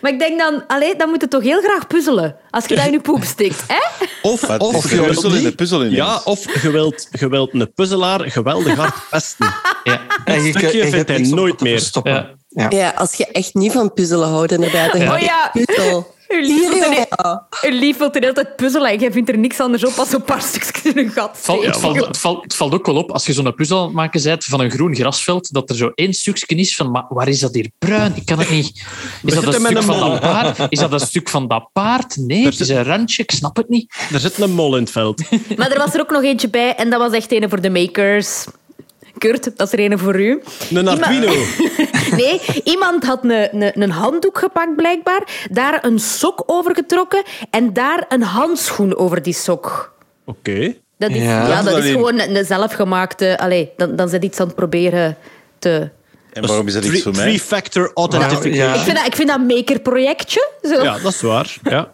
Maar 0.01 0.11
ik 0.11 0.19
denk 0.19 0.39
dan, 0.39 0.63
allee, 0.67 0.95
dan 0.95 1.09
moet 1.09 1.21
je 1.21 1.27
toch 1.27 1.43
heel 1.43 1.61
graag 1.61 1.87
puzzelen. 1.87 2.35
Als 2.49 2.65
je 2.65 2.75
dat 2.75 2.85
in 2.85 2.91
je 2.91 2.99
poep 2.99 3.23
stikt. 3.23 3.63
Hè? 3.67 4.05
Of, 4.21 4.49
of 4.49 4.91
je 4.91 5.01
puzzel 5.01 5.35
in 5.35 5.55
puzzel 5.55 5.79
ineens. 5.79 5.95
Ja, 5.95 6.21
of 6.23 6.61
je 6.61 6.71
wilt, 6.71 7.07
je 7.11 7.29
wilt 7.29 7.53
een 7.53 7.71
puzzelaar 7.73 8.31
geweldig 8.31 8.75
hard 8.75 8.93
pesten. 9.09 9.53
Ja. 9.83 10.01
En 10.25 10.43
je- 10.43 10.49
stukje 10.49 10.77
je 10.77 10.87
vindt 10.87 11.09
hij 11.09 11.19
nooit 11.19 11.61
meer. 11.61 11.89
Ja. 12.03 12.29
Ja. 12.49 12.69
Ja, 12.69 12.89
als 12.95 13.13
je 13.13 13.25
echt 13.25 13.53
niet 13.53 13.71
van 13.71 13.93
puzzelen 13.93 14.27
houdt, 14.29 14.51
inderdaad. 14.51 14.91
Dan 14.91 15.01
Oh 15.11 15.19
ja. 15.19 15.51
puzzel. 15.53 16.15
Uw 16.27 16.39
lief, 16.39 16.47
Hier, 16.47 16.69
wilt 16.69 16.83
de 16.83 17.05
ja. 17.09 17.47
uw 17.61 17.79
lief 17.79 17.97
wilt 17.97 18.13
de 18.13 18.19
hele 18.19 18.33
tijd 18.33 18.55
puzzelen 18.55 18.91
en 18.91 18.99
jij 18.99 19.11
vindt 19.11 19.29
er 19.29 19.37
niks 19.37 19.59
anders 19.59 19.85
op 19.85 19.93
als 19.97 20.13
een 20.13 20.23
paar 20.23 20.41
stukjes 20.51 20.93
in 20.93 20.97
een 20.97 21.11
gat 21.11 21.29
Het 21.35 21.45
valt, 21.45 21.65
het, 21.65 21.77
valt, 21.77 22.05
het, 22.05 22.17
valt, 22.17 22.43
het 22.43 22.55
valt 22.55 22.73
ook 22.73 22.85
wel 22.85 22.95
op 22.95 23.11
als 23.11 23.25
je 23.25 23.33
zo'n 23.33 23.55
puzzel 23.55 23.77
aan 23.77 23.85
het 23.85 23.93
maken 23.93 24.23
bent 24.23 24.43
van 24.43 24.59
een 24.59 24.71
groen 24.71 24.95
grasveld, 24.95 25.53
dat 25.53 25.69
er 25.69 25.75
zo 25.75 25.91
één 25.95 26.13
stukje 26.13 26.55
is 26.55 26.75
van, 26.75 26.91
maar 26.91 27.05
waar 27.09 27.27
is 27.27 27.39
dat 27.39 27.53
hier 27.53 27.69
bruin? 27.79 28.15
Ik 28.15 28.25
kan 28.25 28.39
het 28.39 28.49
niet. 28.49 28.85
Is 29.25 29.33
dat 29.33 29.45
een 29.45 29.53
stuk 29.53 29.83
van 29.83 29.99
dat 29.99 30.19
paard? 30.19 30.59
Is 30.69 30.79
dat 30.79 30.91
een 30.91 30.99
stuk 30.99 31.29
van 31.29 31.47
dat 31.47 31.69
paard? 31.73 32.17
Nee, 32.17 32.45
het 32.45 32.59
is 32.59 32.69
een 32.69 32.83
randje, 32.83 33.23
ik 33.23 33.31
snap 33.31 33.55
het 33.57 33.69
niet. 33.69 33.93
Er 34.13 34.19
zit 34.19 34.37
een 34.37 34.51
mol 34.51 34.75
in 34.75 34.81
het 34.81 34.91
veld. 34.91 35.23
Maar 35.57 35.71
er 35.71 35.77
was 35.77 35.93
er 35.93 35.99
ook 35.99 36.11
nog 36.11 36.23
eentje 36.23 36.49
bij 36.49 36.75
en 36.75 36.89
dat 36.89 36.99
was 36.99 37.11
echt 37.11 37.31
een 37.31 37.49
voor 37.49 37.61
de 37.61 37.69
makers. 37.69 38.45
Kurt, 39.17 39.57
dat 39.57 39.67
is 39.73 39.79
er 39.79 39.91
een 39.91 39.99
voor 39.99 40.19
u. 40.19 40.41
Een 40.73 40.87
Arduino. 40.87 41.33
Nee, 42.11 42.41
iemand 42.63 43.03
had 43.03 43.23
een, 43.23 43.61
een, 43.63 43.81
een 43.81 43.89
handdoek 43.91 44.37
gepakt 44.37 44.75
blijkbaar, 44.75 45.23
daar 45.51 45.85
een 45.85 45.99
sok 45.99 46.43
over 46.45 46.75
getrokken 46.75 47.23
en 47.49 47.73
daar 47.73 48.05
een 48.09 48.21
handschoen 48.21 48.95
over 48.97 49.21
die 49.21 49.33
sok. 49.33 49.93
Oké. 50.25 50.73
Dat 50.97 51.09
is, 51.09 51.21
Ja. 51.21 51.47
ja, 51.47 51.61
dat 51.63 51.77
is 51.83 51.91
gewoon 51.91 52.19
een, 52.19 52.35
een 52.35 52.45
zelfgemaakte... 52.45 53.37
Allee, 53.37 53.71
dan, 53.77 53.95
dan 53.95 54.09
zit 54.09 54.23
iets 54.23 54.39
aan 54.39 54.45
het 54.47 54.55
proberen 54.55 55.17
te... 55.59 55.89
En 56.33 56.47
waarom 56.47 56.67
is 56.67 56.73
dat 56.73 56.85
iets 56.85 57.03
voor 57.03 57.11
mij? 57.15 57.21
Three-factor 57.21 57.91
authentication. 57.93 58.53
Ja. 58.53 58.73
Ik 58.73 58.79
vind 58.81 58.97
dat, 58.97 59.05
ik 59.05 59.15
vind 59.15 59.27
dat 59.27 59.39
een 59.39 59.45
maker-projectje. 59.45 60.49
Ja, 60.61 60.97
dat 60.99 61.13
is 61.13 61.21
waar. 61.21 61.57
Ja. 61.63 61.91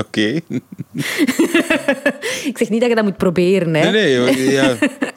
Oké. 0.00 0.20
Ik 2.44 2.58
zeg 2.58 2.68
niet 2.68 2.80
dat 2.80 2.88
je 2.88 2.94
dat 2.94 3.04
moet 3.04 3.16
proberen. 3.16 3.74
Hè. 3.74 3.90
Nee, 3.90 4.18
nee. 4.18 4.50
Ja. 4.50 4.74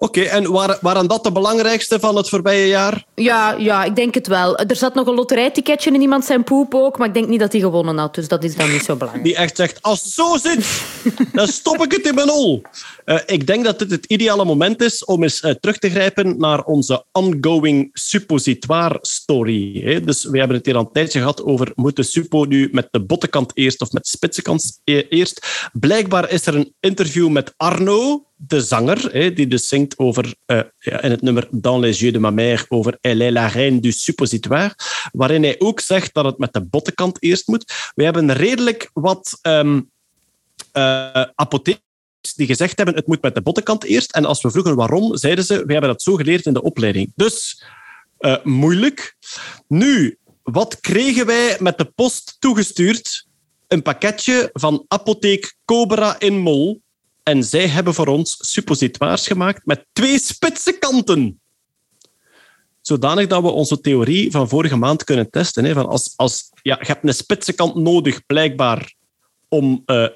Oké, 0.00 0.20
en 0.20 0.50
waren, 0.52 0.78
waren 0.80 1.08
dat 1.08 1.24
de 1.24 1.32
belangrijkste 1.32 2.00
van 2.00 2.16
het 2.16 2.28
voorbije 2.28 2.66
jaar? 2.66 3.04
Ja, 3.14 3.54
ja, 3.58 3.84
ik 3.84 3.96
denk 3.96 4.14
het 4.14 4.26
wel. 4.26 4.56
Er 4.56 4.76
zat 4.76 4.94
nog 4.94 5.06
een 5.06 5.14
loterijticketje 5.14 5.90
in 5.90 6.00
iemand 6.00 6.24
zijn 6.24 6.44
poep 6.44 6.74
ook, 6.74 6.98
maar 6.98 7.08
ik 7.08 7.14
denk 7.14 7.28
niet 7.28 7.40
dat 7.40 7.52
hij 7.52 7.60
gewonnen 7.60 7.98
had. 7.98 8.14
Dus 8.14 8.28
dat 8.28 8.44
is 8.44 8.56
dan 8.56 8.72
niet 8.72 8.84
zo 8.84 8.96
belangrijk. 8.96 9.26
Die 9.26 9.36
echt 9.36 9.56
zegt, 9.56 9.82
als 9.82 10.02
het 10.02 10.12
zo 10.12 10.36
zit, 10.36 10.82
dan 11.32 11.46
stop 11.46 11.84
ik 11.84 11.92
het 11.92 12.06
in 12.06 12.14
mijn 12.14 12.28
hol. 12.28 12.62
Eh, 13.04 13.18
ik 13.26 13.46
denk 13.46 13.64
dat 13.64 13.78
dit 13.78 13.90
het 13.90 14.06
ideale 14.06 14.44
moment 14.44 14.82
is 14.82 15.04
om 15.04 15.22
eens 15.22 15.40
eh, 15.40 15.50
terug 15.50 15.78
te 15.78 15.90
grijpen 15.90 16.38
naar 16.38 16.64
onze 16.64 17.04
ongoing 17.12 17.90
suppositoire 17.92 18.98
story. 19.00 19.82
Hè. 19.84 20.00
Dus 20.00 20.24
we 20.24 20.38
hebben 20.38 20.56
het 20.56 20.66
hier 20.66 20.74
al 20.76 20.80
een 20.80 20.92
tijdje 20.92 21.18
gehad 21.18 21.44
over 21.44 21.72
moet 21.74 21.96
de 21.96 22.02
suppo 22.02 22.44
nu 22.44 22.68
met 22.72 22.88
de 22.90 23.04
bottenkant 23.04 23.50
eerst 23.54 23.80
of 23.80 23.92
met 23.92 24.02
de 24.02 24.08
spitsenkant 24.08 24.80
e- 24.84 25.06
eerst. 25.08 25.68
Blijkbaar 25.72 26.30
is 26.30 26.46
er 26.46 26.54
een 26.54 26.74
interview 26.80 27.28
met 27.28 27.54
Arno, 27.56 28.27
de 28.40 28.60
zanger, 28.60 29.12
hè, 29.12 29.32
die 29.32 29.46
dus 29.46 29.68
zingt 29.68 29.98
over, 29.98 30.34
ja, 30.78 31.02
in 31.02 31.10
het 31.10 31.22
nummer 31.22 31.48
Dans 31.50 31.80
les 31.80 32.00
yeux 32.00 32.12
de 32.12 32.18
ma 32.18 32.30
mère 32.30 32.64
over 32.68 32.98
Elle 33.00 33.24
est 33.24 33.32
la 33.32 33.46
reine 33.46 33.80
du 33.80 33.92
suppositoire, 33.92 34.74
waarin 35.12 35.42
hij 35.42 35.56
ook 35.58 35.80
zegt 35.80 36.14
dat 36.14 36.24
het 36.24 36.38
met 36.38 36.52
de 36.52 36.64
bottenkant 36.64 37.22
eerst 37.22 37.46
moet. 37.46 37.92
We 37.94 38.04
hebben 38.04 38.32
redelijk 38.32 38.90
wat 38.92 39.38
ehm 39.42 39.80
eh, 40.72 41.24
apothekers 41.34 41.82
die 42.36 42.46
gezegd 42.46 42.76
hebben 42.76 42.94
het 42.94 43.06
moet 43.06 43.22
met 43.22 43.34
de 43.34 43.42
bottenkant 43.42 43.84
eerst. 43.84 44.12
En 44.12 44.24
als 44.24 44.42
we 44.42 44.50
vroegen 44.50 44.76
waarom, 44.76 45.16
zeiden 45.16 45.44
ze 45.44 45.54
we 45.66 45.72
hebben 45.72 45.90
dat 45.90 46.02
zo 46.02 46.14
geleerd 46.14 46.46
in 46.46 46.52
de 46.52 46.62
opleiding. 46.62 47.12
Dus 47.14 47.64
eh, 48.18 48.36
moeilijk. 48.44 49.16
Nu, 49.68 50.18
wat 50.42 50.80
kregen 50.80 51.26
wij 51.26 51.56
met 51.60 51.78
de 51.78 51.84
post 51.84 52.36
toegestuurd? 52.38 53.26
Een 53.68 53.82
pakketje 53.82 54.50
van 54.52 54.84
apotheek 54.88 55.56
Cobra 55.64 56.20
in 56.20 56.38
Mol. 56.38 56.82
En 57.28 57.44
zij 57.44 57.68
hebben 57.68 57.94
voor 57.94 58.06
ons 58.06 58.36
suppositoires 58.40 59.26
gemaakt 59.26 59.66
met 59.66 59.86
twee 59.92 60.18
spitse 60.18 60.72
kanten. 60.78 61.40
Zodanig 62.80 63.26
dat 63.26 63.42
we 63.42 63.48
onze 63.48 63.80
theorie 63.80 64.30
van 64.30 64.48
vorige 64.48 64.76
maand 64.76 65.04
kunnen 65.04 65.30
testen. 65.30 65.64
Hè, 65.64 65.72
van 65.72 65.86
als, 65.86 66.12
als, 66.16 66.50
ja, 66.62 66.76
je 66.80 66.86
hebt 66.86 67.04
een 67.04 67.14
spitse 67.14 67.52
kant 67.52 67.74
nodig, 67.74 68.26
blijkbaar, 68.26 68.94
om 69.48 69.82
eh, 69.84 70.04
eh, 70.04 70.10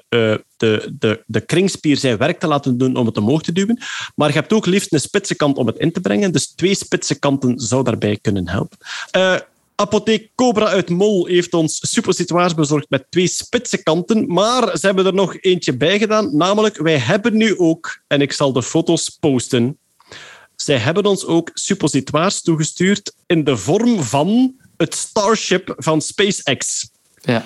de, 0.57 0.95
de, 0.99 1.23
de 1.25 1.41
kringspier 1.41 1.97
zijn 1.97 2.17
werk 2.17 2.39
te 2.39 2.47
laten 2.47 2.77
doen 2.77 2.95
om 2.95 3.05
het 3.05 3.17
omhoog 3.17 3.41
te 3.41 3.51
duwen. 3.51 3.81
Maar 4.15 4.27
je 4.27 4.33
hebt 4.33 4.53
ook 4.53 4.65
liefst 4.65 4.93
een 4.93 4.99
spitse 4.99 5.35
kant 5.35 5.57
om 5.57 5.67
het 5.67 5.77
in 5.77 5.91
te 5.91 6.01
brengen. 6.01 6.31
Dus 6.31 6.47
twee 6.47 6.75
spitse 6.75 7.19
kanten 7.19 7.59
zou 7.59 7.83
daarbij 7.83 8.17
kunnen 8.21 8.49
helpen. 8.49 8.77
Eh, 9.11 9.35
Apotheek 9.75 10.29
Cobra 10.35 10.65
uit 10.65 10.89
Mol 10.89 11.25
heeft 11.25 11.53
ons 11.53 11.79
suppositoires 11.81 12.55
bezorgd 12.55 12.89
met 12.89 13.05
twee 13.09 13.27
spitse 13.27 13.83
kanten. 13.83 14.33
Maar 14.33 14.77
ze 14.77 14.85
hebben 14.85 15.05
er 15.05 15.13
nog 15.13 15.37
eentje 15.39 15.77
bij 15.77 15.99
gedaan. 15.99 16.37
Namelijk, 16.37 16.77
wij 16.77 16.97
hebben 16.97 17.37
nu 17.37 17.57
ook, 17.57 18.01
en 18.07 18.21
ik 18.21 18.31
zal 18.31 18.53
de 18.53 18.63
foto's 18.63 19.09
posten, 19.09 19.77
zij 20.55 20.77
hebben 20.77 21.05
ons 21.05 21.25
ook 21.25 21.51
suppositoires 21.53 22.41
toegestuurd 22.41 23.13
in 23.25 23.43
de 23.43 23.57
vorm 23.57 24.03
van 24.03 24.55
het 24.77 24.95
Starship 24.95 25.73
van 25.77 26.01
SpaceX. 26.01 26.89
Ja. 27.21 27.45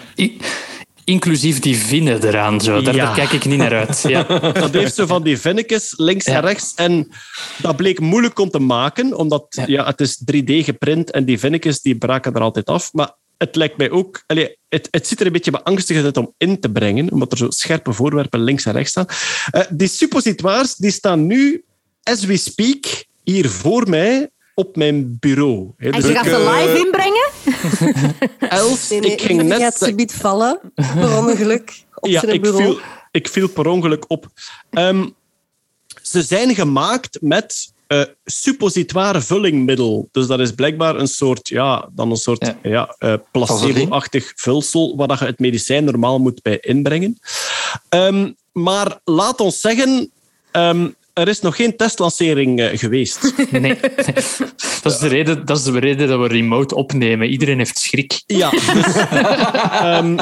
Inclusief 1.07 1.59
die 1.59 1.77
vinnen 1.77 2.23
eraan. 2.27 2.61
Zo. 2.61 2.81
Daar, 2.81 2.95
Ja. 2.95 3.05
daar 3.05 3.15
kijk 3.15 3.31
ik 3.31 3.45
niet 3.45 3.57
naar 3.57 3.73
uit. 3.73 4.03
Ja. 4.07 4.23
Dat 4.51 4.73
heeft 4.73 4.95
zo 4.95 5.05
van 5.05 5.23
die 5.23 5.37
vinnetjes 5.37 5.93
links 5.97 6.25
Ja. 6.25 6.33
en 6.35 6.41
rechts. 6.41 6.73
En 6.75 7.07
dat 7.61 7.75
bleek 7.75 7.99
moeilijk 7.99 8.39
om 8.39 8.49
te 8.49 8.59
maken, 8.59 9.17
omdat 9.17 9.61
ja. 9.65 9.85
Het 9.85 10.01
is 10.01 10.21
3D 10.31 10.63
geprint 10.63 11.11
en 11.11 11.25
die 11.25 11.39
vinnetjes 11.39 11.81
die 11.81 11.97
braken 11.97 12.33
er 12.33 12.41
altijd 12.41 12.65
af. 12.65 12.93
Maar 12.93 13.11
het 13.37 13.55
lijkt 13.55 13.77
mij 13.77 13.89
ook... 13.91 14.23
Allee, 14.25 14.57
het, 14.69 14.87
het 14.91 15.07
ziet 15.07 15.19
er 15.19 15.25
een 15.25 15.31
beetje 15.31 15.51
beangstigend 15.51 16.05
uit 16.05 16.17
om 16.17 16.33
in 16.37 16.59
te 16.59 16.69
brengen, 16.71 17.11
omdat 17.11 17.31
er 17.31 17.37
zo 17.37 17.49
scherpe 17.49 17.93
voorwerpen 17.93 18.43
links 18.43 18.65
en 18.65 18.71
rechts 18.73 18.89
staan. 18.89 19.05
Eh, 19.51 19.61
die 19.69 19.87
suppositoires 19.87 20.75
die 20.75 20.91
staan 20.91 21.25
nu, 21.27 21.63
as 22.03 22.25
we 22.25 22.37
speak, 22.37 22.85
hier 23.23 23.49
voor 23.49 23.89
mij 23.89 24.29
op 24.59 24.75
mijn 24.75 25.17
bureau. 25.19 25.71
Hè, 25.77 25.89
En 25.89 26.01
dus 26.01 26.09
je 26.09 26.15
gaat 26.15 26.25
ze 26.25 26.39
live 26.39 26.85
inbrengen? 26.85 27.29
Els, 28.59 28.89
Nee, 28.89 28.99
nee, 28.99 29.11
ik 29.11 29.21
ging 29.21 29.43
net... 29.43 29.61
gaat 29.61 29.77
ze 29.77 29.91
niet 29.91 30.13
vallen, 30.13 30.59
per 30.75 31.17
ongeluk, 31.17 31.83
op 31.95 32.09
ja, 32.09 32.19
zijn 32.19 32.33
ik 32.33 32.41
bureau. 32.41 32.63
viel, 32.63 32.79
ik 33.11 33.27
viel 33.27 33.49
per 33.49 33.67
ongeluk 33.67 34.05
op. 34.07 34.27
Ehm, 34.69 35.07
ze 36.01 36.21
zijn 36.21 36.55
gemaakt 36.55 37.17
met 37.21 37.73
eh 37.87 38.01
suppositoire 38.25 39.21
vullingmiddel. 39.21 40.09
Dus 40.11 40.27
dat 40.27 40.39
is 40.39 40.51
blijkbaar 40.51 40.95
een 40.95 41.07
soort, 41.07 41.47
ja, 41.47 41.89
dan 41.91 42.09
een 42.11 42.17
soort 42.17 42.45
ja. 42.45 42.57
Ja. 42.63 42.95
eh, 42.97 43.13
placebo-achtig 43.31 44.31
vulsel 44.35 44.95
waar 44.95 45.07
dat 45.07 45.19
je 45.19 45.25
het 45.25 45.39
medicijn 45.39 45.83
normaal 45.83 46.19
moet 46.19 46.41
bij 46.41 46.59
inbrengen. 46.59 47.17
Ehm, 47.89 48.31
maar 48.51 48.99
laat 49.03 49.39
ons 49.39 49.59
zeggen, 49.61 50.11
ehm, 50.51 50.89
er 51.17 51.27
is 51.27 51.39
nog 51.39 51.55
geen 51.55 51.75
testlancering 51.75 52.59
eh, 52.59 52.77
geweest. 52.77 53.33
Nee. 53.51 53.79
Dat 54.81 54.93
is, 54.93 54.97
de 54.99 55.07
reden, 55.07 55.45
dat 55.45 55.57
is 55.57 55.63
de 55.63 55.79
reden 55.79 56.07
dat 56.07 56.19
we 56.19 56.27
remote 56.27 56.75
opnemen. 56.75 57.29
Iedereen 57.29 57.57
heeft 57.57 57.79
schrik. 57.79 58.23
ja, 58.25 58.49
dus, 58.49 58.95
ehm, 59.71 60.19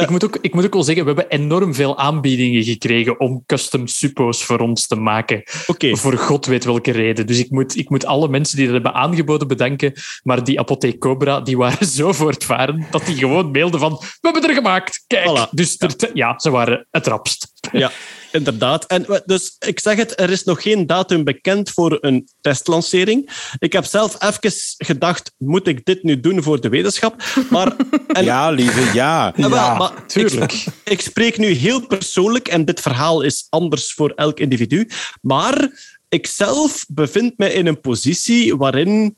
ik, 0.00 0.10
moet 0.10 0.24
ook, 0.24 0.38
ik 0.40 0.54
moet 0.54 0.64
ook 0.64 0.72
wel 0.72 0.82
zeggen, 0.82 1.04
we 1.04 1.12
hebben 1.12 1.40
enorm 1.40 1.74
veel 1.74 1.98
aanbiedingen 1.98 2.62
gekregen 2.62 3.20
om 3.20 3.42
custom 3.46 3.86
suppo's 3.86 4.44
voor 4.44 4.58
ons 4.58 4.86
te 4.86 4.96
maken. 4.96 5.42
Oké. 5.66 5.96
Voor 5.96 6.16
god 6.16 6.46
weet 6.46 6.64
welke 6.64 6.90
reden. 6.90 7.26
Dus 7.26 7.38
ik 7.38 7.50
moet, 7.50 7.76
ik 7.76 7.90
moet 7.90 8.06
alle 8.06 8.28
mensen 8.28 8.56
die 8.56 8.64
dat 8.64 8.74
hebben 8.74 8.94
aangeboden 8.94 9.48
bedanken. 9.48 9.92
Maar 10.22 10.44
die 10.44 10.58
Apotheek 10.58 10.98
Cobra, 10.98 11.40
die 11.40 11.56
waren 11.56 11.86
zo 11.86 12.12
voortvarend 12.12 12.92
dat 12.92 13.06
die 13.06 13.16
gewoon 13.16 13.50
mailden 13.50 13.80
van 13.80 13.92
we 14.00 14.18
hebben 14.20 14.48
er 14.48 14.54
gemaakt, 14.54 15.04
kijk. 15.06 15.28
Voilà. 15.28 15.50
Dus 15.50 15.74
er, 15.78 16.10
ja, 16.14 16.38
ze 16.38 16.50
waren 16.50 16.86
het 16.90 17.06
rapst. 17.06 17.52
Ja, 17.72 17.92
inderdaad. 18.36 18.84
En 18.84 19.22
dus 19.24 19.56
ik 19.58 19.80
zeg 19.80 19.96
het, 19.96 20.20
er 20.20 20.30
is 20.30 20.44
nog 20.44 20.62
geen 20.62 20.86
datum 20.86 21.24
bekend 21.24 21.70
voor 21.70 21.98
een 22.00 22.28
testlancering. 22.40 23.30
Ik 23.58 23.72
heb 23.72 23.84
zelf 23.84 24.22
even 24.22 24.52
gedacht, 24.76 25.32
moet 25.38 25.66
ik 25.66 25.84
dit 25.84 26.02
nu 26.02 26.20
doen 26.20 26.42
voor 26.42 26.60
de 26.60 26.68
wetenschap? 26.68 27.22
Maar, 27.50 27.76
en, 28.08 28.24
Ja, 28.24 28.50
lieve, 28.50 28.94
ja. 28.94 29.26
Ah, 29.26 29.36
wel, 29.36 29.50
Ja, 29.50 29.76
maar 29.76 30.06
tuurlijk. 30.06 30.52
Ik, 30.52 30.66
ik 30.84 31.00
spreek 31.00 31.38
nu 31.38 31.46
heel 31.46 31.86
persoonlijk 31.86 32.48
en 32.48 32.64
dit 32.64 32.80
verhaal 32.80 33.22
is 33.22 33.46
anders 33.48 33.92
voor 33.92 34.10
elk 34.10 34.40
individu. 34.40 34.88
Maar 35.20 35.70
ik 36.08 36.26
zelf 36.26 36.84
bevind 36.88 37.38
me 37.38 37.52
in 37.52 37.66
een 37.66 37.80
positie 37.80 38.56
waarin 38.56 39.16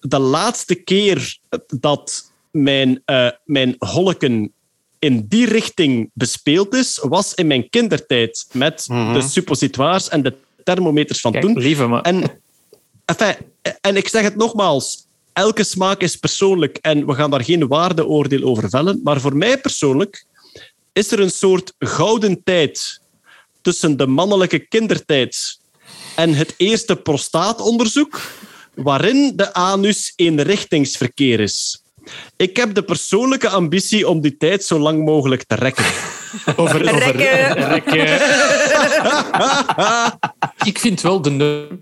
de 0.00 0.18
laatste 0.18 0.74
keer 0.74 1.38
dat 1.66 2.32
mijn, 2.50 3.02
eh, 3.04 3.28
mijn 3.44 3.74
holken 3.78 4.52
in 5.00 5.26
die 5.28 5.46
richting 5.46 6.10
bespeeld 6.14 6.74
is, 6.74 6.98
was 7.02 7.34
in 7.34 7.46
mijn 7.46 7.70
kindertijd 7.70 8.46
met 8.52 8.84
de 8.86 9.20
suppositoires 9.20 10.08
en 10.08 10.22
de 10.22 10.34
thermometers 10.64 11.20
van 11.20 11.32
Kijk, 11.32 11.44
toen. 11.44 11.58
lieve, 11.58 11.86
maar... 11.86 12.02
En, 12.02 12.40
enfin, 13.04 13.34
en 13.80 13.96
ik 13.96 14.08
zeg 14.08 14.22
het 14.22 14.36
nogmaals, 14.36 15.06
elke 15.32 15.64
smaak 15.64 16.00
is 16.00 16.16
persoonlijk 16.16 16.76
en 16.76 17.06
we 17.06 17.14
gaan 17.14 17.30
daar 17.30 17.44
geen 17.44 17.66
waardeoordeel 17.68 18.42
over 18.42 18.68
vellen. 18.68 19.00
Maar 19.04 19.20
voor 19.20 19.36
mij 19.36 19.58
persoonlijk 19.58 20.24
is 20.92 21.12
er 21.12 21.20
een 21.20 21.30
soort 21.30 21.72
gouden 21.78 22.42
tijd 22.44 23.00
tussen 23.62 23.96
de 23.96 24.06
mannelijke 24.06 24.58
kindertijd 24.58 25.58
en 26.16 26.34
het 26.34 26.54
eerste 26.56 26.96
prostaatonderzoek, 26.96 28.20
waarin 28.74 29.32
de 29.36 29.54
anus 29.54 30.12
eenrichtingsverkeer 30.16 31.40
is. 31.40 31.79
Ik 32.36 32.56
heb 32.56 32.74
de 32.74 32.82
persoonlijke 32.82 33.48
ambitie 33.48 34.08
om 34.08 34.20
die 34.20 34.36
tijd 34.36 34.64
zo 34.64 34.78
lang 34.78 35.04
mogelijk 35.04 35.44
te 35.44 35.54
rekken. 35.54 35.84
Over, 36.56 36.82
over 36.94 37.16
Rekken. 37.16 37.68
rekken. 37.68 38.20
Ik 40.70 40.78
vind 40.78 41.00
wel, 41.00 41.22
de 41.22 41.30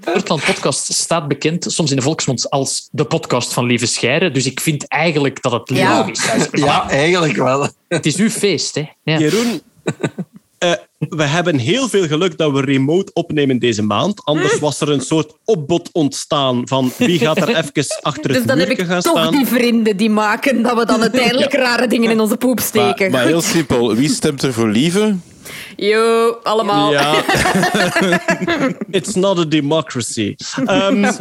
Nerdland-podcast 0.05 0.93
staat 0.93 1.29
bekend, 1.29 1.65
soms 1.69 1.91
in 1.91 1.97
de 1.97 2.03
volksmond, 2.03 2.51
als 2.51 2.89
de 2.91 3.05
podcast 3.05 3.53
van 3.53 3.65
Lieve 3.65 3.87
Scheire. 3.87 4.31
Dus 4.31 4.47
ik 4.47 4.61
vind 4.61 4.89
eigenlijk 4.89 5.43
dat 5.43 5.53
het 5.53 5.69
Ja. 5.79 5.99
logisch 5.99 6.35
is. 6.35 6.47
Ja, 6.61 6.91
eigenlijk 6.91 7.37
wel. 7.37 7.69
Het 7.89 8.07
is 8.07 8.17
uw 8.17 8.31
feest, 8.31 8.75
hè? 8.75 8.89
Ja. 9.03 9.19
Jeroen, 9.19 9.61
eh, 10.59 10.73
we 10.99 11.23
hebben 11.23 11.59
heel 11.59 11.89
veel 11.89 12.07
geluk 12.07 12.39
dat 12.39 12.53
we 12.53 12.61
remote 12.61 13.13
opnemen 13.13 13.59
deze 13.59 13.83
maand. 13.83 14.25
Anders 14.25 14.59
was 14.59 14.81
er 14.81 14.89
een 14.89 15.01
soort 15.01 15.33
opbod 15.45 15.89
ontstaan 15.93 16.69
van 16.69 16.93
wie 16.97 17.19
gaat 17.19 17.37
er 17.37 17.49
even 17.49 17.87
achter 18.01 18.29
Dus 18.29 18.37
het 18.37 18.47
dan 18.49 18.59
heb 18.59 18.71
ik 18.71 18.81
gaan 18.81 19.01
toch 19.01 19.19
staan. 19.19 19.33
die 19.33 19.47
vrienden 19.47 19.97
die 19.97 20.11
maken 20.11 20.63
dat 20.63 20.77
we 20.79 20.87
dan 20.87 21.01
uiteindelijk 21.09 21.53
rare 21.53 21.87
dingen 21.87 22.11
in 22.11 22.21
onze 22.21 22.37
poep 22.37 22.61
steken. 22.61 23.11
maar 23.11 23.27
heel 23.27 23.41
simpel, 23.41 23.95
wie 23.95 24.09
stemt 24.09 24.43
er 24.43 24.53
voor 24.53 24.69
lieve? 24.69 25.17
Yo, 25.77 26.31
allemaal. 26.43 26.93
Ja. 26.93 27.15
It's 28.91 29.15
not 29.15 29.39
a 29.39 29.45
democracy. 29.45 30.35
Ehm, 30.65 31.13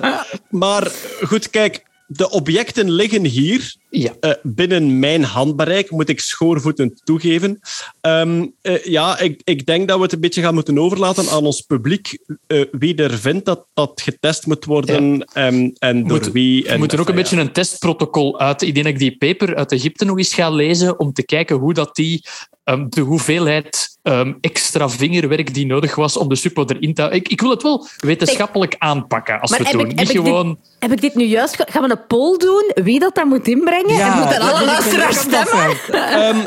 maar 0.49 0.91
goed, 1.21 1.49
kijk, 1.49 1.83
de 2.07 2.29
objecten 2.29 2.91
liggen 2.91 3.25
hier 3.25 3.75
Ja. 3.89 4.11
eh, 4.19 4.31
binnen 4.43 4.99
mijn 4.99 5.23
handbereik, 5.23 5.91
moet 5.91 6.09
ik 6.09 6.19
schoorvoetend 6.19 7.01
toegeven. 7.03 7.59
Ehm, 8.01 8.45
eh, 8.61 8.83
ja, 8.85 9.19
ik, 9.19 9.41
ik 9.43 9.65
denk 9.65 9.87
dat 9.87 9.97
we 9.97 10.03
het 10.03 10.13
een 10.13 10.19
beetje 10.19 10.41
gaan 10.41 10.53
moeten 10.53 10.79
overlaten 10.79 11.29
aan 11.29 11.45
ons 11.45 11.61
publiek, 11.61 12.17
eh, 12.47 12.61
wie 12.71 12.95
er 12.95 13.17
vindt 13.17 13.45
dat 13.45 13.65
dat 13.73 14.01
getest 14.03 14.45
moet 14.45 14.65
worden 14.65 15.23
ehm, 15.33 15.69
en 15.77 16.03
door 16.07 16.17
Moet- 16.17 16.31
wie. 16.31 16.65
Er 16.65 16.71
En, 16.71 16.79
moet 16.79 16.91
er 16.93 16.99
ook 16.99 17.07
een 17.09 17.15
ja. 17.15 17.21
beetje 17.21 17.37
een 17.39 17.51
testprotocol 17.51 18.39
uit. 18.39 18.61
Ik 18.61 18.73
denk 18.73 18.85
dat 18.85 18.93
ik 18.93 18.99
die 18.99 19.17
paper 19.17 19.55
uit 19.55 19.71
Egypte 19.71 20.05
nog 20.05 20.17
eens 20.17 20.33
ga 20.33 20.49
lezen 20.49 20.99
om 20.99 21.13
te 21.13 21.25
kijken 21.25 21.55
hoe 21.55 21.73
dat 21.73 21.95
die, 21.95 22.25
ehm, 22.63 22.85
de 22.89 23.01
hoeveelheid 23.01 23.95
ehm, 24.01 24.33
extra 24.41 24.89
vingerwerk 24.89 25.53
die 25.53 25.65
nodig 25.65 25.95
was 25.95 26.17
om 26.17 26.29
de 26.29 26.35
suppo 26.35 26.65
erin 26.67 26.93
te 26.93 27.09
ik, 27.11 27.27
ik 27.27 27.41
wil 27.41 27.49
het 27.49 27.63
wel 27.63 27.87
wetenschappelijk 27.97 28.75
aanpakken 28.77 29.39
als 29.41 29.49
Maar 29.49 29.59
we 29.59 29.65
het 29.65 29.73
doen. 29.73 29.81
ik- 29.81 29.87
Niet 29.87 29.99
heb 29.99 30.07
ik 30.07 30.13
dit- 30.13 30.23
gewoon... 30.25 30.59
Heb 30.79 30.91
ik 30.91 31.01
dit 31.01 31.15
nu 31.15 31.23
juist... 31.25 31.63
Gaan 31.69 31.83
we 31.83 31.89
een 31.89 32.05
poll 32.07 32.37
doen? 32.37 32.71
Wie 32.83 32.99
dat 32.99 33.15
daar 33.15 33.27
moet 33.27 33.47
inbrengen? 33.47 33.75
En 33.85 34.17
moeten 34.17 34.39
alle 34.41 34.65
luisteraars 34.65 35.17
stemmen? 35.19 35.77
Ehm, 35.91 36.37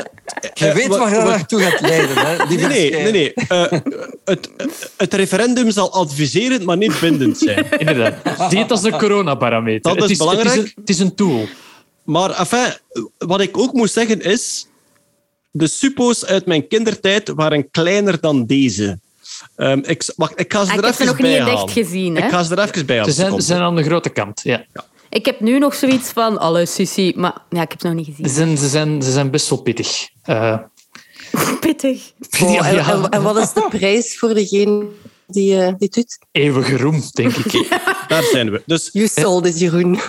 Je 0.53 0.65
eh, 0.65 0.73
weet 0.73 0.87
wa- 0.87 0.97
waar 0.97 1.11
dat 1.11 1.23
wa- 1.23 1.29
naartoe 1.29 1.61
gaat 1.61 1.81
leiden. 1.81 2.17
Hè? 2.17 2.47
Die 2.47 2.57
Nee, 2.57 2.91
nee, 2.91 3.11
nee. 3.11 3.33
Eh, 3.33 3.71
het, 4.25 4.49
het 4.97 5.13
referendum 5.13 5.71
zal 5.71 5.93
adviserend, 5.93 6.63
maar 6.65 6.77
niet 6.77 6.99
bindend 6.99 7.37
zijn. 7.37 7.65
Inderdaad. 7.79 8.49
Zie 8.49 8.59
het 8.59 8.71
als 8.71 8.81
de 8.81 8.91
coronabarometer. 8.91 9.95
Dat 9.95 10.03
is 10.03 10.09
het 10.09 10.17
belangrijk. 10.17 10.55
Het 10.55 10.63
is, 10.65 10.69
een, 10.69 10.73
het 10.75 10.89
is 10.89 10.99
een 10.99 11.15
tool. 11.15 11.45
Maar 12.03 12.29
enfin, 12.29 12.73
wat 13.17 13.41
ik 13.41 13.57
ook 13.57 13.73
moet 13.73 13.91
zeggen 13.91 14.21
is... 14.21 14.65
De 15.53 15.67
suppo's 15.67 16.25
uit 16.25 16.45
mijn 16.45 16.67
kindertijd 16.67 17.31
waren 17.35 17.71
kleiner 17.71 18.19
dan 18.19 18.45
deze. 18.45 18.99
Ehm, 19.55 19.79
ik, 19.85 20.03
wacht, 20.15 20.39
ik 20.39 20.53
ga 20.53 20.65
ze 20.65 20.71
Ah, 20.71 20.77
er 20.77 20.79
ik 20.79 20.85
heb 20.85 20.93
ze 20.95 21.01
even 21.01 21.15
nog 21.15 21.25
niet 21.31 21.43
bij 21.43 21.53
echt 21.53 21.71
gezien, 21.71 22.15
hè? 22.15 22.23
Ik 22.25 22.29
ga 22.31 22.43
ze 22.43 22.55
er 22.55 22.69
even 22.69 22.85
bij 22.85 22.97
halen. 22.97 23.13
Ze 23.13 23.19
zijn, 23.21 23.33
ze 23.33 23.41
zijn 23.41 23.61
aan 23.61 23.75
de 23.75 23.83
grote 23.83 24.09
kant. 24.09 24.41
Ja. 24.43 24.65
Ik 25.11 25.25
heb 25.25 25.39
nu 25.39 25.59
nog 25.59 25.75
zoiets 25.75 26.09
van... 26.09 26.39
Alle 26.39 26.65
Sissi... 26.65 27.13
Maar 27.15 27.37
ja, 27.49 27.61
ik 27.61 27.69
heb 27.69 27.79
ze 27.81 27.87
nog 27.87 27.95
niet 27.95 28.05
Ze, 28.05 28.11
gezien. 28.11 28.29
zijn, 28.29 28.57
ze, 28.57 28.67
zijn, 28.67 29.01
ze 29.01 29.11
zijn 29.11 29.31
best 29.31 29.49
wel 29.49 29.61
pittig. 29.61 30.09
Eh, 30.23 30.57
Pittig. 31.59 32.11
Oh, 32.41 32.53
ja, 32.53 32.67
en, 32.67 32.75
ja. 32.75 32.93
en, 32.93 33.09
en 33.09 33.21
wat 33.23 33.37
is 33.37 33.53
de 33.53 33.65
prijs 33.69 34.17
voor 34.17 34.33
degene 34.33 34.85
die 35.27 35.61
eh, 35.61 35.73
dit 35.77 35.93
doet? 35.93 36.17
eeuwige 36.31 36.77
roem, 36.77 37.01
denk 37.11 37.35
ik. 37.35 37.67
Daar 38.07 38.23
zijn 38.23 38.51
we. 38.51 38.63
Dus 38.65 38.89
You 38.91 39.07
sold 39.07 39.45
it, 39.45 39.59
Jeroen. 39.59 39.99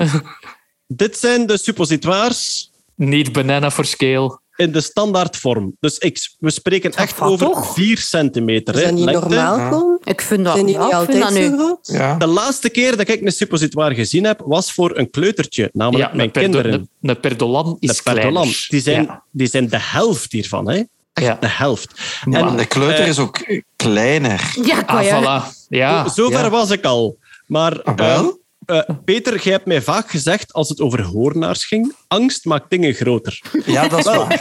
dit 0.86 1.16
zijn 1.18 1.46
de 1.46 1.58
suppositoires 1.58 2.70
Niet 2.94 3.32
banana 3.32 3.70
for 3.70 3.84
scale. 3.84 4.40
In 4.56 4.72
de 4.72 4.80
standaardvorm. 4.80 5.76
Dus 5.80 5.98
ik, 5.98 6.18
we 6.38 6.50
spreken 6.50 6.92
echt 6.92 7.20
over 7.20 7.46
toch? 7.46 7.74
4 7.74 7.98
centimeter. 7.98 8.74
hè, 8.74 8.80
Zijn 8.80 8.94
die 8.94 9.04
lengte. 9.04 9.28
normaal? 9.28 10.00
Ik 10.04 10.20
vind 10.20 10.44
dat... 10.44 10.56
Ja, 10.56 10.62
niet 10.62 10.76
vind 10.76 10.92
altijd 10.92 11.20
dat 11.22 11.32
nu... 11.32 11.76
Ja. 11.82 12.14
De 12.16 12.26
laatste 12.26 12.68
keer 12.70 12.96
dat 12.96 13.08
ik 13.08 13.20
een 13.22 13.32
suppositoire 13.32 13.94
gezien 13.94 14.24
heb, 14.24 14.42
was 14.46 14.72
voor 14.72 14.96
een 14.98 15.10
kleutertje, 15.10 15.70
namelijk 15.72 16.10
Ja, 16.10 16.16
mijn 16.16 16.30
kinderen. 16.30 16.72
een, 16.72 16.88
een 17.02 17.20
perdolan 17.20 17.76
is 17.80 17.96
De 17.96 18.02
perdolan. 18.02 18.32
kleiner. 18.32 18.66
Die 18.68 18.80
zijn, 18.80 19.02
Ja. 19.04 19.22
die 19.30 19.46
zijn 19.46 19.68
de 19.68 19.78
helft 19.80 20.32
hiervan. 20.32 20.68
Hè? 20.70 20.82
Echt 21.12 21.26
Ja. 21.26 21.36
de 21.40 21.48
helft. 21.48 21.92
Maar- 22.24 22.46
En 22.48 22.56
De 22.56 22.66
kleuter 22.66 23.00
eh, 23.00 23.08
is 23.08 23.18
ook 23.18 23.38
kleiner. 23.76 24.54
Ja, 24.64 24.82
Ah, 24.86 25.04
voilà. 25.04 25.66
Ja. 25.68 26.08
Zover 26.08 26.40
Ja. 26.44 26.50
was 26.50 26.70
ik 26.70 26.84
al. 26.84 27.16
Maar 27.46 27.82
Ah, 27.82 27.96
wel? 27.96 28.24
eh, 28.28 28.34
eh, 28.66 28.80
Peter, 29.04 29.42
jij 29.42 29.52
hebt 29.52 29.66
mij 29.66 29.82
vaak 29.82 30.10
gezegd, 30.10 30.52
als 30.52 30.68
het 30.68 30.80
over 30.80 31.02
hoornaars 31.02 31.64
ging, 31.64 31.94
angst 32.08 32.44
maakt 32.44 32.70
dingen 32.70 32.94
groter. 32.94 33.40
Ja, 33.66 33.88
dat 33.88 33.98
is 33.98 34.04
waar. 34.04 34.30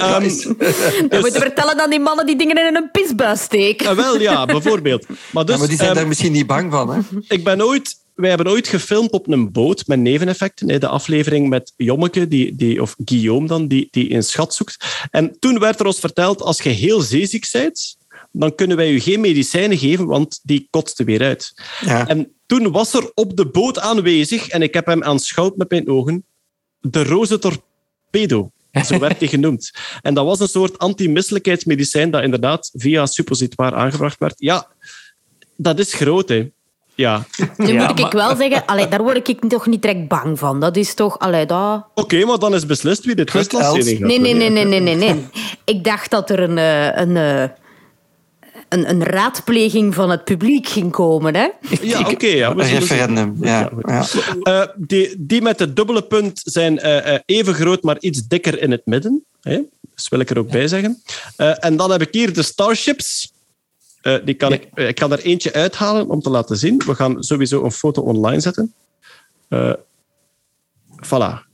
Ehm, 0.00 0.22
We 1.08 1.18
moeten 1.20 1.40
vertellen 1.40 1.80
aan 1.80 1.90
die 1.90 2.00
mannen 2.00 2.26
die 2.26 2.36
dingen 2.36 2.66
in 2.68 2.76
een 2.76 2.90
pisbuis 2.90 3.40
steken. 3.42 3.86
eh, 3.86 3.96
wel, 3.96 4.20
ja, 4.20 4.44
bijvoorbeeld. 4.44 5.06
Maar 5.32 5.44
dus, 5.44 5.54
Ja, 5.54 5.60
maar 5.60 5.68
die 5.68 5.76
zijn 5.76 5.88
ehm, 5.88 5.98
daar 5.98 6.08
misschien 6.08 6.32
niet 6.32 6.46
bang 6.46 6.72
van. 6.72 6.90
Hè? 6.94 7.00
ik 7.36 7.44
ben 7.44 7.62
ooit... 7.64 8.00
Wij 8.14 8.28
hebben 8.28 8.48
ooit 8.48 8.68
gefilmd 8.68 9.10
op 9.10 9.28
een 9.28 9.52
boot 9.52 9.86
met 9.86 9.98
neveneffecten. 9.98 10.70
hè, 10.70 10.78
De 10.78 10.88
aflevering 10.88 11.48
met 11.48 11.72
Jommeke, 11.76 12.28
die, 12.28 12.56
die, 12.56 12.82
of 12.82 12.94
Guillaume 13.04 13.46
dan, 13.46 13.68
die, 13.68 13.88
die 13.90 14.14
een 14.14 14.22
schat 14.24 14.54
zoekt. 14.54 14.84
En 15.10 15.36
toen 15.38 15.58
werd 15.58 15.80
er 15.80 15.86
ons 15.86 15.98
verteld, 15.98 16.42
als 16.42 16.62
je 16.62 16.68
heel 16.68 17.00
zeeziek 17.00 17.48
bent, 17.52 17.96
dan 18.32 18.54
kunnen 18.54 18.76
wij 18.76 18.90
u 18.90 19.00
geen 19.00 19.20
medicijnen 19.20 19.78
geven, 19.78 20.06
want 20.06 20.40
die 20.42 20.66
kotste 20.70 21.04
weer 21.04 21.22
uit. 21.22 21.52
Ja. 21.84 22.08
En 22.08 22.32
toen 22.52 22.70
was 22.72 22.94
er 22.94 23.10
op 23.14 23.36
de 23.36 23.46
boot 23.46 23.78
aanwezig, 23.78 24.48
en 24.48 24.62
ik 24.62 24.74
heb 24.74 24.86
hem 24.86 25.02
aanschouwd 25.02 25.56
met 25.56 25.70
mijn 25.70 25.88
ogen, 25.88 26.24
de 26.80 27.04
roze 27.04 27.38
torpedo. 27.38 28.50
Zo 28.84 28.98
werd 28.98 29.18
hij 29.18 29.28
genoemd. 29.28 29.70
En 30.02 30.14
dat 30.14 30.24
was 30.24 30.40
een 30.40 30.48
soort 30.48 30.78
antimisselijkheidsmedicijn 30.78 32.10
dat 32.10 32.22
inderdaad 32.22 32.70
via 32.72 33.06
suppositoire 33.06 33.76
aangebracht 33.76 34.18
werd. 34.18 34.34
Ja, 34.36 34.66
dat 35.56 35.78
is 35.78 35.94
groot, 35.94 36.28
hè. 36.28 36.50
Ja. 36.94 37.26
Nu 37.56 37.72
Ja, 37.72 37.86
moet 37.86 37.98
ik 37.98 38.12
maar- 38.12 38.12
wel 38.12 38.36
zeggen, 38.36 38.66
allee, 38.66 38.88
daar 38.88 39.02
word 39.02 39.28
ik 39.28 39.48
toch 39.48 39.66
niet 39.66 39.82
direct 39.82 40.08
bang 40.08 40.38
van. 40.38 40.60
Dat 40.60 40.76
is 40.76 40.94
toch... 40.94 41.18
Allee, 41.18 41.46
dat... 41.46 41.86
Oké, 41.94 42.24
maar 42.24 42.38
dan 42.38 42.54
is 42.54 42.66
beslist 42.66 43.04
wie 43.04 43.24
testlancering 43.24 43.98
gaat 43.98 44.06
Nee, 44.08 44.18
nee, 44.18 44.34
nee, 44.34 44.48
hè. 44.48 44.52
nee, 44.52 44.64
nee, 44.64 44.80
nee, 44.80 44.94
nee. 44.96 45.26
Ik 45.64 45.84
dacht 45.84 46.10
dat 46.10 46.30
er 46.30 46.40
een, 46.40 46.58
eh, 46.58 47.02
een, 47.02 47.16
eh, 47.16 47.48
een, 48.72 48.90
een 48.90 49.04
raadpleging 49.04 49.94
van 49.94 50.10
het 50.10 50.24
publiek 50.24 50.68
ging 50.68 50.90
komen, 50.90 51.34
hè? 51.34 51.48
Ja, 51.80 52.00
oké. 52.10 52.26
ja, 52.26 52.50
Een 52.50 52.78
referendum. 52.78 53.36
Ja. 53.40 53.70
Ja. 53.86 54.04
Eh, 54.42 54.62
die, 54.76 55.14
die 55.18 55.42
met 55.42 55.58
het 55.58 55.76
dubbele 55.76 56.02
punt 56.02 56.40
zijn 56.44 56.78
eh, 56.78 57.14
eh, 57.14 57.20
even 57.26 57.54
groot, 57.54 57.82
maar 57.82 57.98
iets 58.00 58.26
dikker 58.26 58.60
in 58.62 58.70
het 58.70 58.86
midden. 58.86 59.24
Hè? 59.40 59.60
Dat 59.94 60.08
wil 60.08 60.20
ik 60.20 60.30
er 60.30 60.38
ook 60.38 60.50
bij 60.50 60.68
zeggen. 60.68 61.02
Eh, 61.36 61.64
en 61.64 61.76
dan 61.76 61.90
heb 61.90 62.00
ik 62.00 62.08
hier 62.10 62.32
de 62.32 62.42
Starships. 62.42 63.32
Eh, 64.00 64.16
die 64.24 64.34
kan 64.34 64.52
ik, 64.52 64.68
ik 64.74 64.94
kan 64.94 65.12
er 65.12 65.20
eentje 65.20 65.52
uithalen 65.52 66.08
om 66.08 66.20
te 66.20 66.30
laten 66.30 66.56
zien. 66.56 66.82
We 66.86 66.94
gaan 66.94 67.22
sowieso 67.22 67.64
een 67.64 67.72
foto 67.72 68.02
online 68.02 68.40
zetten. 68.40 68.74
Eh 69.48 69.72
voilà. 71.06 71.51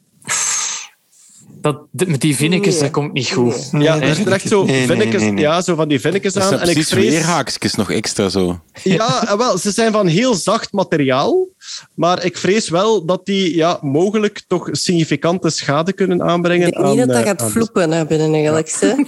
Dat, 1.93 2.09
met 2.09 2.21
die 2.21 2.37
vinnetjes, 2.37 2.79
dat 2.79 2.91
komt 2.91 3.13
niet 3.13 3.29
goed. 3.31 3.69
Ja, 3.73 4.01
er 4.01 4.15
zitten 4.15 4.35
echt 4.35 4.49
zo, 4.49 4.65
Nee, 4.65 4.87
nee, 4.87 4.97
nee, 5.07 5.31
nee. 5.31 5.45
Ja, 5.45 5.61
zo 5.61 5.75
van 5.75 5.89
die 5.89 6.01
vinnetjes 6.01 6.33
Dat 6.33 6.43
aan. 6.43 6.49
zijn 6.49 6.61
En 6.61 6.67
ik 6.69 6.73
precies 6.75 6.93
vrees, 6.93 7.11
weerhaakjes 7.11 7.75
nog 7.75 7.91
extra 7.91 8.29
zo. 8.29 8.61
Ja, 8.83 9.27
eh, 9.29 9.37
wel, 9.37 9.59
ze 9.59 9.71
zijn 9.71 9.93
van 9.93 10.07
heel 10.07 10.35
zacht 10.35 10.73
materiaal. 10.73 11.47
Maar 11.95 12.25
ik 12.25 12.37
vrees 12.39 12.69
wel 12.69 13.05
dat 13.05 13.27
die 13.27 13.57
ja, 13.57 13.79
mogelijk 13.81 14.43
toch 14.47 14.69
significante 14.73 15.51
schade 15.51 15.93
kunnen 15.93 16.23
aanbrengen. 16.23 16.67
Ik 16.67 16.73
denk 16.75 16.85
niet 16.87 17.01
aan, 17.01 17.07
dat 17.07 17.09
dat 17.17 17.17
eh, 17.25 17.29
gaat 17.31 17.43
aan- 17.43 17.51
vloepen 17.51 17.89
naar 17.89 18.07
binnen 18.07 18.33
eigenlijk. 18.35 18.71
hè. 18.81 18.93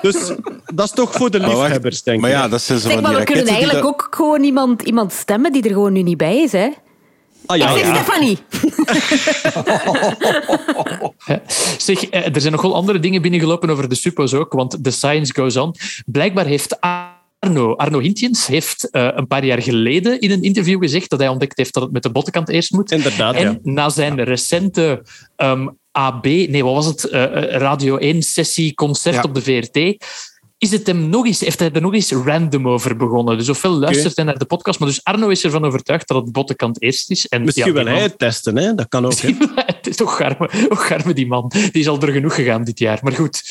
Dus 0.00 0.16
dat 0.74 0.84
is 0.86 0.90
toch 0.92 1.12
voor 1.12 1.30
de 1.30 1.40
wacht, 1.40 1.52
liefhebbers, 1.52 2.02
denk 2.02 2.16
ik. 2.16 2.22
Maar 2.22 2.30
ja, 2.32 2.48
dat 2.48 2.62
zijn 2.62 2.78
zo 2.78 2.88
Zeg, 2.88 3.00
maar 3.00 3.10
die 3.10 3.18
we 3.20 3.24
kunnen 3.26 3.46
eigenlijk 3.46 3.78
dat- 3.82 3.88
ook 3.90 4.06
gewoon 4.10 4.42
iemand, 4.44 4.82
iemand 4.82 5.12
stemmen 5.12 5.52
die 5.52 5.62
er 5.62 5.70
gewoon 5.70 5.92
nu 5.92 6.02
niet 6.02 6.16
bij 6.16 6.42
is, 6.42 6.52
hè? 6.52 6.68
Ah, 7.46 7.56
ja, 7.56 7.76
ja. 7.76 7.94
Stefanie. 7.94 8.38
Zeg, 11.78 12.04
eh, 12.04 12.34
er 12.34 12.40
zijn 12.40 12.52
nogal 12.52 12.74
andere 12.74 12.98
dingen 12.98 13.22
binnengelopen 13.22 13.70
over 13.70 13.88
de 13.88 13.94
suppo's 13.94 14.34
ook, 14.34 14.52
want 14.52 14.84
the 14.84 14.90
science 14.90 15.34
goes 15.34 15.56
on. 15.56 15.74
Blijkbaar 16.06 16.46
heeft 16.46 16.76
Arno, 17.40 17.74
Arno 17.74 17.98
Hintjens 17.98 18.46
heeft 18.46 18.90
eh, 18.90 19.08
een 19.14 19.26
paar 19.26 19.44
jaar 19.44 19.62
geleden 19.62 20.20
in 20.20 20.30
een 20.30 20.42
interview 20.42 20.80
gezegd 20.80 21.10
dat 21.10 21.18
hij 21.18 21.28
ontdekt 21.28 21.56
heeft 21.56 21.74
dat 21.74 21.82
het 21.82 21.92
met 21.92 22.02
de 22.02 22.10
bottenkant 22.10 22.48
eerst 22.48 22.72
moet. 22.72 22.92
Inderdaad, 22.92 23.34
En 23.34 23.42
ja. 23.42 23.58
na 23.62 23.88
zijn 23.88 24.24
recente 24.24 25.02
ehm, 25.36 25.68
AB, 25.92 26.24
nee, 26.24 26.64
wat 26.64 26.74
was 26.74 26.86
het? 26.86 27.04
Eh, 27.04 27.22
Radio 27.50 27.98
1-sessie 27.98 28.74
concert 28.74 29.14
Ja. 29.14 29.22
op 29.22 29.34
de 29.34 29.42
VRT. 29.42 30.04
Is 30.66 30.72
het 30.72 30.86
hem 30.86 31.08
nog 31.08 31.26
eens, 31.26 31.40
heeft 31.40 31.58
hij 31.58 31.70
er 31.72 31.80
nog 31.80 31.94
eens 31.94 32.12
random 32.12 32.68
over 32.68 32.96
begonnen? 32.96 33.38
Dus 33.38 33.48
ofwel 33.48 33.72
luistert 33.72 34.16
hij 34.16 34.24
naar 34.24 34.38
de 34.38 34.44
podcast, 34.44 34.78
maar 34.78 34.88
dus 34.88 35.04
Arno 35.04 35.28
is 35.28 35.44
ervan 35.44 35.64
overtuigd 35.64 36.08
dat 36.08 36.22
het 36.22 36.32
bottenkant 36.32 36.82
eerst 36.82 37.10
is. 37.10 37.26
En 37.28 37.44
Misschien 37.44 37.66
ja, 37.66 37.72
wil 37.72 37.86
hij 37.86 38.02
het 38.02 38.18
testen, 38.18 38.56
hè? 38.56 38.74
dat 38.74 38.88
kan 38.88 39.04
ook. 39.04 39.18
Hè? 39.18 39.32
het 39.54 39.86
is 39.86 39.96
toch 39.96 40.16
garme, 40.16 40.48
toch 40.68 40.86
garme 40.86 41.14
die 41.14 41.26
man. 41.26 41.48
Die 41.48 41.70
is 41.72 41.88
al 41.88 42.00
er 42.00 42.12
genoeg 42.12 42.34
gegaan 42.34 42.64
dit 42.64 42.78
jaar. 42.78 42.98
Maar 43.02 43.12
goed. 43.12 43.42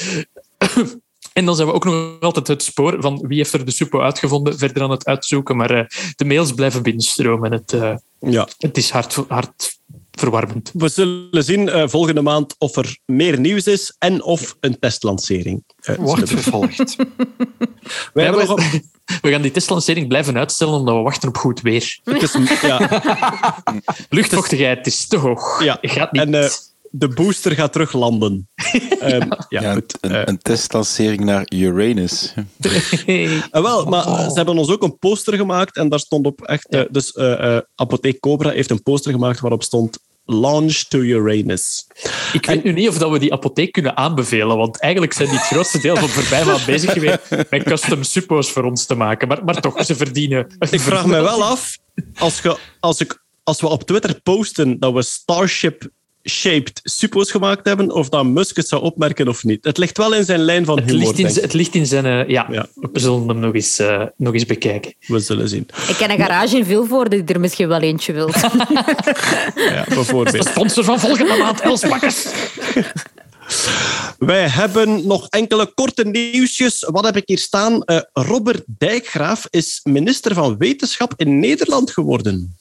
En 1.33 1.45
dan 1.45 1.55
zijn 1.55 1.67
we 1.67 1.73
ook 1.73 1.85
nog 1.85 2.19
altijd 2.19 2.47
het 2.47 2.63
spoor 2.63 2.95
van 2.99 3.25
wie 3.27 3.37
heeft 3.37 3.53
er 3.53 3.65
de 3.65 3.71
suppo 3.71 4.01
uitgevonden, 4.01 4.57
verder 4.57 4.83
aan 4.83 4.91
het 4.91 5.05
uitzoeken. 5.05 5.55
Maar 5.55 5.71
eh, 5.71 5.85
de 6.15 6.25
mails 6.25 6.51
blijven 6.53 6.83
binnenstromen. 6.83 7.51
Het, 7.51 7.73
eh, 7.73 7.95
Ja. 8.19 8.47
het 8.57 8.77
is 8.77 8.89
hard, 8.89 9.23
hard 9.27 9.77
verwarmend. 10.11 10.71
We 10.73 10.89
zullen 10.89 11.43
zien 11.43 11.69
eh, 11.69 11.87
volgende 11.87 12.21
maand 12.21 12.55
of 12.57 12.75
er 12.75 12.97
meer 13.05 13.39
nieuws 13.39 13.67
is 13.67 13.95
en 13.97 14.23
of 14.23 14.57
een 14.59 14.79
testlancering. 14.79 15.63
Wordt 15.97 16.29
vervolgd. 16.29 16.95
Wij 18.13 18.23
Ja, 18.25 18.31
hebben 18.31 18.41
we, 18.41 18.45
nog 18.47 18.73
een- 18.73 18.89
we 19.21 19.29
gaan 19.31 19.41
die 19.41 19.51
testlancering 19.51 20.07
blijven 20.07 20.37
uitstellen 20.37 20.73
omdat 20.73 20.95
we 20.95 21.01
wachten 21.01 21.29
op 21.29 21.37
goed 21.37 21.61
weer. 21.61 21.99
het 22.03 22.21
is, 22.21 22.35
ja, 22.61 22.89
Luchtvochtigheid 24.09 24.87
is 24.87 25.07
te 25.07 25.17
hoog. 25.17 25.63
Ja, 25.63 25.77
Gaat 25.81 26.11
niet. 26.11 26.21
en 26.21 26.33
eh, 26.43 26.49
de 26.91 27.07
booster 27.07 27.51
gaat 27.51 27.71
terug 27.71 27.93
landen. 27.93 28.47
Ehm, 28.99 29.29
ja, 29.49 29.61
Ja, 29.61 29.73
goed. 29.73 29.97
een, 30.01 30.11
Eh, 30.11 30.21
een 30.25 30.37
testlancering 30.37 31.23
naar 31.23 31.45
Uranus. 31.53 32.33
Eh, 33.05 33.41
wel, 33.51 33.85
maar 33.85 34.05
eh, 34.05 34.27
ze 34.27 34.33
hebben 34.33 34.57
ons 34.57 34.69
ook 34.69 34.83
een 34.83 34.97
poster 34.99 35.33
gemaakt 35.37 35.75
en 35.77 35.89
daar 35.89 35.99
stond 35.99 36.25
op 36.25 36.41
echt... 36.41 36.77
dus 36.91 37.11
eh, 37.11 37.55
eh, 37.55 37.61
Apotheek 37.75 38.19
Cobra 38.19 38.49
heeft 38.49 38.69
een 38.69 38.83
poster 38.83 39.11
gemaakt 39.11 39.39
waarop 39.39 39.63
stond 39.63 39.99
launch 40.25 40.73
to 40.73 40.99
Uranus. 40.99 41.87
Ik 42.33 42.45
weet 42.45 42.63
nu 42.63 42.71
niet 42.71 42.89
of 42.89 42.97
dat 42.97 43.11
we 43.11 43.19
die 43.19 43.33
apotheek 43.33 43.71
kunnen 43.71 43.97
aanbevelen, 43.97 44.57
want 44.57 44.79
eigenlijk 44.79 45.13
zijn 45.13 45.29
die 45.29 45.37
het 45.37 45.47
grootste 45.47 45.79
deel 45.79 45.95
van 45.95 46.09
voorbij 46.09 46.45
maand 46.45 46.65
bezig 46.65 46.93
geweest 46.93 47.29
met 47.49 47.63
custom 47.63 48.03
suppo's 48.03 48.51
voor 48.51 48.63
ons 48.63 48.85
te 48.85 48.95
maken. 48.95 49.27
Maar, 49.27 49.43
maar 49.43 49.61
toch, 49.61 49.85
ze 49.85 49.95
verdienen. 49.95 50.55
Ik 50.69 50.79
vraag 50.79 51.05
me 51.05 51.21
wel 51.21 51.43
af, 51.43 51.77
als, 52.17 52.39
ge, 52.39 52.57
als, 52.79 52.99
ik, 52.99 53.23
als 53.43 53.61
we 53.61 53.67
op 53.67 53.83
Twitter 53.83 54.21
posten 54.21 54.79
dat 54.79 54.93
we 54.93 55.01
Starship 55.01 55.89
shaped 56.29 56.79
suppo's 56.83 57.31
gemaakt 57.31 57.65
hebben, 57.67 57.91
of 57.91 58.09
dat 58.09 58.25
Musk 58.25 58.55
het 58.55 58.67
zou 58.67 58.81
opmerken 58.83 59.27
of 59.27 59.43
niet. 59.43 59.63
Het 59.65 59.77
ligt 59.77 59.97
wel 59.97 60.13
in 60.13 60.25
zijn 60.25 60.39
lijn 60.39 60.65
van 60.65 60.77
Het 60.79 60.89
humor. 60.89 61.13
ligt 61.15 61.19
in, 61.37 61.41
het 61.43 61.53
ligt 61.53 61.75
in 61.75 61.85
zijn... 61.85 62.05
eh, 62.05 62.27
ja, 62.29 62.47
Ja. 62.51 62.67
we 62.91 62.99
zullen 62.99 63.27
hem 63.27 63.39
nog 63.39 63.53
eens, 63.53 63.79
eh, 63.79 64.03
nog 64.17 64.33
eens 64.33 64.45
bekijken. 64.45 64.93
We 65.07 65.19
zullen 65.19 65.49
zien. 65.49 65.67
Ik 65.87 65.95
ken 65.95 66.11
een 66.11 66.17
garage 66.17 66.57
in 66.57 66.65
Vilvoorde 66.65 67.23
die 67.23 67.35
er 67.35 67.39
misschien 67.41 67.67
wel 67.67 67.79
eentje 67.79 68.13
wil. 68.13 68.29
Ja, 69.55 69.83
bijvoorbeeld. 69.89 70.47
Sponsor 70.47 70.83
van 70.83 70.99
volgende 70.99 71.37
maand, 71.37 71.61
Els 71.61 71.81
Bakkers. 71.81 72.25
Wij 74.17 74.47
hebben 74.47 75.07
nog 75.07 75.27
enkele 75.29 75.65
korte 75.73 76.03
nieuwsjes. 76.03 76.87
Wat 76.91 77.05
heb 77.05 77.17
ik 77.17 77.23
hier 77.25 77.37
staan? 77.37 77.83
Eh, 77.83 77.99
Robert 78.13 78.63
Dijkgraaf 78.77 79.47
is 79.49 79.79
minister 79.83 80.33
van 80.33 80.57
Wetenschap 80.57 81.13
in 81.17 81.39
Nederland 81.39 81.91
geworden. 81.91 82.57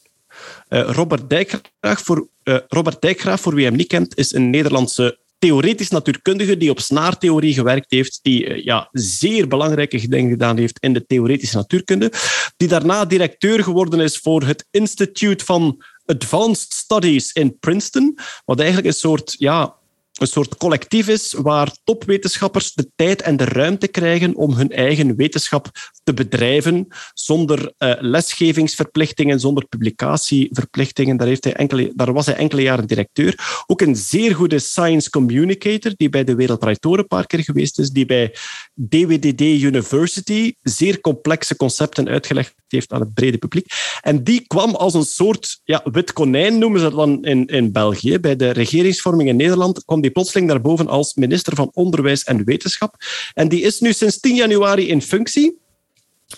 Eh, 0.69 0.81
Robert, 0.81 1.31
Dijkgraaf 1.31 2.03
voor, 2.03 2.29
eh, 2.43 2.57
Robert 2.69 3.01
Dijkgraaf, 3.01 3.41
voor 3.41 3.55
wie 3.55 3.65
hem 3.65 3.77
niet 3.77 3.87
kent, 3.87 4.17
is 4.17 4.33
een 4.33 4.51
Nederlandse 4.51 5.19
theoretisch 5.39 5.91
natuurkundige 5.91 6.57
die 6.57 6.71
op 6.71 6.81
snaartheorie 6.81 7.55
gewerkt 7.55 7.91
heeft, 7.91 8.19
die 8.23 8.47
eh, 8.47 8.65
ja, 8.65 8.89
zeer 8.93 9.49
belangrijke 9.49 10.09
dingen 10.09 10.31
gedaan 10.31 10.57
heeft 10.57 10.79
in 10.81 10.93
de 10.93 11.07
theoretische 11.07 11.57
natuurkunde, 11.57 12.13
die 12.57 12.69
daarna 12.69 13.05
directeur 13.05 13.63
geworden 13.63 14.01
is 14.01 14.19
voor 14.19 14.43
het 14.43 14.67
Institute 14.71 15.45
van 15.45 15.83
Advanced 16.07 16.73
Studies 16.73 17.33
in 17.33 17.59
Princeton, 17.59 18.19
wat 18.45 18.59
eigenlijk 18.59 18.89
een 18.89 18.95
soort 18.95 19.35
ja, 19.39 19.75
een 20.15 20.27
soort 20.27 20.57
collectief 20.57 21.09
is 21.09 21.33
waar 21.33 21.77
topwetenschappers 21.85 22.73
de 22.73 22.91
tijd 22.97 23.23
en 23.23 23.37
de 23.37 23.45
ruimte 23.45 23.89
krijgen 23.89 24.35
om 24.35 24.53
hun 24.53 24.71
eigen 24.71 25.17
wetenschap 25.17 25.71
te 26.03 26.15
bedrijven 26.15 26.87
zonder 27.15 27.73
eh, 27.79 27.95
lesgevingsverplichtingen, 27.99 29.41
zonder 29.41 29.67
publicatieverplichtingen. 29.67 31.17
Daar, 31.17 31.27
heeft 31.27 31.45
hij 31.45 31.93
daar 31.95 32.13
was 32.13 32.27
hij 32.27 32.35
enkele 32.35 32.63
jaren 32.63 32.87
directeur. 32.87 33.63
Ook 33.67 33.81
een 33.81 33.97
zeer 33.97 34.35
goede 34.35 34.59
science 34.59 35.11
communicator 35.11 35.93
die 35.97 36.09
bij 36.09 36.25
de 36.25 36.77
Door 36.81 36.99
een 36.99 37.07
paar 37.07 37.27
keer 37.27 37.43
geweest 37.43 37.79
is, 37.79 37.91
die 37.91 38.07
bij 38.07 38.35
DWDD 38.75 39.41
University 39.41 40.55
zeer 40.63 41.01
complexe 41.01 41.57
concepten 41.57 42.09
uitgelegd 42.09 42.55
heeft 42.69 42.93
aan 42.93 43.01
het 43.01 43.15
brede 43.15 43.39
publiek. 43.39 43.67
En 44.01 44.25
die 44.25 44.47
kwam 44.47 44.75
als 44.75 44.95
een 44.95 45.05
soort 45.05 45.61
ja, 45.65 45.83
wit 45.85 46.13
konijn, 46.13 46.59
noemen 46.59 46.81
ze 46.81 46.85
dat 46.85 46.97
dan 46.97 47.25
in, 47.25 47.47
in 47.47 47.73
België. 47.73 48.19
Bij 48.19 48.37
de 48.37 48.51
regeringsvorming 48.51 49.29
in 49.29 49.37
Nederland 49.37 49.85
kwam 49.85 50.01
die 50.05 50.13
plotseling 50.13 50.49
daarboven 50.49 50.89
als 50.89 51.15
minister 51.15 51.55
van 51.55 51.71
Onderwijs 51.73 52.25
en 52.25 52.45
Wetenschap. 52.45 52.95
En 53.35 53.49
die 53.49 53.63
is 53.63 53.81
nu 53.81 53.93
sinds 53.93 54.21
10 54.21 54.35
januari 54.35 54.89
in 54.89 55.03
functie. 55.03 55.59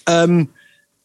Ehm, 0.05 0.45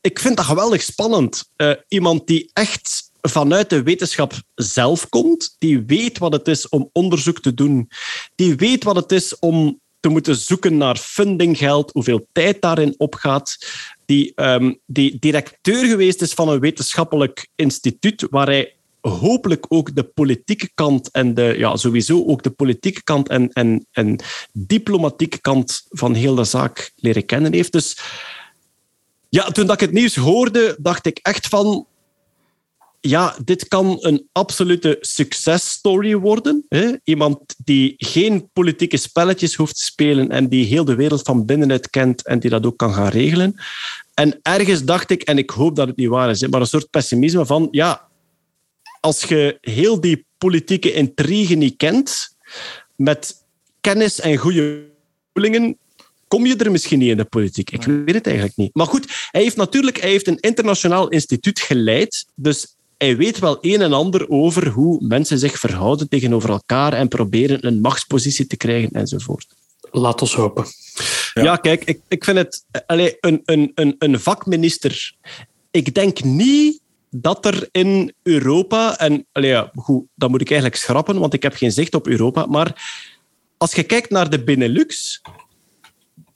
ik 0.02 0.20
vind 0.20 0.38
dat 0.38 0.46
geweldig 0.46 0.82
spannend. 0.82 1.50
Eh, 1.56 1.72
iemand 1.88 2.28
die 2.28 2.50
echt 2.54 3.10
vanuit 3.22 3.70
de 3.70 3.84
wetenschap 3.84 4.34
zelf 4.56 5.10
komt, 5.10 5.56
die 5.60 5.84
weet 5.86 6.18
wat 6.18 6.34
het 6.34 6.48
is 6.48 6.70
om 6.70 6.90
onderzoek 6.94 7.40
te 7.40 7.54
doen, 7.54 7.90
die 8.36 8.56
weet 8.56 8.84
wat 8.84 8.96
het 8.96 9.12
is 9.12 9.40
om 9.40 9.80
te 10.00 10.10
moeten 10.10 10.36
zoeken 10.36 10.78
naar 10.78 10.98
fundinggeld, 10.98 11.92
hoeveel 11.92 12.28
tijd 12.32 12.62
daarin 12.62 12.94
opgaat, 12.98 13.58
die, 14.06 14.32
ehm, 14.36 14.74
die 14.86 15.20
directeur 15.20 15.86
geweest 15.86 16.22
is 16.22 16.34
van 16.34 16.50
een 16.50 16.60
wetenschappelijk 16.60 17.48
instituut 17.56 18.28
waar 18.30 18.48
hij 18.48 18.76
hopelijk 19.02 19.66
ook 19.68 19.96
de 19.96 20.04
politieke 20.04 20.70
kant 20.74 21.12
en 21.12 21.34
de, 21.34 21.54
ja, 21.58 21.78
sowieso 21.78 22.26
ook 22.26 22.44
de 22.44 22.50
politieke 22.50 23.04
kant 23.04 23.30
en, 23.30 23.50
en, 23.50 23.86
en 23.92 24.20
diplomatieke 24.54 25.42
kant 25.42 25.86
van 25.90 26.14
heel 26.14 26.36
de 26.36 26.44
zaak 26.44 26.92
leren 26.96 27.26
kennen 27.26 27.54
heeft. 27.54 27.72
Dus 27.72 27.98
ja, 29.30 29.44
toen 29.44 29.66
dat 29.66 29.76
ik 29.76 29.88
het 29.88 29.92
nieuws 29.92 30.16
hoorde, 30.16 30.78
dacht 30.80 31.06
ik 31.06 31.20
echt 31.22 31.48
van... 31.48 31.86
Ja, 33.04 33.36
dit 33.46 33.68
kan 33.68 33.98
een 34.00 34.28
absolute 34.32 34.98
successtory 35.00 36.16
worden. 36.16 36.66
Hè? 36.70 36.92
Iemand 37.04 37.56
die 37.58 37.94
geen 37.98 38.50
politieke 38.54 38.98
spelletjes 38.98 39.56
hoeft 39.56 39.76
te 39.76 39.84
spelen 39.84 40.30
en 40.30 40.50
die 40.50 40.66
heel 40.66 40.86
de 40.86 40.96
wereld 40.96 41.22
van 41.22 41.46
binnenuit 41.46 41.90
kent 41.90 42.26
en 42.26 42.40
die 42.40 42.50
dat 42.50 42.66
ook 42.66 42.78
kan 42.78 42.94
gaan 42.94 43.08
regelen. 43.08 43.56
En 44.14 44.40
ergens 44.42 44.84
dacht 44.84 45.10
ik, 45.10 45.22
en 45.22 45.38
ik 45.38 45.50
hoop 45.50 45.76
dat 45.76 45.88
het 45.88 45.98
niet 45.98 46.08
waar 46.08 46.30
is, 46.30 46.48
maar 46.48 46.62
een 46.62 46.68
soort 46.68 46.90
pessimisme 46.90 47.46
van... 47.46 47.68
Ja, 47.72 48.10
als 49.02 49.24
je 49.24 49.58
heel 49.62 50.02
die 50.02 50.26
politieke 50.38 50.94
intrigue 50.94 51.56
niet 51.56 51.78
kent, 51.78 52.36
met 52.96 53.36
kennis 53.82 54.20
en 54.20 54.38
goede 54.38 54.90
bedoelingen, 55.34 55.78
kom 56.28 56.46
je 56.46 56.56
er 56.56 56.72
misschien 56.72 57.00
niet 57.00 57.10
in 57.10 57.18
de 57.18 57.26
politiek. 57.26 57.72
Ik 57.72 57.84
weet 57.84 58.16
het 58.16 58.26
eigenlijk 58.26 58.58
niet. 58.58 58.76
Maar 58.76 58.88
goed, 58.88 59.06
hij 59.32 59.42
heeft 59.42 59.56
natuurlijk 59.56 60.02
hij 60.02 60.10
heeft 60.10 60.28
een 60.28 60.40
internationaal 60.40 61.10
instituut 61.10 61.60
geleid, 61.60 62.26
dus 62.36 62.76
hij 62.98 63.18
weet 63.18 63.40
wel 63.40 63.58
een 63.62 63.82
en 63.82 63.94
ander 63.94 64.30
over 64.30 64.68
hoe 64.68 65.08
mensen 65.08 65.40
zich 65.40 65.60
verhouden 65.60 66.10
tegenover 66.10 66.50
elkaar 66.50 66.94
en 66.94 67.08
proberen 67.08 67.68
een 67.68 67.82
machtspositie 67.82 68.48
te 68.48 68.58
krijgen 68.58 68.92
enzovoort. 68.92 69.48
Laat 69.92 70.22
ons 70.22 70.36
hopen. 70.36 70.66
Ja, 71.34 71.56
kijk, 71.56 71.84
ik, 71.86 72.02
ik 72.08 72.24
vind 72.24 72.38
het... 72.38 72.66
Allee, 72.86 73.18
een, 73.20 73.42
een, 73.46 73.72
een, 73.76 73.96
een 73.98 74.20
vakminister... 74.20 75.14
Ik 75.72 75.94
denk 75.94 76.24
niet 76.24 76.81
dat 77.16 77.46
er 77.46 77.70
in 77.72 78.14
Europa... 78.24 78.98
En 78.98 79.26
ja, 79.32 79.72
goed, 79.76 80.04
dat 80.16 80.30
moet 80.30 80.42
ik 80.42 80.50
eigenlijk 80.50 80.82
schrappen, 80.82 81.20
want 81.20 81.34
ik 81.34 81.44
heb 81.44 81.56
geen 81.56 81.72
zicht 81.72 81.94
op 81.94 82.08
Europa. 82.08 82.46
Maar 82.46 83.00
als 83.58 83.74
je 83.74 83.84
kijkt 83.84 84.10
naar 84.10 84.30
de 84.30 84.44
Benelux... 84.44 85.22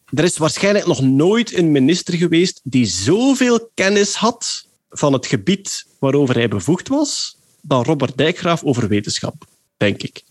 Er 0.05 0.23
is 0.23 0.37
waarschijnlijk 0.37 0.85
nog 0.85 1.01
nooit 1.01 1.53
een 1.53 1.71
minister 1.71 2.13
geweest 2.13 2.59
die 2.63 2.85
zoveel 2.85 3.69
kennis 3.73 4.15
had 4.15 4.67
van 4.89 5.13
het 5.13 5.25
gebied 5.25 5.85
waarover 5.99 6.35
hij 6.35 6.47
bevoegd 6.47 6.87
was, 6.87 7.37
dan 7.61 7.83
Robert 7.83 8.17
Dijkgraaf 8.17 8.63
over 8.63 8.87
wetenschap, 8.87 9.45
denk 9.77 10.03
ik. 10.03 10.23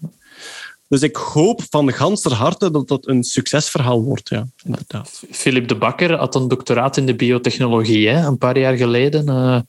Dus 0.95 1.03
ik 1.03 1.17
hoop 1.17 1.61
van 1.71 1.93
ganser 1.93 2.33
harte 2.33 2.71
dat 2.71 2.89
dat 2.89 3.07
een 3.07 3.23
succesverhaal 3.25 4.03
wordt. 4.03 4.29
Ja, 4.29 4.47
inderdaad. 4.65 5.23
Philip 5.31 5.69
de 5.69 5.77
Bakker 5.77 6.17
had 6.17 6.35
een 6.35 6.49
doctoraat 6.49 6.97
in 6.97 7.07
de 7.07 7.15
biotechnologie 7.15 8.09
hè, 8.09 8.27
een 8.27 8.39
paar 8.39 8.59
jaar 8.59 8.77
geleden. 8.77 9.29
eh, 9.29 9.61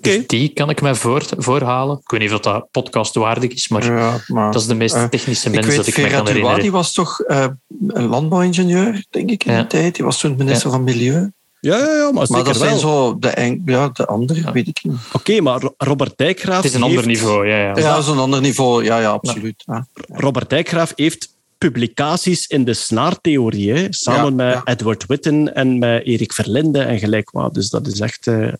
dus 0.00 0.26
die 0.26 0.48
kan 0.48 0.70
ik 0.70 0.80
mij 0.82 0.94
voor, 0.94 1.22
voorhalen. 1.36 1.98
Ik 1.98 2.10
weet 2.10 2.20
niet 2.20 2.32
of 2.32 2.40
dat 2.40 2.68
podcastwaardig 2.70 3.50
is, 3.52 3.68
maar, 3.68 3.84
Ja, 3.84 4.16
maar 4.26 4.52
dat 4.52 4.60
is 4.60 4.66
de 4.68 4.74
meest 4.74 4.94
eh, 4.94 5.04
technische 5.04 5.48
ik 5.48 5.54
mens 5.54 5.66
weet, 5.66 5.76
dat 5.76 5.86
ik 5.86 5.96
me 5.96 6.08
kan 6.08 6.26
herinneren. 6.26 6.60
die 6.60 6.72
was 6.72 6.92
toch 6.92 7.20
eh, 7.20 7.46
een 7.88 8.06
landbouwingenieur, 8.06 9.04
denk 9.10 9.30
ik, 9.30 9.44
in 9.44 9.52
Ja. 9.52 9.58
die 9.58 9.66
tijd. 9.66 9.94
Die 9.94 10.04
was 10.04 10.18
toen 10.20 10.36
minister 10.36 10.66
Ja. 10.70 10.74
van 10.76 10.84
Milieu. 10.84 11.30
Ja, 11.64 11.78
ja, 11.78 11.94
ja 11.94 12.04
maar 12.04 12.12
Maar 12.14 12.26
zeker 12.26 12.44
dat 12.44 12.56
zijn 12.56 12.70
wel. 12.70 12.78
zo 12.78 13.18
de, 13.18 13.28
eng- 13.28 13.62
ja, 13.66 13.88
de 13.88 14.06
andere, 14.06 14.52
weet 14.52 14.68
ik 14.68 14.78
niet. 14.82 14.96
Oké, 15.12 15.40
maar 15.40 15.60
Ro- 15.60 15.74
Robert 15.78 16.12
Dijkgraaf... 16.18 16.56
Het 16.56 16.64
is 16.64 16.74
een 16.74 16.82
ander 16.82 17.06
niveau, 17.06 17.48
ja. 17.48 17.56
ja. 17.56 17.76
Ja, 17.76 17.94
dat 17.94 18.02
is 18.02 18.08
een 18.08 18.18
ander 18.18 18.40
niveau. 18.40 18.84
Ja, 18.84 18.98
ja, 18.98 19.10
absoluut. 19.10 19.62
Ja. 19.66 19.86
Robert 20.08 20.50
Dijkgraaf 20.50 20.92
heeft 20.96 21.34
publicaties 21.58 22.46
in 22.46 22.64
de 22.64 22.74
snaartheorie, 22.74 23.72
hè, 23.72 23.86
samen 23.90 24.24
Ja, 24.24 24.30
met 24.44 24.52
ja. 24.54 24.72
Edward 24.72 25.06
Witten 25.06 25.54
en 25.54 25.78
met 25.78 26.04
Erik 26.06 26.32
Verlinde 26.32 26.78
en 26.82 26.98
gelijk 26.98 27.30
wat. 27.30 27.54
Dus 27.54 27.70
dat 27.70 27.86
is 27.86 28.00
echt 28.00 28.26
eh, 28.26 28.52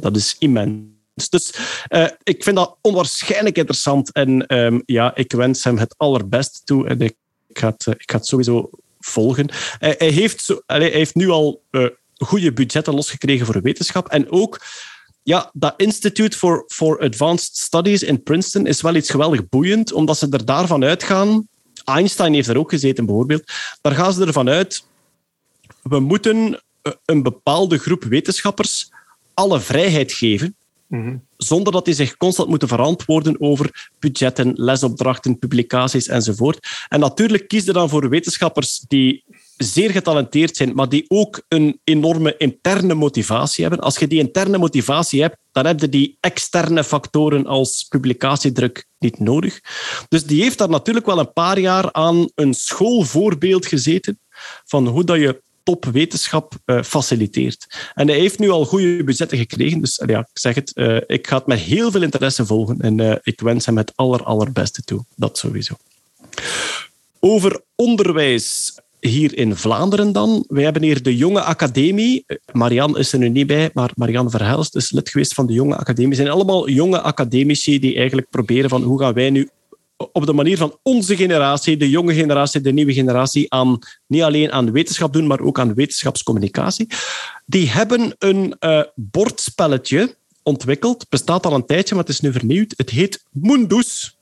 dat 0.00 0.16
is 0.16 0.36
immens. 0.38 1.28
Dus 1.30 1.54
eh, 1.88 2.06
ik 2.22 2.42
vind 2.44 2.56
dat 2.56 2.76
onwaarschijnlijk 2.80 3.56
interessant 3.56 4.12
en 4.12 4.46
ehm, 4.46 4.80
ja, 4.86 5.14
ik 5.14 5.32
wens 5.32 5.64
hem 5.64 5.78
het 5.78 5.94
allerbeste 5.96 6.60
toe 6.64 6.88
en 6.88 7.00
ik, 7.00 7.14
ik, 7.48 7.58
ga, 7.58 7.68
het, 7.68 7.86
eh, 7.86 7.94
ik 7.96 8.10
ga 8.10 8.16
het 8.16 8.26
sowieso 8.26 8.70
volgen. 9.00 9.48
Hij, 9.78 9.94
hij 9.98 10.08
heeft, 10.08 10.40
zo, 10.44 10.60
allee, 10.66 10.88
hij 10.88 10.98
heeft 10.98 11.14
nu 11.14 11.28
al 11.28 11.62
eh, 11.70 11.86
goede 12.16 12.52
budgetten 12.52 12.94
losgekregen 12.94 13.46
voor 13.46 13.62
wetenschap 13.62 14.08
en 14.08 14.30
ook 14.30 14.60
ja, 15.22 15.50
dat 15.52 15.74
Institute 15.76 16.36
for, 16.36 16.64
for 16.66 17.00
Advanced 17.00 17.56
Studies 17.56 18.02
in 18.02 18.22
Princeton 18.22 18.66
is 18.66 18.80
wel 18.80 18.94
iets 18.94 19.10
geweldig 19.10 19.48
boeiend, 19.48 19.92
omdat 19.92 20.18
ze 20.18 20.26
er 20.30 20.44
daarvan 20.44 20.84
uitgaan. 20.84 21.48
Einstein 21.84 22.34
heeft 22.34 22.48
er 22.48 22.58
ook 22.58 22.70
gezeten, 22.70 23.06
bijvoorbeeld. 23.06 23.52
Daar 23.80 23.94
gaan 23.94 24.12
ze 24.12 24.26
ervan 24.26 24.48
uit. 24.48 24.84
We 25.82 26.00
moeten 26.00 26.62
eh, 26.82 26.92
een 27.04 27.22
bepaalde 27.22 27.78
groep 27.78 28.04
wetenschappers 28.04 28.90
alle 29.34 29.60
vrijheid 29.60 30.12
geven, 30.12 30.56
zonder 31.36 31.72
dat 31.72 31.84
die 31.84 31.94
zich 31.94 32.16
constant 32.16 32.48
moeten 32.48 32.68
verantwoorden 32.68 33.40
over 33.40 33.90
budgetten, 33.98 34.52
lesopdrachten, 34.56 35.38
publicaties 35.38 36.08
enzovoort. 36.08 36.68
En 36.88 37.00
natuurlijk 37.00 37.48
kies 37.48 37.64
je 37.64 37.72
dan 37.72 37.88
voor 37.88 38.08
wetenschappers 38.08 38.84
die 38.88 39.24
zeer 39.56 39.90
getalenteerd 39.90 40.56
zijn, 40.56 40.74
maar 40.74 40.88
die 40.88 41.04
ook 41.08 41.42
een 41.48 41.80
enorme 41.84 42.36
interne 42.36 42.94
motivatie 42.94 43.62
hebben. 43.64 43.80
Als 43.80 43.98
je 43.98 44.06
die 44.06 44.18
interne 44.18 44.58
motivatie 44.58 45.22
hebt, 45.22 45.36
dan 45.52 45.66
heb 45.66 45.80
je 45.80 45.88
die 45.88 46.16
externe 46.20 46.84
factoren 46.84 47.46
als 47.46 47.86
publicatiedruk 47.88 48.86
niet 48.98 49.18
nodig. 49.18 49.60
Dus 50.08 50.24
die 50.24 50.42
heeft 50.42 50.58
daar 50.58 50.68
natuurlijk 50.68 51.06
wel 51.06 51.18
een 51.18 51.32
paar 51.32 51.58
jaar 51.58 51.92
aan 51.92 52.28
een 52.34 52.54
schoolvoorbeeld 52.54 53.66
gezeten 53.66 54.18
van 54.64 54.86
hoe 54.86 55.04
dat 55.04 55.18
je 55.18 55.42
topwetenschap 55.62 56.54
uh, 56.66 56.82
faciliteert. 56.82 57.90
En 57.94 58.08
hij 58.08 58.18
heeft 58.18 58.38
nu 58.38 58.50
al 58.50 58.64
goede 58.64 59.04
budgetten 59.04 59.38
gekregen, 59.38 59.80
dus 59.80 60.02
ja, 60.06 60.18
ik 60.18 60.38
zeg 60.38 60.54
het, 60.54 60.72
uh, 60.74 61.00
ik 61.06 61.26
ga 61.26 61.36
het 61.36 61.46
met 61.46 61.58
heel 61.58 61.90
veel 61.90 62.02
interesse 62.02 62.46
volgen 62.46 62.80
en 62.80 62.98
uh, 62.98 63.14
ik 63.22 63.40
wens 63.40 63.66
hem 63.66 63.76
het 63.76 63.92
aller, 63.94 64.22
allerbeste 64.22 64.82
toe. 64.82 65.04
Dat 65.16 65.38
sowieso. 65.38 65.74
Over 67.20 67.60
onderwijs 67.74 68.74
hier 69.08 69.38
in 69.38 69.56
Vlaanderen 69.56 70.12
dan. 70.12 70.44
We 70.48 70.62
hebben 70.62 70.82
hier 70.82 71.02
de 71.02 71.16
Jonge 71.16 71.40
Academie. 71.40 72.24
Marian 72.52 72.98
is 72.98 73.12
er 73.12 73.18
nu 73.18 73.28
niet 73.28 73.46
bij, 73.46 73.70
maar 73.74 73.90
Marian 73.94 74.30
Verhelst 74.30 74.76
is 74.76 74.92
lid 74.92 75.08
geweest 75.08 75.34
van 75.34 75.46
de 75.46 75.52
Jonge 75.52 75.76
Academie. 75.76 76.08
Het 76.08 76.18
zijn 76.18 76.30
allemaal 76.30 76.68
jonge 76.68 77.00
academici 77.00 77.78
die 77.78 77.96
eigenlijk 77.96 78.30
proberen 78.30 78.70
van 78.70 78.82
hoe 78.82 79.00
gaan 79.00 79.14
wij 79.14 79.30
nu 79.30 79.48
op 80.12 80.26
de 80.26 80.32
manier 80.32 80.56
van 80.56 80.78
onze 80.82 81.16
generatie, 81.16 81.76
de 81.76 81.90
jonge 81.90 82.14
generatie, 82.14 82.60
de 82.60 82.72
nieuwe 82.72 82.92
generatie, 82.92 83.52
aan, 83.52 83.78
niet 84.06 84.22
alleen 84.22 84.52
aan 84.52 84.72
wetenschap 84.72 85.12
doen, 85.12 85.26
maar 85.26 85.40
ook 85.40 85.58
aan 85.58 85.74
wetenschapscommunicatie. 85.74 86.86
Die 87.46 87.70
hebben 87.70 88.14
een 88.18 88.56
uh, 88.60 88.82
bordspelletje 88.94 90.16
ontwikkeld. 90.42 91.08
bestaat 91.08 91.46
al 91.46 91.54
een 91.54 91.66
tijdje, 91.66 91.94
maar 91.94 92.04
het 92.04 92.12
is 92.12 92.20
nu 92.20 92.32
vernieuwd. 92.32 92.74
Het 92.76 92.90
heet 92.90 93.24
Mundus. 93.30 94.16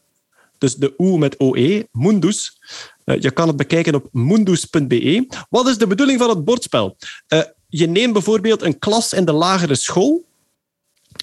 Dus 0.62 0.74
de 0.74 0.94
U 0.98 1.18
met 1.18 1.40
OE, 1.40 1.88
Mundus. 1.92 2.58
Uh, 3.04 3.20
je 3.20 3.30
kan 3.30 3.48
het 3.48 3.56
bekijken 3.56 3.94
op 3.94 4.08
mundus.be. 4.12 5.26
Wat 5.50 5.68
is 5.68 5.78
de 5.78 5.86
bedoeling 5.86 6.18
van 6.18 6.28
het 6.28 6.44
bordspel? 6.44 6.96
Uh, 7.28 7.40
je 7.68 7.86
neemt 7.86 8.12
bijvoorbeeld 8.12 8.62
een 8.62 8.78
klas 8.78 9.12
in 9.12 9.24
de 9.24 9.32
lagere 9.32 9.74
school 9.74 10.24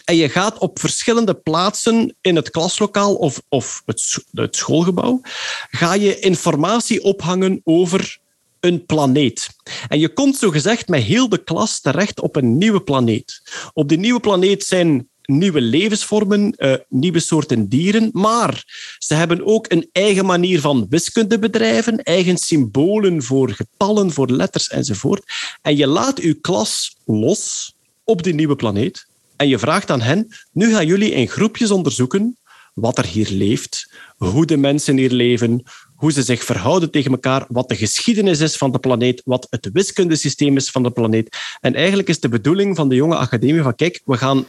en 0.06 0.16
je 0.16 0.30
gaat 0.30 0.58
op 0.58 0.80
verschillende 0.80 1.34
plaatsen 1.34 2.16
in 2.22 2.36
het 2.36 2.50
klaslokaal 2.50 3.16
of, 3.16 3.42
of 3.50 3.82
het, 3.86 4.18
het 4.32 4.56
schoolgebouw, 4.56 5.22
ga 5.70 5.94
je 5.94 6.20
informatie 6.20 7.04
ophangen 7.04 7.62
over 7.64 8.20
een 8.60 8.86
planeet. 8.86 9.50
En 9.88 10.00
je 10.00 10.14
komt 10.14 10.38
zogezegd 10.38 10.88
met 10.88 11.04
heel 11.04 11.30
de 11.30 11.44
klas 11.44 11.82
terecht 11.82 12.20
op 12.22 12.36
een 12.36 12.58
nieuwe 12.58 12.82
planeet. 12.82 13.42
Op 13.74 13.90
die 13.90 13.98
nieuwe 13.98 14.20
planeet 14.20 14.64
zijn 14.64 15.09
nieuwe 15.30 15.62
levensvormen, 15.62 16.54
uh, 16.58 16.74
nieuwe 16.90 17.20
soorten 17.20 17.68
dieren, 17.68 18.10
maar 18.14 18.64
ze 18.98 19.14
hebben 19.14 19.46
ook 19.46 19.72
een 19.72 19.90
eigen 19.92 20.26
manier 20.26 20.62
van 20.62 20.86
wiskunde 20.90 21.40
bedrijven, 21.40 22.04
eigen 22.04 22.38
symbolen 22.38 23.24
voor 23.24 23.50
getallen, 23.50 24.12
voor 24.12 24.30
letters 24.32 24.68
enzovoort. 24.68 25.24
En 25.62 25.78
je 25.78 25.88
laat 25.88 26.22
je 26.22 26.34
klas 26.34 26.96
los 27.06 27.74
op 28.04 28.24
die 28.24 28.34
nieuwe 28.34 28.56
planeet. 28.56 29.08
En 29.36 29.48
je 29.48 29.60
vraagt 29.60 29.92
aan 29.92 30.02
hen, 30.02 30.28
nu 30.52 30.74
gaan 30.74 30.88
jullie 30.88 31.12
in 31.12 31.28
groepjes 31.28 31.72
onderzoeken 31.72 32.38
wat 32.74 32.98
er 32.98 33.06
hier 33.06 33.30
leeft, 33.32 33.94
hoe 34.18 34.46
de 34.46 34.58
mensen 34.58 34.98
hier 34.98 35.12
leven, 35.12 35.64
hoe 35.96 36.12
ze 36.12 36.24
zich 36.24 36.44
verhouden 36.44 36.92
tegen 36.92 37.12
elkaar, 37.12 37.46
wat 37.48 37.70
de 37.70 37.76
geschiedenis 37.76 38.40
is 38.40 38.58
van 38.58 38.72
de 38.72 38.80
planeet, 38.80 39.22
wat 39.26 39.48
het 39.50 39.70
wiskundesysteem 39.74 40.56
is 40.56 40.70
van 40.70 40.84
de 40.84 40.92
planeet. 40.92 41.38
En 41.62 41.76
eigenlijk 41.76 42.08
is 42.08 42.20
de 42.20 42.30
bedoeling 42.30 42.76
van 42.76 42.90
de 42.90 42.96
jonge 42.96 43.16
academie 43.16 43.62
van, 43.62 43.76
kijk, 43.76 44.02
we 44.06 44.18
gaan 44.18 44.46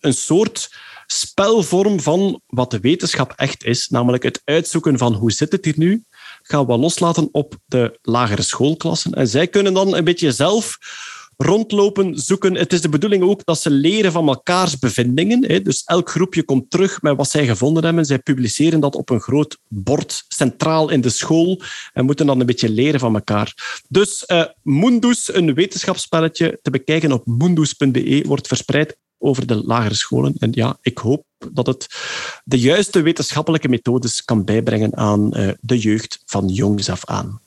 een 0.00 0.14
soort 0.14 0.70
spelvorm 1.06 2.00
van 2.00 2.40
wat 2.46 2.70
de 2.70 2.80
wetenschap 2.80 3.32
echt 3.36 3.64
is, 3.64 3.88
namelijk 3.88 4.22
het 4.22 4.42
uitzoeken 4.44 4.98
van 4.98 5.14
hoe 5.14 5.32
zit 5.32 5.52
het 5.52 5.64
hier 5.64 5.74
nu, 5.76 6.04
gaan 6.42 6.66
we 6.66 6.76
loslaten 6.76 7.28
op 7.32 7.56
de 7.66 7.98
lagere 8.02 8.42
schoolklassen. 8.42 9.12
En 9.12 9.28
zij 9.28 9.48
kunnen 9.48 9.74
dan 9.74 9.94
een 9.94 10.04
beetje 10.04 10.32
zelf 10.32 10.78
rondlopen, 11.36 12.18
zoeken. 12.18 12.54
Het 12.54 12.72
is 12.72 12.80
de 12.80 12.88
bedoeling 12.88 13.22
ook 13.22 13.44
dat 13.44 13.60
ze 13.60 13.70
leren 13.70 14.12
van 14.12 14.28
elkaars 14.28 14.78
bevindingen. 14.78 15.64
Dus 15.64 15.82
elk 15.84 16.10
groepje 16.10 16.42
komt 16.42 16.70
terug 16.70 17.02
met 17.02 17.16
wat 17.16 17.30
zij 17.30 17.46
gevonden 17.46 17.84
hebben. 17.84 18.04
Zij 18.04 18.18
publiceren 18.18 18.80
dat 18.80 18.94
op 18.94 19.10
een 19.10 19.20
groot 19.20 19.58
bord 19.68 20.24
centraal 20.28 20.90
in 20.90 21.00
de 21.00 21.08
school 21.08 21.62
en 21.92 22.04
moeten 22.04 22.26
dan 22.26 22.40
een 22.40 22.46
beetje 22.46 22.68
leren 22.68 23.00
van 23.00 23.14
elkaar. 23.14 23.80
Dus 23.88 24.24
uh, 24.26 24.44
Mundus, 24.62 25.34
een 25.34 25.54
wetenschapsspelletje 25.54 26.58
te 26.62 26.70
bekijken 26.70 27.12
op 27.12 27.26
mundus.be, 27.26 28.22
wordt 28.26 28.46
verspreid 28.46 28.96
over 29.18 29.46
de 29.46 29.54
lagere 29.54 29.94
scholen. 29.94 30.34
En 30.38 30.50
ja, 30.52 30.78
ik 30.80 30.98
hoop 30.98 31.24
dat 31.52 31.66
het 31.66 31.86
de 32.44 32.58
juiste 32.58 33.02
wetenschappelijke 33.02 33.68
methodes 33.68 34.24
kan 34.24 34.44
bijbrengen 34.44 34.96
aan 34.96 35.38
uh, 35.38 35.48
de 35.60 35.78
jeugd 35.78 36.22
van 36.24 36.48
jongs 36.48 36.88
af 36.88 37.04
aan. 37.04 37.40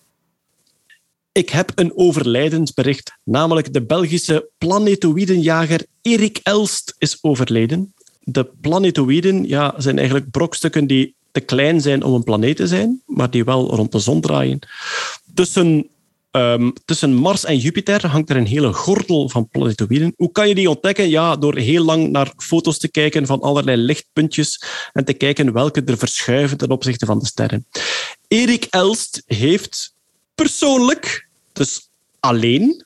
Ik 1.32 1.50
heb 1.50 1.72
een 1.76 1.98
overlijdensbericht, 1.98 3.14
namelijk 3.24 3.74
de 3.74 3.82
Belgische 3.86 4.50
planetoïdenjager 4.58 5.86
Erik 6.02 6.40
Elst 6.44 6.96
is 6.98 7.18
overleden. 7.22 7.94
De 8.20 8.50
planetoïden 8.62 9.48
ja, 9.48 9.74
zijn 9.78 9.98
eigenlijk 9.98 10.32
brokstukken 10.32 10.88
die 10.88 11.16
te 11.32 11.40
klein 11.40 11.82
zijn 11.82 12.04
om 12.04 12.14
een 12.14 12.24
planeet 12.24 12.56
te 12.56 12.68
zijn, 12.68 13.02
maar 13.06 13.30
die 13.30 13.44
wel 13.44 13.76
rond 13.76 13.92
de 13.92 14.00
zon 14.00 14.22
draaien. 14.22 14.60
Tussen, 15.34 15.90
um, 16.32 16.74
tussen 16.86 17.14
Mars 17.14 17.46
en 17.46 17.58
Jupiter 17.58 18.08
hangt 18.08 18.30
er 18.30 18.36
een 18.36 18.46
hele 18.46 18.74
gordel 18.74 19.30
van 19.30 19.48
planetoïden. 19.50 20.14
Hoe 20.16 20.32
kan 20.32 20.48
je 20.48 20.56
die 20.56 20.70
ontdekken? 20.70 21.10
Ja, 21.10 21.36
door 21.36 21.56
heel 21.56 21.84
lang 21.84 22.10
naar 22.10 22.34
foto's 22.38 22.78
te 22.78 22.92
kijken 22.92 23.26
van 23.26 23.40
allerlei 23.40 23.78
lichtpuntjes 23.78 24.64
en 24.94 25.06
te 25.06 25.14
kijken 25.14 25.54
welke 25.54 25.84
er 25.84 25.98
verschuiven 25.98 26.58
ten 26.58 26.72
opzichte 26.72 27.06
van 27.06 27.20
de 27.20 27.26
sterren. 27.26 27.66
Erik 28.28 28.66
Elst 28.70 29.24
heeft 29.26 29.94
persoonlijk, 30.36 31.28
dus 31.54 31.90
alleen, 32.20 32.86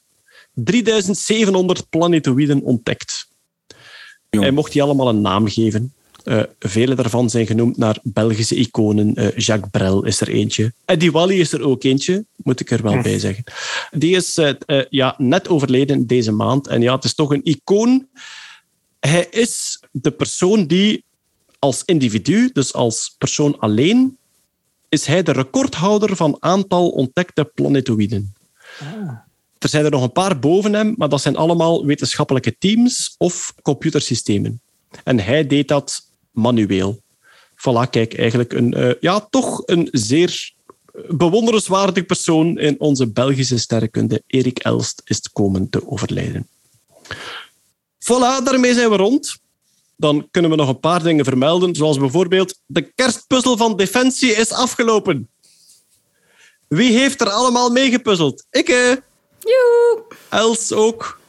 3700 0.54 1.90
planetoïden 1.90 2.62
ontdekt. 2.62 3.28
Hij 4.30 4.52
mocht 4.52 4.72
die 4.72 4.84
allemaal 4.84 5.10
een 5.10 5.22
naam 5.22 5.48
geven. 5.48 5.94
Uh, 6.24 6.44
vele 6.60 6.96
daarvan 6.96 7.30
zijn 7.30 7.46
genoemd 7.46 7.78
naar 7.78 8.00
Belgische 8.04 8.56
iconen. 8.56 9.20
Uh, 9.20 9.38
Jacques 9.38 9.72
Brel 9.72 10.06
is 10.06 10.22
er 10.22 10.30
eentje. 10.30 10.74
Eddie 10.86 11.12
Wally 11.12 11.40
is 11.40 11.52
er 11.52 11.62
ook 11.62 11.84
eentje, 11.84 12.26
moet 12.36 12.60
ik 12.60 12.72
er 12.72 12.82
wel 12.82 13.02
bij 13.02 13.20
zeggen. 13.20 13.44
Die 13.92 14.16
is 14.16 14.38
uh, 14.38 14.52
ja, 14.90 15.16
net 15.18 15.48
overleden 15.48 16.08
deze 16.08 16.32
maand. 16.32 16.68
En 16.68 16.82
ja, 16.82 16.96
het 16.96 17.04
is 17.04 17.14
toch 17.14 17.32
een 17.32 17.44
icoon. 17.44 18.08
Hij 19.00 19.28
is 19.32 19.84
de 19.92 20.12
persoon 20.12 20.68
die 20.68 21.04
als 21.60 21.84
individu, 21.86 22.50
dus 22.54 22.74
als 22.74 23.16
persoon 23.18 23.60
alleen, 23.60 24.18
is 24.90 25.06
hij 25.06 25.24
de 25.24 25.32
recordhouder 25.32 26.16
van 26.16 26.38
aantal 26.40 26.90
ontdekte 26.90 27.52
planetoïden. 27.56 28.34
Ah. 28.80 29.10
Er 29.58 29.70
zijn 29.70 29.86
er 29.86 29.92
nog 29.92 30.04
een 30.04 30.12
paar 30.12 30.40
boven 30.40 30.74
hem, 30.74 30.94
maar 30.98 31.10
dat 31.10 31.22
zijn 31.22 31.36
allemaal 31.36 31.86
wetenschappelijke 31.86 32.56
teams 32.58 33.16
of 33.18 33.54
computersystemen. 33.62 34.62
En 35.04 35.20
hij 35.20 35.48
deed 35.48 35.68
dat 35.68 36.12
manueel. 36.34 37.02
Voilà, 37.56 37.90
kijk, 37.90 38.18
eigenlijk 38.18 38.54
een, 38.54 38.78
uh, 38.78 38.92
ja, 39.00 39.28
toch 39.30 39.62
een 39.66 39.88
zeer 39.92 40.54
bewonderenswaardig 41.08 42.06
persoon 42.06 42.60
in 42.60 42.80
onze 42.80 43.12
Belgische 43.12 43.58
sterrenkunde. 43.58 44.24
Erik 44.28 44.60
Elst 44.60 45.02
is 45.06 45.22
komen 45.34 45.70
te 45.70 45.88
overlijden. 45.88 46.48
Voilà, 48.00 48.44
daarmee 48.44 48.74
zijn 48.74 48.90
we 48.90 48.96
rond 48.96 49.42
dan 50.04 50.28
kunnen 50.32 50.52
we 50.52 50.58
nog 50.58 50.68
een 50.68 50.80
paar 50.80 51.04
dingen 51.04 51.26
vermelden, 51.26 51.76
zoals 51.76 51.98
bijvoorbeeld 51.98 52.60
de 52.66 52.82
kerstpuzzel 52.82 53.58
van 53.58 53.78
Defensie 53.78 54.32
is 54.32 54.52
afgelopen. 54.52 55.30
Wie 56.68 56.98
heeft 56.98 57.22
er 57.22 57.30
allemaal 57.30 57.70
mee 57.72 57.92
gepuzzeld? 57.92 58.46
Ik, 58.52 58.68
hè? 58.68 58.94
Els 60.30 60.72
ook. 60.72 61.20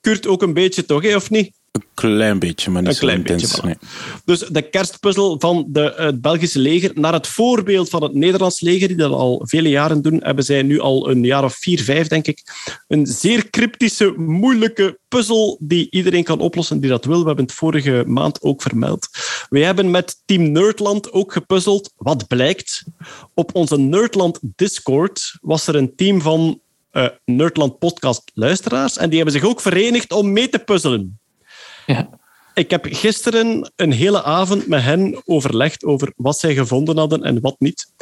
Kurt 0.00 0.26
ook 0.26 0.42
een 0.42 0.52
beetje, 0.52 0.84
toch, 0.84 1.02
hè, 1.02 1.14
of 1.16 1.30
niet? 1.30 1.55
Een 1.76 1.84
klein 1.94 2.38
beetje, 2.38 2.70
maar 2.70 2.82
niet 2.82 2.90
een 2.90 2.98
klein 2.98 3.18
intens, 3.18 3.60
beetje. 3.60 3.78
Dus 4.24 4.38
de 4.38 4.62
kerstpuzzel 4.62 5.36
van 5.38 5.64
de, 5.68 5.94
het 5.96 6.20
Belgische 6.20 6.58
leger, 6.58 6.90
naar 6.94 7.12
het 7.12 7.26
voorbeeld 7.26 7.88
van 7.88 8.02
het 8.02 8.14
Nederlands 8.14 8.60
leger, 8.60 8.88
die 8.88 8.96
dat 8.96 9.12
al 9.12 9.42
vele 9.44 9.68
jaren 9.68 10.02
doen, 10.02 10.20
hebben 10.22 10.44
zij 10.44 10.62
nu 10.62 10.80
al 10.80 11.10
een 11.10 11.24
jaar 11.24 11.44
of 11.44 11.54
vier, 11.54 11.80
vijf, 11.80 12.08
denk 12.08 12.26
ik, 12.26 12.42
een 12.88 13.06
zeer 13.06 13.50
cryptische, 13.50 14.14
moeilijke 14.16 14.98
puzzel 15.08 15.58
die 15.60 15.86
iedereen 15.90 16.24
kan 16.24 16.40
oplossen 16.40 16.80
die 16.80 16.90
dat 16.90 17.04
wil. 17.04 17.20
We 17.20 17.26
hebben 17.26 17.44
het 17.44 17.54
vorige 17.54 18.04
maand 18.06 18.42
ook 18.42 18.62
vermeld. 18.62 19.08
We 19.48 19.58
hebben 19.58 19.90
met 19.90 20.22
Team 20.24 20.52
Nerdland 20.52 21.12
ook 21.12 21.32
gepuzzeld. 21.32 21.92
Wat 21.96 22.26
blijkt? 22.26 22.84
Op 23.34 23.54
onze 23.54 23.78
Nerdland 23.78 24.38
Discord 24.42 25.38
was 25.40 25.66
er 25.66 25.74
een 25.74 25.92
team 25.96 26.20
van 26.20 26.60
uh, 26.92 27.08
Nerdland 27.24 27.78
podcast 27.78 28.30
luisteraars 28.34 28.96
en 28.96 29.08
die 29.08 29.16
hebben 29.16 29.40
zich 29.40 29.50
ook 29.50 29.60
verenigd 29.60 30.12
om 30.12 30.32
mee 30.32 30.48
te 30.48 30.58
puzzelen. 30.58 31.18
Ja. 31.86 32.08
Ik 32.54 32.70
heb 32.70 32.86
gisteren 32.88 33.72
een 33.76 33.92
hele 33.92 34.22
avond 34.22 34.66
met 34.66 34.82
hen 34.82 35.22
overlegd 35.24 35.84
over 35.84 36.12
wat 36.16 36.38
zij 36.38 36.54
gevonden 36.54 36.98
hadden 36.98 37.22
en 37.22 37.40
wat 37.40 37.56
niet. 37.58 37.92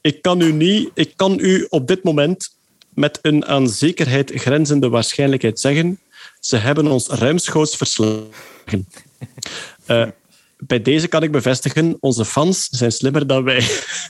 Ik 0.00 0.22
kan 0.22 0.40
u, 0.40 0.52
niet, 0.52 0.90
ik 0.94 1.12
kan 1.16 1.38
u 1.40 1.66
op 1.68 1.86
dit 1.86 2.02
moment 2.02 2.56
met 2.94 3.18
een 3.22 3.46
aan 3.46 3.68
zekerheid 3.68 4.32
grenzende 4.34 4.88
waarschijnlijkheid 4.88 5.60
zeggen: 5.60 6.00
ze 6.40 6.56
hebben 6.56 6.86
ons 6.86 7.08
ruimschoots 7.08 7.76
verslagen. 7.76 8.88
Uh, 9.86 10.06
bij 10.58 10.82
deze 10.82 11.08
kan 11.08 11.22
ik 11.22 11.32
bevestigen, 11.32 11.96
onze 12.00 12.24
fans 12.24 12.68
zijn 12.70 12.92
slimmer 12.92 13.26
dan 13.26 13.44
wij. 13.44 13.66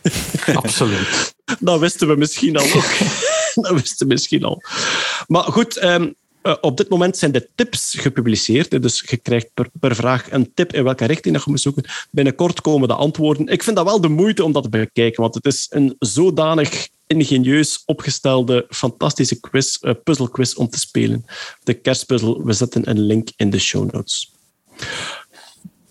Absoluut. 0.54 1.34
dat 1.60 1.80
wisten 1.80 2.08
we 2.08 2.16
misschien 2.16 2.56
al. 2.56 2.66
dat 3.64 3.72
wisten 3.80 4.06
we 4.06 4.12
misschien 4.12 4.44
al. 4.44 4.62
Maar 5.26 5.42
goed, 5.42 5.82
um, 5.82 6.14
uh, 6.42 6.54
op 6.60 6.76
dit 6.76 6.88
moment 6.88 7.16
zijn 7.16 7.32
de 7.32 7.48
tips 7.54 7.94
gepubliceerd. 7.98 8.82
Dus 8.82 9.04
je 9.06 9.16
krijgt 9.16 9.50
per, 9.80 9.94
vraag 9.94 10.32
een 10.32 10.54
tip 10.54 10.72
in 10.72 10.84
welke 10.84 11.04
richting 11.04 11.36
je 11.36 11.50
moet 11.50 11.60
zoeken. 11.60 11.84
Binnenkort 12.10 12.60
komen 12.60 12.88
de 12.88 12.94
antwoorden. 12.94 13.46
Ik 13.46 13.62
vind 13.62 13.76
dat 13.76 13.84
wel 13.84 14.00
de 14.00 14.08
moeite 14.08 14.44
om 14.44 14.52
dat 14.52 14.62
te 14.62 14.68
bekijken, 14.68 15.22
want 15.22 15.34
het 15.34 15.46
is 15.46 15.66
een 15.70 15.96
zodanig 15.98 16.88
ingenieus 17.06 17.82
opgestelde, 17.86 18.66
fantastische 18.68 19.40
quiz, 19.40 19.76
uh, 19.80 19.92
puzzelquiz 20.04 20.54
om 20.54 20.68
te 20.68 20.78
spelen. 20.78 21.24
De 21.62 21.74
kerstpuzzel, 21.74 22.44
we 22.44 22.52
zetten 22.52 22.90
een 22.90 23.00
link 23.00 23.28
in 23.36 23.50
de 23.50 23.58
show 23.58 23.92
notes. 23.92 24.32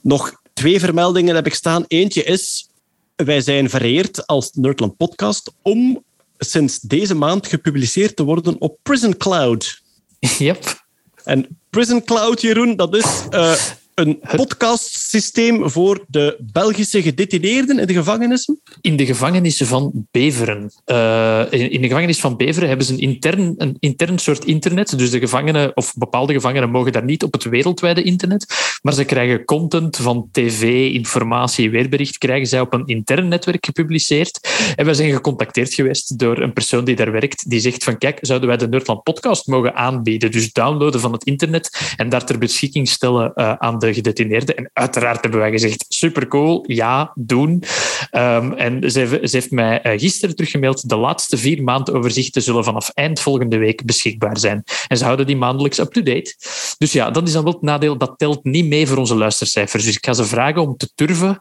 Nog 0.02 0.41
twee 0.53 0.80
vermeldingen 0.80 1.36
heb 1.36 1.45
ik 1.45 1.53
staan. 1.53 1.86
Eentje 1.88 2.24
is, 2.24 2.69
wij 3.15 3.41
zijn 3.41 3.69
vereerd 3.69 4.28
als 4.28 4.52
Nerdland 4.53 4.98
Podcast 4.98 5.52
om 5.61 6.03
sinds 6.38 6.80
deze 6.80 7.15
maand 7.15 7.48
gepubliceerd 7.48 8.15
te 8.15 8.24
worden 8.24 8.61
op 8.61 8.78
Prison 8.84 9.18
Cloud. 9.18 9.82
Yep. 10.19 10.85
En 11.23 11.60
Prison 11.69 12.03
Cloud, 12.03 12.41
Jeroen, 12.41 12.76
dat 12.76 12.95
is 12.95 13.06
uh, 13.30 13.53
een 13.98 14.19
podcastsysteem 14.36 15.69
voor 15.69 16.06
de 16.07 16.38
Belgische 16.52 17.02
gedetineerden 17.02 17.80
in 17.80 17.88
de 17.88 17.94
gevangenissen? 17.94 18.61
In 18.82 18.95
de 18.95 19.06
gevangenissen 19.06 19.68
van 19.68 20.07
Beveren. 20.11 20.72
Uh, 20.86 21.45
in, 21.49 21.82
de 21.82 21.88
gevangenis 21.88 22.19
van 22.19 22.38
Beveren 22.38 22.68
hebben 22.68 22.86
ze 22.86 22.94
een 22.94 22.99
intern, 22.99 23.53
een 23.57 23.78
intern 23.80 24.18
soort 24.18 24.45
internet. 24.45 24.98
Dus 24.98 25.11
de 25.11 25.19
gevangenen, 25.19 25.76
of 25.76 25.94
bepaalde 25.94 26.34
gevangenen, 26.34 26.69
mogen 26.69 26.91
daar 26.91 27.03
niet 27.03 27.24
op 27.24 27.34
het 27.34 27.44
wereldwijde 27.44 28.03
internet. 28.03 28.45
Maar 28.82 28.94
ze 28.94 29.03
krijgen 29.03 29.45
content 29.45 29.98
van 29.98 30.30
tv, 30.32 30.91
informatie, 30.94 31.69
weerbericht, 31.69 32.18
krijgen 32.18 32.48
zij 32.48 32.60
op 32.60 32.74
een 32.74 32.86
intern 32.86 33.28
netwerk 33.28 33.65
gepubliceerd. 33.65 34.49
En 34.76 34.86
wij 34.86 34.94
zijn 34.94 35.11
gecontacteerd 35.11 35.74
geweest 35.74 36.19
door 36.19 36.41
een 36.41 36.53
persoon 36.53 36.86
die 36.86 36.95
daar 36.95 37.11
werkt, 37.11 37.49
die 37.49 37.60
zegt 37.60 37.84
van 37.84 37.98
kijk, 37.98 38.18
zouden 38.22 38.48
wij 38.48 38.57
de 38.57 38.68
Nerdland 38.68 39.03
podcast 39.03 39.48
mogen 39.48 39.76
aanbieden? 39.76 40.32
Dus 40.32 40.52
downloaden 40.52 40.99
van 40.99 41.11
het 41.11 41.24
internet 41.24 41.94
en 41.95 42.10
daar 42.10 42.26
ter 42.26 42.38
beschikking 42.38 42.88
stellen 42.88 43.32
uh, 43.36 43.53
aan 43.53 43.80
de 43.80 43.86
gedetineerden. 43.94 44.56
En 44.56 44.70
uiteraard 44.74 45.22
hebben 45.22 45.40
wij 45.40 45.52
gezegd, 45.52 45.86
supercool, 45.90 46.64
ja, 46.68 47.12
doen. 47.16 47.64
Um, 48.12 48.54
en 48.54 48.92
ze, 48.92 49.20
ze, 49.24 49.30
heeft 49.32 49.52
mij 49.52 49.86
uh, 49.86 50.00
gisteren 50.00 50.36
teruggemaild, 50.36 50.90
de 50.90 50.96
laatste 50.96 51.38
vier 51.38 51.64
maandoverzichten 51.64 52.42
zullen 52.42 52.64
vanaf 52.64 52.92
eind 52.94 53.20
volgende 53.20 53.58
week 53.58 53.86
beschikbaar 53.86 54.38
zijn. 54.38 54.64
En 54.88 54.98
ze 54.98 55.04
houden 55.04 55.26
die 55.26 55.38
maandelijks 55.38 55.80
up-to-date. 55.80 56.36
Dus 56.78 56.92
ja, 56.92 57.12
dat 57.12 57.28
is 57.28 57.34
dan 57.34 57.44
wel 57.44 57.54
het 57.54 57.62
nadeel, 57.62 57.98
dat 57.98 58.14
telt 58.18 58.44
niet 58.44 58.66
mee 58.66 58.88
voor 58.88 58.98
onze 58.98 59.16
luistercijfers. 59.16 59.84
Dus 59.84 59.96
ik 59.96 60.06
ga 60.06 60.14
ze 60.14 60.26
vragen 60.26 60.62
om 60.62 60.78
te 60.78 60.90
turven. 60.96 61.30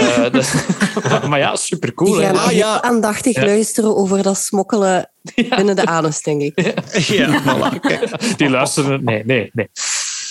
uh, 0.00 0.32
maar, 1.08 1.28
maar, 1.28 1.38
ja, 1.38 1.56
supercool. 1.56 2.12
Die 2.12 2.22
gaan 2.22 2.36
ah, 2.36 2.52
ja. 2.52 2.82
aandachtig 2.82 3.34
ja. 3.34 3.44
luisteren 3.44 3.96
over 3.96 4.22
dat 4.22 4.36
smokkelen 4.36 5.10
binnen 5.56 5.76
de 5.76 5.86
anus, 5.86 6.22
denk 6.22 6.42
ik. 6.42 6.74
Ja, 7.06 7.42
voilà. 7.42 8.36
Die 8.36 8.50
luisteren... 8.50 9.04
Nee, 9.04 9.24
nee, 9.24 9.50
nee. 9.52 9.68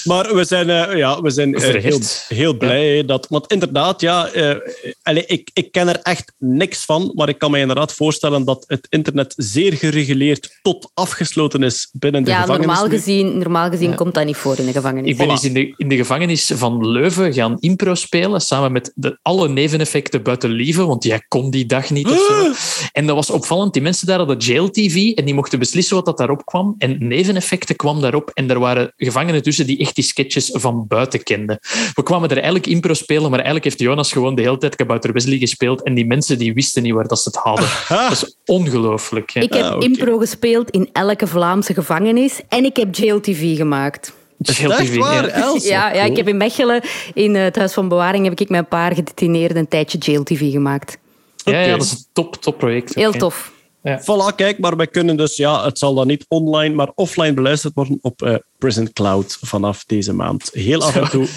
Maar 0.04 0.36
we 0.36 0.44
zijn, 0.44 0.70
uh, 0.70 0.98
ja, 0.98 1.22
we 1.22 1.30
zijn 1.30 1.50
uh, 1.50 1.62
heel, 1.62 2.00
heel 2.28 2.58
blij 2.58 2.96
ja. 2.96 3.04
dat. 3.04 3.28
Want 3.30 3.52
inderdaad, 3.52 4.02
ja, 4.02 4.36
uh, 4.36 4.56
allez, 5.04 5.24
ik, 5.26 5.50
ik 5.54 5.72
ken 5.72 5.88
er 5.88 6.00
echt 6.02 6.34
niks 6.38 6.86
van. 6.86 7.12
Maar 7.16 7.30
ik 7.30 7.38
kan 7.38 7.52
me 7.52 7.60
inderdaad 7.60 7.94
voorstellen 7.94 8.46
dat 8.46 8.64
het 8.68 8.88
internet 8.90 9.34
zeer 9.38 9.74
gereguleerd 9.74 10.60
tot 10.62 10.92
afgesloten 10.94 11.64
is 11.64 11.90
binnen 11.94 12.24
de 12.24 12.30
ja, 12.30 12.42
gevangenis. 12.42 12.66
Normaal 12.66 12.90
gezien, 12.90 13.38
normaal 13.38 13.70
gezien 13.70 13.90
ja. 13.90 13.96
komt 13.96 14.14
dat 14.14 14.26
niet 14.26 14.36
voor 14.36 14.58
in 14.58 14.66
de 14.66 14.72
gevangenis. 14.72 15.12
Ik 15.12 15.18
ben 15.18 15.30
eens 15.30 15.44
in 15.44 15.54
de, 15.54 15.74
in 15.78 15.90
de 15.90 15.96
gevangenis 15.96 16.52
van 16.54 16.88
Leuven 16.88 17.34
gaan 17.34 17.58
impro 17.60 17.96
spelen. 17.96 18.42
Samen 18.42 18.72
met 18.72 18.92
de, 18.96 19.20
alle 19.22 19.50
neveneffecten 19.50 20.24
buiten 20.24 20.50
Lieve. 20.50 20.86
Want 20.86 21.04
jij 21.04 21.26
kon 21.28 21.50
die 21.50 21.66
dag 21.66 21.90
niet. 21.90 22.08
Of 22.08 22.26
zo. 22.28 22.52
En 22.92 23.06
dat 23.06 23.16
was 23.16 23.30
opvallend. 23.30 23.74
Die 23.74 23.82
mensen 23.82 24.08
daar 24.08 24.18
hadden 24.18 24.38
jail 24.38 24.70
TV. 24.70 25.12
En 25.12 25.26
die 25.26 25.34
mochten 25.34 25.60
beslissen 25.60 25.96
wat 25.96 26.06
dat 26.06 26.18
daarop 26.18 26.46
kwam. 26.46 26.76
En 26.78 27.08
neveneffecten 27.08 27.76
kwam 27.76 28.02
daarop. 28.02 28.32
En 28.34 28.50
er 28.50 28.60
waren 28.60 28.94
gevangenen 28.98 29.44
tussen 29.44 29.66
die 29.66 29.78
echt 29.78 29.91
die 29.94 30.04
sketches 30.04 30.50
van 30.54 30.88
buiten 30.88 31.24
kenden. 31.24 31.60
We 31.94 32.04
kwamen 32.04 32.30
er 32.30 32.36
eigenlijk 32.36 32.68
impro 32.68 32.94
spelen, 32.94 33.30
maar 33.30 33.40
eigenlijk 33.40 33.64
heeft 33.64 33.80
Jonas 33.80 34.12
gewoon 34.12 34.36
de 34.36 34.42
hele 34.42 34.58
tijd 34.58 34.76
Kabouter 34.76 35.14
Wesley 35.14 35.38
gespeeld 35.38 35.84
en 35.84 35.94
die 35.94 36.06
mensen 36.06 36.38
die 36.38 36.54
wisten 36.54 36.84
niet 36.84 36.94
waar 36.94 37.08
dat 37.08 37.20
ze 37.20 37.30
het 37.30 37.38
hadden. 37.38 37.70
Dat 37.90 38.12
is 38.12 38.36
ongelooflijk. 38.46 39.34
Ik 39.34 39.54
heb 39.54 39.64
ah, 39.64 39.76
okay. 39.76 39.88
impro 39.88 40.18
gespeeld 40.18 40.70
in 40.70 40.90
elke 40.94 41.28
Vlaamse 41.28 41.74
gevangenis 41.74 42.40
en 42.50 42.66
ik 42.66 42.76
heb 42.76 42.96
jail 42.96 43.20
TV 43.22 43.58
gemaakt. 43.58 44.14
Jail 44.38 44.70
TV, 44.70 44.98
waar, 44.98 45.28
ja. 45.28 45.56
Ja, 45.60 45.94
ja, 45.94 46.04
ik 46.04 46.18
heb 46.18 46.28
in 46.28 46.38
Mechelen, 46.38 46.82
in 47.14 47.36
het 47.36 47.56
Huis 47.56 47.74
van 47.74 47.88
Bewaring, 47.88 48.24
heb 48.24 48.40
ik 48.40 48.50
met 48.50 48.60
een 48.60 48.68
paar 48.68 48.96
gedetineerden 48.96 49.58
een 49.58 49.68
tijdje 49.68 49.98
jail 49.98 50.24
TV 50.24 50.52
gemaakt. 50.52 50.98
Ja, 51.36 51.52
okay. 51.52 51.66
ja 51.66 51.78
dat 51.78 51.86
is 51.86 51.92
een 51.92 52.06
top, 52.14 52.36
top 52.36 52.58
project. 52.58 52.96
Heel 52.96 53.12
tof. 53.12 53.52
Ja. 53.84 54.02
Voilà, 54.02 54.36
kijk, 54.36 54.60
maar 54.60 54.76
wij 54.76 54.88
kunnen 54.88 55.18
dus, 55.18 55.36
ja, 55.36 55.64
het 55.64 55.80
zal 55.80 55.94
dan 55.94 56.08
niet 56.08 56.26
online, 56.28 56.76
maar 56.76 56.92
offline 56.96 57.34
beluisterd 57.34 57.74
worden 57.74 58.00
op 58.02 58.22
uh, 58.22 58.36
Prison 58.58 58.94
Cloud 58.94 59.38
vanaf 59.42 59.84
deze 59.86 60.14
maand. 60.14 60.50
Heel 60.54 60.84
af 60.84 60.96
en 60.96 61.10
toe. 61.10 61.28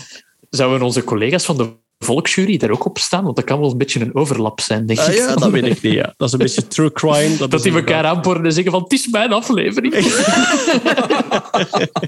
Zouden 0.50 0.82
onze 0.82 1.04
collega's 1.04 1.44
van 1.44 1.56
de 1.56 1.72
volksjury 1.98 2.56
daar 2.56 2.70
ook 2.70 2.84
op 2.84 2.98
staan? 2.98 3.24
Want 3.24 3.36
dat 3.36 3.44
kan 3.44 3.60
wel 3.60 3.70
een 3.70 3.78
beetje 3.78 4.00
een 4.00 4.14
overlap 4.14 4.60
zijn, 4.60 4.86
denk 4.86 5.00
ik. 5.00 5.08
Uh, 5.08 5.16
ja, 5.16 5.34
dat 5.34 5.50
weet 5.50 5.64
ik 5.64 5.82
niet. 5.82 5.92
Ja. 5.92 6.14
Dat 6.16 6.26
is 6.26 6.32
een 6.32 6.38
beetje 6.38 6.66
true 6.66 6.92
crime. 6.92 7.36
Dat, 7.36 7.50
dat 7.50 7.62
die 7.62 7.74
elkaar 7.74 8.04
aanporen 8.04 8.44
en 8.44 8.52
zeggen 8.52 8.72
van, 8.72 8.82
het 8.82 8.92
is 8.92 9.08
mijn 9.08 9.32
aflevering. 9.32 9.94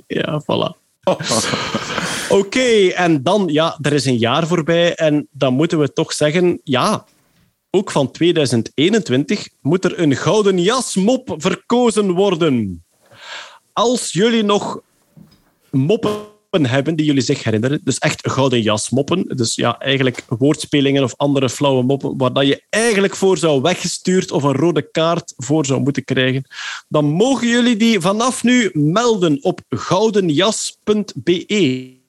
ja, 0.07 0.43
voilà. 0.43 0.85
Oké, 1.05 1.25
okay, 2.29 2.91
en 2.91 3.23
dan, 3.23 3.49
ja, 3.53 3.79
er 3.81 3.93
is 3.93 4.05
een 4.05 4.19
jaar 4.19 4.47
voorbij 4.47 4.95
en 4.95 5.29
dan 5.31 5.55
moeten 5.55 5.79
we 5.79 5.93
toch 5.93 6.13
zeggen, 6.13 6.61
ja, 6.65 7.05
ook 7.77 7.91
van 7.91 8.11
2021 8.11 9.49
moet 9.61 9.85
er 9.85 9.99
een 9.99 10.17
gouden 10.17 10.59
jasmop 10.59 11.35
verkozen 11.37 12.11
worden. 12.11 12.85
Als 13.73 14.13
jullie 14.13 14.43
nog 14.43 14.81
moppen 15.71 16.21
hebben 16.51 16.97
die 16.97 17.07
jullie 17.07 17.23
zich 17.23 17.45
herinneren, 17.45 17.81
dus 17.85 17.99
echt 17.99 18.31
gouden 18.31 18.63
jasmoppen, 18.63 19.37
dus 19.37 19.55
ja, 19.55 19.79
eigenlijk 19.79 20.25
woordspelingen 20.29 21.03
of 21.03 21.15
andere 21.17 21.51
flauwe 21.51 21.83
moppen, 21.83 22.17
waar 22.17 22.45
je 22.45 22.65
eigenlijk 22.71 23.17
voor 23.17 23.39
zou 23.39 23.61
weggestuurd 23.61 24.31
of 24.31 24.43
een 24.43 24.57
rode 24.57 24.91
kaart 24.91 25.35
voor 25.37 25.67
zou 25.67 25.81
moeten 25.81 26.05
krijgen, 26.05 26.45
dan 26.89 27.05
mogen 27.05 27.49
jullie 27.49 27.77
die 27.77 28.01
vanaf 28.01 28.43
nu 28.43 28.71
melden 28.73 29.39
op 29.43 29.61
goudenjas.be. 29.69 32.05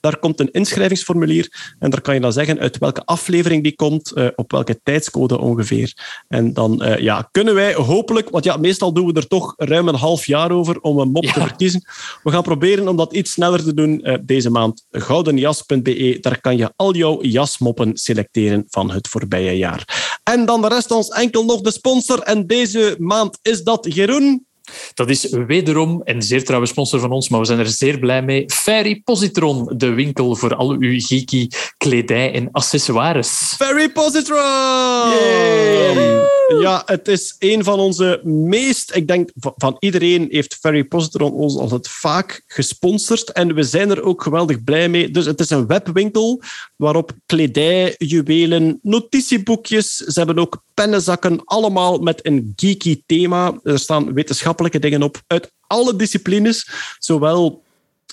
Daar 0.00 0.18
komt 0.18 0.40
een 0.40 0.50
inschrijvingsformulier 0.50 1.74
en 1.78 1.90
daar 1.90 2.00
kan 2.00 2.14
je 2.14 2.20
dan 2.20 2.32
zeggen 2.32 2.58
uit 2.58 2.78
welke 2.78 3.04
aflevering 3.04 3.62
die 3.62 3.74
komt, 3.74 4.12
uh, 4.14 4.28
op 4.34 4.50
welke 4.50 4.80
tijdscode 4.82 5.38
ongeveer. 5.38 5.92
En 6.28 6.52
dan 6.52 6.82
uh, 6.84 6.98
ja, 6.98 7.28
kunnen 7.30 7.54
wij 7.54 7.74
hopelijk, 7.74 8.30
want 8.30 8.44
ja, 8.44 8.56
meestal 8.56 8.92
doen 8.92 9.06
we 9.06 9.12
er 9.12 9.26
toch 9.26 9.54
ruim 9.56 9.88
een 9.88 9.94
half 9.94 10.26
jaar 10.26 10.50
over 10.50 10.80
om 10.80 10.98
een 10.98 11.10
mop 11.10 11.24
ja. 11.24 11.32
te 11.32 11.40
verkiezen. 11.40 11.84
We 12.22 12.30
gaan 12.30 12.42
proberen 12.42 12.88
om 12.88 12.96
dat 12.96 13.14
iets 13.14 13.32
sneller 13.32 13.62
te 13.64 13.74
doen 13.74 14.00
uh, 14.02 14.14
deze 14.22 14.50
maand. 14.50 14.86
Goudenjas.be, 14.90 16.18
daar 16.20 16.40
kan 16.40 16.56
je 16.56 16.72
al 16.76 16.94
jouw 16.94 17.22
jasmoppen 17.22 17.96
selecteren 17.96 18.64
van 18.68 18.90
het 18.90 19.08
voorbije 19.08 19.56
jaar. 19.56 20.20
En 20.22 20.46
dan 20.46 20.62
de 20.62 20.68
rest 20.68 20.90
ons 20.90 21.08
enkel 21.08 21.44
nog 21.44 21.60
de 21.60 21.70
sponsor. 21.70 22.18
En 22.18 22.46
deze 22.46 22.96
maand 22.98 23.38
is 23.42 23.62
dat 23.62 23.94
Jeroen. 23.94 24.45
Dat 24.94 25.10
is 25.10 25.28
wederom 25.30 26.00
een 26.04 26.22
zeer 26.22 26.44
trouwe 26.44 26.66
sponsor 26.66 27.00
van 27.00 27.10
ons, 27.10 27.28
maar 27.28 27.40
we 27.40 27.46
zijn 27.46 27.58
er 27.58 27.66
zeer 27.66 27.98
blij 27.98 28.22
mee. 28.22 28.44
Fairy 28.52 29.00
Positron, 29.04 29.72
de 29.76 29.90
winkel 29.90 30.36
voor 30.36 30.54
al 30.54 30.70
uw 30.70 31.00
geeky 31.00 31.48
kledij 31.76 32.32
en 32.32 32.48
accessoires. 32.52 33.54
Fairy 33.56 33.90
Positron! 33.92 35.10
Yay! 35.10 36.24
Ja, 36.60 36.82
het 36.86 37.08
is 37.08 37.36
een 37.38 37.64
van 37.64 37.78
onze 37.78 38.20
meest... 38.24 38.94
Ik 38.94 39.08
denk, 39.08 39.30
van 39.34 39.76
iedereen 39.78 40.26
heeft 40.30 40.54
Fairy 40.60 40.84
Positron 40.84 41.32
ons 41.32 41.56
altijd 41.56 41.88
vaak 41.88 42.42
gesponsord. 42.46 43.32
En 43.32 43.54
we 43.54 43.62
zijn 43.62 43.90
er 43.90 44.02
ook 44.02 44.22
geweldig 44.22 44.64
blij 44.64 44.88
mee. 44.88 45.10
Dus 45.10 45.26
het 45.26 45.40
is 45.40 45.50
een 45.50 45.66
webwinkel 45.66 46.42
waarop 46.76 47.12
kledij, 47.26 47.94
juwelen, 47.98 48.78
notitieboekjes... 48.82 49.94
Ze 49.96 50.18
hebben 50.18 50.38
ook 50.38 50.62
pennenzakken, 50.74 51.44
allemaal 51.44 51.98
met 51.98 52.26
een 52.26 52.52
geeky 52.56 53.02
thema. 53.06 53.58
Er 53.62 53.78
staan 53.78 54.12
wetenschappelijke 54.56 54.78
dingen 54.78 55.02
op 55.02 55.22
uit 55.26 55.52
alle 55.66 55.96
disciplines. 55.96 56.68
Zowel 56.98 57.64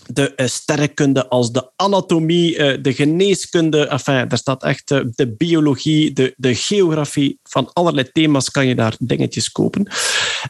de 0.08 0.34
uh, 0.36 0.48
sterrenkunde 0.48 1.28
als 1.28 1.52
de 1.52 1.72
anatomie, 1.76 2.58
uh, 2.58 2.84
de 2.84 2.94
geneeskunde. 2.94 3.88
Enfin, 3.88 4.28
daar 4.28 4.38
staat 4.38 4.64
echt 4.64 4.92
uh, 4.92 5.02
de 5.16 5.36
biologie, 5.36 6.14
de, 6.14 6.34
de 6.38 6.56
geografie. 6.56 7.40
Van 7.44 7.70
allerlei 7.74 8.10
thema's 8.12 8.52
kan 8.52 8.68
je 8.68 8.76
daar 8.76 8.96
dingetjes 9.00 9.52
kopen. 9.52 9.88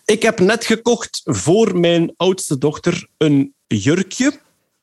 Ik 0.06 0.22
heb 0.22 0.40
net 0.40 0.66
gekocht 0.66 1.22
voor 1.24 1.80
mijn 1.80 2.14
oudste 2.18 2.58
dochter 2.58 3.08
een 3.18 3.54
jurkje 3.68 4.40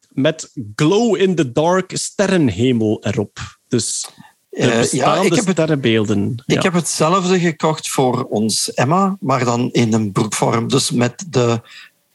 met 0.08 0.50
glow-in-the-dark 0.74 1.90
sterrenhemel 1.94 3.04
erop. 3.04 3.38
Dus 3.68 4.08
de 4.50 4.88
ja, 4.90 5.16
ik 5.16 5.34
heb 5.34 5.48
sterrenbeelden. 5.48 6.32
Het, 6.46 6.56
ik 6.56 6.62
heb 6.62 6.72
hetzelfde 6.72 7.40
gekocht 7.40 7.88
voor 7.88 8.24
ons 8.24 8.74
Emma, 8.74 9.16
maar 9.20 9.44
dan 9.44 9.70
in 9.72 9.92
een 9.92 10.12
broekvorm. 10.12 10.68
Dus 10.68 10.90
met 10.90 11.24
de 11.28 11.60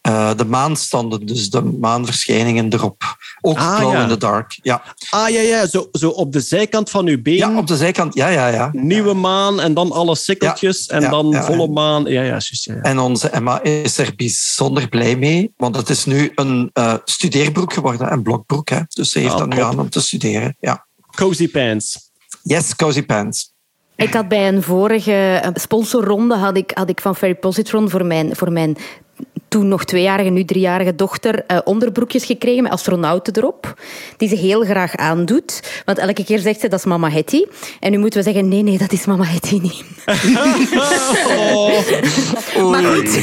uh, 0.08 0.36
de 0.36 0.46
maanstanden, 0.46 1.26
dus 1.26 1.50
de 1.50 1.62
maanverschijningen 1.62 2.74
erop. 2.74 3.04
Ook 3.42 3.58
ah, 3.58 3.76
glow 3.76 3.94
ja. 3.94 4.02
in 4.02 4.10
the 4.10 4.18
dark. 4.18 4.60
Ja. 4.62 4.84
Ah 5.10 5.30
ja, 5.30 5.40
ja. 5.40 5.68
Zo, 5.68 5.90
zo 5.92 6.10
op 6.10 6.32
de 6.32 6.40
zijkant 6.40 6.90
van 6.90 7.08
uw 7.08 7.22
been. 7.22 7.36
Ja, 7.36 7.58
op 7.58 7.68
de 7.68 7.78
zijkant. 7.78 8.14
Ja, 8.14 8.28
ja, 8.28 8.48
ja. 8.48 8.70
Nieuwe 8.72 9.14
maan 9.14 9.60
en 9.60 9.74
dan 9.74 9.92
alle 9.92 10.16
sikkeltjes 10.16 10.88
en 10.88 11.10
dan 11.10 11.34
volle 11.34 11.68
maan. 11.68 12.04
Ja, 12.04 12.22
ja, 12.22 12.28
juist, 12.28 12.66
ja, 12.66 12.76
En 12.82 13.00
onze 13.00 13.30
Emma 13.30 13.62
is 13.62 13.98
er 13.98 14.14
bijzonder 14.16 14.90
blij 14.90 15.16
mee, 15.16 15.54
want 15.58 15.76
het 15.76 15.90
is 15.90 16.06
nu 16.06 16.32
een 16.36 16.70
uh, 16.74 16.94
studeerbroek 17.06 17.74
geworden, 17.74 18.12
een 18.12 18.24
blokbroek. 18.24 18.70
Hè. 18.70 18.80
Dus 18.88 19.12
ze 19.12 19.20
heeft 19.20 19.34
ah, 19.34 19.40
dat 19.40 19.50
nu 19.50 19.62
aan 19.62 19.80
om 19.80 19.90
te 19.90 20.02
studeren. 20.02 20.58
Ja. 20.60 20.86
Cozy 21.16 21.50
pants. 21.50 22.05
Yes, 22.48 22.76
cozy 22.76 23.06
pants. 23.06 23.54
Ik 23.96 24.14
had 24.14 24.28
bij 24.28 24.48
een 24.48 24.64
vorige 24.64 25.40
eh, 25.44 25.50
sponsorronde 25.54 26.36
had 26.36 26.58
ik, 26.58 26.72
had 26.74 26.90
ik 26.90 27.02
van 27.02 27.16
Ferry 27.16 27.36
Positron 27.36 27.90
voor 27.90 28.06
mijn, 28.06 28.36
voor 28.36 28.52
mijn 28.52 28.78
toen 29.56 29.68
nog 29.68 29.86
tweejarige, 29.86 30.30
nu 30.30 30.46
driejarige 30.46 30.96
dochter 30.96 31.44
uh, 31.48 31.58
onderbroekjes 31.64 32.26
gekregen 32.26 32.64
met 32.64 32.72
astronauten 32.72 33.36
erop. 33.36 33.82
Die 34.18 34.30
ze 34.30 34.36
heel 34.36 34.64
graag 34.64 34.96
aandoet. 34.96 35.82
Want 35.86 35.98
elke 35.98 36.24
keer 36.24 36.40
zegt 36.40 36.60
ze, 36.60 36.68
dat 36.68 36.80
is 36.80 36.86
mama 36.86 37.10
Hetty. 37.10 37.46
En 37.80 37.92
nu 37.92 37.98
moeten 37.98 38.20
we 38.20 38.26
zeggen, 38.26 38.48
nee, 38.48 38.64
nee, 38.64 38.78
dat 38.78 38.92
is 38.92 39.06
mama 39.06 39.24
Hetty 39.24 39.60
niet. 39.62 39.84
oh. 41.38 41.72
maar 42.72 42.84
goed, 42.84 43.22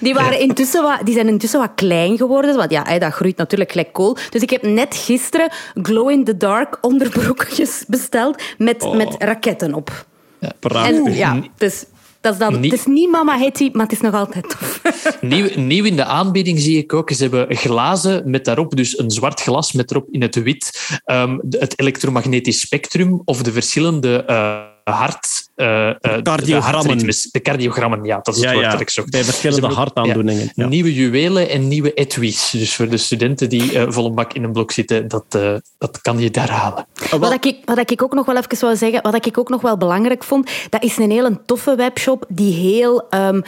die, 0.00 0.14
waren 0.14 0.38
intussen 0.38 0.82
wat, 0.82 1.00
die 1.04 1.14
zijn 1.14 1.28
intussen 1.28 1.60
wat 1.60 1.72
klein 1.74 2.16
geworden. 2.16 2.56
Want 2.56 2.70
ja, 2.70 2.98
dat 2.98 3.12
groeit 3.12 3.36
natuurlijk 3.36 3.70
gelijk 3.70 3.92
kool. 3.92 4.16
Dus 4.30 4.42
ik 4.42 4.50
heb 4.50 4.62
net 4.62 4.96
gisteren 4.96 5.52
glow-in-the-dark 5.82 6.78
onderbroekjes 6.80 7.84
besteld 7.86 8.42
met, 8.58 8.82
oh. 8.82 8.96
met 8.96 9.14
raketten 9.18 9.74
op. 9.74 10.06
Ja, 10.38 10.52
prachtig. 10.60 11.06
En, 11.06 11.14
ja, 11.14 11.40
dus 11.56 11.84
dat 12.24 12.32
is 12.32 12.38
dan, 12.38 12.62
Het 12.62 12.72
is 12.72 12.86
niet 12.86 13.10
Mama 13.10 13.38
Hetty, 13.38 13.70
maar 13.72 13.82
het 13.82 13.92
is 13.92 14.00
nog 14.00 14.14
altijd 14.14 14.48
tof. 14.48 14.80
Nieuw, 15.20 15.48
nieuw 15.56 15.84
in 15.84 15.96
de 15.96 16.04
aanbieding 16.04 16.60
zie 16.60 16.78
ik 16.78 16.92
ook. 16.92 17.10
Ze 17.10 17.22
hebben 17.22 17.56
glazen 17.56 18.30
met 18.30 18.44
daarop, 18.44 18.76
dus 18.76 18.98
een 18.98 19.10
zwart 19.10 19.40
glas 19.40 19.72
met 19.72 19.90
erop 19.90 20.08
in 20.10 20.22
het 20.22 20.42
wit, 20.42 20.98
um, 21.06 21.40
het 21.50 21.80
elektromagnetisch 21.80 22.60
spectrum 22.60 23.22
of 23.24 23.42
de 23.42 23.52
verschillende 23.52 24.24
uh, 24.30 24.73
hart... 24.84 25.48
Uh, 25.56 25.90
cardiogrammen. 26.22 26.98
De, 26.98 27.28
de, 27.30 27.40
cardiogrammen, 27.40 28.04
ja, 28.04 28.18
dat 28.22 28.36
is 28.36 28.42
het 28.42 28.52
woord 28.52 28.70
dat 28.70 28.80
ik 28.80 28.90
zocht. 28.90 29.10
Bij 29.10 29.24
verschillende 29.24 29.66
hartaandoeningen. 29.66 30.52
Ja, 30.54 30.66
Nieuwe 30.66 30.94
juwelen 30.94 31.48
en 31.48 31.68
nieuwe 31.68 31.94
etuis. 31.94 32.50
Dus 32.50 32.74
voor 32.74 32.88
de 32.88 32.96
studenten 32.96 33.48
die 33.48 33.72
uh, 33.72 33.84
vol 33.88 34.06
een 34.06 34.14
bak 34.14 34.32
in 34.32 34.44
een 34.44 34.52
blok 34.52 34.72
zitten, 34.72 35.08
dat, 35.08 35.24
uh, 35.36 35.54
dat 35.78 36.00
kan 36.00 36.18
je 36.18 36.30
daar 36.30 36.50
halen. 36.50 36.86
Wat 37.18 37.44
ik, 37.44 37.56
wat 37.64 37.90
ik 37.90 38.02
ook 38.02 38.14
nog 38.14 38.26
wel 38.26 38.36
even 38.36 38.60
wou 38.60 38.76
zeggen, 38.76 39.02
wat 39.02 39.26
ik 39.26 39.38
ook 39.38 39.48
nog 39.48 39.60
wel 39.60 39.76
belangrijk 39.76 40.24
vond, 40.24 40.50
dat 40.70 40.82
is 40.82 40.96
een 40.96 41.10
hele 41.10 41.40
toffe 41.46 41.74
webshop 41.74 42.24
die 42.28 42.54
heel... 42.54 43.06
Um, 43.10 43.42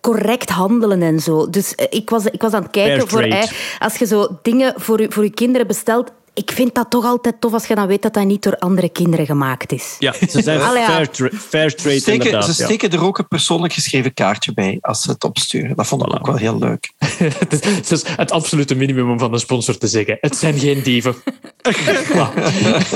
correct 0.00 0.50
handelen 0.50 1.02
en 1.02 1.20
zo. 1.20 1.50
Dus 1.50 1.74
ik 1.74 2.10
was, 2.10 2.24
ik 2.24 2.42
was 2.42 2.52
aan 2.52 2.62
het 2.62 2.70
kijken 2.70 3.08
voor 3.08 3.48
als 3.78 3.96
je 3.96 4.06
zo 4.06 4.38
dingen 4.42 4.74
voor 4.76 5.00
je, 5.00 5.10
voor 5.10 5.24
je 5.24 5.30
kinderen 5.30 5.66
bestelt, 5.66 6.12
ik 6.34 6.50
vind 6.52 6.74
dat 6.74 6.90
toch 6.90 7.04
altijd 7.04 7.40
tof 7.40 7.52
als 7.52 7.66
je 7.66 7.74
dan 7.74 7.86
weet 7.86 8.02
dat 8.02 8.14
dat 8.14 8.24
niet 8.24 8.42
door 8.42 8.56
andere 8.58 8.88
kinderen 8.88 9.26
gemaakt 9.26 9.72
is. 9.72 9.96
Ja, 9.98 10.12
ze 10.12 10.42
zijn 10.42 10.60
fair, 10.60 11.10
tra 11.10 11.28
fair, 11.28 11.74
trade 11.74 11.98
steken, 11.98 12.42
Ze 12.42 12.54
steken 12.54 12.90
er 12.90 13.04
ook 13.04 13.18
een 13.18 13.28
persoonlijk 13.28 13.72
geschreven 13.72 14.14
kaartje 14.14 14.54
bij 14.54 14.78
als 14.80 15.02
ze 15.02 15.10
het 15.10 15.24
opsturen. 15.24 15.76
Dat 15.76 15.86
vond 15.86 16.06
ik 16.06 16.14
ook 16.14 16.26
wel 16.26 16.36
heel 16.36 16.58
leuk. 16.58 16.92
het 16.98 17.90
is 17.90 18.02
het 18.06 18.30
absolute 18.30 18.74
minimum 18.74 19.10
om 19.10 19.18
van 19.18 19.32
een 19.32 19.38
sponsor 19.38 19.78
te 19.78 19.86
zeggen. 19.86 20.18
Het 20.20 20.36
zijn 20.36 20.58
geen 20.58 20.82
dieven. 20.82 21.14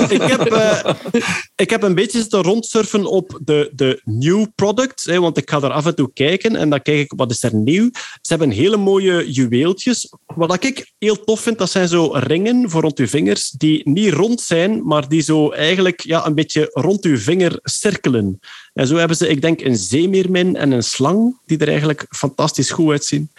ik, 0.09 0.21
heb, 0.21 0.51
uh, 0.51 0.79
ik 1.55 1.69
heb 1.69 1.83
een 1.83 1.95
beetje 1.95 2.19
zitten 2.19 2.41
rondsurfen 2.41 3.05
op 3.05 3.39
de, 3.43 3.71
de 3.73 4.01
new 4.03 4.45
products, 4.55 5.03
hè, 5.03 5.19
want 5.19 5.37
ik 5.37 5.49
ga 5.49 5.61
er 5.61 5.71
af 5.71 5.85
en 5.85 5.95
toe 5.95 6.11
kijken 6.13 6.55
en 6.55 6.69
dan 6.69 6.81
kijk 6.81 6.99
ik 6.99 7.13
wat 7.15 7.31
is 7.31 7.43
er 7.43 7.55
nieuw. 7.55 7.89
Ze 8.21 8.29
hebben 8.33 8.49
hele 8.49 8.77
mooie 8.77 9.31
juweeltjes. 9.31 10.13
Wat 10.25 10.63
ik 10.63 10.91
heel 10.99 11.23
tof 11.23 11.39
vind, 11.39 11.57
dat 11.57 11.69
zijn 11.69 11.87
zo 11.87 12.09
ringen 12.13 12.69
voor 12.69 12.81
rond 12.81 12.99
uw 12.99 13.07
vinger 13.07 13.26
die 13.35 13.89
niet 13.89 14.13
rond 14.13 14.41
zijn, 14.41 14.87
maar 14.87 15.07
die 15.07 15.21
zo 15.21 15.51
eigenlijk 15.51 16.01
ja, 16.01 16.25
een 16.25 16.35
beetje 16.35 16.69
rond 16.73 17.03
uw 17.05 17.17
vinger 17.17 17.59
cirkelen. 17.63 18.39
En 18.73 18.87
zo 18.87 18.95
hebben 18.95 19.17
ze, 19.17 19.27
ik 19.27 19.41
denk, 19.41 19.61
een 19.61 19.77
zeemeermin 19.77 20.55
en 20.55 20.71
een 20.71 20.83
slang, 20.83 21.39
die 21.45 21.57
er 21.57 21.67
eigenlijk 21.67 22.05
fantastisch 22.09 22.71
goed 22.71 22.91
uitzien. 22.91 23.31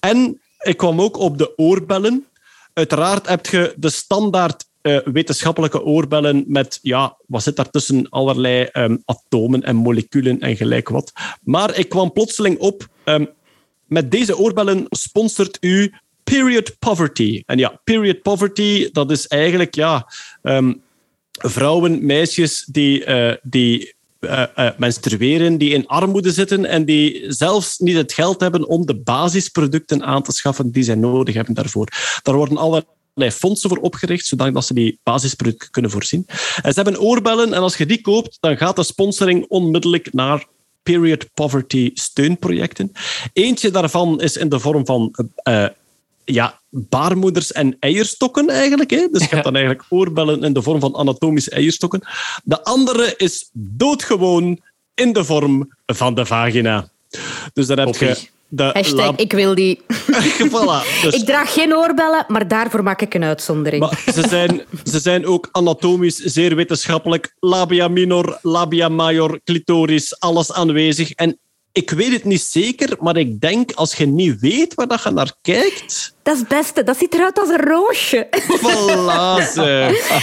En 0.00 0.40
ik 0.62 0.76
kwam 0.76 1.00
ook 1.00 1.16
op 1.16 1.38
de 1.38 1.52
oorbellen. 1.56 2.26
Uiteraard 2.72 3.28
heb 3.28 3.46
je 3.46 3.74
de 3.76 3.90
standaard 3.90 4.64
uh, 4.82 4.98
wetenschappelijke 5.04 5.84
oorbellen 5.84 6.44
met, 6.46 6.78
ja, 6.82 7.16
wat 7.26 7.42
zit 7.42 7.56
daar 7.56 7.70
tussen 7.70 8.08
allerlei 8.08 8.68
um, 8.72 9.02
atomen 9.04 9.62
en 9.62 9.76
moleculen 9.76 10.40
en 10.40 10.56
gelijk 10.56 10.88
wat. 10.88 11.12
Maar 11.42 11.78
ik 11.78 11.88
kwam 11.88 12.12
plotseling 12.12 12.58
op, 12.58 12.88
um, 13.04 13.28
met 13.86 14.10
deze 14.10 14.38
oorbellen 14.38 14.86
sponsort 14.88 15.58
u 15.60 15.94
period 16.24 16.78
poverty. 16.78 17.42
En 17.46 17.58
ja, 17.58 17.80
period 17.84 18.22
poverty, 18.22 18.88
dat 18.92 19.10
is 19.10 19.26
eigenlijk 19.26 19.74
ja, 19.74 20.12
um, 20.42 20.82
vrouwen, 21.32 22.06
meisjes 22.06 22.64
die, 22.70 23.06
uh, 23.06 23.34
die 23.42 23.94
uh, 24.20 24.44
uh, 24.56 24.70
menstrueren, 24.76 25.58
die 25.58 25.70
in 25.70 25.86
armoede 25.86 26.32
zitten 26.32 26.64
en 26.64 26.84
die 26.84 27.24
zelfs 27.28 27.78
niet 27.78 27.96
het 27.96 28.12
geld 28.12 28.40
hebben 28.40 28.68
om 28.68 28.86
de 28.86 28.96
basisproducten 28.96 30.04
aan 30.04 30.22
te 30.22 30.32
schaffen 30.32 30.70
die 30.70 30.82
zij 30.82 30.94
nodig 30.94 31.34
hebben 31.34 31.54
daarvoor. 31.54 31.88
Daar 32.22 32.34
worden 32.34 32.56
allerlei 32.56 33.30
fondsen 33.30 33.68
voor 33.68 33.78
opgericht, 33.78 34.26
zodat 34.26 34.64
ze 34.64 34.74
die 34.74 34.98
basisproducten 35.02 35.70
kunnen 35.70 35.90
voorzien. 35.90 36.26
En 36.62 36.72
ze 36.72 36.82
hebben 36.82 37.00
oorbellen 37.00 37.52
en 37.52 37.62
als 37.62 37.76
je 37.76 37.86
die 37.86 38.00
koopt, 38.00 38.36
dan 38.40 38.56
gaat 38.56 38.76
de 38.76 38.82
sponsoring 38.82 39.44
onmiddellijk 39.48 40.12
naar 40.12 40.46
period 40.82 41.28
poverty 41.34 41.90
steunprojecten. 41.94 42.92
Eentje 43.32 43.70
daarvan 43.70 44.20
is 44.20 44.36
in 44.36 44.48
de 44.48 44.58
vorm 44.58 44.86
van 44.86 45.14
ja, 46.24 46.60
baarmoeders 46.68 47.52
en 47.52 47.76
eierstokken 47.78 48.48
eigenlijk. 48.48 48.90
Hè? 48.90 49.08
Dus 49.10 49.22
je 49.22 49.28
hebt 49.28 49.44
dan 49.44 49.54
eigenlijk 49.54 49.84
oorbellen 49.88 50.42
in 50.42 50.52
de 50.52 50.62
vorm 50.62 50.80
van 50.80 50.96
anatomische 50.96 51.50
eierstokken. 51.50 52.02
De 52.44 52.64
andere 52.64 53.14
is 53.16 53.50
doodgewoon 53.52 54.60
in 54.94 55.12
de 55.12 55.24
vorm 55.24 55.74
van 55.86 56.14
de 56.14 56.26
vagina. 56.26 56.88
Dus 57.52 57.66
dan 57.66 57.78
heb 57.78 57.94
je... 57.94 58.30
De 58.54 58.70
Hashtag, 58.72 59.16
ik 59.16 59.32
wil 59.32 59.54
die. 59.54 59.80
voilà, 60.52 61.02
dus. 61.02 61.14
Ik 61.14 61.24
draag 61.24 61.52
geen 61.52 61.76
oorbellen, 61.76 62.24
maar 62.28 62.48
daarvoor 62.48 62.82
maak 62.82 63.02
ik 63.02 63.14
een 63.14 63.24
uitzondering. 63.24 63.82
Maar 63.82 64.02
ze, 64.12 64.28
zijn, 64.28 64.62
ze 64.84 65.00
zijn 65.00 65.26
ook 65.26 65.48
anatomisch 65.52 66.16
zeer 66.16 66.56
wetenschappelijk. 66.56 67.36
Labia 67.40 67.88
minor, 67.88 68.38
labia 68.42 68.88
major, 68.88 69.40
clitoris, 69.44 70.20
alles 70.20 70.52
aanwezig. 70.52 71.12
En 71.12 71.38
ik 71.72 71.90
weet 71.90 72.12
het 72.12 72.24
niet 72.24 72.40
zeker, 72.42 72.96
maar 73.00 73.16
ik 73.16 73.40
denk 73.40 73.72
als 73.72 73.94
je 73.94 74.06
niet 74.06 74.40
weet 74.40 74.74
waar 74.74 74.88
dat 74.88 75.02
je 75.02 75.10
naar 75.10 75.32
kijkt. 75.42 76.11
Dat 76.22 76.34
is 76.34 76.40
het 76.40 76.48
beste. 76.48 76.82
Dat 76.82 76.96
ziet 76.96 77.14
eruit 77.14 77.38
als 77.38 77.48
een 77.48 77.60
roosje. 77.60 78.26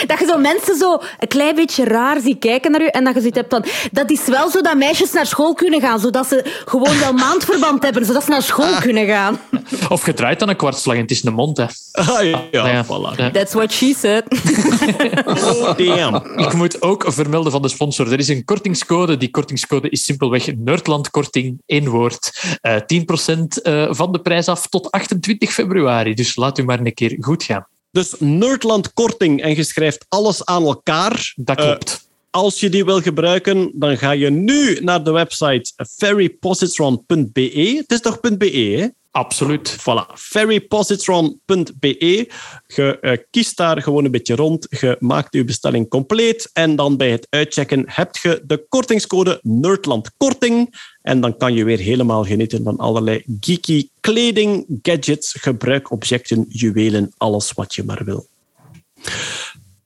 Dat 0.08 0.20
je 0.20 0.26
zo 0.28 0.38
mensen 0.38 0.78
zo 0.78 1.02
een 1.20 1.28
klein 1.28 1.56
beetje 1.56 1.84
raar 1.84 2.20
ziet 2.20 2.40
kijken 2.40 2.72
naar 2.72 2.82
je 2.82 2.92
en 2.92 3.04
dat 3.04 3.14
je 3.14 3.20
zoiets 3.20 3.38
hebt 3.38 3.54
van... 3.54 3.66
Dat 3.92 4.12
is 4.12 4.26
wel 4.26 4.50
zo 4.50 4.62
dat 4.62 4.76
meisjes 4.76 5.12
naar 5.12 5.26
school 5.26 5.54
kunnen 5.54 5.82
gaan, 5.82 6.00
zodat 6.00 6.28
ze 6.28 6.62
gewoon 6.66 7.00
wel 7.00 7.14
maandverband 7.14 7.84
hebben, 7.84 8.06
zodat 8.06 8.24
ze 8.24 8.30
naar 8.30 8.42
school 8.42 8.80
kunnen 8.80 9.08
gaan. 9.08 9.40
Of 9.90 10.06
je 10.06 10.14
draait 10.14 10.40
dan 10.40 10.50
een 10.50 10.56
kwartslag 10.56 10.96
en 10.96 11.02
het 11.02 11.12
is 11.12 11.24
een 11.24 11.34
mond, 11.34 11.58
hè. 11.58 11.66
Ah, 11.92 12.24
ja, 12.24 12.42
ja, 12.52 12.86
voilà. 12.86 13.32
That's 13.32 13.54
what 13.54 13.72
she 13.72 13.94
said. 13.98 14.24
oh, 15.26 15.78
damn. 15.78 16.22
Ik 16.36 16.54
moet 16.54 16.82
ook 16.82 17.06
vermelden 17.08 17.52
van 17.52 17.62
de 17.62 17.68
sponsor. 17.68 18.12
Er 18.12 18.20
is 18.20 18.28
een 18.28 18.46
kortingscode. 18.46 19.18
Die 19.18 19.30
kortingscode 19.30 19.90
is 19.90 20.04
simpelweg 20.04 20.56
Nerdlandkorting, 20.56 21.62
één 21.66 21.88
woord. 21.88 22.44
Uh, 22.62 22.76
eh, 22.76 22.82
10% 22.82 23.62
uh, 23.64 23.84
eh, 23.84 23.90
van 23.92 24.12
de 24.12 24.20
prijs 24.20 24.48
af 24.48 24.68
tot 24.68 24.92
28 24.92 25.54
februari. 25.54 25.89
Dus 26.16 26.36
laat 26.36 26.58
u 26.58 26.64
maar 26.64 26.80
een 26.80 26.94
keer 26.94 27.18
goed 27.20 27.44
gaan. 27.44 27.68
Dus 27.92 28.16
Nerdland 28.20 28.94
korting 28.94 29.42
en 29.42 29.56
je 29.56 29.64
schrijft 29.64 30.06
alles 30.10 30.46
aan 30.46 30.64
elkaar. 30.64 31.34
Dat 31.36 31.56
klopt. 31.56 31.92
Uh, 31.92 31.98
als 32.30 32.60
je 32.60 32.70
die 32.70 32.86
wil 32.86 33.02
gebruiken, 33.02 33.72
dan 33.74 33.98
ga 33.98 34.12
je 34.12 34.30
nu 34.30 34.80
naar 34.80 35.04
de 35.04 35.12
website 35.12 35.74
ferrypositron.be. 35.98 37.74
Het 37.78 37.92
is 37.92 38.02
toch 38.02 38.20
.be, 38.20 38.50
hè? 38.50 38.88
Absoluut. 39.12 39.78
Voilà. 39.80 40.14
ferrypositron.be. 40.14 42.30
Je 42.68 42.98
uh, 43.02 43.12
kiest 43.30 43.58
daar 43.58 43.82
gewoon 43.82 44.06
een 44.06 44.12
beetje 44.12 44.36
rond. 44.36 44.68
Je 44.70 44.96
maakt 45.00 45.34
je 45.34 45.44
bestelling 45.44 45.90
compleet. 45.90 46.50
En 46.54 46.76
dan 46.76 46.98
bij 46.98 47.12
het 47.12 47.28
uitchecken 47.30 47.84
heb 47.88 48.16
je 48.16 48.44
de 48.46 48.66
kortingscode 48.70 49.40
NerdlandKorting. 49.42 50.76
En 51.10 51.22
dan 51.22 51.38
kan 51.38 51.54
je 51.54 51.64
weer 51.64 51.78
helemaal 51.78 52.24
genieten 52.24 52.64
van 52.64 52.78
allerlei 52.78 53.24
geeky 53.40 53.88
kleding, 54.00 54.66
gadgets, 54.82 55.34
gebruikobjecten, 55.40 56.46
juwelen, 56.50 57.12
alles 57.18 57.52
wat 57.52 57.76
je 57.76 57.84
maar 57.84 58.02
wil. 58.06 58.28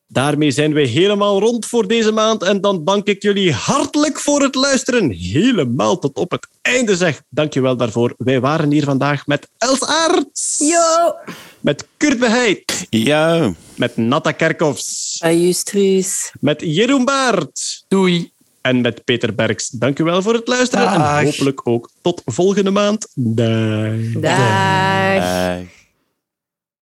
Daarmee 0.08 0.52
zijn 0.52 0.74
we 0.74 0.82
helemaal 0.82 1.40
rond 1.40 1.66
voor 1.66 1.88
deze 1.88 2.12
maand. 2.12 2.44
En 2.44 2.62
dan 2.62 2.84
dank 2.86 3.08
ik 3.08 3.22
jullie 3.22 3.54
hartelijk 3.54 4.20
voor 4.20 4.42
het 4.42 4.56
luisteren. 4.56 5.10
Helemaal 5.10 6.00
tot 6.00 6.16
op 6.18 6.32
het 6.32 6.48
einde 6.62 6.96
zeg. 6.96 7.22
Dank 7.30 7.54
je 7.54 7.62
wel 7.62 7.78
daarvoor. 7.78 8.14
Wij 8.18 8.40
waren 8.40 8.72
hier 8.72 8.84
vandaag 8.84 9.28
met 9.28 9.50
Els 9.58 9.84
Aerts. 9.86 10.58
Yo. 10.58 11.16
Met 11.60 11.88
Kurt 11.98 12.20
Beheid. 12.20 12.88
Ja. 12.90 13.54
Met 13.76 13.98
Natta 13.98 14.32
Kerkhoffs. 14.32 15.20
Ajustruus. 15.22 16.32
Met 16.40 16.62
Jeroen 16.62 17.06
Baert. 17.06 17.86
Doei. 17.88 18.32
En 18.64 18.82
met 18.82 19.04
Peter 19.04 19.36
Berks. 19.36 19.70
Dank 19.70 20.00
u 20.00 20.04
wel 20.04 20.22
voor 20.22 20.34
het 20.34 20.48
luisteren. 20.48 20.88
En 20.88 21.26
hopelijk 21.26 21.68
ook 21.68 21.90
tot 22.02 22.22
volgende 22.26 22.72
maand. 22.72 23.08
Dag. 23.14 23.96
Dag. 24.14 25.20
Dag. 25.20 25.83